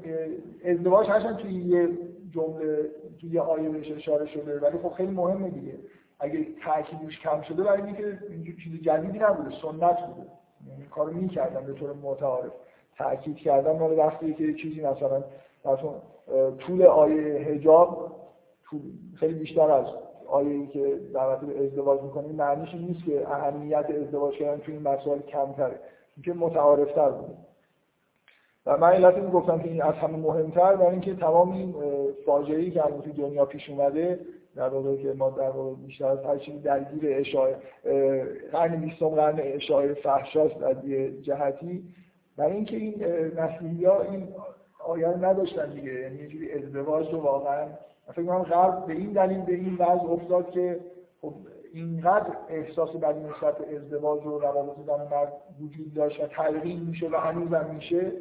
ازدواج 0.65 1.07
هستن 1.09 1.33
توی 1.33 1.53
یه 1.53 1.89
جمله 2.31 2.89
توی 3.21 3.29
یه 3.29 3.41
آیه 3.41 3.69
بهش 3.69 3.91
اشاره 3.91 4.25
شده 4.25 4.59
ولی 4.59 4.77
خب 4.77 4.93
خیلی 4.93 5.11
مهمه 5.11 5.49
دیگه. 5.49 5.73
اگه 6.19 6.47
تاکیدش 6.65 7.19
کم 7.19 7.41
شده 7.41 7.63
برای 7.63 7.81
اینکه 7.81 8.19
اینجور 8.29 8.55
چیز 8.63 8.81
جدیدی 8.81 9.19
نبوده 9.19 9.55
سنت 9.61 9.97
بوده. 10.07 10.27
یعنی 10.69 10.85
کارو 10.91 11.13
می‌کردن 11.13 11.65
به 11.65 11.73
طور 11.73 11.93
متعارف. 11.93 12.51
تاکید 12.97 13.37
کردن 13.37 13.79
مال 13.79 13.97
وقتی 13.97 14.33
که 14.33 14.53
چیزی 14.53 14.81
مثلا 14.81 15.23
طول 16.59 16.81
آیه 16.81 17.59
خیلی 19.19 19.33
بیشتر 19.33 19.71
از 19.71 19.85
آیه 20.27 20.49
ای 20.49 20.67
که 20.67 20.99
دعوت 21.13 21.39
به 21.39 21.65
ازدواج 21.65 22.01
می‌کنه 22.01 22.27
معنیش 22.27 22.73
نیست 22.73 23.05
که 23.05 23.27
اهمیت 23.29 23.85
ازدواج 23.89 24.35
کردن 24.35 24.59
توی 24.59 24.73
این 24.73 24.83
مسائل 24.83 25.19
کمتره 25.19 25.79
اینکه 26.15 26.33
متعارفتر 26.33 27.09
بود 27.09 27.37
و 28.65 28.77
من 28.77 28.87
علت 28.87 29.15
این 29.15 29.29
گفتم 29.29 29.59
که 29.59 29.69
این 29.69 29.81
از 29.81 29.93
همه 29.93 30.17
مهمتر 30.17 30.75
برای 30.75 30.91
اینکه 30.91 31.15
تمام 31.15 31.51
این 31.51 31.75
فاجعه‌ای 32.25 32.71
که 32.71 32.85
الان 32.85 32.99
دنیا 32.99 33.45
پیش 33.45 33.69
اومده 33.69 34.19
در 34.55 34.69
واقع 34.69 34.95
که 34.95 35.13
ما 35.13 35.29
در 35.29 35.49
واقع 35.49 35.75
بیشتر 35.75 36.05
از 36.07 36.23
هر 36.25 36.37
چیزی 36.37 36.59
درگیر 36.59 37.17
اشاعه 37.19 37.55
قرن 38.51 38.75
بیستم 38.75 39.09
قرن 39.09 39.39
اشاعه 39.39 39.93
فحشاست 39.93 40.63
از 40.63 40.85
یه 40.85 41.21
جهتی. 41.21 41.83
برای 42.37 42.53
اینکه 42.53 42.77
این 42.77 43.03
مسیحی 43.41 43.85
ها 43.85 44.01
این 44.01 44.27
آیه 44.85 45.07
نداشتن 45.07 45.73
دیگه 45.73 45.93
یعنی 45.93 46.17
یه 46.17 46.27
جوری 46.27 46.51
ازدواج 46.51 47.13
رو 47.13 47.19
واقعا 47.19 47.67
فکر 48.13 48.25
کنم 48.25 48.43
غرب 48.43 48.85
به 48.85 48.93
این 48.93 49.11
دلیل 49.11 49.41
به 49.41 49.53
این 49.53 49.75
وضع 49.75 50.11
افتاد 50.11 50.51
که 50.51 50.79
خب 51.21 51.33
اینقدر 51.73 52.37
احساس 52.49 52.89
بدی 52.89 53.19
نسبت 53.19 53.61
ازدواج 53.61 54.25
و 54.25 54.39
روابط 54.39 54.85
زن 54.85 54.93
و 54.93 55.05
مرد 55.09 55.33
وجود 55.61 55.93
داشت 55.93 56.23
و 56.23 56.27
تلقین 56.27 56.79
میشه 56.79 57.09
و 57.09 57.15
هنوزم 57.15 57.69
میشه 57.73 58.11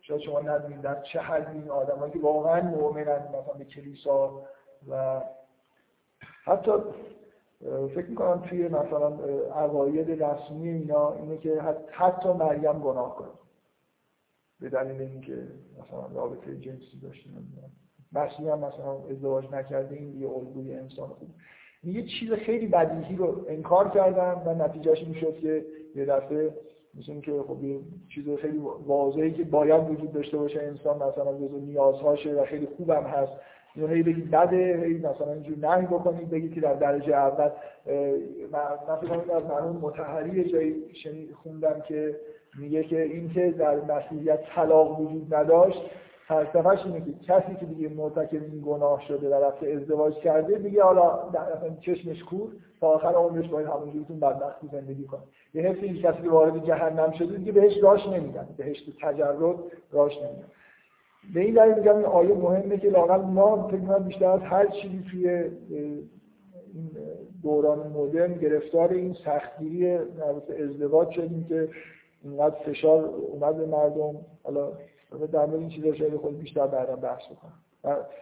شاید 0.00 0.20
شما 0.20 0.40
ندونید 0.40 0.80
در 0.80 1.02
چه 1.02 1.20
حد 1.20 1.48
این 1.54 1.70
آدمایی 1.70 2.12
که 2.12 2.18
واقعا 2.18 2.60
مؤمنن 2.62 3.28
مثلا 3.28 3.54
به 3.58 3.64
کلیسا 3.64 4.42
و 4.88 5.20
حتی 6.44 6.72
فکر 7.94 8.06
می‌کنم 8.06 8.42
توی 8.48 8.68
مثلا 8.68 9.08
عقاید 9.54 10.22
رسمی 10.22 10.68
اینا 10.68 11.12
اینه 11.12 11.38
که 11.38 11.62
حتی 11.90 12.32
مریم 12.32 12.78
گناه 12.78 13.16
کنه. 13.16 13.28
به 14.60 14.68
دلیل 14.68 15.00
اینکه 15.00 15.48
مثلا 15.78 16.06
رابطه 16.14 16.56
جنسی 16.56 17.00
داشته 17.02 17.30
مسیح 18.12 18.52
هم 18.52 18.58
مثلا 18.58 18.92
ازدواج 19.10 19.44
نکرده 19.52 19.96
این 19.96 20.20
یه 20.20 20.28
الگوی 20.28 20.74
انسان 20.74 21.08
خوب. 21.08 21.28
یه 21.84 22.02
چیز 22.02 22.32
خیلی 22.32 22.66
بدیهی 22.66 23.16
رو 23.16 23.44
انکار 23.48 23.90
کردن 23.90 24.42
و 24.46 24.64
نتیجهش 24.64 25.04
می‌شد 25.04 25.38
که 25.38 25.64
یه 25.94 26.04
دفعه 26.04 26.50
مثل 26.94 27.20
که 27.20 27.32
خب 27.48 27.64
یه 27.64 27.78
چیز 28.14 28.24
خیلی 28.42 28.58
واضحی 28.86 29.30
که 29.30 29.44
باید 29.44 29.90
وجود 29.90 30.12
داشته 30.12 30.38
باشه 30.38 30.62
انسان 30.62 30.96
مثلا 30.96 31.34
جزو 31.34 31.58
نیازهاشه 31.58 32.34
و 32.34 32.44
خیلی 32.44 32.66
خوبم 32.76 33.02
هست. 33.02 33.32
اینو 33.74 33.88
هی 33.88 34.02
بگید 34.02 34.30
بده 34.30 34.82
هی 34.84 34.98
مثلا 34.98 35.32
اینجور 35.32 35.58
نهی 35.58 35.86
بکنید 35.86 36.30
بگید 36.30 36.54
که 36.54 36.60
در 36.60 36.74
درجه 36.74 37.14
اول 37.14 37.50
من 38.52 38.96
فکر 39.00 39.32
از 39.36 39.44
مرحوم 39.44 39.76
متحری 39.76 40.44
جایی 40.44 40.74
خوندم 41.42 41.80
که 41.88 42.16
میگه 42.58 42.84
که 42.84 43.02
اینکه 43.02 43.50
در 43.50 43.80
مسیحیت 43.80 44.40
طلاق 44.54 45.00
وجود 45.00 45.34
نداشت 45.34 45.80
فلسفهش 46.30 46.86
اینه 46.86 47.00
که 47.00 47.12
کسی 47.12 47.54
که 47.60 47.66
دیگه 47.66 47.88
مرتکب 47.88 48.42
این 48.42 48.62
گناه 48.66 49.02
شده 49.08 49.28
و 49.28 49.44
رفته 49.44 49.68
ازدواج 49.68 50.14
کرده 50.14 50.58
دیگه 50.58 50.82
حالا 50.82 51.18
چشمش 51.80 52.24
کور 52.24 52.50
تا 52.80 52.86
آخر 52.86 53.08
عمرش 53.08 53.48
باید 53.48 53.66
همونجوریتون 53.66 54.20
بدبختی 54.20 54.68
زندگی 54.72 55.04
کنه. 55.04 55.20
یه 55.54 55.62
حس 55.62 55.76
این 55.82 56.02
کسی 56.02 56.22
که 56.22 56.30
وارد 56.30 56.66
جهنم 56.66 57.12
شده 57.12 57.36
دیگه 57.36 57.52
بهش 57.52 57.72
راش 57.82 58.06
نمیدن 58.06 58.48
بهش 58.56 58.82
تجرد 59.02 59.36
راش 59.92 60.16
نمیدن. 60.16 60.48
به 61.34 61.40
این 61.40 61.54
دلیل 61.54 61.74
میگم 61.74 61.96
این 61.96 62.04
آیه 62.04 62.34
مهمه 62.34 62.78
که 62.78 62.90
لاقل 62.90 63.20
ما 63.20 63.68
فکر 63.68 63.98
بیشتر 63.98 64.26
از 64.26 64.40
هر 64.40 64.66
چیزی 64.66 65.04
توی 65.10 65.28
این 65.28 66.90
دوران 67.42 67.92
مدرن 67.92 68.34
گرفتار 68.34 68.88
این 68.88 69.16
سختگیری 69.24 69.98
ازدواج 70.62 71.10
شدیم 71.10 71.46
که 71.48 71.68
اینقدر 72.24 72.54
فشار 72.54 73.04
اومد 73.04 73.56
به 73.56 73.66
مردم. 73.66 74.16
حالا 74.44 74.72
در 75.32 75.46
مورد 75.46 75.60
این 75.60 75.68
چیزا 75.68 75.94
شاید 75.94 76.16
خود 76.16 76.38
بیشتر 76.38 76.66
بعدا 76.66 76.96
بحث 76.96 77.22
بکنم 77.26 77.60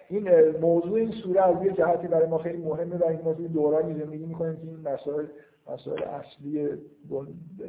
این 0.08 0.50
موضوع 0.50 0.94
این 0.94 1.12
سوره 1.12 1.42
از 1.42 1.62
یه 1.62 1.72
جهتی 1.72 2.08
برای 2.08 2.26
ما 2.26 2.38
خیلی 2.38 2.58
مهمه 2.58 2.96
و 2.96 3.04
این 3.04 3.34
توی 3.34 3.48
دورانی 3.48 4.04
زندگی 4.04 4.26
می‌کنیم 4.26 4.56
که 4.56 4.62
این 4.62 4.80
مسائل 4.80 5.26
مسائل 5.70 6.02
اصلی 6.02 6.68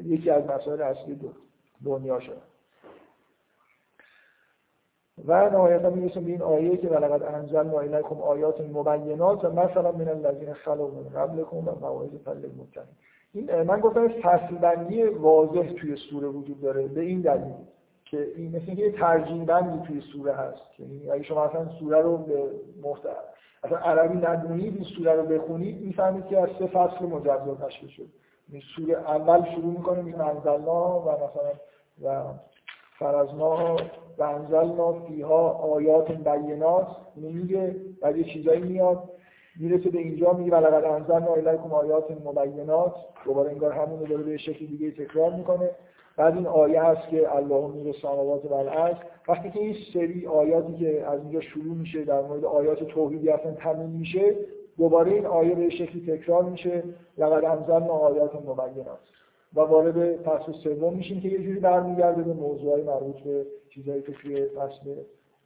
یکی 0.03 0.29
از 0.29 0.43
مسائل 0.45 0.81
اصلی 0.81 1.19
دنیا 1.85 2.19
شده. 2.19 2.41
و 5.25 5.49
نهایتا 5.49 5.89
می‌رسیم 5.89 6.23
به 6.23 6.31
این 6.31 6.41
آیه 6.41 6.77
که 6.77 6.87
ولقد 6.87 7.23
انزلنا 7.23 7.79
الیکم 7.79 8.21
آیات 8.21 8.61
مبینات 8.61 9.45
و 9.45 9.51
مثلا 9.51 9.91
من 9.91 10.07
الذین 10.07 10.53
خلو 10.53 10.87
من 10.87 11.09
قبلکم 11.09 11.57
و 11.57 11.61
مواعظ 11.61 12.09
للمتقین 12.27 12.95
این 13.33 13.61
من 13.61 13.79
گفتم 13.79 14.07
فصل 14.07 14.55
بندی 14.55 15.03
واضح 15.03 15.73
توی 15.73 15.95
سوره 15.95 16.27
وجود 16.27 16.61
داره 16.61 16.87
به 16.87 17.01
این 17.01 17.21
دلیل. 17.21 17.53
که 18.11 18.27
این 18.36 18.56
مثل 18.56 18.80
یه 18.80 18.91
ترجیم 18.91 19.45
بندی 19.45 19.88
توی 19.88 20.02
سوره 20.02 20.34
هست. 20.34 20.72
که 20.77 20.84
اگه 21.11 21.23
شما 21.23 21.44
اصلا 21.44 21.69
سوره 21.80 22.02
رو 22.02 22.18
به 22.18 22.44
محت... 22.84 22.99
اصلا 23.64 23.77
عربی 23.77 24.18
ندونید 24.18 24.76
این 24.76 24.84
سوره 24.84 25.14
رو 25.14 25.23
بخونید 25.23 25.81
می‌فهمید 25.81 26.26
که 26.26 26.40
از 26.40 26.49
سه 26.60 26.68
فصل 26.68 27.06
مجزا 27.06 27.56
تشکیل 27.56 27.90
شد 27.90 28.07
این 28.52 28.61
سوره 28.76 28.94
اول 28.94 29.56
شروع 29.56 29.77
می‌کنه 29.77 29.99
این 29.99 30.22
انزلنا 30.22 30.99
و 30.99 31.10
مثلا 31.11 31.52
و 32.03 32.23
فرزنا 32.99 33.76
و 34.18 34.23
انزلنا 34.23 34.94
فیها 34.94 35.49
آیات 35.49 36.11
بینات. 36.11 36.88
اینو 37.15 37.30
میگه 37.30 37.76
بعد 38.02 38.18
یه 38.18 38.23
چیزایی 38.23 38.61
میاد 38.61 39.10
می‌رسه 39.60 39.90
به 39.90 39.98
اینجا 39.98 40.34
میگه 40.34 40.52
ولقد 40.52 40.84
انزلنا 40.84 41.34
الیکم 41.34 41.72
آیات 41.72 42.11
مبینات. 42.26 42.95
دوباره 43.26 43.52
انگار 43.52 43.72
همون 43.72 43.99
رو 43.99 44.06
داره 44.06 44.23
به 44.23 44.38
شکل 44.38 44.65
دیگه 44.65 44.91
تکرار 44.91 45.34
می‌کنه. 45.34 45.69
بعد 46.19 46.35
این 46.35 46.47
آیه 46.47 46.83
هست 46.83 47.09
که 47.09 47.35
الله 47.35 47.75
نور 47.75 47.95
سماوات 48.01 48.45
و 48.45 48.53
الارض 48.53 48.95
وقتی 49.27 49.51
که 49.51 49.59
این 49.59 49.75
سری 49.93 50.27
آیاتی 50.27 50.73
که 50.73 51.05
از 51.07 51.21
اینجا 51.21 51.41
شروع 51.41 51.75
میشه 51.75 52.03
در 52.03 52.21
مورد 52.21 52.45
آیات 52.45 52.83
توحیدی 52.83 53.29
اصلا 53.29 53.51
تموم 53.51 53.89
میشه 53.89 54.35
دوباره 54.77 55.11
این 55.11 55.25
آیه 55.25 55.55
به 55.55 55.69
شکلی 55.69 56.17
تکرار 56.17 56.43
میشه 56.43 56.83
لقد 57.17 57.45
انزلنا 57.45 57.93
آیات 57.93 58.35
مبینات. 58.35 58.99
و 59.55 59.59
وارد 59.59 60.21
فصل 60.21 60.51
سوم 60.51 60.93
میشیم 60.93 61.21
که 61.21 61.27
یه 61.27 61.37
جوری 61.37 61.59
برمیگرده 61.59 62.23
به 62.23 62.33
موضوعی 62.33 62.81
مربوط 62.81 63.15
به 63.15 63.45
چیزایی 63.69 64.01
که 64.01 64.11
توی 64.11 64.45
فصل 64.45 64.95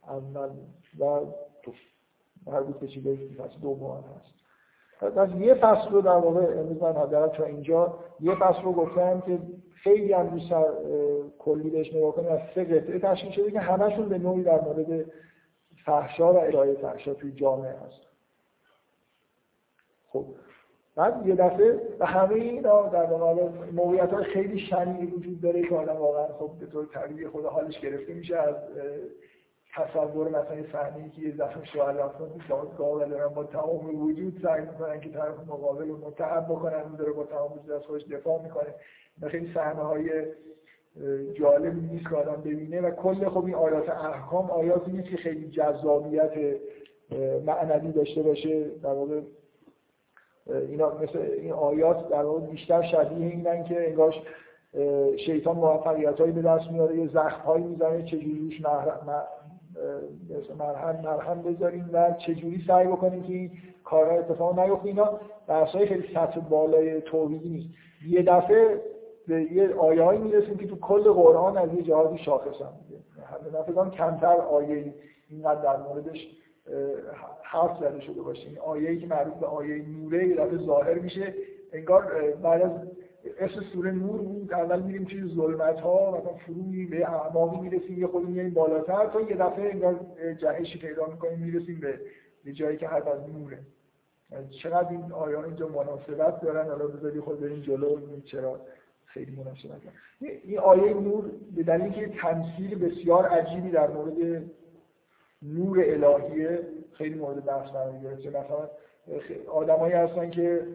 اول 0.08 0.48
و 0.98 1.20
مربوط 2.46 2.76
به 2.76 2.86
چیزایی 2.86 3.28
که 3.28 3.42
فصل 3.42 3.58
دوم 3.62 4.04
هست. 4.16 4.34
پس 5.16 5.28
یه 5.38 5.54
فصل 5.54 5.90
رو 5.90 6.00
در 6.00 6.16
واقع 6.16 6.60
امروز 6.60 6.82
من 6.82 6.92
حداقل 6.92 7.36
تا 7.36 7.44
اینجا 7.44 7.98
یه 8.20 8.34
فصل 8.34 8.62
رو 8.62 8.72
گفتم 8.72 9.20
که 9.26 9.38
خیلی 9.84 10.12
هم 10.12 10.26
بیشتر 10.30 10.64
کلی 11.38 11.70
بهش 11.70 11.94
نگاه 11.94 12.14
کنیم 12.14 12.32
از 12.32 12.40
سه 12.54 12.64
قطعه 12.64 12.98
تشکیل 12.98 13.30
شده 13.30 13.50
که 13.50 13.60
همشون 13.60 14.08
به 14.08 14.18
نوعی 14.18 14.42
در 14.42 14.60
مورد 14.60 15.04
فحشا 15.84 16.32
و 16.32 16.36
ارائه 16.36 16.74
فحشا 16.74 17.14
توی 17.14 17.32
جامعه 17.32 17.70
هست. 17.70 18.00
خب 20.08 20.24
بعد 20.96 21.26
یه 21.26 21.34
دفعه 21.34 21.80
و 21.98 22.06
همه 22.06 22.34
اینا 22.34 22.88
در 22.88 23.04
واقع 23.04 23.48
موقعیت 23.72 24.10
های 24.10 24.24
خیلی 24.24 24.58
شنی 24.58 25.06
وجود 25.06 25.40
داره 25.40 25.62
که 25.68 25.74
آدم 25.74 25.96
واقعا 25.96 26.26
خب 26.26 26.50
به 26.60 26.66
طور 26.66 26.86
طبیعی 26.86 27.28
خود 27.28 27.44
حالش 27.44 27.80
گرفته 27.80 28.14
میشه 28.14 28.36
از 28.36 28.54
تصور 29.76 30.28
مثلا 30.28 30.64
صحنه 30.72 31.10
که 31.10 31.22
یه 31.22 31.36
دفعه 31.36 31.64
شوهر 31.64 31.92
رفتن 31.92 32.24
گاوه 32.78 33.06
دارن 33.06 33.28
با 33.28 33.44
تمام 33.44 34.02
وجود 34.02 34.40
سعی 34.42 34.60
می‌کنن 34.60 35.00
که 35.00 35.10
طرف 35.10 35.38
مقابل 35.38 35.88
رو 35.88 35.96
متعب 35.96 36.44
بکنن 36.44 36.80
اون 36.80 36.96
داره 36.96 37.12
با 37.12 37.24
تمام 37.24 37.52
وجود 37.52 37.70
از 37.70 37.82
خودش 37.82 38.04
دفاع 38.04 38.42
می‌کنه. 38.42 38.74
خیلی 39.28 39.54
صحنه 39.54 39.82
های 39.82 40.10
جالب 41.34 41.92
نیست 41.92 42.08
که 42.08 42.16
آدم 42.16 42.42
ببینه 42.42 42.80
و 42.80 42.90
کل 42.90 43.28
خب 43.28 43.44
این 43.44 43.54
آیات 43.54 43.88
احکام 43.88 44.50
آیاتی 44.50 44.92
نیست 44.92 45.08
که 45.08 45.16
خیلی 45.16 45.50
جذابیت 45.50 46.32
معنوی 47.46 47.92
داشته 47.92 48.22
باشه. 48.22 48.64
در 48.82 48.92
واقع 48.92 49.20
اینا 50.68 50.98
مثل 50.98 51.18
این 51.18 51.52
آیات 51.52 52.08
در 52.08 52.22
واقع 52.22 52.40
بیشتر 52.40 52.82
شبیه 52.82 53.26
اینن 53.26 53.64
که 53.64 53.88
انگار 53.88 54.14
شیطان 55.26 55.56
موفقیت 55.56 56.20
هایی 56.20 56.32
به 56.32 56.42
دست 56.42 56.70
میاره 56.70 56.96
یه 56.96 57.08
زخم 57.08 57.40
هایی 57.40 57.64
می‌زنه 57.64 58.02
چجوری 58.02 58.38
روش 58.38 58.60
مرهم 58.60 59.24
مرهم 61.04 61.42
بذاریم 61.42 61.90
و 61.92 62.14
چجوری 62.26 62.64
سعی 62.66 62.86
بکنیم 62.86 63.22
که 63.22 63.32
این 63.32 63.50
کارها 63.84 64.18
اتفاق 64.18 64.60
نیفته. 64.60 64.86
اینا 64.86 65.20
بحثای 65.48 65.86
خیلی 65.86 66.14
سطح 66.14 66.40
بالای 66.40 67.00
توحیدی 67.00 67.48
نیست. 67.48 67.68
یه 68.08 68.22
دفعه 68.22 68.80
به 69.28 69.52
یه 69.52 69.74
آیه 69.74 70.18
می‌رسیم 70.18 70.56
که 70.56 70.66
تو 70.66 70.76
کل 70.76 71.12
قرآن 71.12 71.58
از 71.58 71.74
یه 71.74 71.82
جهازی 71.82 72.18
شاخص 72.18 72.60
هم 72.60 72.72
دیگه 72.88 73.90
کمتر 73.90 74.36
آیه 74.36 74.94
اینقدر 75.28 75.62
در 75.62 75.76
موردش 75.76 76.28
حرف 77.42 77.78
زده 77.80 78.00
شده 78.00 78.22
باشه. 78.22 78.48
این 78.48 78.58
آیه‌ای 78.58 78.98
که 78.98 79.06
معروف 79.06 79.34
به 79.34 79.46
آیه 79.46 79.84
نوره 79.88 80.28
یه 80.28 80.36
دفعه 80.36 80.58
ظاهر 80.58 80.94
میشه 80.94 81.34
انگار 81.72 82.32
بعد 82.42 82.62
از 82.62 82.70
اسم 83.38 83.60
سوره 83.72 83.92
نور 83.92 84.20
بود 84.20 84.52
اول 84.52 84.80
میریم 84.82 85.04
توی 85.04 85.34
ظلمت 85.36 85.80
ها 85.80 86.12
و 86.12 86.38
فرو 86.38 86.88
به 86.90 87.08
اعماقی 87.08 87.60
می‌رسیم 87.60 87.98
یه 87.98 88.06
خود 88.06 88.28
میریم 88.28 88.54
بالاتر 88.54 89.06
تا 89.06 89.20
یه 89.20 89.36
دفعه 89.36 89.70
انگار 89.70 90.00
جهشی 90.38 90.78
پیدا 90.78 91.06
می‌کنیم 91.06 91.38
می‌رسیم 91.38 91.80
به 91.80 92.00
یه 92.44 92.52
جایی 92.52 92.76
که 92.76 92.88
هر 92.88 93.08
از 93.08 93.20
نوره. 93.28 93.58
چقدر 94.62 94.88
این 94.88 95.12
آیه 95.12 95.38
اینجا 95.38 95.68
مناسبت 95.68 96.40
دارن؟ 96.40 96.70
حالا 96.70 96.86
بذاری 96.86 97.20
خود 97.20 97.40
بریم 97.40 97.60
جلو 97.60 97.98
چرا. 98.24 98.60
خیلی 99.14 99.36
مناسبت 99.36 99.80
این 100.20 100.58
آیه 100.58 100.94
نور 100.94 101.30
به 101.56 101.62
دلیل 101.62 101.92
که 101.92 102.08
تمثیل 102.08 102.78
بسیار 102.78 103.26
عجیبی 103.26 103.70
در 103.70 103.90
مورد 103.90 104.42
نور 105.42 105.80
الهیه 105.80 106.60
خیلی 106.92 107.14
مورد 107.14 107.44
بحث 107.44 107.70
قرار 107.70 107.98
گرفته. 107.98 108.28
مثلا 108.28 108.68
آدمایی 109.52 109.94
هستن 109.94 110.30
که 110.30 110.66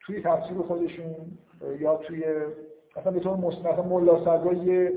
توی 0.00 0.22
تفسیر 0.22 0.58
خودشون 0.58 1.14
یا 1.80 1.96
توی 1.96 2.24
مثلا 2.96 3.12
به 3.12 3.20
طور 3.20 3.36
مثلا 3.36 3.82
ملا 3.82 4.54
یه 4.64 4.92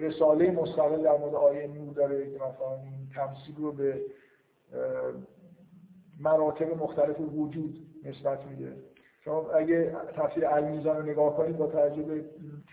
رساله 0.00 0.50
مستقل 0.50 1.02
در 1.02 1.18
مورد 1.18 1.34
آیه 1.34 1.66
نور 1.66 1.94
داره 1.94 2.30
که 2.30 2.36
مثلا 2.36 2.82
این 2.82 3.08
تمثیل 3.14 3.54
رو 3.56 3.72
به 3.72 4.00
مراتب 6.20 6.82
مختلف 6.82 7.20
وجود 7.20 7.86
نسبت 8.04 8.38
میده. 8.46 8.72
شما 9.24 9.50
اگه 9.50 9.96
تفسیر 10.16 10.46
المیزان 10.46 10.96
رو 10.96 11.02
نگاه 11.02 11.36
کنید 11.36 11.56
با 11.56 11.66
توجه 11.66 12.02
به 12.02 12.24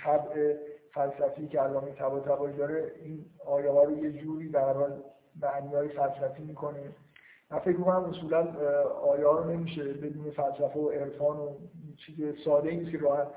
طبع 0.04 0.56
فلسفی 0.94 1.48
که 1.48 1.60
علامه 1.60 1.92
طباطبایی 1.92 2.58
داره 2.58 2.92
این 3.02 3.26
آیه 3.46 3.72
ها 3.72 3.84
رو 3.84 3.98
یه 3.98 4.12
جوری 4.12 4.50
در 4.50 4.74
حال 4.74 5.04
معنی 5.42 5.76
های 5.76 5.88
فلسفی 5.88 6.44
می‌کنه. 6.44 6.80
من 7.52 7.60
فکر 7.60 7.78
می‌کنم 7.78 8.04
اصولا 8.04 8.48
آیه 9.02 9.28
ها 9.28 9.40
رو 9.40 9.52
نمیشه 9.52 9.84
بدون 9.84 10.32
فلسفه 10.32 10.80
و 10.80 10.90
عرفان 10.90 11.38
و 11.38 11.50
چیز 11.98 12.16
ساده 12.46 12.72
نیست 12.72 12.92
که 12.92 12.98
راه 12.98 13.32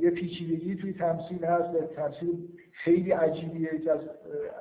یه 0.00 0.10
پیچیدگی 0.10 0.76
توی 0.76 0.92
تمثیل 0.92 1.44
هست 1.44 1.74
و 1.74 1.86
تمثیل 1.86 2.48
خیلی 2.72 3.12
عجیبیه 3.12 3.74
یکی 3.74 3.90
از 3.90 4.00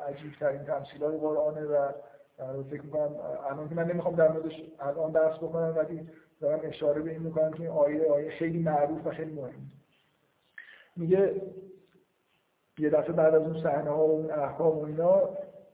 عجیب 0.08 0.32
ترین 0.40 0.64
تمثیل 0.64 1.04
های 1.04 1.18
قرآنه 1.18 1.66
و 1.66 1.92
فکر 2.70 2.82
می‌کنم 2.82 3.16
الان 3.50 3.70
که 3.70 3.76
من 3.76 3.92
نمی‌خوام 3.92 4.16
در 4.16 4.32
موردش 4.32 4.64
الان 4.80 5.12
درس 5.12 5.38
بکنم 5.38 5.74
ولی 5.78 6.08
دارم 6.42 6.60
اشاره 6.64 7.02
به 7.02 7.12
این 7.12 7.22
می‌کنم 7.22 7.52
که 7.52 7.62
این 7.62 7.70
آیه 7.70 8.12
آیه 8.12 8.30
خیلی 8.30 8.60
معروف 8.60 9.08
و 9.08 9.12
خیلی 9.12 9.32
مهم. 9.32 9.72
میگه 10.96 11.42
یه 12.80 12.90
دفعه 12.90 13.12
بعد 13.12 13.36
از 13.36 13.42
اون 13.42 13.64
صحنه 13.64 13.90
ها 13.90 14.08
و 14.08 14.12
اون 14.12 14.32
احکام 14.32 14.78
و 14.78 14.86
اینا 14.86 15.30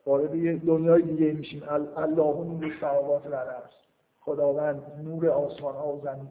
وارد 0.06 0.36
یه 0.36 0.56
دنیای 0.56 1.02
دیگه 1.02 1.34
میشیم. 1.34 1.64
الله 1.98 2.46
نور 2.46 2.74
سماوات 2.82 3.26
و 3.26 3.36
الارض. 3.36 3.74
خداوند 4.20 5.02
نور 5.04 5.30
آسمان 5.30 5.76
ها 5.76 5.88
و 5.88 6.02
زمین. 6.02 6.28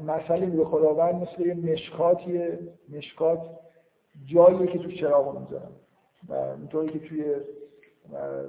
مثلی 0.00 0.46
به 0.46 0.64
خداوند 0.64 1.14
مثل 1.14 1.46
یه 1.46 1.54
مشکاتیه. 1.54 2.58
مشکات 2.88 3.40
جاییه 4.24 4.66
که 4.66 4.78
تو 4.78 4.90
چراغ 4.90 5.38
می‌ذارن. 5.38 5.72
و 6.28 6.32
اینطوری 6.34 6.98
که 6.98 7.08
توی 7.08 7.34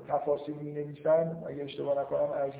تفاصیل 0.07 0.55
می 0.55 0.71
نویسن 0.71 1.43
اگه 1.47 1.63
اشتباه 1.63 1.99
نکنم 1.99 2.31
از 2.31 2.51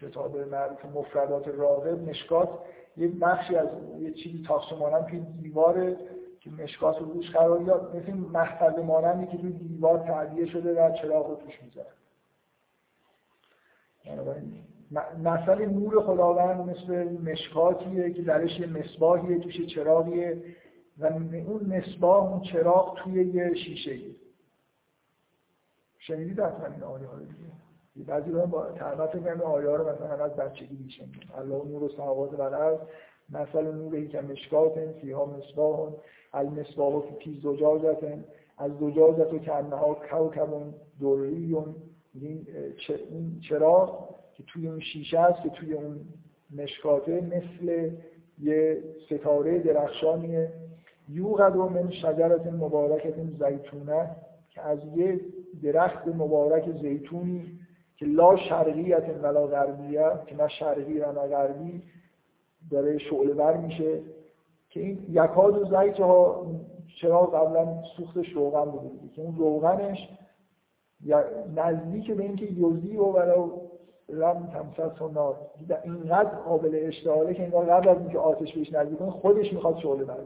کتاب 0.00 0.36
معروف 0.36 0.84
مفردات 0.84 1.48
راغب 1.48 2.08
مشکات 2.08 2.48
یه 2.96 3.08
بخشی 3.08 3.56
از 3.56 3.68
یه 4.00 4.12
چیزی 4.12 4.44
تاخت 4.48 4.68
توی 5.10 5.20
دیواره 5.42 5.96
که 6.40 6.50
مشکات 6.50 6.98
رو 6.98 7.12
روش 7.12 7.30
قرار 7.30 7.58
داد 7.58 7.96
مثل 7.96 8.06
این 8.06 8.16
محفظه 8.16 8.82
مانندی 8.82 9.26
که 9.26 9.42
روی 9.42 9.52
دیوار 9.52 9.98
تعدیه 9.98 10.46
شده 10.46 10.82
و 10.82 10.92
چراغ 10.92 11.30
رو 11.30 11.36
توش 11.36 11.62
می‌ذاره. 11.62 11.88
مثل 15.18 15.66
نور 15.66 16.02
خداوند 16.02 16.70
مثل 16.70 17.12
مشکاتیه 17.30 18.12
که 18.12 18.22
درش 18.22 18.60
یه 18.60 18.66
مصباحیه 18.66 19.38
توش 19.38 19.66
چراغیه 19.74 20.42
و 20.98 21.06
اون 21.06 21.66
مصباح 21.66 22.32
اون 22.32 22.40
چراغ 22.40 22.98
توی 22.98 23.24
یه 23.24 23.54
شیشه 23.54 23.98
شنیدید 25.98 26.40
حتما 26.40 26.66
این 26.66 26.82
آیه 26.82 27.06
ها 27.06 27.18
دیگه؟ 27.18 27.67
بعضی 28.06 28.30
با 28.30 28.66
تعریف 28.66 29.24
کنم 29.24 29.40
آیه 29.40 29.68
ها 29.68 29.76
رو 29.76 29.88
مثلا 29.88 30.24
از 30.24 30.36
بچگی 30.36 30.78
میشنید 30.84 31.14
الله 31.38 31.64
نور 31.68 31.82
و 31.82 31.88
سماوات 31.88 32.38
و 32.38 32.42
الارض 32.42 32.78
مثل 33.30 33.74
نوری 33.74 34.08
که 34.08 34.20
مشکات 34.20 34.72
فیها 35.00 35.26
مصباح 35.26 35.92
المصباح 36.32 37.02
فی 37.24 37.40
زجاجت 37.42 37.98
از 38.58 38.72
زجاجت 38.80 39.32
و 39.32 39.38
کنها 39.38 39.94
کوکب 40.10 40.48
دریون. 41.00 41.74
این 42.14 42.46
چراغ 43.48 44.08
که 44.34 44.42
توی 44.42 44.68
اون 44.68 44.80
شیشه 44.80 45.18
است 45.18 45.42
که 45.42 45.48
توی 45.48 45.72
اون 45.74 46.00
مشکاته 46.56 47.20
مثل 47.20 47.90
یه 48.42 48.82
ستاره 49.06 49.58
درخشانیه. 49.58 50.52
یوقد 51.08 51.56
و 51.56 51.68
من 51.68 51.90
شجرت 51.90 52.46
مبارکت 52.46 53.14
زیتونه 53.24 54.16
که 54.50 54.60
از 54.60 54.78
یه 54.96 55.20
درخت 55.62 56.08
مبارک 56.08 56.72
زیتونی 56.82 57.57
که 57.98 58.06
لا 58.06 58.36
شرقیت 58.36 59.04
ولا 59.22 59.46
غربیه 59.46 60.10
که 60.26 60.36
نه 60.36 60.48
شرقی 60.48 61.00
و 61.00 61.12
نه 61.12 61.28
غربی 61.28 61.82
داره 62.70 62.98
شعله 62.98 63.34
بر 63.34 63.56
میشه. 63.56 64.02
که 64.70 64.80
این 64.80 65.06
یکاد 65.08 65.58
و 65.58 65.64
زیت 65.64 66.00
ها 66.00 66.46
چرا 67.00 67.26
قبلا 67.26 67.82
سوخت 67.96 68.22
شوغن 68.22 68.70
بوده 68.70 69.08
که 69.14 69.22
اون 69.22 69.36
روغنش 69.36 70.08
نزدیک 71.56 72.10
به 72.10 72.22
اینکه 72.22 72.46
یوزی 72.46 72.96
و 72.96 73.04
ولو 73.04 73.60
لم 74.08 74.46
تمسس 74.46 75.02
و 75.02 75.08
نار 75.08 75.50
اینقدر 75.84 76.28
قابل 76.28 76.80
اشتعاله 76.82 77.34
که 77.34 77.42
انگار 77.42 77.66
قبل 77.66 77.88
از 77.88 77.98
اینکه 77.98 78.18
آتش 78.18 78.54
بهش 78.54 78.72
نزدیک 78.72 78.98
کنه 78.98 79.10
خودش 79.10 79.52
می‌خواد 79.52 79.78
شعله 79.78 80.04
بر 80.04 80.16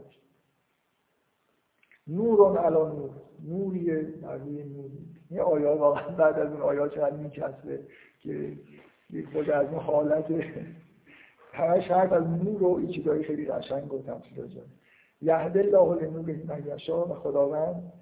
نورون 2.07 2.57
علا 2.57 2.87
نور. 2.87 3.09
نوریه 3.47 4.07
نوری. 4.47 5.12
این 5.33 5.41
آیات 5.41 5.79
واقعا 5.79 6.09
بعد 6.09 6.39
از 6.39 6.51
اون 6.51 6.61
آیات 6.61 6.95
چقدر 6.95 7.15
میکسبه 7.15 7.79
که 8.19 8.53
خود 9.33 9.49
از 9.49 9.67
اون 9.67 9.79
حالت 9.79 10.25
همش 11.53 11.91
حرف 11.91 12.13
از 12.13 12.23
نور 12.23 12.63
و 12.63 12.87
چیزایی 12.87 13.23
خیلی 13.23 13.45
قشنگ 13.45 13.93
و 13.93 14.01
تمثیل 14.01 14.47
جا 14.47 14.61
یهد 15.21 15.57
الله 15.57 16.01
لنور 16.01 16.35
من 16.47 16.63
یشا 16.75 17.05
و 17.05 17.13
خداوند 17.13 17.93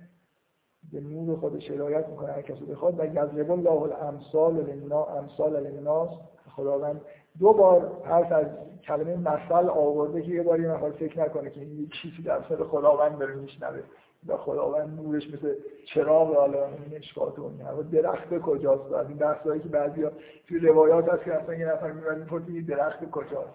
به 0.92 1.00
نور 1.00 1.40
خود 1.40 1.60
شرایت 1.60 2.08
می‌کنه 2.08 2.32
هر 2.32 2.42
کسی 2.42 2.66
بخواد. 2.66 3.00
و 3.00 3.06
یضرب 3.06 3.52
الله 3.52 3.82
الامثال 3.82 4.56
للناس 4.56 5.08
امثال 5.10 5.68
للناس 5.68 6.10
خداوند 6.56 7.02
دو 7.40 7.54
بار 7.54 8.02
حرف 8.06 8.32
از 8.32 8.46
کلمه 8.84 9.16
مثل 9.16 9.70
آورده 9.70 10.22
که 10.22 10.32
یه 10.32 10.44
باری 10.44 10.68
نفر 10.68 10.92
فکر 10.92 11.20
نکنه 11.20 11.50
که 11.50 11.62
این 11.62 11.90
چیزی 12.02 12.22
در 12.22 12.42
سر 12.50 12.64
خداوند 12.64 13.20
داره 13.20 13.36
میشنوه 13.36 13.82
و 14.28 14.38
خداوند 14.38 15.00
نورش 15.00 15.28
مثل 15.28 15.56
چراغ 15.86 16.36
حالا 16.36 16.66
این 16.66 16.98
اشکات 16.98 17.40
و 17.40 17.44
این 17.44 17.90
درخت 17.92 18.40
کجاست؟ 18.40 18.94
از 18.94 19.08
این 19.10 19.18
بحثایی 19.18 19.62
که 19.62 19.70
بعضیا 19.70 20.12
توی 20.48 20.60
روایات 20.60 21.10
هست 21.10 21.24
که 21.24 21.34
اصلا 21.34 21.56
یه 21.56 21.66
نفر 21.66 21.92
میاد 21.92 22.18
می‌پرسه 22.18 22.62
درخت 22.62 23.12
کجاست؟ 23.12 23.54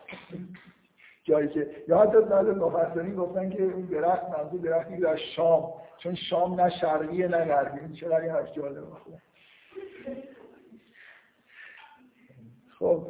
جایی 1.24 1.48
که 1.48 1.70
یا 1.88 1.98
حتی 1.98 2.20
بعضی 2.20 2.50
مفسرین 2.50 3.14
گفتن 3.14 3.50
که 3.50 3.62
اون 3.62 3.84
درخت 3.84 4.22
منظور 4.38 4.60
درختی 4.60 4.96
در 4.96 5.16
شام 5.16 5.72
چون 5.98 6.14
شام 6.14 6.60
نه 6.60 6.70
شرقیه 6.70 7.28
نه 7.28 7.44
غربی. 7.44 7.96
چقدر 7.96 8.20
این 8.20 8.30
حرف 8.30 8.52
جالبه. 8.52 8.86
خب. 12.78 13.06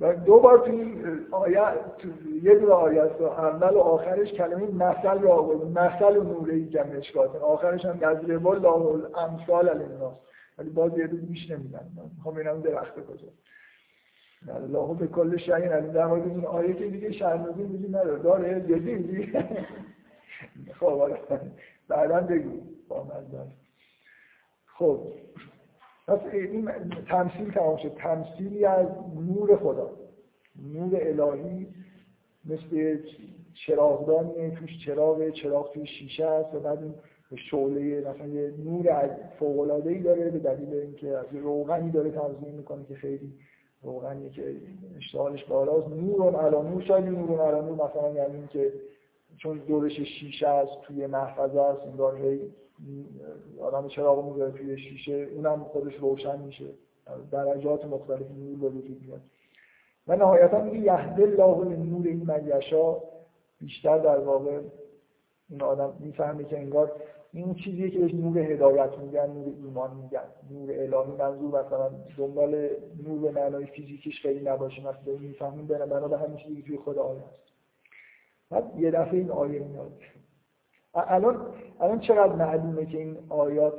و 0.00 0.14
دو 0.14 0.40
بار 0.40 0.58
تو 0.58 0.70
این 0.70 1.04
آیت 1.30 1.96
تو 1.98 2.08
یه 2.42 2.54
دور 2.54 2.72
آیت 2.72 3.20
اول 3.20 3.74
و 3.74 3.78
آخرش 3.78 4.32
کلمه 4.32 4.70
مثل 4.70 5.20
رو 5.20 5.30
آورد 5.30 5.78
مثل 5.78 6.16
و 6.16 6.22
نوره 6.22 6.54
ای 6.54 6.82
مشکات 6.98 7.36
آخرش 7.36 7.84
هم 7.84 7.96
یضرب 7.96 8.46
الله 8.46 9.18
امثال 9.18 9.78
للناس 9.78 10.14
ولی 10.58 10.70
باز 10.70 10.98
یه 10.98 11.06
دور 11.06 11.20
میش 11.20 11.50
نمیدن 11.50 11.90
می‌خوام 12.16 12.34
ببینم 12.34 12.60
درخت 12.60 12.94
کجا. 12.94 13.28
الله 14.48 14.94
به 14.94 15.06
کل 15.06 15.36
شیء 15.36 15.54
علیم. 15.54 15.92
در 15.92 16.06
مورد 16.06 16.28
این 16.28 16.46
آیه 16.46 16.74
که 16.74 16.86
دیگه 16.86 17.12
شرمزی 17.12 17.62
میگی 17.62 17.88
نداره. 17.88 18.22
داره 18.22 18.60
جدی 18.60 19.32
خب 20.80 21.16
بعدا 21.88 22.20
بگو. 22.20 22.60
با 22.88 23.06
خب. 24.66 25.12
پس 26.10 26.20
این 26.32 26.70
تمثیل 27.08 27.52
تمام 27.52 27.76
شد 27.76 27.92
تمثیلی 27.94 28.64
از 28.64 28.86
نور 29.16 29.56
خدا. 29.56 29.90
نور 30.72 30.98
الهی 31.00 31.66
مثل 32.44 32.98
چراغدانی 33.66 34.50
توش 34.50 34.70
چراغ 34.86 35.30
چراغ 35.30 35.72
توی 35.72 35.86
شیشه 35.86 36.26
است 36.26 36.54
و 36.54 36.60
بعد 36.60 36.82
این 36.82 36.94
شعله 37.50 38.00
مثلا 38.00 38.26
یه 38.26 38.54
نور 38.64 39.10
فوق 39.38 39.60
العاده 39.60 39.98
داره 39.98 40.30
به 40.30 40.38
دلیل 40.38 40.74
اینکه 40.74 41.08
از 41.08 41.26
روغنی 41.32 41.90
داره 41.90 42.10
تنظیم 42.10 42.54
می‌کنه 42.54 42.84
که 42.84 42.94
خیلی 42.94 43.32
روغنی 43.82 44.30
که 44.30 44.56
اشتغالش 44.96 45.44
بالاست. 45.44 45.88
نور 45.88 46.36
علی 46.36 46.68
نور 46.68 46.82
شاید 46.82 47.04
نور 47.04 47.40
علی 47.40 47.66
نور 47.66 47.88
مثلا 47.88 48.10
یعنی 48.14 48.36
اینکه 48.36 48.72
چون 49.36 49.58
دورش 49.58 50.00
شیشه 50.00 50.48
است 50.48 50.80
توی 50.82 51.06
محفظه 51.06 51.60
است 51.60 51.86
انگار 51.86 52.16
هی 52.16 52.40
آدم 53.60 53.88
چراغ 53.88 54.32
می‌ذاره 54.32 54.52
توی 54.52 54.78
شیشه 54.78 55.28
اونم 55.34 55.64
خودش 55.64 55.94
روشن 55.94 56.40
میشه. 56.40 56.66
درجات 57.30 57.84
مختلف 57.84 58.30
نور 58.30 58.58
به 58.58 58.68
وجود 58.68 59.02
میاد. 59.06 59.20
و 60.08 60.16
نهایتا 60.16 60.64
میگه 60.64 60.78
یهد 60.78 61.20
الله 61.20 61.76
نور 61.76 62.06
این 62.06 62.22
من 62.26 62.60
بیشتر 63.60 63.98
در 63.98 64.18
واقع 64.18 64.60
این 65.48 65.62
آدم 65.62 65.96
می‌فهمه 66.00 66.44
که 66.44 66.58
انگار 66.58 66.92
این 67.32 67.54
چیزیه 67.54 67.90
که 67.90 67.98
بهش 67.98 68.14
نور 68.14 68.38
هدایت 68.38 68.98
میگن 68.98 69.26
نور 69.26 69.54
ایمان 69.64 69.96
میگن. 69.96 70.28
نور 70.50 70.70
الهی 70.70 71.12
منظور 71.18 71.64
مثلا 71.66 71.90
دنبال 72.18 72.68
نور 73.06 73.18
به 73.20 73.30
معنای 73.30 73.66
فیزیکیش 73.66 74.22
خیلی 74.22 74.40
نباشه. 74.40 74.80
مثلا 74.80 75.18
می‌فهمیم 75.20 75.66
بنا 75.66 76.08
به 76.08 76.18
همین 76.18 76.36
چیزی 76.36 76.56
که 76.56 76.62
توی 76.62 76.76
خود 76.76 76.98
آیه 76.98 77.22
است 77.22 77.52
بعد 78.50 78.80
یه 78.80 78.90
دفعه 78.90 79.14
این 79.14 79.30
آیه 79.30 79.58
میاد. 79.58 79.92
الان 80.94 81.46
الان 81.80 82.00
چقدر 82.00 82.32
معلومه 82.32 82.86
که 82.86 82.98
این 82.98 83.18
آیات 83.28 83.74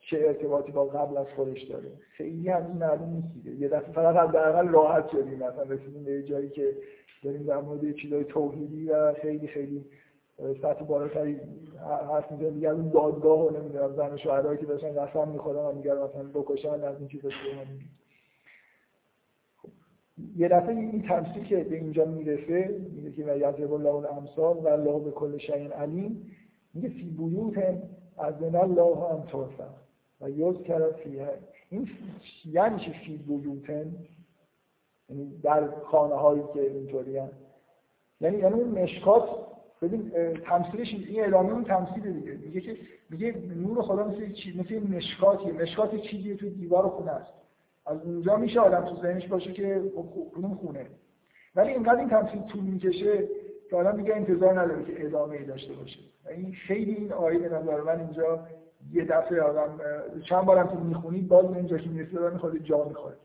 چه 0.00 0.18
ارتباطی 0.26 0.72
با 0.72 0.84
قبل 0.84 1.16
از 1.16 1.26
خودش 1.36 1.62
داره؟ 1.62 1.92
خیلی 2.16 2.48
هم 2.48 2.76
معلوم 2.76 3.22
نیست 3.44 3.60
یه 3.60 3.68
دفعه 3.68 3.92
فقط 3.92 4.16
حداقل 4.16 4.68
راحت 4.68 5.08
شدیم 5.08 5.34
مثلا 5.34 5.62
رسیدیم 5.62 6.04
به 6.04 6.22
جایی 6.22 6.48
که 6.48 6.76
داریم 7.24 7.42
در 7.42 7.60
مورد 7.60 7.92
چیزای 7.92 8.24
توحیدی 8.24 8.88
و 8.88 9.14
خیلی 9.14 9.46
خیلی 9.46 9.84
سطح 10.62 10.84
بالاتری 10.84 11.40
حرف 12.10 12.32
می‌زنیم. 12.32 12.54
دیگه 12.54 12.68
اون 12.68 12.88
دادگاه 12.88 13.46
و 13.46 13.50
نمی‌دونم 13.50 13.96
زن 13.96 14.16
شهرهایی 14.16 14.58
که 14.58 14.66
داشتن 14.66 15.06
قسم 15.06 15.28
می‌خورن 15.28 15.58
و 15.58 15.72
میگن 15.72 15.92
مثلا 15.92 16.22
بکشن 16.34 16.84
از 16.84 16.98
این 16.98 17.08
چیزا 17.08 17.28
خب، 19.62 19.68
یه 20.36 20.48
دفعه 20.48 20.68
این 20.68 21.02
تمثیل 21.02 21.44
که 21.44 21.56
به 21.56 21.76
اینجا 21.76 22.04
می‌رسه 22.04 22.80
میگه 22.92 23.10
که 23.10 23.22
یضرب 23.22 23.72
الله 23.72 23.94
الامثال 23.94 24.56
و 24.56 24.68
الله 24.68 25.00
به 25.00 25.10
کل 25.10 25.38
شیء 25.38 25.72
علیم 25.72 26.32
میگه 26.76 26.88
فی 26.88 27.02
بیوت 27.02 27.58
از 28.18 28.42
الله 28.42 28.96
هم 28.96 29.22
ترفع 29.32 29.64
و 30.20 30.30
یذکر 30.30 30.92
فیها. 30.92 31.28
این 31.70 31.88
یعنی 32.44 32.78
چی 32.78 32.92
فی 32.92 33.16
بیوتن 33.16 33.94
یعنی 35.10 35.38
در 35.42 35.70
خانه 35.70 36.14
هایی 36.14 36.42
که 36.54 36.60
اینطوری 36.60 37.18
هم. 37.18 37.28
یعنی 38.20 38.38
یعنی 38.38 38.54
اون 38.54 38.82
مشکات 38.82 39.28
ببین 39.82 40.10
تمثیلش 40.44 40.94
این 40.94 41.20
اعلامی 41.20 41.50
اون 41.50 41.64
تمثیل 41.64 42.12
دیگه. 42.12 42.32
میگه 42.32 42.60
که 42.60 42.76
میگه 43.10 43.34
نور 43.56 43.82
خدا 43.82 44.04
مثل 44.04 44.32
چی 44.32 44.58
مثل 44.58 44.96
مشکاتی 44.96 45.52
مشکات 45.52 45.96
چیزی 45.96 46.34
توی 46.34 46.50
دیوار 46.50 46.88
خونه 46.88 47.10
است. 47.10 47.32
از 47.86 48.02
اونجا 48.02 48.36
میشه 48.36 48.60
آدم 48.60 48.84
تو 48.84 49.02
ذهنش 49.02 49.26
باشه 49.26 49.52
که 49.52 49.82
کدوم 50.34 50.54
خونه. 50.54 50.86
ولی 51.56 51.72
اینقدر 51.72 51.98
این 51.98 52.08
تمثیل 52.08 52.42
طول 52.42 52.64
می‌کشه 52.64 53.28
که 53.70 53.76
آدم 53.76 53.96
میگه 53.96 54.14
انتظار 54.14 54.60
نداره 54.60 54.84
که 54.84 55.06
ادامه 55.06 55.36
ای 55.36 55.44
داشته 55.44 55.72
باشه. 55.72 55.98
این 56.30 56.52
خیلی 56.52 56.94
این 56.94 57.12
آیه 57.12 57.38
به 57.38 57.48
نظر 57.48 57.80
من 57.80 58.00
اینجا 58.00 58.46
یه 58.92 59.04
دفعه 59.04 59.42
آدم 59.42 59.80
چند 60.28 60.44
بارم 60.44 60.68
که 60.68 60.74
می‌خونید 60.76 61.28
باز 61.28 61.44
اینجا 61.44 61.78
که 61.78 61.88
می‌رسه 61.88 62.12
داره 62.12 62.32
می‌خواد 62.32 62.56
جا 62.56 62.84
می‌خوره. 62.84 63.16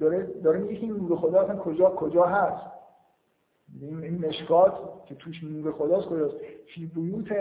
داره 0.00 0.26
داره 0.44 0.58
میگه 0.58 0.80
این 0.80 0.92
نور 0.92 1.16
خدا 1.16 1.40
اصلا 1.40 1.56
کجا 1.56 1.90
کجا 1.90 2.24
هست؟ 2.24 2.66
این 3.80 4.02
این 4.02 4.26
مشکات 4.26 4.72
که 5.06 5.14
توش 5.14 5.44
نور 5.44 5.72
خداست 5.72 6.08
کجاست؟ 6.08 6.34
فی 6.74 6.86
بیوت 6.86 7.32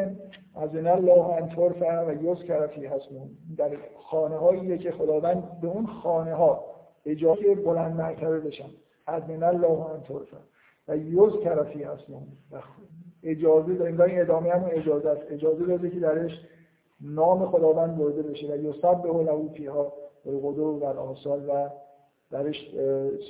از 0.56 0.76
الله 0.76 1.26
ان 1.26 1.50
ترفع 1.50 2.04
و 2.04 2.24
یذکر 2.24 2.68
فی 2.68 2.88
اسمه 2.88 3.22
در 3.58 3.78
خانه 4.10 4.38
هایی 4.38 4.78
که 4.78 4.92
خداوند 4.92 5.62
به 5.62 5.68
اون 5.68 5.86
خانه 5.86 6.34
ها 6.34 6.66
اجازه 7.06 7.56
بلند 7.56 7.96
مرتبه 7.96 8.40
بشن. 8.40 8.70
از 9.08 9.24
الله 9.30 9.92
ان 9.92 10.02
ترفع 10.02 10.38
و 10.88 10.98
یذکر 10.98 11.64
فی 11.64 11.84
اسمه 11.84 12.18
اجازه 13.24 13.74
داره 13.74 14.12
این 14.12 14.22
ادامه 14.22 14.50
هم 14.50 14.70
اجازه 14.72 15.10
است. 15.10 15.22
اجازه 15.32 15.66
داده 15.66 15.90
که 15.90 16.00
درش 16.00 16.32
نام 17.02 17.46
خداوند 17.46 17.98
برده 17.98 18.22
بشه. 18.22 18.54
و 18.54 18.58
یصب 18.58 19.02
به 19.02 19.10
له 19.24 19.50
فیها 19.54 19.94
الغدو 20.26 20.80
و 20.82 20.86
آسال 20.86 21.50
و 21.50 21.70
درش 22.32 22.76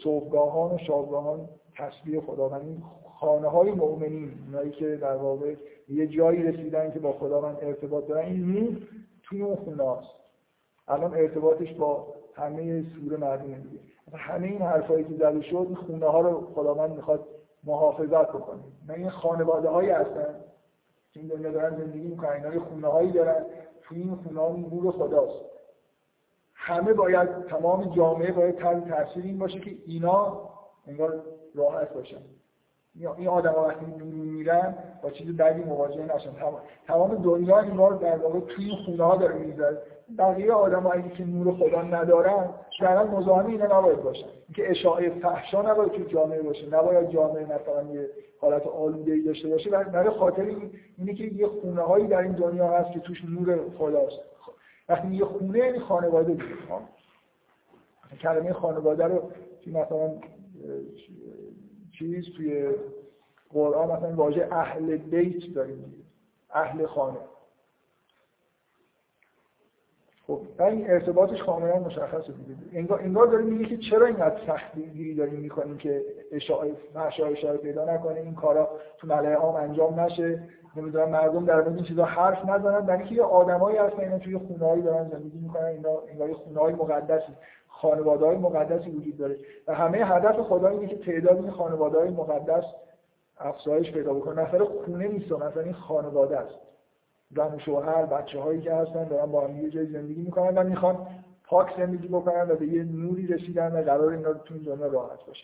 صوفگاهان 0.03 0.75
و 0.75 0.77
شابگاهان 0.77 1.49
تسبیح 1.77 2.19
خداوند. 2.21 2.84
خانه 3.19 3.47
های 3.47 3.71
مؤمنین 3.71 4.31
اونایی 4.45 4.71
که 4.71 4.95
در 4.95 5.15
واقع 5.15 5.55
یه 5.89 6.07
جایی 6.07 6.43
رسیدن 6.43 6.91
که 6.91 6.99
با 6.99 7.13
خداوند 7.13 7.57
ارتباط 7.61 8.07
دارن 8.07 8.25
این 8.25 8.51
نور 8.51 8.77
توی 9.23 9.41
اون 9.41 9.55
خونه 9.55 9.91
هست. 9.91 10.09
الان 10.88 11.13
ارتباطش 11.13 11.73
با 11.73 12.07
همه 12.34 12.84
سور 12.95 13.17
مردم 13.17 13.45
دیگه. 13.45 13.79
همه 14.13 14.47
این 14.47 14.61
حرفایی 14.61 15.03
که 15.03 15.13
زده 15.13 15.41
شد 15.41 15.77
خونه 15.88 16.05
ها 16.05 16.21
رو 16.21 16.47
خداوند 16.55 16.95
می‌خواد 16.95 17.27
محافظت 17.68 18.30
بکنه 18.30 18.64
نه 18.88 18.94
این 18.94 19.10
خانواده 19.10 19.69
هایی 19.69 19.89
هستن 19.89 20.35
که 21.11 21.19
این 21.19 21.30
دنیا 21.30 21.52
دارن 21.52 21.76
زندگی 21.77 22.07
می‌کنن 22.07 22.30
اینا 22.30 22.65
خونه 22.65 22.88
هایی 22.88 23.11
دارن. 23.11 23.45
توی 23.81 23.98
این 23.98 24.15
خونه 24.15 24.39
ها 24.39 24.49
نور 24.49 24.91
خداست 24.91 25.45
همه 26.53 26.94
باید 26.94 27.45
تمام 27.45 27.95
جامعه 27.95 28.31
باید 28.31 28.56
تاثیر 28.57 29.23
این 29.23 29.39
باشه 29.39 29.60
که 29.60 29.77
اینا 29.85 30.49
انگار 30.88 31.23
راحت 31.56 31.94
باشن. 31.94 32.22
این 33.18 33.27
آدم 33.27 33.52
ها 33.52 33.68
وقتی 33.68 33.85
بیرون 33.85 34.10
میرن 34.10 34.76
با 35.03 35.10
چیز 35.10 35.38
بدی 35.38 35.64
مواجه 35.64 36.15
نشن. 36.15 36.30
تمام 36.88 37.15
دنیا 37.15 37.60
این 37.60 37.77
بار 37.77 37.94
در 37.94 38.18
واقع 38.18 38.39
توی 38.39 38.65
این 38.65 38.85
خونه 38.85 39.03
ها 39.03 39.15
داره 39.15 39.35
میگذره. 39.35 39.81
بقیه 40.17 40.53
آدم 40.53 41.09
که 41.09 41.25
نور 41.25 41.55
خدا 41.55 41.81
ندارن 41.81 42.49
در 42.81 43.03
مزاحم 43.03 43.45
اینا 43.45 43.79
نباید 43.79 44.03
باشن. 44.03 44.27
که 44.55 44.71
اشاعه 44.71 45.09
فحشا 45.09 45.61
نباید 45.61 45.91
توی 45.91 46.05
جامعه 46.05 46.41
باشه. 46.41 46.65
نباید 46.67 47.09
جامعه 47.09 47.43
مثلا 47.43 47.93
یه 47.93 48.09
حالت 48.41 48.67
آلوده 48.67 49.11
ای 49.11 49.21
داشته 49.21 49.49
باشه. 49.49 49.69
برای 49.69 50.09
خاطر 50.09 50.55
اینه 50.97 51.13
که 51.13 51.23
یه 51.23 51.47
خونه 51.47 51.81
هایی 51.81 52.07
در 52.07 52.19
این 52.19 52.31
دنیا 52.31 52.67
هست 52.67 52.91
که 52.91 52.99
توش 52.99 53.23
نور 53.25 53.59
خداست. 53.77 54.19
وقتی 54.89 55.07
یه 55.07 55.25
خونه 55.25 55.59
یعنی 55.59 55.79
خانواده 55.79 56.34
دیگه 56.34 56.45
کلمه 58.21 58.53
خانواده 58.53 59.03
رو 59.03 59.31
که 59.61 59.71
مثلا 59.71 60.11
چیز 61.99 62.25
توی 62.38 62.69
قرآن 63.49 63.91
مثلا 63.91 64.15
واژه 64.15 64.47
اهل 64.51 64.97
بیت 64.97 65.53
داریم 65.55 66.05
اهل 66.51 66.85
خانه. 66.85 67.19
خب 70.27 70.39
این 70.59 70.89
ارتباطش 70.89 71.43
کاملا 71.43 71.79
مشخصه 71.79 72.33
دیگه. 72.33 72.55
انگار 72.73 72.99
انگار 73.01 73.27
داره 73.27 73.43
میگه 73.43 73.65
که 73.65 73.77
چرا 73.77 74.05
اینقدر 74.05 74.35
سختی 74.47 74.81
گیری 74.81 75.15
داریم 75.15 75.39
می‌کنیم 75.39 75.77
که 75.77 76.01
اشاعه 76.31 76.71
اشاره 76.95 77.57
پیدا 77.57 77.85
نکنه 77.85 78.19
این 78.19 78.35
کارا 78.35 78.69
تو 78.97 79.07
ملأ 79.07 79.33
عام 79.33 79.55
انجام 79.55 79.99
نشه. 79.99 80.43
نمی‌دونم 80.75 81.09
مردم 81.09 81.45
در 81.45 81.55
مورد 81.55 81.75
این 81.75 81.83
چیزا 81.83 82.03
حرف 82.05 82.45
نزنن. 82.45 82.79
برای 82.79 82.99
اینکه 82.99 83.15
یه 83.15 83.23
آدمایی 83.23 83.77
هستن 83.77 83.99
اینا 83.99 84.19
توی 84.19 84.37
خونه‌ای 84.37 84.81
دارن 84.81 85.09
زندگی 85.09 85.39
می‌کنن 85.39 85.65
اینا 85.65 85.89
انگار 86.11 86.33
خونه‌های 86.33 86.73
مقدسی 86.73 87.33
خانواده 87.67 88.25
های 88.25 88.37
مقدسی 88.37 88.89
وجود 88.89 89.17
داره. 89.17 89.35
و 89.67 89.73
همه 89.73 89.97
هدف 89.97 90.39
خدا 90.39 90.67
اینه 90.67 90.87
که 90.87 90.97
تعداد 90.97 91.37
این 91.37 91.51
خانواده 91.51 91.99
های 91.99 92.09
مقدس 92.09 92.63
افزایش 93.39 93.91
پیدا 93.91 94.13
بکنه. 94.13 94.41
مثلا 94.47 94.65
خونه 94.65 95.07
نیست 95.07 95.31
مثلا 95.31 95.63
این 95.63 95.73
خانواده 95.73 96.39
است. 96.39 96.55
زن 97.35 97.55
و 97.55 97.59
شوهر 97.59 98.05
بچه 98.05 98.39
هایی 98.39 98.61
که 98.61 98.73
هستن 98.73 99.03
دارن 99.03 99.31
با 99.31 99.47
هم 99.47 99.57
یه 99.57 99.69
جای 99.69 99.85
زندگی 99.85 100.21
می‌کنن 100.21 100.57
و 100.57 100.63
می‌خوان 100.63 101.07
پاک 101.43 101.67
زندگی 101.77 102.07
بکنن 102.07 102.51
و 102.51 102.55
به 102.55 102.67
یه 102.67 102.83
نوری 102.83 103.27
رسیدن 103.27 103.71
و 103.71 103.83
قرار 103.83 104.09
اینا 104.09 104.33
تو 104.33 104.53
این 104.53 104.63
دنیا 104.63 104.87
راحت 104.87 105.25
باشه. 105.27 105.43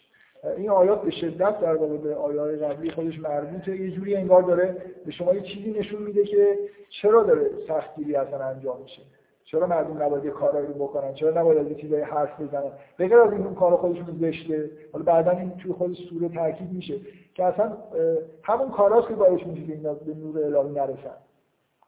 این 0.57 0.69
آیات 0.69 1.01
به 1.01 1.11
شدت 1.11 1.59
در 1.59 1.75
واقع 1.75 1.97
به 1.97 2.15
آیات 2.15 2.61
قبلی 2.61 2.91
خودش 2.91 3.19
مربوطه. 3.19 3.77
یه 3.77 3.91
جوری 3.91 4.15
انگار 4.15 4.41
داره 4.41 4.75
به 5.05 5.11
شما 5.11 5.33
یه 5.33 5.41
چیزی 5.41 5.71
نشون 5.79 6.01
میده 6.01 6.23
که 6.23 6.59
چرا 7.01 7.23
داره 7.23 7.49
سختگیری 7.67 8.15
اصلا 8.15 8.45
انجام 8.45 8.81
میشه. 8.81 9.01
چرا 9.45 9.67
مردم 9.67 10.03
نباید 10.03 10.27
کارایی 10.27 10.67
رو 10.67 10.73
بکنن؟ 10.73 11.13
چرا 11.13 11.41
نباید 11.41 11.57
از 11.57 11.77
چیزای 11.77 12.01
حرف 12.01 12.41
بزنن؟ 12.41 12.71
بغیر 12.99 13.17
از 13.17 13.33
این 13.33 13.55
کار 13.55 13.75
خودشون 13.77 14.17
زشته 14.21 14.69
حالا 14.93 15.05
بعدا 15.05 15.31
این 15.31 15.51
توی 15.51 15.71
خود 15.71 15.93
سوره 15.93 16.29
تاکید 16.29 16.71
میشه 16.71 16.95
که 17.35 17.43
اصلا 17.43 17.77
همون 18.43 18.71
کاراست 18.71 19.07
که 19.07 19.13
باعث 19.13 19.41
میشه 19.45 19.65
که 19.65 19.73
اینا 19.73 19.93
به 19.93 20.13
نور 20.13 20.45
الهی 20.45 20.73
نرسن. 20.73 21.17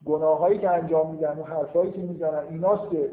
گناهایی 0.06 0.58
که 0.58 0.70
انجام 0.70 1.12
میدن 1.12 1.40
و 1.40 1.44
حرفایی 1.44 1.92
که 1.92 2.02
می‌زنن 2.02 2.44
ایناست 2.50 2.92
که 2.92 3.12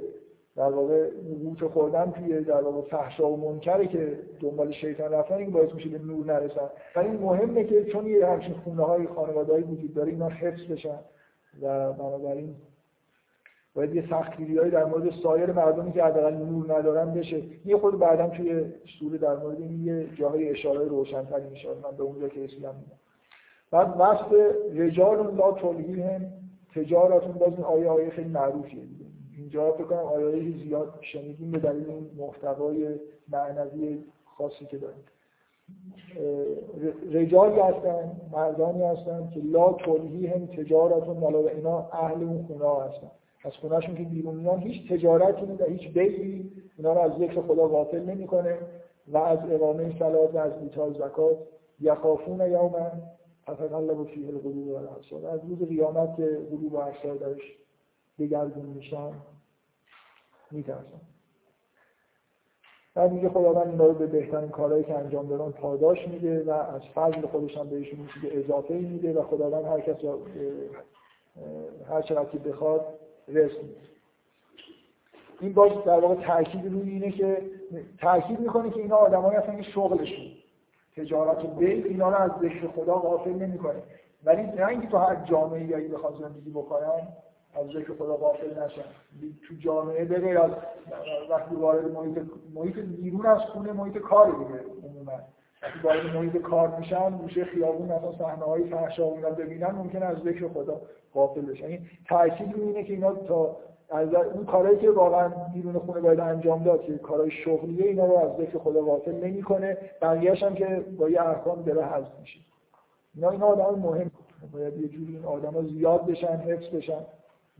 در 0.56 0.70
واقع 0.70 1.10
قوت 1.44 1.72
خوردن 1.72 2.10
توی 2.10 2.40
در 2.40 2.62
واقع 2.62 2.80
فحشا 2.80 3.30
و 3.30 3.50
منکره 3.50 3.86
که 3.86 4.18
دنبال 4.40 4.72
شیطان 4.72 5.12
رفتن 5.12 5.34
این 5.34 5.50
باعث 5.50 5.74
میشه 5.74 5.88
به 5.88 5.98
نور 5.98 6.26
نرسن. 6.26 6.70
ولی 6.96 7.08
این 7.08 7.18
مهمه 7.18 7.64
که 7.64 7.84
چون 7.84 8.06
یه 8.06 8.26
همچین 8.26 8.54
خونه 8.54 8.82
های 8.82 9.06
خانواده‌ای 9.06 9.62
وجود 9.62 9.94
داره 9.94 10.10
اینا 10.10 10.28
حفظ 10.28 10.66
بشن 10.70 10.98
و 11.62 11.92
بنابراین 11.92 12.54
باید 13.74 13.94
یه 13.94 14.04
سختگیری 14.10 14.70
در 14.70 14.84
مورد 14.84 15.10
سایر 15.22 15.52
مردمی 15.52 15.92
که 15.92 16.04
حداقل 16.04 16.34
نور 16.34 16.78
ندارن 16.78 17.14
بشه. 17.14 17.42
یه 17.64 17.78
خود 17.78 17.98
بعدا 17.98 18.28
توی 18.28 18.64
سوره 18.98 19.18
در 19.18 19.36
مورد 19.36 19.60
این 19.60 19.84
یه 19.84 20.08
جاهای 20.16 20.48
اشاره 20.48 20.84
روشنتری 20.84 21.48
میشه 21.48 21.68
من 21.68 21.96
به 21.96 22.02
اونجا 22.02 22.28
که 22.28 22.44
رسیدم 22.44 22.74
بعد 23.70 23.94
وصف 23.98 24.32
رجال 24.74 25.36
لا 25.36 25.52
هم 25.52 26.42
تجارتون 26.74 27.32
باز 27.32 27.52
این 27.52 27.64
آیه 27.64 27.88
آیه 27.88 28.10
خیلی 28.10 28.28
معروفیه. 28.28 28.80
دیگه 28.84 29.04
اینجا 29.38 29.72
فکر 29.72 29.84
کنم 29.84 29.98
آیه 29.98 30.64
زیاد 30.64 30.94
شنیدیم 31.00 31.50
به 31.50 31.58
دلیل 31.58 31.90
این 31.90 32.10
محتوای 32.16 32.88
معنوی 33.28 33.98
خاصی 34.24 34.64
که 34.64 34.78
داریم. 34.78 35.04
رجالی 37.12 37.60
هستن 37.60 38.12
مردانی 38.32 38.82
هستن 38.82 39.30
که 39.34 39.40
لا 39.40 39.66
هم 40.34 40.46
تجارتون 40.46 41.16
مالا 41.16 41.48
اینا 41.48 41.88
اهل 41.92 42.24
اون 42.24 42.44
خونه 42.46 42.84
هستن. 42.84 43.10
از 43.44 43.52
خونهشون 43.52 43.94
که 43.94 44.02
بیرون 44.02 44.34
میان 44.34 44.58
هیچ 44.58 44.92
تجارتی 44.92 45.46
و 45.46 45.64
هیچ 45.64 45.92
بیعی 45.92 46.52
اینا 46.78 46.92
رو 46.92 47.00
از 47.00 47.12
ذکر 47.12 47.40
خدا 47.40 47.68
غافل 47.68 48.02
نمی‌کنه 48.02 48.58
و 49.08 49.16
از 49.16 49.38
اقامه 49.50 49.98
صلات 49.98 50.34
و 50.34 50.38
از 50.38 50.52
ایتاء 50.62 50.90
زکات 50.90 51.36
یخافون 51.80 52.40
یوما 52.40 52.90
تتقلب 53.46 54.06
فیه 54.06 54.28
القلوب 54.28 54.68
و 54.68 54.74
الابصار 54.74 55.26
از 55.26 55.40
روز 55.48 55.68
قیامت 55.68 56.16
که 56.16 56.40
قلوب 56.50 56.72
و 56.72 56.76
ابصار 56.76 57.14
درش 57.14 57.42
دگرگون 58.18 58.66
میشن 58.66 59.12
میترسن. 60.50 61.00
بعد 62.94 63.12
میگه 63.12 63.28
خداوند 63.28 63.68
اینا 63.68 63.86
رو 63.86 63.94
به 63.94 64.06
بهترین 64.06 64.48
کارهایی 64.48 64.84
که 64.84 64.94
انجام 64.94 65.28
دادن 65.28 65.50
پاداش 65.50 66.08
میده 66.08 66.44
و 66.44 66.50
از 66.50 66.82
فضل 66.94 67.26
خودش 67.26 67.56
هم 67.56 67.68
بهشون 67.68 68.08
اضافه 68.24 68.74
میده 68.74 69.12
و 69.12 69.22
خداوند 69.22 69.64
هر 69.64 69.80
کس 69.80 69.96
هر 71.88 72.02
چقدر 72.02 72.30
که 72.30 72.38
بخواد 72.38 72.86
رزق 73.28 73.56
این 75.40 75.52
باز 75.52 75.84
در 75.84 76.00
واقع 76.00 76.14
تاکید 76.14 76.72
روی 76.72 76.90
اینه 76.90 77.10
که 77.10 77.42
تاکید 78.00 78.40
می‌کنه 78.40 78.70
که 78.70 78.80
اینا 78.80 78.96
آدمایی 78.96 79.36
هستن 79.36 79.56
که 79.56 79.62
شغلشون. 79.62 80.41
تجارت 80.96 81.44
و 81.44 81.48
بیع 81.48 81.84
اینا 81.84 82.08
رو 82.08 82.16
از 82.16 82.30
ذکر 82.42 82.66
خدا 82.66 82.94
غافل 82.94 83.30
نمی‌کنه. 83.30 83.82
ولی 84.24 84.42
نه 84.42 84.66
اینکه 84.66 84.86
تو 84.86 84.96
هر 84.96 85.24
جامعه 85.24 85.64
یا 85.64 85.96
بخواد 85.96 86.20
زندگی 86.20 86.50
بکنن 86.50 87.08
از 87.54 87.66
ذکر 87.66 87.94
خدا 87.94 88.16
غافل 88.16 88.62
نشن. 88.64 88.82
تو 89.48 89.54
جامعه 89.58 90.04
بغیر 90.04 90.38
از 90.38 90.50
وقتی 91.30 91.54
وارد 91.54 91.92
محیط 91.92 92.18
محیط 92.54 92.78
بیرون 92.78 93.26
از 93.26 93.40
خونه 93.40 93.72
محیط 93.72 93.98
کار 93.98 94.26
دیگه 94.26 94.60
عموما. 94.88 95.20
وقتی 95.62 95.78
وارد 95.84 96.16
محیط 96.16 96.36
کار 96.36 96.76
میشن 96.78 97.10
گوشه 97.10 97.44
خیابون 97.44 97.88
مثلا 97.88 98.12
صحنه 98.12 98.44
های 98.44 98.64
فحشا 98.64 99.06
و 99.06 99.16
ببینن 99.38 99.70
ممکن 99.70 100.02
از 100.02 100.18
ذکر 100.18 100.48
خدا 100.48 100.80
غافل 101.14 101.40
بشن. 101.40 101.66
این 101.66 101.80
تاکید 102.08 102.52
روی 102.52 102.66
اینه 102.66 102.84
که 102.84 102.92
اینا 102.92 103.14
تا 103.14 103.56
از 103.92 104.14
اون 104.14 104.44
کارهایی 104.44 104.78
که 104.78 104.90
واقعا 104.90 105.28
بیرون 105.54 105.78
خونه 105.78 106.00
باید 106.00 106.20
انجام 106.20 106.62
داد 106.62 106.82
که 106.82 106.98
کارهای 106.98 107.30
شغلیه 107.30 107.84
اینا 107.84 108.06
رو 108.06 108.16
از 108.16 108.30
ذکر 108.36 108.58
خدا 108.58 108.82
غافل 108.82 109.12
نمی‌کنه 109.12 109.76
بقیه‌اش 110.02 110.42
هم 110.42 110.54
که 110.54 110.84
با 110.98 111.08
یه 111.08 111.22
احکام 111.22 111.62
داره 111.62 111.84
حذف 111.84 112.20
میشه. 112.20 112.40
اینا 113.14 113.30
اینا 113.30 113.46
آدم 113.46 113.78
مهم 113.78 114.10
باید 114.52 114.76
یه 114.76 114.88
جوری 114.88 115.16
این 115.16 115.24
آدما 115.24 115.62
زیاد 115.62 116.06
بشن 116.06 116.36
حفظ 116.36 116.68
بشن 116.68 117.00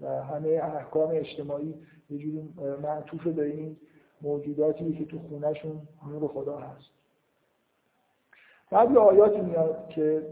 و 0.00 0.22
همه 0.22 0.48
احکام 0.48 1.10
اجتماعی 1.12 1.74
یه 2.10 2.18
جوری 2.18 2.54
معطوف 2.82 3.26
به 3.26 3.44
این 3.44 3.76
موجوداتی 4.22 4.92
که 4.92 5.04
تو 5.04 5.18
خونهشون 5.18 5.80
نور 6.08 6.28
خدا 6.28 6.56
هست. 6.56 6.90
بعد 8.70 8.90
یه 8.90 8.98
آیاتی 8.98 9.40
میاد 9.40 9.88
که 9.88 10.22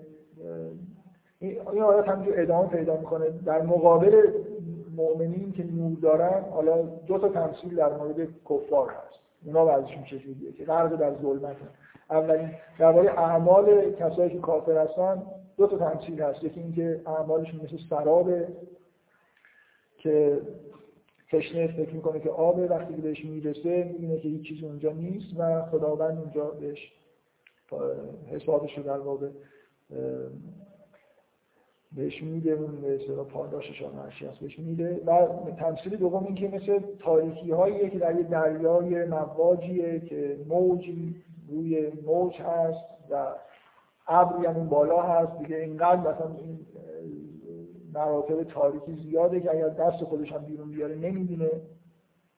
این 1.39 1.60
آیات 1.60 2.09
همینجور 2.09 2.40
ادامه 2.40 2.68
پیدا 2.68 2.97
می‌کنه. 2.97 3.31
در 3.47 3.62
مقابل 3.62 4.22
مؤمنین 5.01 5.52
که 5.52 5.64
نور 5.64 5.98
دارن 6.02 6.44
حالا 6.51 6.82
دو 6.82 7.18
تا 7.18 7.28
تمثیل 7.28 7.77
در 7.77 7.93
مورد 7.93 8.28
کفار 8.51 8.89
هست. 8.90 9.20
اونا 9.44 9.66
وضعشون 9.66 10.05
چجوریه؟ 10.05 10.52
که 10.52 10.64
غرق 10.64 10.97
در 10.97 11.14
ظلمت 11.22 11.56
اولین 12.10 12.51
درباره 12.78 13.18
اعمال 13.18 13.93
کسایی 13.93 14.31
که 14.31 14.39
کافر 14.39 14.78
هستن 14.78 15.22
دو 15.56 15.66
تا 15.66 15.78
تمثیل 15.78 16.22
هست. 16.22 16.44
یکی 16.44 16.60
اینکه 16.60 17.01
اعمالشون 17.06 17.60
مثل 17.64 17.77
سرابه 17.90 18.48
که 19.98 20.40
تشنه 21.32 21.66
فکر 21.66 21.94
می‌کنه 21.94 22.20
که 22.20 22.31
آبه 22.31 22.66
وقتی 22.66 22.94
که 22.94 23.02
بهش 23.02 23.24
می‌رسه 23.24 23.85
می‌بینه 23.93 24.18
که 24.18 24.28
هیچ 24.28 24.48
چیزی 24.48 24.66
اونجا 24.66 24.93
نیست 24.93 25.27
و 25.39 25.62
خداوند 25.62 26.18
اونجا 26.18 26.44
بهش 26.44 26.93
حسابش 28.31 28.78
رو 28.78 28.82
در 28.82 28.98
واقع 28.98 29.28
بهش 31.96 32.22
میده 32.22 32.54
به 32.56 32.94
اصطلاح 32.94 33.26
پاداشش 33.26 33.82
هرچی 33.82 34.26
هست 34.26 34.38
بهش 34.38 34.58
میده. 34.58 35.00
و 35.06 35.26
تمثیل 35.58 35.96
دوم 35.96 36.24
این 36.24 36.34
که 36.34 36.48
مثل 36.48 36.80
تاریکی 36.98 37.50
هاییه 37.50 37.90
که 37.90 37.98
در 37.98 38.16
یه 38.16 38.22
دریای 38.22 39.04
مواجیه 39.04 40.00
که 40.00 40.36
موجی 40.48 41.14
روی 41.48 41.92
موج 42.06 42.34
هست 42.40 42.84
و 43.10 43.34
ابری 44.08 44.46
هم 44.46 44.56
اون 44.56 44.68
بالا 44.68 45.02
هست. 45.02 45.38
دیگه 45.38 45.56
اینقدر 45.56 46.00
مثلا 46.00 46.36
این 46.44 46.58
مراتب 47.94 48.42
تاریکی 48.42 48.94
زیاده 49.08 49.40
که 49.40 49.50
اگر 49.50 49.68
دست 49.68 50.04
خودش 50.04 50.32
هم 50.32 50.44
بیرون 50.44 50.70
بیاره 50.70 50.94
نمی‌بینه. 50.94 51.50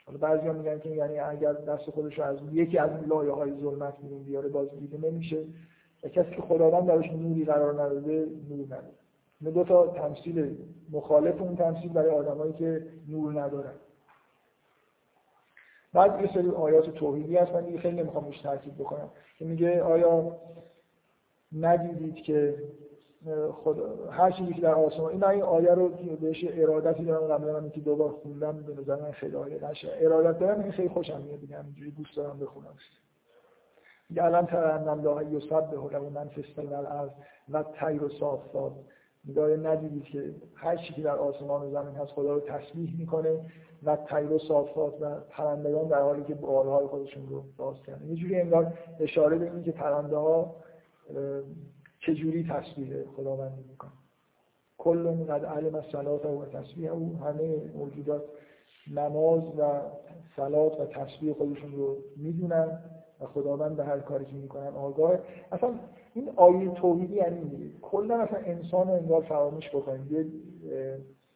حالا 0.06 0.18
بعضی 0.18 0.48
هم 0.48 0.56
میگن 0.56 0.78
که 0.78 0.88
یعنی 0.88 1.18
اگر 1.18 1.52
دست 1.52 1.90
خودش 1.90 2.18
از 2.18 2.36
یکی 2.52 2.78
از 2.78 2.90
این 2.90 3.04
لایه 3.04 3.32
های 3.32 3.52
ظلمت 3.60 3.94
بیرون 4.02 4.22
بیاره 4.22 4.48
باز 4.48 4.68
دیده 4.78 5.10
نمیشه. 5.10 5.44
و 6.04 6.08
کسی 6.08 6.30
که 6.30 6.42
خداوند 6.42 6.86
درش 6.86 7.10
نوری 7.10 7.44
قرار 7.44 7.74
نداده 7.74 8.26
نور 8.50 8.66
نداره. 8.66 9.01
دو 9.50 9.64
تا 9.64 9.86
تمثیل 9.86 10.56
مخالف 10.90 11.40
اون 11.40 11.56
تمثیل 11.56 11.92
برای 11.92 12.10
آدمایی 12.10 12.52
که 12.52 12.86
نور 13.08 13.40
ندارن. 13.40 13.74
بعد 15.92 16.20
یه 16.20 16.34
سری 16.34 16.50
آیات 16.50 16.90
توحیدی 16.90 17.36
هست 17.36 17.52
من 17.52 17.76
خیلی 17.76 17.96
نمی‌خوام 17.96 18.24
روش 18.24 18.40
تاکید 18.40 18.74
بکنم. 18.74 19.10
که 19.38 19.44
میگه 19.44 19.82
آیا 19.82 20.36
ندیدید 21.52 22.14
که 22.14 22.54
خود 23.52 23.82
هر 24.10 24.30
چیزی 24.30 24.54
که 24.54 24.60
در 24.60 24.74
آسمان 24.74 25.12
این 25.12 25.24
این 25.24 25.42
آیه 25.42 25.74
رو 25.74 25.88
بهش 26.20 26.44
ارادتی 26.50 27.04
دارم 27.04 27.34
قبلا 27.34 27.60
من 27.60 27.70
که 27.70 27.80
دوبار 27.80 28.10
خوندم 28.10 28.62
به 28.62 28.74
نظر 28.74 28.96
من 28.96 29.10
خیلی 29.10 29.36
آیه 29.36 29.70
نشه 29.70 29.88
ارادت 30.00 30.38
دارم 30.38 30.62
این 30.62 30.72
خیلی 30.72 30.88
خوشم 30.88 31.20
میاد. 31.20 31.40
دیگه 31.40 31.56
همینجوری 31.56 31.90
دوست 31.90 32.16
دارم 32.16 32.38
بخونم. 32.38 32.74
میگه 34.10 34.24
الان 34.24 34.46
ترى 34.46 34.88
الله 34.88 35.32
یسبح 35.32 35.92
له 35.92 36.10
من 36.10 36.28
فی 36.28 36.44
و 37.48 37.62
طیر 37.62 38.00
صافات. 38.20 38.72
میگه 39.24 39.42
ندیدید 39.42 40.04
که 40.04 40.34
هر 40.54 40.76
چیزی 40.76 40.92
که 40.94 41.02
در 41.02 41.16
آسمان 41.16 41.62
و 41.62 41.70
زمین 41.70 41.94
هست 41.94 42.10
خدا 42.10 42.34
رو 42.34 42.40
تسبیح 42.40 42.98
می‌کنه 42.98 43.40
و 43.82 43.96
طیر 43.96 44.32
و 44.32 44.38
صافات 44.38 44.94
و 45.00 45.14
پرندگان 45.30 45.88
در 45.88 46.02
حالی 46.02 46.24
که 46.24 46.34
بالهای 46.34 46.86
خودشون 46.86 47.28
رو 47.28 47.44
باز 47.56 47.82
کردن. 47.86 48.08
یه 48.08 48.16
جوری 48.16 48.40
انگار 48.40 48.78
اشاره 49.00 49.38
به 49.38 49.44
اینه 49.44 49.62
که 49.62 49.72
پرنده 49.72 50.16
ها 50.16 50.54
چجوری 52.00 52.48
تسبیح 52.50 53.04
خداوندی 53.16 53.62
می‌کنه 53.70 53.90
کل 54.78 55.24
قد 55.24 55.44
علم 55.44 55.74
الصلاه 55.74 56.26
و 56.26 56.46
تسبیح 56.46 56.92
او 56.92 57.18
همه 57.24 57.56
موجودات 57.76 58.22
نماز 58.94 59.42
و 59.58 59.80
صلات 60.36 60.80
و 60.80 60.86
تسبیح 60.86 61.32
خودشون 61.32 61.72
رو 61.72 61.96
می‌دونن 62.16 62.78
و 63.20 63.26
خداوند 63.26 63.76
به 63.76 63.84
هر 63.84 63.98
کاری 63.98 64.24
که 64.24 64.32
می‌کنن 64.32 64.74
آگاه 64.74 65.18
اصلا 65.52 65.70
این 66.14 66.32
آیه 66.36 66.70
توحیدی 66.70 67.14
یعنی 67.14 67.72
کلا 67.82 68.20
اصلا 68.20 68.38
انسان 68.38 68.88
رو 68.88 68.94
انگار 68.94 69.22
فراموش 69.22 69.68
بکنید 69.68 70.08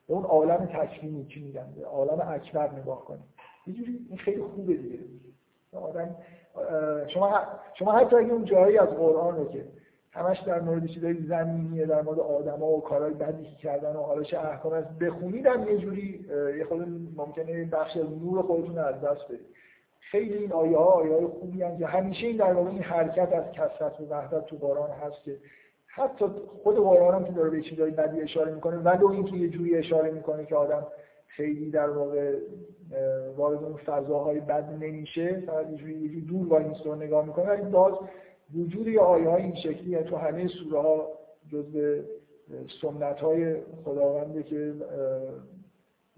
به 0.08 0.14
اون 0.14 0.24
عالم 0.24 0.66
تکوینی 0.66 1.24
چی 1.24 1.44
میگن 1.44 1.66
عالم 1.92 2.28
اکبر 2.28 2.72
نگاه 2.72 3.04
کنید 3.04 3.24
یه 3.66 3.74
جوری 3.74 4.06
این 4.08 4.18
خیلی 4.18 4.42
خوبه 4.42 4.74
دیگه. 4.74 4.98
آدم 5.72 6.16
شما 7.14 7.40
شما 7.74 7.92
حتی 7.92 8.16
اگه 8.16 8.32
اون 8.32 8.44
جایی 8.44 8.78
از 8.78 8.88
قرآن 8.88 9.36
رو 9.36 9.48
که 9.48 9.64
همش 10.10 10.40
در 10.40 10.60
مورد 10.60 10.86
چیزای 10.86 11.14
زمینیه 11.28 11.86
در 11.86 12.02
مورد 12.02 12.20
آدما 12.20 12.66
و 12.66 12.80
کارهای 12.80 13.14
بدی 13.14 13.56
کردن 13.62 13.96
و 13.96 14.02
حالا 14.02 14.22
چه 14.22 14.38
احکام 14.38 14.72
است 14.72 14.98
بخونید 14.98 15.46
هم 15.46 15.68
یه 15.68 15.78
جوری 15.78 16.26
یه 16.58 16.64
خود 16.64 16.88
ممکنه 17.16 17.64
بخش 17.64 17.96
نور 17.96 18.42
خودتون 18.42 18.78
از 18.78 19.00
دست 19.00 19.24
بدید. 19.28 19.55
خیلی 20.10 20.34
این 20.34 20.52
آیه 20.52 20.76
ها 20.76 20.84
آیه 20.84 21.12
های 21.12 21.26
خوبی 21.26 21.62
هم 21.62 21.78
که 21.78 21.86
همیشه 21.86 22.26
این 22.26 22.36
در 22.36 22.52
واقع 22.52 22.70
این 22.70 22.82
حرکت 22.82 23.32
از 23.32 23.44
کثرت 23.52 24.00
و 24.00 24.04
وحدت 24.04 24.46
تو 24.46 24.56
قرآن 24.56 24.90
هست 24.90 25.24
که 25.24 25.36
حتی 25.86 26.24
خود 26.62 26.76
قرآن 26.76 27.14
هم 27.14 27.24
که 27.24 27.32
داره 27.32 27.50
به 27.50 27.62
چیزای 27.62 27.90
بدی 27.90 28.20
اشاره 28.20 28.54
می‌کنه 28.54 28.76
ولو 28.76 29.08
اینکه 29.08 29.36
یه 29.36 29.48
جوری 29.48 29.76
اشاره 29.76 30.10
می‌کنه 30.10 30.46
که 30.46 30.56
آدم 30.56 30.86
خیلی 31.26 31.70
در 31.70 31.90
واقع 31.90 32.38
وارد 33.36 33.64
اون 33.64 33.76
فضاهای 33.76 34.40
بد 34.40 34.72
نمیشه 34.80 35.42
فقط 35.46 35.70
یه 35.70 35.76
جوری 35.76 36.20
دور 36.20 36.48
وایمیسته 36.48 36.94
نگاه 36.94 37.26
می‌کنه 37.26 37.44
ولی 37.44 37.62
باز 37.62 37.94
وجود 38.54 38.86
یه 38.86 39.00
آیه 39.00 39.28
های 39.28 39.42
این 39.42 39.54
شکلی 39.54 39.96
تو 39.96 40.16
همه 40.16 40.48
سوره 40.48 40.80
ها 40.80 41.08
جزء 41.52 42.00
سنت 42.82 43.18
های 43.18 43.56
خداونده 43.84 44.42
که 44.42 44.74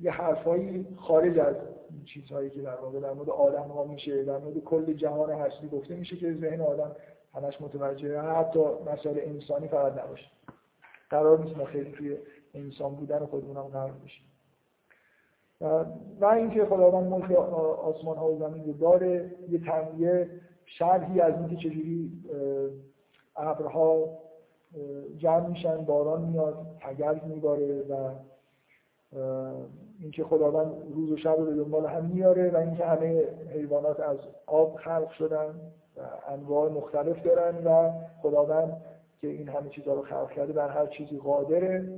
یه 0.01 0.10
حرفایی 0.10 0.86
خارج 0.97 1.39
از 1.39 1.56
چیزهایی 2.05 2.51
که 2.51 2.62
در 2.62 2.77
واقع 2.77 3.01
در 3.01 3.12
مورد 3.12 3.31
آدم 3.31 3.69
ها 3.69 3.85
میشه 3.85 4.24
در 4.24 4.39
مورد 4.39 4.59
کل 4.59 4.93
جهان 4.93 5.31
هستی 5.31 5.69
گفته 5.69 5.94
میشه 5.94 6.16
که 6.16 6.35
ذهن 6.35 6.60
آدم 6.60 6.97
همش 7.35 7.60
متوجه 7.60 8.20
حتی 8.20 8.60
مسائل 8.93 9.19
انسانی 9.19 9.69
فقط 9.69 10.05
نباشه. 10.05 10.27
قرار 11.10 11.39
نیست 11.39 11.56
ما 11.56 11.65
خیلی 11.65 11.93
توی 11.93 12.16
انسان 12.55 12.94
بودن 12.94 13.27
خودمونم 13.27 13.62
قرار 13.62 13.93
بشیم. 14.05 14.24
و 16.20 16.24
اینکه 16.24 16.65
خداوند 16.65 17.10
ملک 17.10 17.31
آسمان 17.31 18.16
ها 18.16 18.32
و 18.32 18.39
زمین 18.39 18.65
رو 18.65 18.73
داره 18.73 19.35
یه 19.48 19.59
تنیه 19.59 20.31
شرحی 20.65 21.20
از 21.20 21.35
اینکه 21.35 21.56
چجوری 21.56 22.12
ابرها 23.36 24.19
جمع 25.16 25.47
میشن 25.47 25.85
باران 25.85 26.23
میاد 26.23 26.66
تگرگ 26.81 27.24
میباره 27.24 27.82
و 27.82 28.10
اینکه 30.00 30.24
خداوند 30.24 30.72
روز 30.94 31.12
و 31.12 31.16
شب 31.16 31.36
رو 31.38 31.44
به 31.44 31.54
دنبال 31.54 31.86
هم 31.86 32.04
میاره 32.04 32.50
و 32.50 32.56
اینکه 32.56 32.84
همه 32.84 33.24
حیوانات 33.54 34.00
از 34.00 34.18
آب 34.46 34.76
خلق 34.76 35.10
شدن 35.10 35.60
و 35.96 36.00
انواع 36.32 36.70
مختلف 36.70 37.22
دارن 37.22 37.64
و 37.64 37.92
خداوند 38.22 38.82
که 39.20 39.28
این 39.28 39.48
همه 39.48 39.68
چیزها 39.68 39.94
رو 39.94 40.02
خلق 40.02 40.30
کرده 40.30 40.52
بر 40.52 40.68
هر 40.68 40.86
چیزی 40.86 41.16
قادره. 41.16 41.88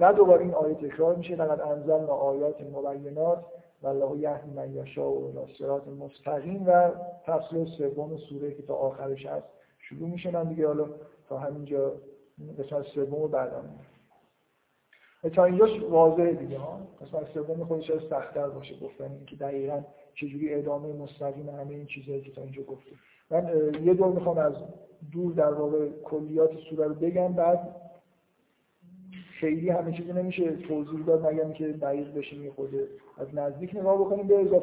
و 0.00 0.12
دوباره 0.12 0.42
این 0.42 0.54
آیه 0.54 0.74
تکرار 0.74 1.14
میشه 1.16 1.36
لقد 1.36 1.60
انزلنا 1.60 2.12
آیات 2.12 2.60
مبینات 2.60 3.44
و 3.82 3.86
الله 3.86 4.18
یهدی 4.18 4.50
من 4.50 4.74
یشاء 4.74 5.10
و 5.10 5.46
صراط 5.58 5.88
مستقیم. 5.88 6.64
و 6.66 6.90
فصل 7.26 7.64
سوم 7.64 8.16
سوره 8.16 8.54
که 8.54 8.62
تا 8.62 8.74
آخرش 8.74 9.26
هست 9.26 9.46
شروع 9.78 10.08
میشه. 10.08 10.30
من 10.30 10.44
دیگه 10.44 10.66
حالا 10.66 10.86
تا 11.28 11.38
همینجا 11.38 11.92
قسمت 12.58 12.82
سوم 12.82 13.22
رو 13.22 13.28
بعدم 13.28 13.64
تا 15.30 15.44
اینجاش 15.44 15.82
واضحه 15.90 16.32
دیگه 16.32 16.58
ها. 16.58 16.78
قسمت 17.00 17.28
سوم 17.34 17.64
خودش 17.64 17.90
از 17.90 18.00
سختتر 18.10 18.48
باشه. 18.48 18.74
گفتن 18.80 19.12
اینکه 19.12 19.36
دقیقا 19.36 19.80
چجوری 20.14 20.54
ادامه 20.54 20.92
مستقیم 20.92 21.48
همه 21.48 21.70
این 21.70 21.86
چیزهایی 21.86 22.22
که 22.22 22.32
تا 22.32 22.42
اینجا 22.42 22.62
گفته 22.62 22.90
من 23.30 23.50
یه 23.84 23.94
دور 23.94 24.12
می‌خوام 24.12 24.38
از 24.38 24.54
دور 25.12 25.32
در 25.32 25.52
واقع 25.52 25.88
کلیات 26.04 26.50
سوره 26.70 26.88
رو 26.88 26.94
بگم. 26.94 27.32
بعد 27.32 27.76
خیلی 29.40 29.68
همه 29.68 29.92
چیزی 29.92 30.12
نمیشه 30.12 30.56
توضیح 30.56 31.04
داد 31.06 31.26
مگر 31.26 31.52
که 31.52 31.68
دقیق 31.68 32.14
بشیم 32.14 32.44
یه 32.44 32.50
خود 32.50 32.70
از 33.18 33.34
نزدیک 33.34 33.76
نگاه 33.76 33.98
بکنیم. 34.00 34.26
به 34.26 34.40
اضافه 34.40 34.62